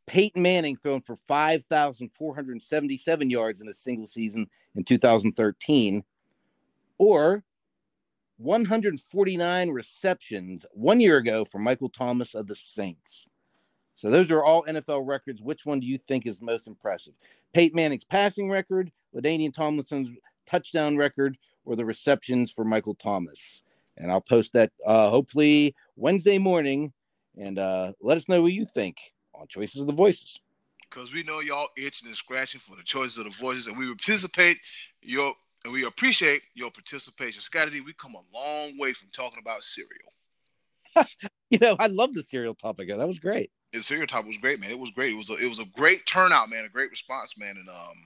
Peyton 0.07 0.43
Manning 0.43 0.77
thrown 0.77 1.01
for 1.01 1.17
5,477 1.29 3.31
yards 3.31 3.61
in 3.61 3.69
a 3.69 3.75
single 3.75 4.07
season 4.07 4.47
in 4.75 4.85
2013, 4.85 6.03
or 6.99 7.45
149 8.39 9.71
receptions 9.71 10.67
one 10.73 11.01
year 11.01 11.19
ago 11.19 11.45
for 11.45 11.59
Michael 11.59 11.89
Thomas 11.89 12.35
of 12.35 12.47
the 12.47 12.57
Saints. 12.57 13.29
So 13.95 14.11
those 14.11 14.31
are 14.31 14.45
all 14.45 14.65
NFL 14.65 15.07
records. 15.07 15.43
Which 15.43 15.67
one 15.67 15.81
do 15.81 15.87
you 15.87 15.99
think 15.99 16.27
is 16.27 16.41
most 16.41 16.67
impressive? 16.67 17.15
Peyton 17.53 17.77
Manning's 17.77 18.05
passing 18.05 18.51
record, 18.51 18.91
LaDainian 19.15 19.55
Tomlinson's 19.55 20.17
touchdown 20.47 20.97
record, 20.97 21.37
or 21.65 21.77
the 21.77 21.85
receptions 21.85 22.51
for 22.51 22.65
Michael 22.65 22.95
Thomas? 22.95 23.63
And 23.99 24.11
I'll 24.11 24.23
post 24.23 24.55
that 24.55 24.73
uh, 24.87 25.11
hopefully 25.11 25.75
Wednesday 25.97 26.39
morning 26.39 26.93
and 27.39 27.59
uh, 27.59 27.93
let 28.01 28.17
us 28.17 28.29
know 28.29 28.43
what 28.43 28.53
you 28.53 28.65
think 28.65 28.97
on 29.35 29.47
Choices 29.49 29.81
of 29.81 29.87
the 29.87 29.93
Voices. 29.93 30.39
Because 30.89 31.13
we 31.13 31.23
know 31.23 31.41
y'all 31.41 31.69
itching 31.77 32.09
and 32.09 32.17
scratching 32.17 32.61
for 32.61 32.77
the 32.77 32.83
choices 32.83 33.19
of 33.19 33.25
the 33.25 33.31
voices, 33.31 33.67
and 33.67 33.79
we 33.79 33.87
participate 33.87 34.59
your 35.01 35.35
and 35.65 35.73
we 35.73 35.85
appreciate 35.85 36.43
your 36.55 36.71
participation. 36.71 37.41
Scottie, 37.41 37.81
we 37.81 37.93
come 37.95 38.15
a 38.15 38.37
long 38.37 38.77
way 38.79 38.93
from 38.93 39.09
talking 39.13 39.39
about 39.41 39.63
cereal. 39.63 40.13
you 41.51 41.59
know, 41.59 41.77
I 41.79 41.87
love 41.87 42.15
the 42.15 42.23
cereal 42.23 42.55
topic. 42.55 42.89
That 42.89 43.07
was 43.07 43.19
great. 43.19 43.51
The 43.73 43.83
cereal 43.83 44.07
topic 44.07 44.27
was 44.27 44.39
great, 44.39 44.61
man. 44.61 44.71
It 44.71 44.79
was 44.79 44.91
great. 44.91 45.13
It 45.13 45.17
was 45.17 45.31
a, 45.31 45.37
it 45.37 45.49
was 45.49 45.61
a 45.61 45.65
great 45.65 46.07
turnout, 46.07 46.51
man. 46.51 46.65
A 46.65 46.69
great 46.69 46.91
response, 46.91 47.39
man. 47.39 47.57
And 47.57 47.69
um, 47.69 47.97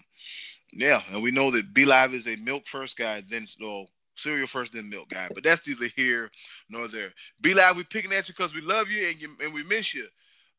yeah, 0.73 1.03
and 1.13 1.23
we 1.23 1.31
know 1.31 1.51
that 1.51 1.75
B 1.75 1.85
Live 1.85 2.15
is 2.15 2.29
a 2.29 2.37
milk 2.37 2.67
first 2.67 2.97
guy, 2.97 3.23
then 3.29 3.47
well, 3.61 3.87
cereal 4.15 4.47
first, 4.47 4.73
then 4.73 4.89
milk 4.89 5.09
guy. 5.09 5.29
But 5.35 5.43
that's 5.43 5.67
neither 5.67 5.89
here 5.97 6.31
nor 6.71 6.89
there. 6.89 7.13
B 7.41 7.53
Live, 7.55 7.77
we 7.77 7.85
picking 7.85 8.13
at 8.13 8.29
you 8.29 8.35
because 8.35 8.55
we 8.55 8.61
love 8.61 8.89
you 8.89 9.09
and 9.09 9.21
you 9.21 9.29
and 9.43 9.53
we 9.53 9.65
miss 9.65 9.95
you. 9.95 10.07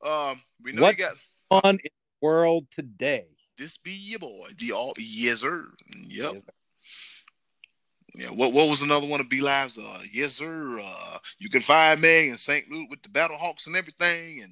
Um, 0.05 0.41
we 0.62 0.74
know 0.74 0.84
What's 0.84 0.99
you 0.99 1.05
got 1.05 1.64
on 1.64 1.76
in 1.76 1.80
the 1.84 1.89
world 2.22 2.68
today. 2.72 3.28
This 3.58 3.78
be 3.78 3.91
your 3.91 4.20
boy, 4.20 4.49
the 4.58 4.74
all 4.74 4.93
yes 4.97 5.39
sir. 5.41 5.68
Yep. 6.10 6.34
Yes, 6.34 6.43
sir. 6.43 6.51
Yeah, 8.16 8.30
what 8.30 8.53
what 8.53 8.70
was 8.70 8.82
another 8.82 9.08
one 9.08 9.20
of 9.20 9.30
B 9.30 9.41
Live's? 9.41 9.78
Uh, 9.78 10.01
yes, 10.12 10.34
sir. 10.34 10.80
Uh, 10.82 11.18
you 11.39 11.49
can 11.49 11.62
find 11.62 12.01
me 12.01 12.30
in 12.30 12.38
St. 12.38 12.70
Louis 12.70 12.88
with 12.89 13.03
the 13.03 13.10
Battle 13.10 13.38
Hawks 13.38 13.68
and 13.68 13.76
everything, 13.76 14.41
and 14.41 14.51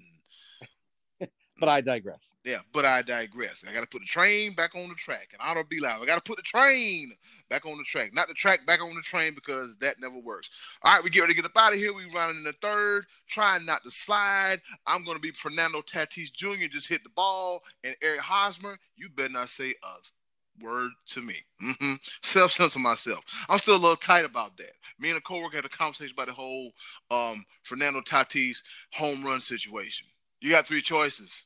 but 1.60 1.70
I 1.70 1.82
digress. 1.82 2.20
Yeah, 2.44 2.60
but 2.74 2.86
I 2.86 3.02
digress. 3.02 3.64
I 3.68 3.74
got 3.74 3.82
to 3.82 3.88
put 3.88 4.02
the 4.02 4.08
train 4.08 4.54
back 4.54 4.76
on 4.76 4.88
the 4.88 4.96
track, 4.96 5.30
and 5.34 5.42
I 5.42 5.54
don't 5.54 5.70
be 5.70 5.80
loud. 5.80 6.02
I 6.02 6.06
got 6.06 6.24
to 6.24 6.30
put 6.30 6.38
the 6.38 6.44
train 6.44 7.12
back 7.50 7.66
on 7.66 7.78
the 7.78 7.84
track, 7.84 8.14
not 8.14 8.28
the 8.28 8.34
track 8.34 8.66
back 8.68 8.84
on 8.84 8.94
the 8.94 9.02
train 9.02 9.34
because 9.34 9.76
that 9.78 10.00
never 10.00 10.20
works. 10.20 10.78
All 10.84 10.94
right, 10.94 11.04
we 11.04 11.10
get 11.10 11.22
ready 11.22 11.34
to 11.34 11.42
get 11.42 11.46
up 11.46 11.58
out 11.58 11.74
of 11.74 11.80
here. 11.80 11.94
We 11.94 12.06
running 12.14 12.38
in 12.38 12.44
the 12.44 12.54
third, 12.62 13.06
trying 13.28 13.66
not 13.66 13.84
to 13.84 13.92
slide. 13.92 14.62
I'm 14.86 15.04
going 15.04 15.18
to 15.18 15.22
be 15.22 15.32
Fernando 15.32 15.82
Tatis 15.82 16.32
Jr. 16.32 16.68
Just 16.70 16.90
hit 16.90 17.04
the 17.04 17.10
ball, 17.10 17.64
and 17.84 17.96
Eric 18.04 18.20
Hosmer. 18.20 18.78
You 18.96 19.10
better 19.10 19.34
not 19.34 19.50
say 19.50 19.72
a 19.72 20.64
word 20.64 20.92
to 21.08 21.22
me. 21.22 21.36
Mm-hmm. 21.64 21.94
Self 22.22 22.52
censor 22.52 22.80
myself. 22.80 23.24
I'm 23.50 23.58
still 23.58 23.76
a 23.76 23.78
little 23.78 23.96
tight 23.96 24.26
about 24.26 24.58
that. 24.58 24.72
Me 25.00 25.10
and 25.10 25.18
a 25.18 25.22
coworker 25.22 25.58
had 25.58 25.66
a 25.66 25.70
conversation 25.70 26.14
about 26.14 26.28
the 26.28 26.34
whole 26.34 26.72
um, 27.12 27.44
Fernando 27.64 28.02
Tatis 28.02 28.62
home 28.94 29.24
run 29.24 29.42
situation. 29.42 30.08
You 30.46 30.52
got 30.52 30.68
three 30.68 30.84
choices. 30.84 31.42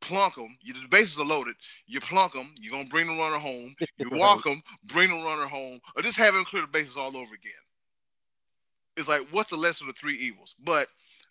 Plunk 0.00 0.36
them. 0.36 0.56
You, 0.62 0.72
the 0.72 0.88
bases 0.88 1.18
are 1.18 1.24
loaded. 1.26 1.54
You 1.86 2.00
plunk 2.00 2.32
them. 2.32 2.54
You're 2.58 2.72
gonna 2.72 2.88
bring 2.88 3.06
the 3.06 3.12
runner 3.12 3.36
home. 3.36 3.74
You 3.98 4.08
walk 4.12 4.44
them, 4.44 4.62
bring 4.84 5.10
the 5.10 5.16
runner 5.16 5.46
home, 5.46 5.80
or 5.94 6.02
just 6.02 6.16
have 6.16 6.34
him 6.34 6.44
clear 6.44 6.62
the 6.62 6.68
bases 6.68 6.96
all 6.96 7.14
over 7.14 7.34
again. 7.34 7.52
It's 8.96 9.08
like, 9.08 9.26
what's 9.32 9.50
the 9.50 9.56
lesson 9.58 9.86
of 9.86 9.94
the 9.94 10.00
three 10.00 10.16
evils? 10.16 10.54
But 10.64 10.88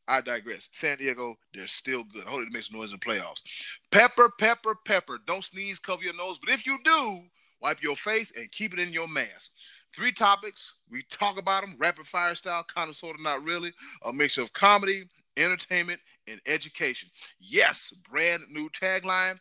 I 0.08 0.22
digress. 0.22 0.70
San 0.74 1.00
Diego, 1.00 1.36
they're 1.56 1.66
still 1.66 2.04
good. 2.04 2.28
I 2.28 2.30
hope 2.30 2.42
it 2.44 2.54
makes 2.54 2.72
noise 2.72 2.92
in 2.92 3.00
the 3.00 3.06
playoffs. 3.06 3.42
Pepper, 3.90 4.30
pepper, 4.38 4.76
pepper. 4.86 5.18
Don't 5.26 5.44
sneeze, 5.44 5.80
cover 5.80 6.04
your 6.04 6.16
nose. 6.16 6.38
But 6.38 6.54
if 6.54 6.68
you 6.68 6.78
do, 6.84 7.22
wipe 7.62 7.82
your 7.82 7.96
face 7.96 8.32
and 8.38 8.52
keep 8.52 8.74
it 8.74 8.80
in 8.80 8.94
your 8.94 9.08
mask. 9.08 9.54
Three 9.96 10.12
topics. 10.12 10.82
We 10.92 11.04
talk 11.10 11.40
about 11.40 11.64
them 11.64 11.78
rapid 11.80 12.06
fire 12.06 12.36
style, 12.36 12.66
kind 12.76 12.90
of, 12.90 12.96
sort 12.96 13.16
of, 13.16 13.24
not 13.24 13.44
really. 13.44 13.74
A 14.06 14.14
mixture 14.14 14.44
of 14.44 14.54
comedy, 14.54 15.06
entertainment, 15.38 16.00
and 16.28 16.42
education. 16.46 17.10
Yes, 17.40 17.94
brand 18.10 18.44
new 18.50 18.70
tagline. 18.70 19.38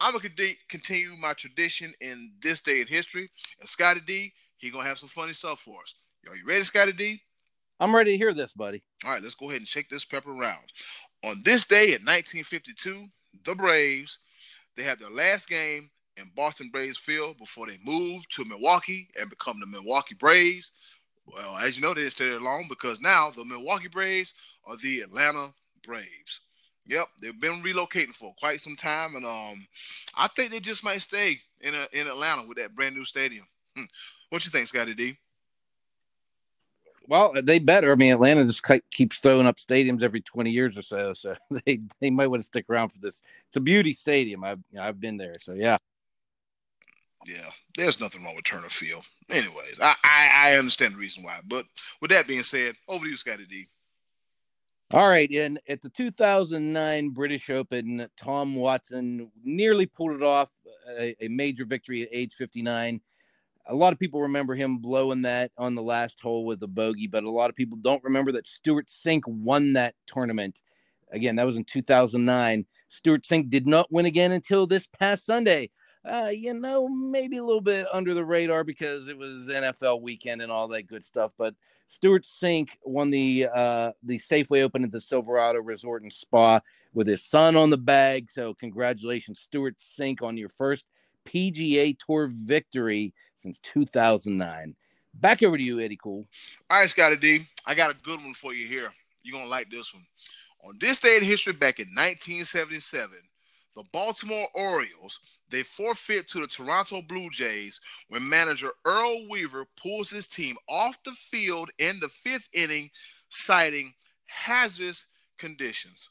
I'm 0.00 0.12
gonna 0.12 0.30
continue 0.68 1.14
my 1.16 1.34
tradition 1.34 1.92
in 2.00 2.32
this 2.40 2.60
day 2.60 2.80
in 2.80 2.86
history. 2.86 3.30
And 3.60 3.68
Scottie 3.68 4.00
D, 4.00 4.32
he 4.56 4.70
gonna 4.70 4.88
have 4.88 4.98
some 4.98 5.08
funny 5.08 5.34
stuff 5.34 5.60
for 5.60 5.76
us. 5.82 5.94
Are 6.28 6.36
you 6.36 6.46
ready, 6.46 6.64
Scottie 6.64 6.92
D? 6.92 7.20
I'm 7.78 7.94
ready 7.94 8.12
to 8.12 8.18
hear 8.18 8.34
this, 8.34 8.52
buddy. 8.52 8.82
All 9.04 9.10
right, 9.10 9.22
let's 9.22 9.34
go 9.34 9.48
ahead 9.50 9.60
and 9.60 9.68
shake 9.68 9.88
this 9.88 10.04
pepper 10.04 10.32
around. 10.32 10.72
On 11.24 11.42
this 11.44 11.66
day 11.66 11.94
in 11.94 12.04
1952, 12.04 13.06
the 13.44 13.54
Braves 13.54 14.18
they 14.76 14.82
had 14.82 14.98
their 14.98 15.10
last 15.10 15.48
game 15.48 15.90
in 16.16 16.24
Boston 16.34 16.70
Braves 16.72 16.98
Field 16.98 17.38
before 17.38 17.66
they 17.66 17.78
moved 17.84 18.26
to 18.34 18.44
Milwaukee 18.44 19.08
and 19.18 19.30
become 19.30 19.58
the 19.60 19.66
Milwaukee 19.66 20.14
Braves. 20.14 20.72
Well, 21.26 21.56
as 21.56 21.76
you 21.76 21.82
know, 21.82 21.94
they 21.94 22.02
didn't 22.02 22.12
stay 22.12 22.28
there 22.28 22.40
long 22.40 22.66
because 22.68 23.00
now 23.00 23.30
the 23.30 23.44
Milwaukee 23.44 23.88
Braves 23.88 24.34
are 24.64 24.76
the 24.76 25.00
Atlanta 25.00 25.52
Braves. 25.84 26.40
Yep, 26.86 27.08
they've 27.22 27.40
been 27.40 27.62
relocating 27.62 28.14
for 28.14 28.34
quite 28.38 28.60
some 28.60 28.74
time, 28.74 29.14
and 29.14 29.24
um, 29.24 29.66
I 30.16 30.26
think 30.28 30.50
they 30.50 30.60
just 30.60 30.82
might 30.82 31.02
stay 31.02 31.38
in 31.60 31.74
a, 31.74 31.86
in 31.92 32.08
Atlanta 32.08 32.46
with 32.46 32.58
that 32.58 32.74
brand 32.74 32.96
new 32.96 33.04
stadium. 33.04 33.46
Hmm. 33.76 33.84
What 34.30 34.44
you 34.44 34.50
think, 34.50 34.66
Scottie 34.66 34.94
D? 34.94 35.16
Well, 37.06 37.34
they 37.42 37.58
better. 37.58 37.92
I 37.92 37.96
mean, 37.96 38.12
Atlanta 38.12 38.44
just 38.44 38.62
keeps 38.92 39.18
throwing 39.18 39.46
up 39.46 39.58
stadiums 39.58 40.02
every 40.02 40.20
twenty 40.20 40.50
years 40.50 40.78
or 40.78 40.82
so, 40.82 41.12
so 41.12 41.34
they 41.66 41.80
they 42.00 42.10
might 42.10 42.28
want 42.28 42.42
to 42.42 42.46
stick 42.46 42.66
around 42.70 42.90
for 42.90 43.00
this. 43.00 43.20
It's 43.48 43.56
a 43.56 43.60
beauty 43.60 43.92
stadium. 43.92 44.44
I've 44.44 44.60
I've 44.78 45.00
been 45.00 45.16
there, 45.16 45.34
so 45.40 45.52
yeah. 45.52 45.76
Yeah, 47.26 47.50
there's 47.76 48.00
nothing 48.00 48.24
wrong 48.24 48.34
with 48.34 48.44
Turner 48.44 48.68
Field. 48.70 49.04
Anyways, 49.30 49.78
I, 49.80 49.94
I, 50.02 50.30
I 50.34 50.58
understand 50.58 50.94
the 50.94 50.98
reason 50.98 51.22
why. 51.22 51.40
But 51.46 51.64
with 52.00 52.10
that 52.10 52.26
being 52.26 52.42
said, 52.42 52.76
over 52.88 53.04
to 53.04 53.10
you, 53.10 53.16
Scottie 53.16 53.46
D. 53.46 53.66
All 54.92 55.08
right, 55.08 55.30
and 55.30 55.60
at 55.68 55.82
the 55.82 55.90
2009 55.90 57.10
British 57.10 57.48
Open, 57.50 58.08
Tom 58.16 58.56
Watson 58.56 59.30
nearly 59.44 59.86
pulled 59.86 60.12
it 60.12 60.22
off, 60.22 60.50
a, 60.98 61.14
a 61.24 61.28
major 61.28 61.64
victory 61.64 62.02
at 62.02 62.08
age 62.10 62.32
59 62.34 63.00
a 63.70 63.74
lot 63.74 63.92
of 63.92 63.98
people 63.98 64.22
remember 64.22 64.54
him 64.54 64.78
blowing 64.78 65.22
that 65.22 65.52
on 65.56 65.74
the 65.74 65.82
last 65.82 66.20
hole 66.20 66.44
with 66.44 66.60
the 66.60 66.68
bogey, 66.68 67.06
but 67.06 67.24
a 67.24 67.30
lot 67.30 67.50
of 67.50 67.56
people 67.56 67.78
don't 67.80 68.02
remember 68.02 68.32
that 68.32 68.46
Stewart 68.46 68.88
Cink 68.88 69.22
won 69.26 69.74
that 69.74 69.94
tournament. 70.06 70.60
Again, 71.12 71.36
that 71.36 71.46
was 71.46 71.56
in 71.56 71.64
2009. 71.64 72.66
Stewart 72.88 73.22
Cink 73.22 73.48
did 73.48 73.66
not 73.66 73.90
win 73.90 74.06
again 74.06 74.32
until 74.32 74.66
this 74.66 74.86
past 74.98 75.24
Sunday. 75.24 75.70
Uh, 76.04 76.30
you 76.32 76.54
know, 76.54 76.88
maybe 76.88 77.36
a 77.36 77.44
little 77.44 77.60
bit 77.60 77.86
under 77.92 78.14
the 78.14 78.24
radar 78.24 78.64
because 78.64 79.08
it 79.08 79.18
was 79.18 79.48
NFL 79.48 80.00
weekend 80.00 80.40
and 80.40 80.50
all 80.50 80.66
that 80.68 80.86
good 80.86 81.04
stuff. 81.04 81.32
But 81.36 81.54
Stewart 81.88 82.22
Cink 82.22 82.70
won 82.84 83.10
the 83.10 83.48
uh, 83.52 83.92
the 84.02 84.18
Safeway 84.18 84.62
Open 84.62 84.84
at 84.84 84.90
the 84.90 85.00
Silverado 85.00 85.60
Resort 85.60 86.02
and 86.02 86.12
Spa 86.12 86.60
with 86.94 87.06
his 87.06 87.24
son 87.24 87.56
on 87.56 87.68
the 87.68 87.78
bag. 87.78 88.30
So 88.30 88.54
congratulations, 88.54 89.40
Stewart 89.40 89.76
Cink, 89.78 90.22
on 90.22 90.36
your 90.36 90.48
first 90.48 90.86
PGA 91.26 91.96
Tour 91.98 92.30
victory 92.32 93.12
since 93.36 93.58
2009. 93.60 94.74
Back 95.14 95.42
over 95.42 95.58
to 95.58 95.62
you, 95.62 95.80
Eddy 95.80 95.96
Kool. 95.96 96.26
All 96.70 96.78
right, 96.78 96.88
Scottie 96.88 97.16
D. 97.16 97.46
I 97.66 97.74
got 97.74 97.90
a 97.90 97.96
good 98.02 98.20
one 98.20 98.34
for 98.34 98.54
you 98.54 98.66
here. 98.66 98.92
You're 99.22 99.40
to 99.40 99.48
like 99.48 99.70
this 99.70 99.92
one. 99.92 100.06
On 100.64 100.76
this 100.78 100.98
day 100.98 101.16
in 101.16 101.24
history, 101.24 101.52
back 101.52 101.78
in 101.78 101.88
1977, 101.88 103.16
the 103.76 103.84
Baltimore 103.92 104.48
Orioles 104.54 105.20
they 105.50 105.62
forfeit 105.62 106.28
to 106.28 106.40
the 106.40 106.46
Toronto 106.46 107.02
Blue 107.02 107.28
Jays 107.30 107.80
when 108.08 108.28
manager 108.28 108.70
Earl 108.84 109.28
Weaver 109.28 109.66
pulls 109.80 110.10
his 110.10 110.26
team 110.26 110.56
off 110.68 110.96
the 111.04 111.12
field 111.12 111.70
in 111.78 111.98
the 111.98 112.08
fifth 112.08 112.48
inning, 112.52 112.90
citing 113.28 113.92
hazardous 114.26 115.06
conditions. 115.38 116.10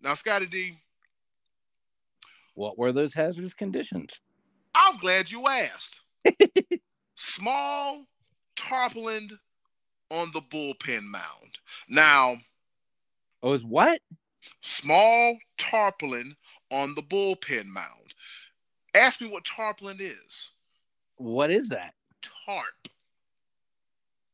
Now, 0.00 0.14
Scottie 0.14 0.46
D. 0.46 0.78
What 2.54 2.78
were 2.78 2.92
those 2.92 3.12
hazardous 3.12 3.54
conditions? 3.54 4.20
I'm 4.74 4.96
glad 4.98 5.30
you 5.30 5.46
asked. 5.46 6.00
Small 7.14 8.04
tarpaulin 8.56 9.28
on 10.10 10.30
the 10.32 10.40
bullpen 10.40 11.02
mound. 11.02 11.58
Now, 11.88 12.36
oh, 13.42 13.52
is 13.52 13.64
what? 13.64 14.00
Small 14.62 15.36
tarpaulin 15.58 16.34
on 16.70 16.94
the 16.94 17.02
bullpen 17.02 17.66
mound. 17.66 18.14
Ask 18.94 19.20
me 19.20 19.28
what 19.28 19.44
tarpaulin 19.44 19.98
is. 20.00 20.48
What 21.16 21.50
is 21.50 21.68
that? 21.68 21.94
Tarp. 22.22 22.88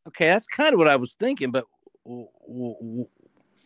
Okay, 0.09 0.27
that's 0.27 0.47
kind 0.47 0.73
of 0.73 0.79
what 0.79 0.89
I 0.89 0.97
was 0.97 1.15
thinking, 1.15 1.51
but 1.51 1.65
w- 2.05 2.29
w- 2.47 2.77
w- 2.81 3.09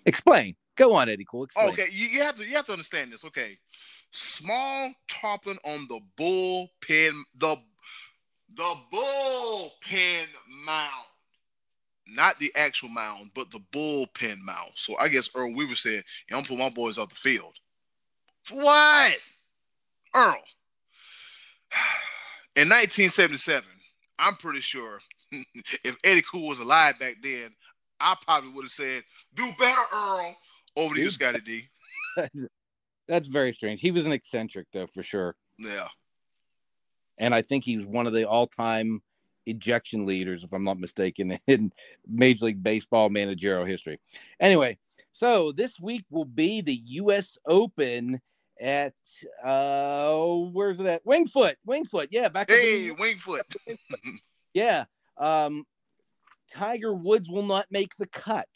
explain. 0.06 0.54
Go 0.76 0.94
on, 0.94 1.08
Eddy. 1.08 1.24
Kool. 1.28 1.44
Explain. 1.44 1.68
Okay, 1.70 1.88
you, 1.90 2.06
you 2.06 2.22
have 2.22 2.36
to 2.38 2.46
you 2.46 2.54
have 2.54 2.66
to 2.66 2.72
understand 2.72 3.12
this. 3.12 3.24
Okay, 3.24 3.58
small 4.12 4.92
tarpaulin 5.08 5.58
on 5.64 5.88
the 5.88 6.00
bullpen, 6.16 7.20
the 7.36 7.56
the 8.54 8.74
bullpen 8.92 10.26
mound. 10.64 11.06
Not 12.10 12.38
the 12.38 12.50
actual 12.54 12.88
mound, 12.88 13.32
but 13.34 13.50
the 13.50 13.60
bullpen 13.72 14.40
mound. 14.40 14.70
So 14.76 14.96
I 14.98 15.08
guess 15.08 15.28
Earl 15.34 15.54
Weaver 15.54 15.74
said, 15.74 16.04
I'm 16.32 16.42
put 16.42 16.56
my 16.56 16.70
boys 16.70 16.96
off 16.96 17.10
the 17.10 17.14
field. 17.14 17.54
What? 18.50 19.16
Earl. 20.14 20.42
In 22.56 22.68
1977, 22.68 23.64
I'm 24.18 24.34
pretty 24.36 24.60
sure 24.60 24.98
if 25.32 25.96
Eddy 26.02 26.22
Kool 26.22 26.48
was 26.48 26.60
alive 26.60 26.98
back 26.98 27.16
then, 27.22 27.50
I 28.00 28.16
probably 28.24 28.50
would 28.50 28.64
have 28.64 28.70
said, 28.70 29.02
do 29.34 29.48
better, 29.58 29.80
Earl. 29.92 30.36
Over 30.76 30.94
to 30.94 31.00
you, 31.00 31.10
Scottie 31.10 31.40
D. 31.40 31.68
That's 33.08 33.26
very 33.26 33.52
strange. 33.52 33.80
He 33.80 33.90
was 33.90 34.06
an 34.06 34.12
eccentric, 34.12 34.66
though, 34.72 34.86
for 34.86 35.02
sure. 35.02 35.34
Yeah. 35.58 35.88
And 37.16 37.34
I 37.34 37.42
think 37.42 37.64
he 37.64 37.76
was 37.76 37.86
one 37.86 38.06
of 38.06 38.12
the 38.12 38.28
all-time 38.28 39.02
ejection 39.46 40.06
leaders, 40.06 40.44
if 40.44 40.52
I'm 40.52 40.64
not 40.64 40.78
mistaken, 40.78 41.38
in 41.46 41.72
Major 42.06 42.46
League 42.46 42.62
Baseball 42.62 43.08
managerial 43.08 43.64
history. 43.64 43.98
Anyway, 44.38 44.78
so 45.12 45.52
this 45.52 45.80
week 45.80 46.04
will 46.10 46.24
be 46.24 46.60
the 46.60 46.80
U.S. 46.84 47.38
Open 47.46 48.20
at 48.60 48.94
uh 49.44 50.14
where's 50.52 50.80
it 50.80 50.86
at? 50.86 51.04
Winged 51.04 51.30
Foot. 51.30 51.56
Winged 51.64 51.88
Foot. 51.88 52.08
Yeah, 52.10 52.28
back. 52.28 52.50
Hey, 52.50 52.90
Wingfoot. 52.90 53.42
Yeah. 54.54 54.84
Um, 55.18 55.64
Tiger 56.50 56.94
Woods 56.94 57.28
will 57.28 57.44
not 57.44 57.66
make 57.70 57.92
the 57.98 58.06
cut. 58.06 58.48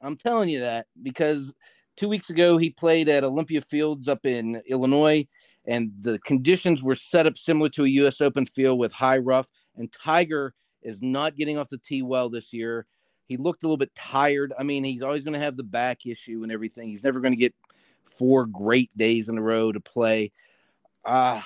I'm 0.00 0.16
telling 0.16 0.48
you 0.48 0.60
that 0.60 0.86
because 1.02 1.52
two 1.96 2.08
weeks 2.08 2.30
ago 2.30 2.58
he 2.58 2.70
played 2.70 3.08
at 3.08 3.24
Olympia 3.24 3.60
Fields 3.62 4.06
up 4.06 4.24
in 4.24 4.62
Illinois, 4.68 5.26
and 5.66 5.92
the 6.00 6.18
conditions 6.20 6.82
were 6.82 6.94
set 6.94 7.26
up 7.26 7.36
similar 7.36 7.68
to 7.70 7.84
a 7.84 7.88
U.S. 7.88 8.20
Open 8.20 8.46
field 8.46 8.78
with 8.78 8.92
high 8.92 9.18
rough. 9.18 9.46
And 9.76 9.90
Tiger 9.90 10.54
is 10.82 11.02
not 11.02 11.36
getting 11.36 11.58
off 11.58 11.68
the 11.68 11.78
tee 11.78 12.02
well 12.02 12.28
this 12.28 12.52
year. 12.52 12.86
He 13.26 13.36
looked 13.36 13.62
a 13.62 13.66
little 13.66 13.76
bit 13.76 13.94
tired. 13.94 14.52
I 14.58 14.62
mean, 14.62 14.82
he's 14.82 15.02
always 15.02 15.24
going 15.24 15.34
to 15.34 15.40
have 15.40 15.56
the 15.56 15.62
back 15.62 16.06
issue 16.06 16.42
and 16.42 16.50
everything. 16.50 16.88
He's 16.88 17.04
never 17.04 17.20
going 17.20 17.32
to 17.32 17.38
get 17.38 17.54
four 18.18 18.46
great 18.46 18.90
days 18.96 19.28
in 19.28 19.38
a 19.38 19.42
row 19.42 19.72
to 19.72 19.80
play. 19.80 20.32
Uh, 21.04 21.40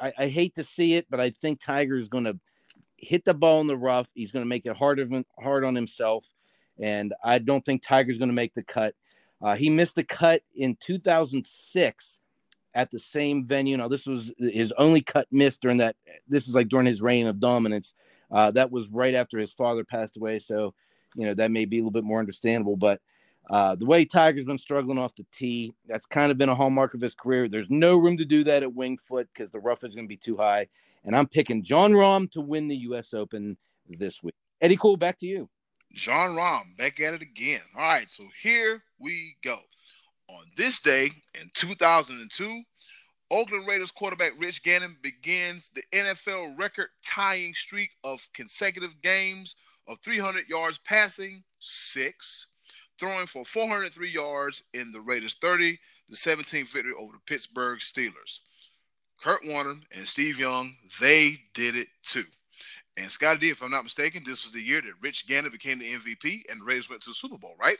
I, 0.00 0.12
I 0.18 0.28
hate 0.28 0.54
to 0.56 0.64
see 0.64 0.94
it, 0.94 1.06
but 1.10 1.20
I 1.20 1.30
think 1.30 1.60
Tiger 1.60 1.96
is 1.96 2.08
going 2.08 2.24
to 2.24 2.38
hit 2.96 3.24
the 3.24 3.34
ball 3.34 3.60
in 3.60 3.66
the 3.66 3.76
rough. 3.76 4.08
He's 4.14 4.30
going 4.30 4.44
to 4.44 4.48
make 4.48 4.66
it 4.66 4.76
hard, 4.76 5.00
hard 5.38 5.64
on 5.64 5.74
himself 5.74 6.24
and 6.80 7.12
I 7.22 7.38
don't 7.38 7.64
think 7.64 7.82
Tiger's 7.82 8.18
going 8.18 8.30
to 8.30 8.34
make 8.34 8.54
the 8.54 8.62
cut. 8.62 8.94
Uh, 9.42 9.54
he 9.54 9.70
missed 9.70 9.94
the 9.94 10.04
cut 10.04 10.42
in 10.54 10.76
2006 10.80 12.20
at 12.74 12.90
the 12.90 12.98
same 12.98 13.46
venue. 13.46 13.76
Now, 13.76 13.88
this 13.88 14.06
was 14.06 14.32
his 14.38 14.72
only 14.72 15.02
cut 15.02 15.26
missed 15.30 15.62
during 15.62 15.78
that. 15.78 15.96
This 16.28 16.48
is 16.48 16.54
like 16.54 16.68
during 16.68 16.86
his 16.86 17.02
reign 17.02 17.26
of 17.26 17.40
dominance. 17.40 17.94
Uh, 18.30 18.50
that 18.52 18.70
was 18.70 18.88
right 18.88 19.14
after 19.14 19.38
his 19.38 19.52
father 19.52 19.84
passed 19.84 20.16
away. 20.16 20.38
So, 20.38 20.74
you 21.14 21.26
know, 21.26 21.34
that 21.34 21.50
may 21.50 21.64
be 21.64 21.78
a 21.78 21.80
little 21.80 21.90
bit 21.90 22.04
more 22.04 22.20
understandable. 22.20 22.76
But 22.76 23.00
uh, 23.50 23.74
the 23.74 23.84
way 23.84 24.04
Tiger's 24.04 24.44
been 24.44 24.58
struggling 24.58 24.96
off 24.96 25.16
the 25.16 25.26
tee, 25.32 25.74
that's 25.88 26.06
kind 26.06 26.30
of 26.30 26.38
been 26.38 26.48
a 26.48 26.54
hallmark 26.54 26.94
of 26.94 27.00
his 27.00 27.16
career. 27.16 27.48
There's 27.48 27.68
no 27.68 27.96
room 27.96 28.16
to 28.16 28.24
do 28.24 28.44
that 28.44 28.62
at 28.62 28.68
Wingfoot 28.68 29.26
because 29.34 29.50
the 29.50 29.58
rough 29.58 29.82
is 29.82 29.96
going 29.96 30.06
to 30.06 30.08
be 30.08 30.16
too 30.16 30.36
high. 30.36 30.68
And 31.04 31.16
I'm 31.16 31.26
picking 31.26 31.64
Jon 31.64 31.92
Rahm 31.92 32.30
to 32.30 32.40
win 32.40 32.68
the 32.68 32.76
U.S. 32.76 33.12
Open 33.12 33.56
this 33.88 34.22
week. 34.22 34.36
Eddy 34.60 34.76
Kool, 34.76 34.96
back 34.96 35.18
to 35.18 35.26
you. 35.26 35.48
Jon 35.92 36.36
Rahm 36.36 36.76
back 36.76 37.00
at 37.00 37.14
it 37.14 37.22
again. 37.22 37.62
All 37.76 37.82
right, 37.82 38.08
so 38.08 38.22
here 38.40 38.84
we 39.00 39.36
go. 39.42 39.58
On 40.28 40.44
this 40.56 40.78
day 40.78 41.06
in 41.34 41.50
2002, 41.54 42.62
Oakland 43.32 43.66
Raiders 43.66 43.90
quarterback 43.90 44.32
Rich 44.38 44.62
Gannon 44.62 44.96
begins 45.02 45.70
the 45.74 45.82
NFL 45.92 46.56
record 46.56 46.90
tying 47.04 47.54
streak 47.54 47.90
of 48.04 48.28
consecutive 48.32 49.00
games 49.02 49.56
of 49.88 49.98
300 50.04 50.48
yards 50.48 50.78
passing, 50.78 51.42
six, 51.58 52.46
throwing 53.00 53.26
for 53.26 53.44
403 53.44 54.10
yards 54.10 54.62
in 54.74 54.92
the 54.92 55.00
Raiders' 55.00 55.34
30 55.40 55.78
the 56.10 56.16
17th 56.16 56.68
victory 56.68 56.92
over 56.98 57.12
the 57.12 57.18
Pittsburgh 57.26 57.78
Steelers. 57.78 58.40
Kurt 59.22 59.40
Warner 59.46 59.74
and 59.96 60.06
Steve 60.06 60.38
Young, 60.38 60.74
they 61.00 61.38
did 61.54 61.76
it 61.76 61.88
too. 62.02 62.24
And 62.96 63.10
Scottie 63.10 63.38
D, 63.40 63.48
if 63.50 63.62
I'm 63.62 63.70
not 63.70 63.84
mistaken, 63.84 64.22
this 64.26 64.44
was 64.44 64.52
the 64.52 64.62
year 64.62 64.80
that 64.80 64.92
Rich 65.00 65.26
Gannon 65.26 65.50
became 65.50 65.78
the 65.78 65.92
MVP 65.92 66.42
and 66.50 66.60
the 66.60 66.64
Raiders 66.64 66.90
went 66.90 67.02
to 67.02 67.10
the 67.10 67.14
Super 67.14 67.38
Bowl, 67.38 67.54
right? 67.60 67.78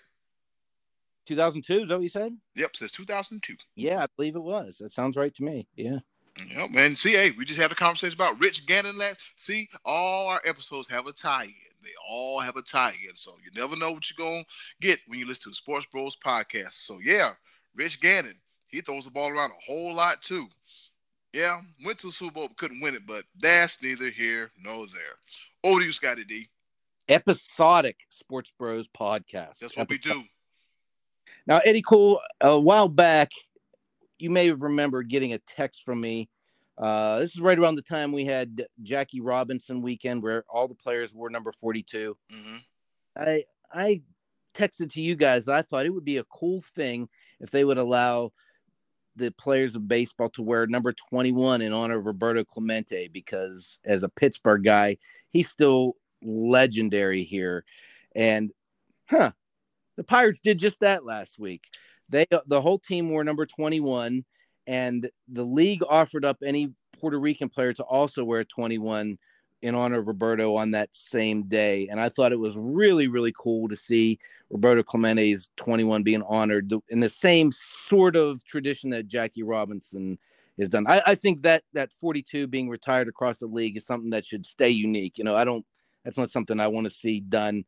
2002, 1.27 1.83
is 1.83 1.89
that 1.89 1.97
what 1.97 2.03
you 2.03 2.09
said? 2.09 2.37
Yep, 2.57 2.77
says 2.77 2.93
2002. 2.93 3.57
Yeah, 3.77 4.03
I 4.03 4.07
believe 4.17 4.37
it 4.37 4.43
was. 4.43 4.79
That 4.79 4.93
sounds 4.93 5.17
right 5.17 5.35
to 5.35 5.43
me. 5.43 5.67
Yeah. 5.77 5.99
Yep, 6.57 6.71
man. 6.71 6.97
See, 6.97 7.13
hey, 7.13 7.33
we 7.33 7.45
just 7.45 7.61
had 7.61 7.73
a 7.73 7.75
conversation 7.75 8.15
about 8.15 8.41
Rich 8.41 8.67
Gannon 8.67 8.97
last. 8.97 9.21
See, 9.37 9.69
all 9.85 10.29
our 10.29 10.41
episodes 10.45 10.89
have 10.89 11.07
a 11.07 11.13
tie-in. 11.13 11.53
They 11.83 11.91
all 12.09 12.41
have 12.41 12.57
a 12.57 12.63
tie-in, 12.63 13.15
so 13.15 13.33
you 13.45 13.51
never 13.59 13.77
know 13.77 13.93
what 13.93 14.11
you're 14.11 14.25
gonna 14.25 14.45
get 14.81 15.01
when 15.07 15.19
you 15.19 15.27
listen 15.27 15.45
to 15.45 15.49
the 15.51 15.55
Sports 15.55 15.87
Bros 15.91 16.17
podcast. 16.17 16.73
So 16.73 16.99
yeah, 17.03 17.33
Rich 17.75 18.01
Gannon, 18.01 18.39
he 18.69 18.81
throws 18.81 19.05
the 19.05 19.11
ball 19.11 19.31
around 19.31 19.51
a 19.51 19.65
whole 19.67 19.95
lot 19.95 20.23
too. 20.23 20.47
Yeah, 21.33 21.61
went 21.85 21.99
to 22.01 22.09
the 22.09 22.13
Super 22.13 22.33
Bowl, 22.33 22.49
couldn't 22.57 22.81
win 22.81 22.95
it, 22.95 23.07
but 23.07 23.25
that's 23.39 23.83
neither 23.83 24.11
here 24.11 24.51
nor 24.63 24.87
there. 24.87 25.17
Over 25.63 25.81
to 25.81 25.87
you, 25.87 25.93
Scottie 25.93 26.25
D. 26.25 26.49
Episodic 27.09 27.97
Sports 28.11 28.53
Bros 28.59 28.89
podcast. 28.89 29.59
That's 29.61 29.77
what 29.77 29.91
Episodic. 29.91 29.91
we 29.91 30.23
do. 30.23 30.23
Now, 31.47 31.59
Eddy 31.65 31.83
Kool, 31.83 32.21
a 32.41 32.59
while 32.59 32.89
back, 32.89 33.31
you 34.19 34.31
may 34.31 34.49
have 34.49 34.63
remembered 34.63 35.09
getting 35.09 35.33
a 35.33 35.39
text 35.39 35.83
from 35.85 36.01
me. 36.01 36.29
Uh, 36.81 37.19
this 37.19 37.35
is 37.35 37.43
right 37.43 37.59
around 37.59 37.75
the 37.75 37.83
time 37.83 38.11
we 38.11 38.25
had 38.25 38.65
Jackie 38.83 39.21
Robinson 39.21 39.83
weekend, 39.83 40.23
where 40.23 40.45
all 40.49 40.67
the 40.67 40.75
players 40.75 41.15
were 41.15 41.29
number 41.29 41.53
42. 41.53 42.17
Mm-hmm. 42.33 42.57
I 43.17 43.45
I 43.73 44.03
texted 44.55 44.91
to 44.93 45.03
you 45.03 45.15
guys. 45.15 45.47
I 45.47 45.61
thought 45.61 45.85
it 45.85 45.93
would 45.93 46.07
be 46.07 46.17
a 46.17 46.25
cool 46.25 46.63
thing 46.75 47.09
if 47.39 47.51
they 47.51 47.65
would 47.65 47.77
allow 47.77 48.31
the 49.17 49.31
players 49.33 49.77
of 49.77 49.89
baseball 49.89 50.31
to 50.31 50.43
wear 50.43 50.67
number 50.67 50.93
21 50.93 51.61
in 51.61 51.73
honor 51.75 51.99
of 51.99 52.07
Roberto 52.07 52.45
Clemente 52.45 53.09
because 53.09 53.79
as 53.85 54.03
a 54.03 54.09
Pittsburgh 54.09 54.65
guy, 54.65 54.97
he's 55.31 55.51
still 55.51 55.97
legendary 56.23 57.25
here. 57.25 57.65
And 58.17 58.53
huh, 59.11 59.33
the 59.97 60.05
Pirates 60.05 60.41
did 60.41 60.59
just 60.59 60.81
that 60.81 61.05
last 61.05 61.39
week. 61.39 61.65
They 62.09 62.27
the 62.47 62.63
whole 62.63 62.79
team 62.79 63.11
wore 63.11 63.23
number 63.23 63.45
21 63.45 64.25
and 64.67 65.11
the 65.29 65.45
league 65.45 65.83
offered 65.89 66.25
up 66.25 66.39
any 66.45 66.73
Puerto 66.99 67.19
Rican 67.19 67.49
player 67.49 67.73
to 67.73 67.83
also 67.83 68.25
wear 68.25 68.45
21 68.45 69.19
in 69.63 69.75
honor 69.75 69.99
of 69.99 70.07
Roberto 70.07 70.57
on 70.57 70.71
that 70.71 70.89
same 70.93 71.43
day. 71.45 71.89
And 71.89 72.01
I 72.01 72.09
thought 72.09 72.33
it 72.33 72.39
was 72.39 72.57
really, 72.57 73.09
really 73.09 73.33
cool 73.37 73.69
to 73.69 73.77
see 73.77 74.19
Roberto 74.49 74.83
Clemente's 74.83 75.51
21 75.57 76.03
being 76.03 76.23
honored 76.23 76.73
in 76.89 77.01
the 77.01 77.09
same 77.09 77.53
sort 77.53 78.17
of 78.17 78.45
tradition 78.45 78.91
that 78.91 79.07
Jackie 79.07 79.43
Robinson 79.43 80.19
has 80.59 80.69
done. 80.69 80.87
I, 80.89 81.03
I, 81.07 81.15
think 81.15 81.43
that 81.43 81.63
that 81.73 81.93
42 81.93 82.47
being 82.47 82.69
retired 82.69 83.09
across 83.09 83.39
the 83.39 83.47
league 83.47 83.77
is 83.77 83.87
something 83.87 84.11
that 84.11 84.27
should 84.27 84.47
stay 84.47 84.71
unique. 84.71 85.19
You 85.19 85.25
know, 85.25 85.37
I 85.37 85.45
don't, 85.45 85.65
that's 86.05 86.19
not 86.19 86.31
something 86.31 86.59
I 86.59 86.69
want 86.69 86.85
to 86.85 86.91
see 86.91 87.21
done 87.21 87.65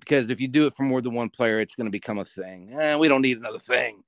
because 0.00 0.30
if 0.30 0.40
you 0.40 0.48
do 0.48 0.66
it 0.66 0.74
for 0.74 0.82
more 0.82 1.00
than 1.00 1.14
one 1.14 1.30
player, 1.30 1.60
it's 1.60 1.74
going 1.74 1.86
to 1.86 1.90
become 1.90 2.18
a 2.18 2.24
thing. 2.24 2.72
Eh, 2.72 2.96
we 2.96 3.08
don't 3.08 3.22
need 3.22 3.38
another 3.38 3.58
thing. 3.58 4.02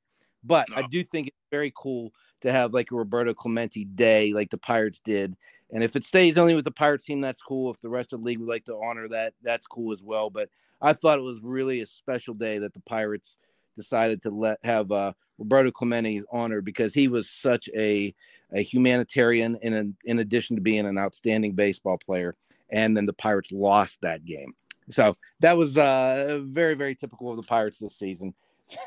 But 0.45 0.69
no. 0.71 0.77
I 0.77 0.83
do 0.83 1.03
think 1.03 1.29
it's 1.29 1.37
very 1.51 1.73
cool 1.77 2.13
to 2.43 2.53
have 2.53 2.73
like 2.73 2.93
a 2.93 2.95
Roberto 2.95 3.35
Clemente 3.35 3.85
day, 3.85 4.33
like 4.33 4.51
the 4.51 4.59
Pirates 4.59 5.01
did, 5.01 5.37
and 5.73 5.83
if 5.83 5.97
it 5.97 6.05
stays 6.05 6.39
only 6.39 6.55
with 6.55 6.65
the 6.65 6.71
Pirates 6.71 7.05
team, 7.05 7.21
that's 7.21 7.43
cool. 7.43 7.73
If 7.73 7.81
the 7.81 7.89
rest 7.89 8.13
of 8.13 8.21
the 8.21 8.27
league 8.27 8.39
would 8.39 8.49
like 8.49 8.65
to 8.67 8.77
honor 8.77 9.09
that, 9.09 9.35
that's 9.43 9.67
cool 9.67 9.93
as 9.93 10.03
well. 10.03 10.31
But 10.31 10.49
I 10.81 10.93
thought 10.93 11.19
it 11.19 11.23
was 11.23 11.41
really 11.43 11.81
a 11.81 11.87
special 11.87 12.35
day 12.35 12.59
that 12.59 12.73
the 12.73 12.81
Pirates 12.81 13.39
decided 13.77 14.23
to 14.23 14.31
let 14.31 14.59
have 14.65 14.91
uh, 14.93 15.13
Roberto 15.39 15.71
Clemente 15.71 16.23
honored 16.33 16.65
because 16.65 16.95
he 16.95 17.09
was 17.09 17.29
such 17.29 17.69
a 17.77 18.15
a 18.53 18.63
humanitarian 18.63 19.59
in 19.63 19.97
in 20.05 20.21
addition 20.21 20.57
to 20.57 20.63
being 20.63 20.87
an 20.87 20.99
outstanding 20.99 21.53
baseball 21.53 21.99
player. 21.99 22.37
And 22.71 22.97
then 22.97 23.07
the 23.07 23.13
Pirates 23.13 23.53
lost 23.53 24.01
that 24.03 24.25
game. 24.25 24.55
So 24.91 25.17
that 25.41 25.57
was 25.57 25.77
uh, 25.79 26.41
very, 26.43 26.75
very 26.75 26.95
typical 26.95 27.31
of 27.31 27.37
the 27.37 27.43
Pirates 27.43 27.79
this 27.79 27.97
season. 27.97 28.35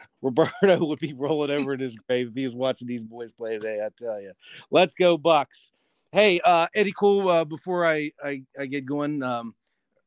Roberto 0.22 0.84
would 0.84 0.98
be 0.98 1.12
rolling 1.12 1.50
over 1.50 1.74
in 1.74 1.80
his 1.80 1.94
grave 2.06 2.28
if 2.28 2.34
he 2.34 2.44
was 2.46 2.54
watching 2.54 2.88
these 2.88 3.02
boys 3.02 3.32
play 3.32 3.58
today. 3.58 3.84
I 3.84 3.88
tell 3.96 4.20
you, 4.20 4.32
let's 4.70 4.94
go 4.94 5.16
Bucks. 5.16 5.72
Hey, 6.12 6.40
uh, 6.44 6.66
Eddy, 6.74 6.92
Kool. 6.92 7.28
Uh, 7.28 7.44
before 7.44 7.86
I, 7.86 8.12
I, 8.22 8.42
I 8.58 8.66
get 8.66 8.86
going, 8.86 9.22
um, 9.22 9.54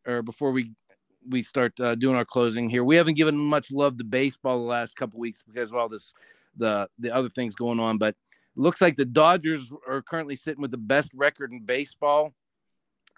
or 0.06 0.22
before 0.22 0.52
we 0.52 0.72
we 1.30 1.44
start 1.44 1.80
uh, 1.80 1.94
doing 1.96 2.16
our 2.16 2.26
closing 2.26 2.70
here, 2.70 2.84
we 2.84 2.96
haven't 2.96 3.14
given 3.14 3.38
much 3.38 3.72
love 3.72 3.98
to 3.98 4.04
baseball 4.04 4.58
the 4.58 4.66
last 4.66 4.96
couple 4.96 5.20
weeks 5.20 5.44
because 5.44 5.70
of 5.70 5.78
all 5.78 5.88
this 5.88 6.14
the 6.58 6.90
the 7.00 7.14
other 7.14 7.30
things 7.30 7.56
going 7.56 7.80
on. 7.80 7.98
But 7.98 8.16
looks 8.56 8.82
like 8.82 8.96
the 8.96 9.06
Dodgers 9.06 9.72
are 9.88 10.02
currently 10.02 10.36
sitting 10.36 10.62
with 10.62 10.72
the 10.72 10.78
best 10.78 11.12
record 11.14 11.52
in 11.52 11.62
baseball. 11.62 12.34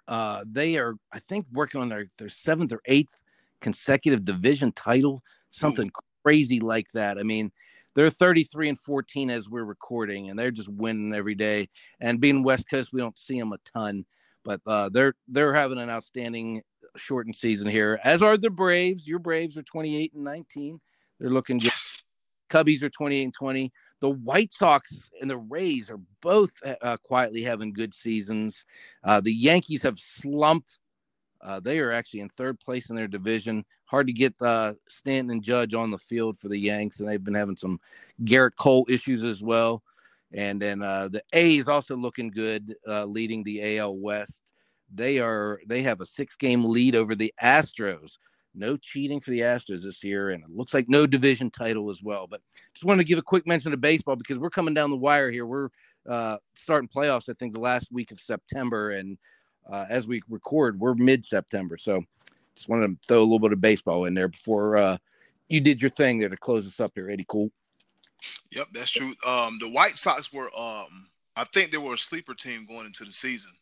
Uh, 0.06 0.44
they 0.46 0.76
are, 0.76 0.94
I 1.12 1.18
think, 1.20 1.46
working 1.52 1.80
on 1.80 1.88
their 1.88 2.06
their 2.18 2.28
seventh 2.28 2.72
or 2.72 2.82
eighth 2.84 3.22
consecutive 3.60 4.24
division 4.24 4.72
title, 4.72 5.22
something 5.50 5.90
crazy 6.24 6.60
like 6.60 6.90
that. 6.92 7.18
I 7.18 7.22
mean, 7.22 7.52
they're 7.94 8.10
33 8.10 8.70
and 8.70 8.78
14 8.78 9.30
as 9.30 9.48
we're 9.48 9.64
recording, 9.64 10.30
and 10.30 10.38
they're 10.38 10.50
just 10.50 10.68
winning 10.68 11.14
every 11.14 11.34
day. 11.34 11.68
And 12.00 12.20
being 12.20 12.42
West 12.42 12.68
Coast, 12.68 12.92
we 12.92 13.00
don't 13.00 13.18
see 13.18 13.38
them 13.38 13.52
a 13.52 13.58
ton, 13.72 14.04
but 14.44 14.60
uh, 14.66 14.88
they're 14.88 15.14
they're 15.28 15.54
having 15.54 15.78
an 15.78 15.90
outstanding 15.90 16.62
shortened 16.96 17.36
season 17.36 17.66
here. 17.66 18.00
As 18.02 18.22
are 18.22 18.36
the 18.36 18.50
Braves. 18.50 19.06
Your 19.06 19.18
Braves 19.18 19.56
are 19.56 19.62
28 19.62 20.14
and 20.14 20.24
19. 20.24 20.80
They're 21.20 21.30
looking 21.30 21.58
just. 21.58 22.04
Cubbies 22.50 22.82
are 22.82 22.90
28 22.90 23.24
and 23.24 23.34
20. 23.34 23.72
The 24.00 24.10
White 24.10 24.52
Sox 24.52 25.10
and 25.20 25.28
the 25.28 25.38
Rays 25.38 25.90
are 25.90 25.98
both 26.20 26.52
uh, 26.82 26.96
quietly 26.98 27.42
having 27.42 27.72
good 27.72 27.94
seasons. 27.94 28.64
Uh, 29.02 29.20
the 29.20 29.32
Yankees 29.32 29.82
have 29.82 29.98
slumped 29.98 30.78
uh, 31.44 31.60
they 31.60 31.78
are 31.78 31.92
actually 31.92 32.20
in 32.20 32.28
third 32.30 32.58
place 32.58 32.88
in 32.88 32.96
their 32.96 33.06
division. 33.06 33.64
Hard 33.94 34.08
to 34.08 34.12
get 34.12 34.34
uh, 34.42 34.74
Stanton 34.88 35.30
and 35.30 35.40
Judge 35.40 35.72
on 35.72 35.92
the 35.92 35.98
field 35.98 36.36
for 36.36 36.48
the 36.48 36.58
Yanks, 36.58 36.98
and 36.98 37.08
they've 37.08 37.22
been 37.22 37.32
having 37.32 37.54
some 37.54 37.78
Gerrit 38.24 38.56
Cole 38.58 38.84
issues 38.88 39.22
as 39.22 39.40
well. 39.40 39.84
And 40.32 40.60
then 40.60 40.82
uh, 40.82 41.06
the 41.06 41.22
A's 41.32 41.68
also 41.68 41.96
looking 41.96 42.30
good, 42.30 42.74
uh, 42.88 43.04
leading 43.04 43.44
the 43.44 43.78
AL 43.78 43.96
West. 43.96 44.52
They 44.92 45.20
are 45.20 45.60
they 45.68 45.82
have 45.82 46.00
a 46.00 46.06
six 46.06 46.34
game 46.34 46.64
lead 46.64 46.96
over 46.96 47.14
the 47.14 47.32
Astros. 47.40 48.18
No 48.52 48.76
cheating 48.76 49.20
for 49.20 49.30
the 49.30 49.42
Astros 49.42 49.84
this 49.84 50.02
year, 50.02 50.30
and 50.30 50.42
it 50.42 50.50
looks 50.50 50.74
like 50.74 50.88
no 50.88 51.06
division 51.06 51.48
title 51.52 51.88
as 51.88 52.02
well. 52.02 52.26
But 52.26 52.40
just 52.74 52.84
wanted 52.84 53.04
to 53.04 53.08
give 53.08 53.20
a 53.20 53.22
quick 53.22 53.46
mention 53.46 53.70
to 53.70 53.76
baseball 53.76 54.16
because 54.16 54.40
we're 54.40 54.50
coming 54.50 54.74
down 54.74 54.90
the 54.90 54.96
wire 54.96 55.30
here. 55.30 55.46
We're 55.46 55.68
uh, 56.10 56.38
starting 56.56 56.88
playoffs, 56.88 57.28
I 57.28 57.34
think, 57.34 57.52
the 57.52 57.60
last 57.60 57.92
week 57.92 58.10
of 58.10 58.18
September, 58.18 58.90
and 58.90 59.18
uh, 59.70 59.84
as 59.88 60.08
we 60.08 60.20
record, 60.28 60.80
we're 60.80 60.94
mid 60.94 61.24
September. 61.24 61.78
So 61.78 62.02
just 62.56 62.68
wanted 62.68 62.88
to 62.88 63.06
throw 63.06 63.20
a 63.20 63.22
little 63.22 63.38
bit 63.38 63.52
of 63.52 63.60
baseball 63.60 64.04
in 64.04 64.14
there 64.14 64.28
before 64.28 64.76
uh, 64.76 64.96
you 65.48 65.60
did 65.60 65.80
your 65.80 65.90
thing 65.90 66.18
there 66.18 66.28
to 66.28 66.36
close 66.36 66.66
us 66.66 66.80
up 66.80 66.92
here, 66.94 67.10
Eddy. 67.10 67.24
Kool. 67.26 67.50
Yep, 68.52 68.68
that's 68.72 68.90
true. 68.90 69.14
Um, 69.26 69.58
the 69.60 69.68
White 69.68 69.98
Sox 69.98 70.32
were, 70.32 70.50
um, 70.56 71.08
I 71.36 71.44
think 71.44 71.70
they 71.70 71.78
were 71.78 71.94
a 71.94 71.98
sleeper 71.98 72.34
team 72.34 72.66
going 72.66 72.86
into 72.86 73.04
the 73.04 73.12
season. 73.12 73.52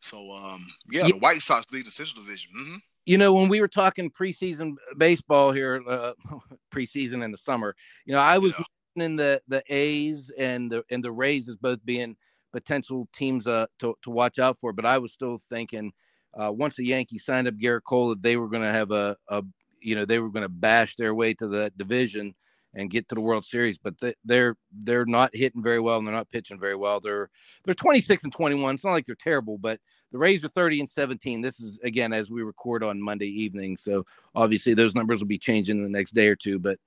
So, 0.00 0.30
um, 0.32 0.66
yeah, 0.90 1.02
yeah, 1.02 1.12
the 1.12 1.18
White 1.18 1.40
Sox 1.40 1.70
lead 1.72 1.86
the 1.86 1.90
Central 1.90 2.22
Division. 2.22 2.52
Mm-hmm. 2.56 2.76
You 3.06 3.18
know, 3.18 3.34
when 3.34 3.48
we 3.48 3.60
were 3.60 3.68
talking 3.68 4.10
preseason 4.10 4.76
baseball 4.96 5.50
here, 5.50 5.82
uh, 5.88 6.12
preseason 6.72 7.24
in 7.24 7.32
the 7.32 7.38
summer, 7.38 7.74
you 8.04 8.14
know, 8.14 8.20
I 8.20 8.38
was 8.38 8.54
yeah. 8.56 8.64
mentioning 8.94 9.16
the 9.16 9.42
the 9.48 9.62
A's 9.68 10.30
and 10.38 10.70
the 10.70 10.84
and 10.90 11.02
the 11.02 11.10
Rays 11.10 11.48
as 11.48 11.56
both 11.56 11.84
being– 11.84 12.16
potential 12.52 13.08
teams 13.12 13.46
uh, 13.46 13.66
to, 13.78 13.96
to 14.02 14.10
watch 14.10 14.38
out 14.38 14.58
for. 14.58 14.72
But 14.72 14.86
I 14.86 14.98
was 14.98 15.12
still 15.12 15.40
thinking 15.50 15.92
uh, 16.34 16.52
once 16.52 16.76
the 16.76 16.86
Yankees 16.86 17.24
signed 17.24 17.48
up 17.48 17.54
Gerrit 17.54 17.82
Cole 17.84 18.10
that 18.10 18.22
they 18.22 18.36
were 18.36 18.48
going 18.48 18.62
to 18.62 18.72
have 18.72 18.90
a, 18.90 19.16
a, 19.28 19.42
you 19.80 19.94
know, 19.94 20.04
they 20.04 20.18
were 20.18 20.30
going 20.30 20.42
to 20.42 20.48
bash 20.48 20.96
their 20.96 21.14
way 21.14 21.34
to 21.34 21.48
the 21.48 21.72
division 21.76 22.34
and 22.74 22.90
get 22.90 23.08
to 23.08 23.14
the 23.14 23.20
World 23.20 23.44
Series. 23.44 23.78
But 23.78 23.98
they, 23.98 24.14
they're 24.24 24.56
they're 24.72 25.06
not 25.06 25.34
hitting 25.34 25.62
very 25.62 25.80
well 25.80 25.98
and 25.98 26.06
they're 26.06 26.14
not 26.14 26.30
pitching 26.30 26.60
very 26.60 26.76
well. 26.76 27.00
They're 27.00 27.28
they're 27.64 27.74
26 27.74 28.24
and 28.24 28.32
21. 28.32 28.74
It's 28.74 28.84
not 28.84 28.92
like 28.92 29.06
they're 29.06 29.16
terrible, 29.16 29.58
but 29.58 29.80
the 30.12 30.18
Rays 30.18 30.44
are 30.44 30.48
30 30.48 30.80
and 30.80 30.88
17. 30.88 31.40
This 31.40 31.58
is 31.60 31.78
again 31.82 32.12
as 32.12 32.30
we 32.30 32.42
record 32.42 32.84
on 32.84 33.00
Monday 33.00 33.28
evening, 33.28 33.76
so 33.76 34.04
obviously 34.34 34.74
those 34.74 34.94
numbers 34.94 35.20
will 35.20 35.28
be 35.28 35.38
changing 35.38 35.78
in 35.78 35.84
the 35.84 35.90
next 35.90 36.12
day 36.12 36.28
or 36.28 36.36
two. 36.36 36.58
But 36.58 36.78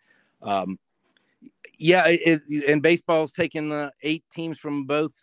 um, 0.41 0.78
yeah, 1.78 2.03
it, 2.07 2.41
and 2.68 2.82
baseball's 2.82 3.32
taking 3.32 3.72
uh, 3.72 3.90
eight 4.03 4.24
teams 4.32 4.57
from 4.57 4.86
both 4.86 5.14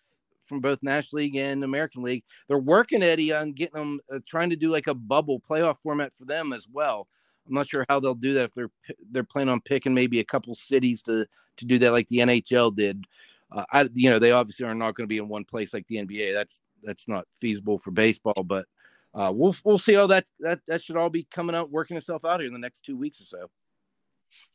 from 0.51 0.61
both 0.61 0.83
National 0.83 1.23
League 1.23 1.37
and 1.37 1.65
American 1.65 2.03
League. 2.03 2.25
They're 2.49 2.59
working 2.59 3.03
Eddy 3.03 3.33
on 3.33 3.53
getting 3.53 3.79
them, 3.79 4.01
uh, 4.13 4.19
trying 4.27 4.51
to 4.51 4.57
do 4.57 4.69
like 4.69 4.89
a 4.89 4.95
bubble 4.95 5.41
playoff 5.41 5.79
format 5.81 6.13
for 6.13 6.25
them 6.25 6.53
as 6.53 6.67
well. 6.71 7.07
I'm 7.49 7.55
not 7.55 7.69
sure 7.69 7.87
how 7.89 8.01
they'll 8.01 8.15
do 8.15 8.35
that 8.35 8.47
if 8.47 8.55
they're 8.55 8.71
they're 9.11 9.25
planning 9.25 9.53
on 9.53 9.61
picking 9.61 9.95
maybe 9.95 10.19
a 10.21 10.25
couple 10.25 10.55
cities 10.55 11.03
to 11.05 11.27
to 11.57 11.65
do 11.65 11.79
that 11.79 11.93
like 11.93 12.09
the 12.09 12.19
NHL 12.19 12.75
did. 12.75 13.05
Uh, 13.51 13.65
I 13.73 13.89
you 13.95 14.11
know 14.11 14.19
they 14.19 14.33
obviously 14.33 14.67
are 14.67 14.75
not 14.75 14.95
going 14.95 15.05
to 15.05 15.13
be 15.13 15.19
in 15.19 15.29
one 15.29 15.45
place 15.45 15.73
like 15.73 15.87
the 15.87 15.97
NBA. 15.97 16.35
That's 16.35 16.61
that's 16.83 17.09
not 17.09 17.27
feasible 17.37 17.79
for 17.79 17.93
baseball, 17.93 18.45
but 18.45 18.67
uh, 19.15 19.33
we'll 19.35 19.55
we'll 19.65 19.79
see 19.79 19.95
how 19.95 20.07
that 20.09 20.25
that 20.41 20.61
that 20.67 20.83
should 20.83 20.97
all 20.97 21.11
be 21.11 21.27
coming 21.31 21.57
out 21.57 21.71
working 21.71 21.97
itself 21.97 22.25
out 22.25 22.41
here 22.41 22.47
in 22.47 22.53
the 22.53 22.59
next 22.59 22.83
two 22.83 22.97
weeks 22.97 23.21
or 23.21 23.25
so. 23.25 23.51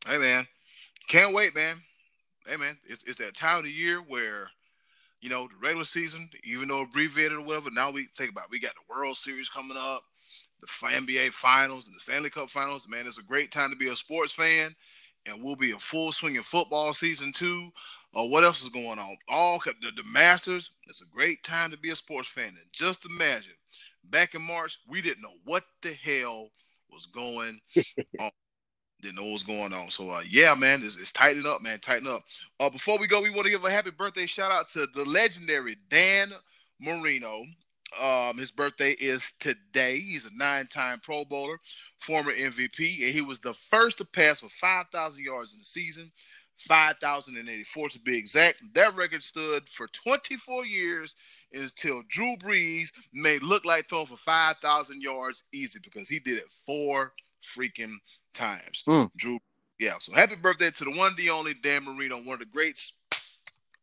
Hey 0.05 0.17
man, 0.17 0.45
can't 1.07 1.33
wait, 1.33 1.55
man. 1.55 1.77
Hey 2.45 2.57
man, 2.57 2.77
it's 2.85 3.03
it's 3.03 3.17
that 3.17 3.35
time 3.35 3.59
of 3.59 3.63
the 3.63 3.71
year 3.71 3.97
where 3.97 4.49
you 5.21 5.29
know, 5.29 5.47
the 5.47 5.55
regular 5.61 5.85
season, 5.85 6.29
even 6.43 6.67
though 6.67 6.81
abbreviated 6.81 7.37
or 7.37 7.43
whatever, 7.43 7.69
now 7.71 7.91
we 7.91 8.07
think 8.15 8.31
about 8.31 8.45
it. 8.45 8.51
we 8.51 8.59
got 8.59 8.73
the 8.75 8.93
World 8.93 9.17
Series 9.17 9.49
coming 9.49 9.77
up, 9.77 10.03
the 10.61 10.67
NBA 10.67 11.33
Finals 11.33 11.87
and 11.87 11.95
the 11.95 11.99
Stanley 11.99 12.29
Cup 12.29 12.49
Finals. 12.49 12.87
Man, 12.87 13.07
it's 13.07 13.17
a 13.17 13.23
great 13.23 13.51
time 13.51 13.69
to 13.69 13.75
be 13.75 13.89
a 13.89 13.95
sports 13.95 14.31
fan, 14.31 14.75
and 15.25 15.43
we'll 15.43 15.55
be 15.55 15.71
a 15.71 15.79
full 15.79 16.11
swing 16.11 16.35
in 16.35 16.43
football 16.43 16.93
season 16.93 17.31
two. 17.31 17.69
Or 18.13 18.23
uh, 18.23 18.27
what 18.27 18.43
else 18.43 18.61
is 18.61 18.69
going 18.69 18.99
on? 18.99 19.17
All 19.27 19.59
the, 19.65 19.73
the 19.81 20.03
Masters. 20.11 20.71
It's 20.87 21.01
a 21.01 21.07
great 21.13 21.43
time 21.43 21.71
to 21.71 21.77
be 21.77 21.89
a 21.89 21.95
sports 21.95 22.29
fan. 22.29 22.47
And 22.47 22.71
just 22.71 23.05
imagine, 23.05 23.55
back 24.05 24.35
in 24.35 24.41
March, 24.41 24.79
we 24.87 25.01
didn't 25.01 25.23
know 25.23 25.35
what 25.43 25.63
the 25.81 25.93
hell 25.93 26.49
was 26.89 27.07
going 27.07 27.59
on 28.19 28.31
didn't 29.05 29.17
know 29.17 29.25
what 29.25 29.33
was 29.33 29.43
going 29.43 29.73
on. 29.73 29.89
So 29.91 30.09
uh, 30.09 30.21
yeah, 30.27 30.55
man, 30.55 30.81
it's, 30.83 30.97
it's 30.97 31.11
tightening 31.11 31.45
up, 31.45 31.61
man, 31.61 31.79
tighten 31.79 32.07
up. 32.07 32.23
Uh, 32.59 32.69
before 32.69 32.97
we 32.97 33.07
go, 33.07 33.21
we 33.21 33.29
want 33.29 33.43
to 33.43 33.51
give 33.51 33.63
a 33.63 33.71
happy 33.71 33.91
birthday 33.91 34.25
shout 34.25 34.51
out 34.51 34.69
to 34.69 34.87
the 34.95 35.05
legendary 35.05 35.77
Dan 35.89 36.31
Marino. 36.79 37.43
Um, 38.01 38.37
his 38.37 38.51
birthday 38.51 38.91
is 38.91 39.33
today. 39.39 39.99
He's 39.99 40.25
a 40.25 40.35
nine-time 40.35 40.99
Pro 41.01 41.23
Bowler, 41.23 41.59
former 41.99 42.33
MVP, 42.33 43.05
and 43.05 43.13
he 43.13 43.21
was 43.21 43.39
the 43.39 43.53
first 43.53 43.99
to 43.99 44.05
pass 44.05 44.39
for 44.39 44.49
5,000 44.49 45.23
yards 45.23 45.53
in 45.53 45.59
the 45.59 45.65
season, 45.65 46.11
5,084 46.57 47.89
to 47.89 47.99
be 47.99 48.17
exact. 48.17 48.63
That 48.73 48.95
record 48.95 49.21
stood 49.23 49.69
for 49.69 49.87
24 49.87 50.65
years 50.65 51.15
until 51.53 52.01
Drew 52.09 52.35
Brees 52.37 52.89
made 53.13 53.43
look 53.43 53.65
like 53.65 53.87
throwing 53.87 54.07
for 54.07 54.17
5,000 54.17 55.01
yards 55.01 55.43
easy 55.53 55.79
because 55.81 56.09
he 56.09 56.19
did 56.19 56.39
it 56.39 56.49
four 56.65 57.13
freaking 57.45 57.95
times. 58.33 58.83
Mm. 58.87 59.09
Drew, 59.15 59.39
yeah. 59.79 59.93
So 59.99 60.13
happy 60.13 60.35
birthday 60.35 60.71
to 60.71 60.83
the 60.83 60.91
one, 60.91 61.15
the 61.15 61.29
only 61.29 61.53
Dan 61.53 61.85
Marino, 61.85 62.17
one 62.17 62.33
of 62.33 62.39
the 62.39 62.45
greats. 62.45 62.93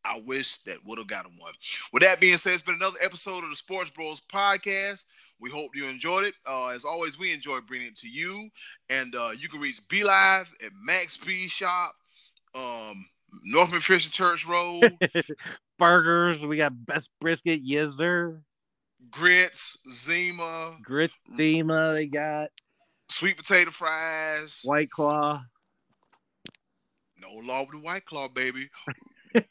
I 0.05 0.21
wish 0.25 0.57
that 0.63 0.85
would 0.85 0.97
have 0.97 1.07
got 1.07 1.25
him 1.25 1.31
one. 1.39 1.53
With 1.93 2.03
that 2.03 2.19
being 2.19 2.35
said, 2.37 2.53
it's 2.53 2.63
been 2.63 2.75
another 2.75 2.97
episode 3.01 3.43
of 3.43 3.49
the 3.49 3.55
Sports 3.55 3.89
Bros 3.89 4.21
podcast. 4.21 5.05
We 5.39 5.49
hope 5.49 5.71
you 5.75 5.85
enjoyed 5.87 6.25
it. 6.25 6.33
Uh, 6.45 6.69
as 6.69 6.83
always, 6.83 7.17
we 7.17 7.31
enjoy 7.31 7.59
bringing 7.61 7.87
it 7.87 7.97
to 7.97 8.09
you. 8.09 8.49
And 8.89 9.15
uh, 9.15 9.31
you 9.37 9.47
can 9.47 9.61
reach 9.61 9.79
B 9.87 10.03
Live 10.03 10.53
at 10.63 10.71
Max 10.85 11.15
B 11.15 11.47
Shop, 11.47 11.93
um, 12.53 12.93
Northman 13.45 13.81
Christian 13.81 14.11
Church 14.11 14.45
Road, 14.45 14.97
Burgers. 15.79 16.45
We 16.45 16.57
got 16.57 16.85
best 16.85 17.09
brisket. 17.21 17.61
Yes, 17.63 17.93
sir. 17.93 18.41
Grits, 19.09 19.77
Zima, 19.91 20.77
Grits, 20.81 21.17
Zima. 21.35 21.93
They 21.93 22.07
got 22.07 22.49
sweet 23.09 23.37
potato 23.37 23.71
fries. 23.71 24.61
White 24.63 24.91
Claw. 24.91 25.43
No 27.19 27.29
law 27.45 27.61
with 27.61 27.71
the 27.71 27.79
White 27.79 28.05
Claw, 28.05 28.27
baby. 28.27 28.69
Uh, 29.35 29.41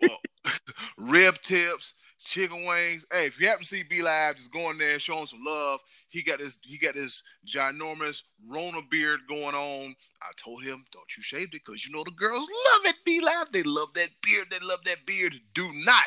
rib 0.97 1.35
tips, 1.43 1.95
chicken 2.23 2.65
wings. 2.67 3.05
Hey, 3.13 3.27
if 3.27 3.41
you 3.41 3.49
happen 3.49 3.65
to 3.65 3.69
see 3.69 3.83
B 3.83 4.01
Live, 4.01 4.37
just 4.37 4.53
go 4.53 4.71
in 4.71 4.79
there, 4.79 5.01
show 5.01 5.19
him 5.19 5.27
some 5.27 5.43
love. 5.45 5.81
He 6.09 6.23
got 6.23 6.39
this, 6.39 6.61
he 6.63 6.79
got 6.79 6.95
this 6.95 7.25
ginormous 7.45 8.23
Rona 8.49 8.79
beard 8.93 9.23
going 9.29 9.57
on. 9.57 9.97
I 10.23 10.31
told 10.37 10.63
him, 10.63 10.85
don't 10.93 11.17
you 11.17 11.23
shave 11.25 11.47
it, 11.47 11.51
because 11.51 11.85
you 11.85 11.93
know 11.93 12.05
the 12.05 12.13
girls 12.13 12.49
love 12.49 12.87
it, 12.87 12.97
B 13.05 13.21
Live. 13.21 13.51
They 13.51 13.65
love 13.65 13.93
that 13.95 14.11
beard, 14.23 14.47
they 14.53 14.61
love 14.61 14.85
that 14.85 15.05
beard. 15.05 15.35
Do 15.53 15.73
not 15.85 16.07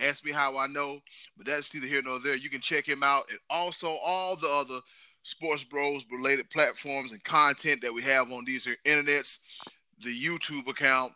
ask 0.00 0.24
me 0.24 0.32
how 0.32 0.56
I 0.58 0.66
know, 0.66 1.00
but 1.36 1.46
that's 1.46 1.72
neither 1.74 1.86
here 1.86 2.02
nor 2.02 2.18
there. 2.18 2.34
You 2.34 2.50
can 2.50 2.60
check 2.60 2.88
him 2.88 3.02
out 3.02 3.26
and 3.30 3.38
also 3.48 3.90
all 4.04 4.36
the 4.36 4.48
other 4.48 4.80
Sports 5.22 5.64
Bros 5.64 6.04
related 6.10 6.50
platforms 6.50 7.12
and 7.12 7.22
content 7.24 7.82
that 7.82 7.94
we 7.94 8.02
have 8.02 8.30
on 8.32 8.44
these 8.44 8.66
internets, 8.84 9.38
the 10.02 10.10
YouTube 10.10 10.68
account, 10.68 11.12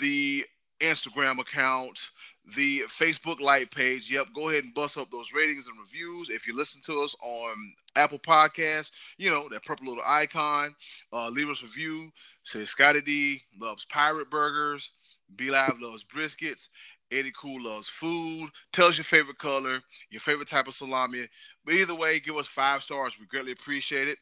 the 0.00 0.44
Instagram 0.80 1.38
account, 1.38 2.10
the 2.54 2.82
Facebook 2.88 3.40
like 3.40 3.70
page. 3.70 4.10
Yep, 4.10 4.28
go 4.34 4.48
ahead 4.48 4.64
and 4.64 4.74
bust 4.74 4.98
up 4.98 5.10
those 5.10 5.32
ratings 5.34 5.66
and 5.66 5.78
reviews. 5.80 6.30
If 6.30 6.46
you 6.46 6.56
listen 6.56 6.80
to 6.82 7.00
us 7.00 7.16
on 7.22 7.56
Apple 7.96 8.18
Podcasts, 8.18 8.92
you 9.18 9.30
know, 9.30 9.48
that 9.48 9.64
purple 9.64 9.88
little 9.88 10.04
icon, 10.06 10.74
uh, 11.12 11.28
leave 11.28 11.48
us 11.48 11.62
a 11.62 11.66
review. 11.66 12.10
Say 12.44 12.64
Scottie 12.64 13.00
D 13.00 13.42
loves 13.60 13.84
pirate 13.86 14.30
burgers, 14.30 14.92
B 15.34 15.50
Live 15.50 15.74
loves 15.80 16.04
briskets. 16.04 16.68
Eddy 17.12 17.32
Kool 17.38 17.62
loves 17.62 17.88
food. 17.88 18.48
Tell 18.72 18.88
us 18.88 18.98
your 18.98 19.04
favorite 19.04 19.38
color, 19.38 19.80
your 20.10 20.20
favorite 20.20 20.48
type 20.48 20.66
of 20.66 20.74
salami. 20.74 21.26
But 21.64 21.74
either 21.74 21.94
way, 21.94 22.20
give 22.20 22.36
us 22.36 22.46
five 22.46 22.82
stars. 22.82 23.16
We 23.18 23.26
greatly 23.26 23.52
appreciate 23.52 24.08
it. 24.08 24.18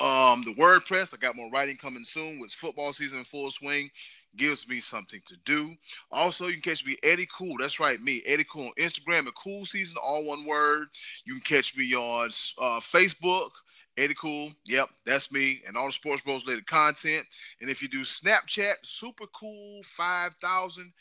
Um, 0.00 0.42
the 0.44 0.54
WordPress, 0.54 1.14
I 1.14 1.18
got 1.18 1.36
more 1.36 1.50
writing 1.50 1.76
coming 1.76 2.04
soon 2.04 2.40
with 2.40 2.50
football 2.52 2.92
season 2.92 3.18
in 3.18 3.24
full 3.24 3.50
swing. 3.50 3.90
Gives 4.36 4.68
me 4.68 4.80
something 4.80 5.20
to 5.26 5.36
do. 5.44 5.76
Also, 6.10 6.48
you 6.48 6.54
can 6.54 6.62
catch 6.62 6.84
me 6.84 6.96
Eddy 7.04 7.28
Kool. 7.36 7.54
That's 7.60 7.78
right, 7.78 8.00
me 8.00 8.20
Eddy 8.26 8.44
Kool 8.44 8.66
on 8.66 8.72
Instagram 8.76 9.28
at 9.28 9.34
Cool 9.36 9.64
Season, 9.64 9.96
all 10.02 10.26
one 10.26 10.44
word. 10.44 10.88
You 11.24 11.34
can 11.34 11.42
catch 11.42 11.76
me 11.76 11.94
on 11.94 12.26
uh, 12.58 12.80
Facebook. 12.80 13.50
Eddy 13.96 14.14
Kool, 14.14 14.50
yep, 14.64 14.88
that's 15.06 15.30
me, 15.30 15.62
and 15.68 15.76
all 15.76 15.86
the 15.86 15.92
Sports 15.92 16.22
Bros 16.22 16.44
related 16.44 16.66
content. 16.66 17.24
And 17.60 17.70
if 17.70 17.80
you 17.80 17.88
do 17.88 18.00
Snapchat, 18.00 18.74
Super 18.82 19.26
Cool 19.38 19.82
5000, 19.84 20.92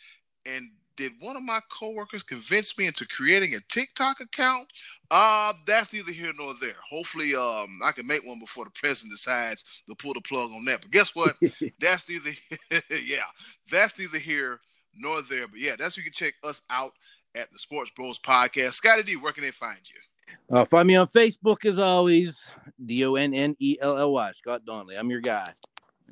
and 0.45 0.69
did 0.95 1.13
one 1.19 1.35
of 1.35 1.43
my 1.43 1.59
coworkers 1.71 2.23
convince 2.23 2.77
me 2.77 2.85
into 2.85 3.07
creating 3.07 3.55
a 3.55 3.59
TikTok 3.69 4.19
account? 4.19 4.71
Uh, 5.09 5.53
that's 5.65 5.93
neither 5.93 6.11
here 6.11 6.31
nor 6.37 6.53
there. 6.61 6.75
Hopefully, 6.87 7.35
um, 7.35 7.79
I 7.83 7.91
can 7.91 8.05
make 8.05 8.25
one 8.25 8.39
before 8.39 8.65
the 8.65 8.71
president 8.71 9.13
decides 9.13 9.65
to 9.87 9.95
pull 9.95 10.13
the 10.13 10.21
plug 10.21 10.51
on 10.51 10.65
that. 10.65 10.81
But 10.81 10.91
guess 10.91 11.15
what? 11.15 11.35
that's 11.79 12.07
neither, 12.09 12.31
yeah, 13.03 13.23
that's 13.69 13.97
neither 13.97 14.19
here 14.19 14.59
nor 14.95 15.21
there. 15.23 15.47
But 15.47 15.59
yeah, 15.59 15.75
that's 15.75 15.97
where 15.97 16.05
you 16.05 16.11
can 16.11 16.15
check 16.15 16.35
us 16.43 16.61
out 16.69 16.91
at 17.35 17.51
the 17.51 17.59
Sports 17.59 17.91
Bros 17.95 18.19
Podcast. 18.19 18.73
Scottie 18.73 19.03
D, 19.03 19.15
where 19.15 19.33
can 19.33 19.43
they 19.43 19.51
find 19.51 19.79
you? 19.89 20.55
Uh, 20.55 20.65
find 20.65 20.87
me 20.87 20.95
on 20.95 21.07
Facebook 21.07 21.65
as 21.65 21.79
always. 21.79 22.37
D 22.85 23.05
O 23.05 23.15
N 23.15 23.33
N 23.33 23.55
E 23.59 23.77
L 23.81 23.97
L 23.97 24.11
Y. 24.13 24.31
Scott 24.33 24.65
Donnelly. 24.65 24.95
I'm 24.95 25.09
your 25.09 25.21
guy. 25.21 25.53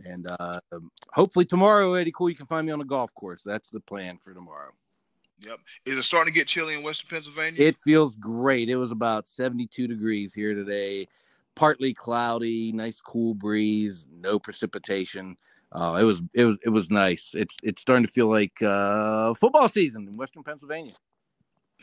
And 0.06 0.28
uh, 0.40 0.60
hopefully 1.12 1.46
tomorrow, 1.46 1.94
Eddy 1.94 2.12
Kool, 2.12 2.30
you 2.30 2.36
can 2.36 2.46
find 2.46 2.66
me 2.66 2.74
on 2.74 2.80
the 2.80 2.86
golf 2.86 3.14
course. 3.14 3.44
That's 3.44 3.70
the 3.70 3.80
plan 3.80 4.18
for 4.24 4.34
tomorrow. 4.34 4.72
Yep. 5.46 5.58
Is 5.86 5.98
it 5.98 6.04
starting 6.04 6.34
to 6.34 6.40
get 6.40 6.48
chilly 6.48 6.76
in 6.76 6.84
Western 6.84 7.10
Pennsylvania? 7.10 7.60
It 7.60 7.78
feels 7.78 8.16
great. 8.16 8.70
It 8.70 8.76
was 8.76 8.92
about 8.92 9.28
72 9.28 9.88
degrees 9.88 10.34
here 10.34 10.54
today. 10.54 11.08
Partly 11.56 11.94
cloudy, 11.94 12.72
nice 12.72 13.00
cool 13.00 13.34
breeze, 13.34 14.08
no 14.12 14.40
precipitation. 14.40 15.36
Uh, 15.72 15.98
it 16.02 16.04
was 16.04 16.22
it 16.34 16.46
was 16.46 16.58
it 16.66 16.70
was 16.70 16.92
nice. 16.92 17.32
It's 17.34 17.58
it's 17.64 17.82
starting 17.82 18.06
to 18.06 18.12
feel 18.12 18.28
like 18.28 18.62
uh, 18.62 19.34
football 19.34 19.70
season 19.70 20.08
in 20.08 20.18
Western 20.18 20.44
Pennsylvania. 20.44 20.94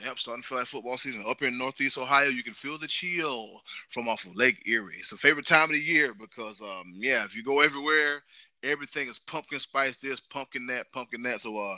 Yep, 0.05 0.19
starting 0.19 0.43
to 0.43 0.49
feel 0.49 0.59
like 0.59 0.67
football 0.69 0.97
season. 0.97 1.25
Up 1.29 1.41
here 1.41 1.49
in 1.49 1.59
Northeast 1.59 1.99
Ohio, 1.99 2.29
you 2.29 2.45
can 2.45 2.53
feel 2.53 2.79
the 2.79 2.87
chill 2.87 3.63
from 3.91 4.09
off 4.09 4.27
of 4.27 4.37
Lake 4.37 4.63
Erie. 4.67 4.97
It's 4.99 5.13
a 5.13 5.17
favorite 5.17 5.47
time 5.47 5.65
of 5.65 5.71
the 5.71 5.81
year 5.81 6.15
because, 6.15 6.63
um, 6.63 6.93
yeah, 6.95 7.25
if 7.25 7.35
you 7.35 7.43
go 7.43 7.61
everywhere, 7.61 8.23
everything 8.63 9.09
is 9.09 9.19
pumpkin 9.19 9.59
spice 9.59 9.97
this, 9.97 10.21
pumpkin 10.21 10.67
that, 10.69 10.93
pumpkin 10.93 11.23
that. 11.23 11.41
So, 11.41 11.57
uh, 11.57 11.77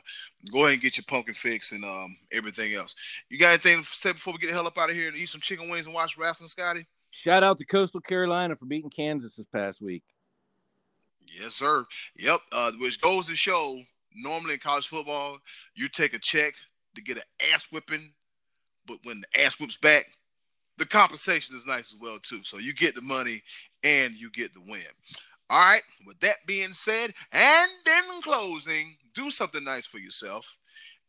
go 0.52 0.60
ahead 0.60 0.74
and 0.74 0.82
get 0.82 0.98
your 0.98 1.04
pumpkin 1.08 1.34
fix 1.34 1.72
and 1.72 1.84
um 1.84 2.16
everything 2.30 2.74
else. 2.74 2.94
You 3.30 3.38
got 3.38 3.48
anything 3.48 3.78
to 3.78 3.84
say 3.84 4.12
before 4.12 4.34
we 4.34 4.38
get 4.38 4.48
the 4.48 4.52
hell 4.52 4.66
up 4.66 4.76
out 4.76 4.90
of 4.90 4.96
here 4.96 5.08
and 5.08 5.16
eat 5.16 5.28
some 5.28 5.40
chicken 5.40 5.70
wings 5.70 5.86
and 5.86 5.94
watch 5.94 6.18
wrestling, 6.18 6.48
Scottie? 6.48 6.86
Shout 7.10 7.42
out 7.42 7.58
to 7.58 7.64
Coastal 7.64 8.00
Carolina 8.00 8.54
for 8.54 8.66
beating 8.66 8.90
Kansas 8.90 9.36
this 9.36 9.46
past 9.52 9.80
week. 9.80 10.02
Yes, 11.26 11.54
sir. 11.54 11.86
Yep. 12.16 12.40
Uh, 12.52 12.72
which 12.78 13.00
goes 13.00 13.28
to 13.28 13.34
show 13.34 13.78
normally 14.14 14.54
in 14.54 14.60
college 14.60 14.88
football, 14.88 15.38
you 15.74 15.88
take 15.88 16.14
a 16.14 16.18
check 16.18 16.54
to 16.94 17.02
get 17.02 17.16
an 17.16 17.22
ass 17.52 17.68
whipping, 17.70 18.12
but 18.86 18.98
when 19.04 19.20
the 19.20 19.42
ass 19.42 19.58
whips 19.60 19.76
back, 19.76 20.06
the 20.78 20.86
compensation 20.86 21.56
is 21.56 21.66
nice 21.66 21.92
as 21.92 22.00
well 22.00 22.18
too. 22.22 22.40
So 22.42 22.58
you 22.58 22.72
get 22.72 22.94
the 22.94 23.02
money 23.02 23.42
and 23.84 24.14
you 24.14 24.30
get 24.30 24.54
the 24.54 24.60
win. 24.60 24.82
All 25.50 25.64
right. 25.64 25.82
With 26.06 26.18
that 26.20 26.36
being 26.46 26.72
said, 26.72 27.12
and 27.32 27.70
in 27.86 28.22
closing, 28.22 28.96
do 29.14 29.30
something 29.30 29.64
nice 29.64 29.86
for 29.86 29.98
yourself, 29.98 30.46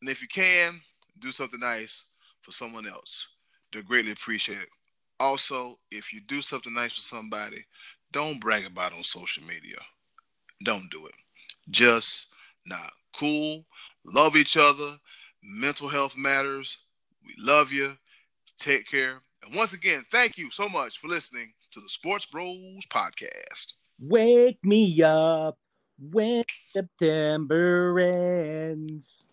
and 0.01 0.09
if 0.09 0.21
you 0.21 0.27
can, 0.27 0.81
do 1.19 1.31
something 1.31 1.59
nice 1.59 2.03
for 2.41 2.51
someone 2.51 2.87
else. 2.87 3.35
They'll 3.71 3.83
greatly 3.83 4.11
appreciate 4.11 4.59
it. 4.59 4.69
Also, 5.19 5.77
if 5.91 6.11
you 6.11 6.21
do 6.21 6.41
something 6.41 6.73
nice 6.73 6.95
for 6.95 7.01
somebody, 7.01 7.63
don't 8.11 8.41
brag 8.41 8.65
about 8.65 8.91
it 8.91 8.97
on 8.97 9.03
social 9.03 9.43
media. 9.43 9.77
Don't 10.65 10.89
do 10.91 11.05
it. 11.05 11.15
Just 11.69 12.27
not 12.65 12.91
cool. 13.15 13.63
Love 14.05 14.35
each 14.35 14.57
other 14.57 14.97
mental 15.43 15.87
health 15.87 16.17
matters. 16.17 16.77
We 17.25 17.33
love 17.37 17.71
you. 17.71 17.97
Take 18.59 18.87
care. 18.87 19.21
And 19.45 19.55
once 19.55 19.73
again, 19.73 20.05
thank 20.11 20.37
you 20.37 20.51
so 20.51 20.69
much 20.69 20.99
for 20.99 21.07
listening 21.07 21.51
to 21.71 21.79
the 21.79 21.89
Sports 21.89 22.25
Bros 22.25 22.85
podcast. 22.89 23.73
Wake 23.99 24.59
me 24.63 25.01
up 25.01 25.57
when 25.99 26.43
September 26.73 27.99
ends. 27.99 29.23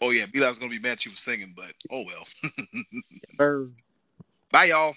Oh 0.00 0.10
yeah, 0.10 0.26
B 0.26 0.40
was 0.40 0.58
gonna 0.58 0.70
be 0.70 0.78
mad 0.78 0.92
at 0.92 1.04
you 1.04 1.10
for 1.10 1.16
singing, 1.16 1.52
but 1.56 1.72
oh 1.90 2.04
well. 3.38 3.70
Bye 4.52 4.64
y'all. 4.66 4.94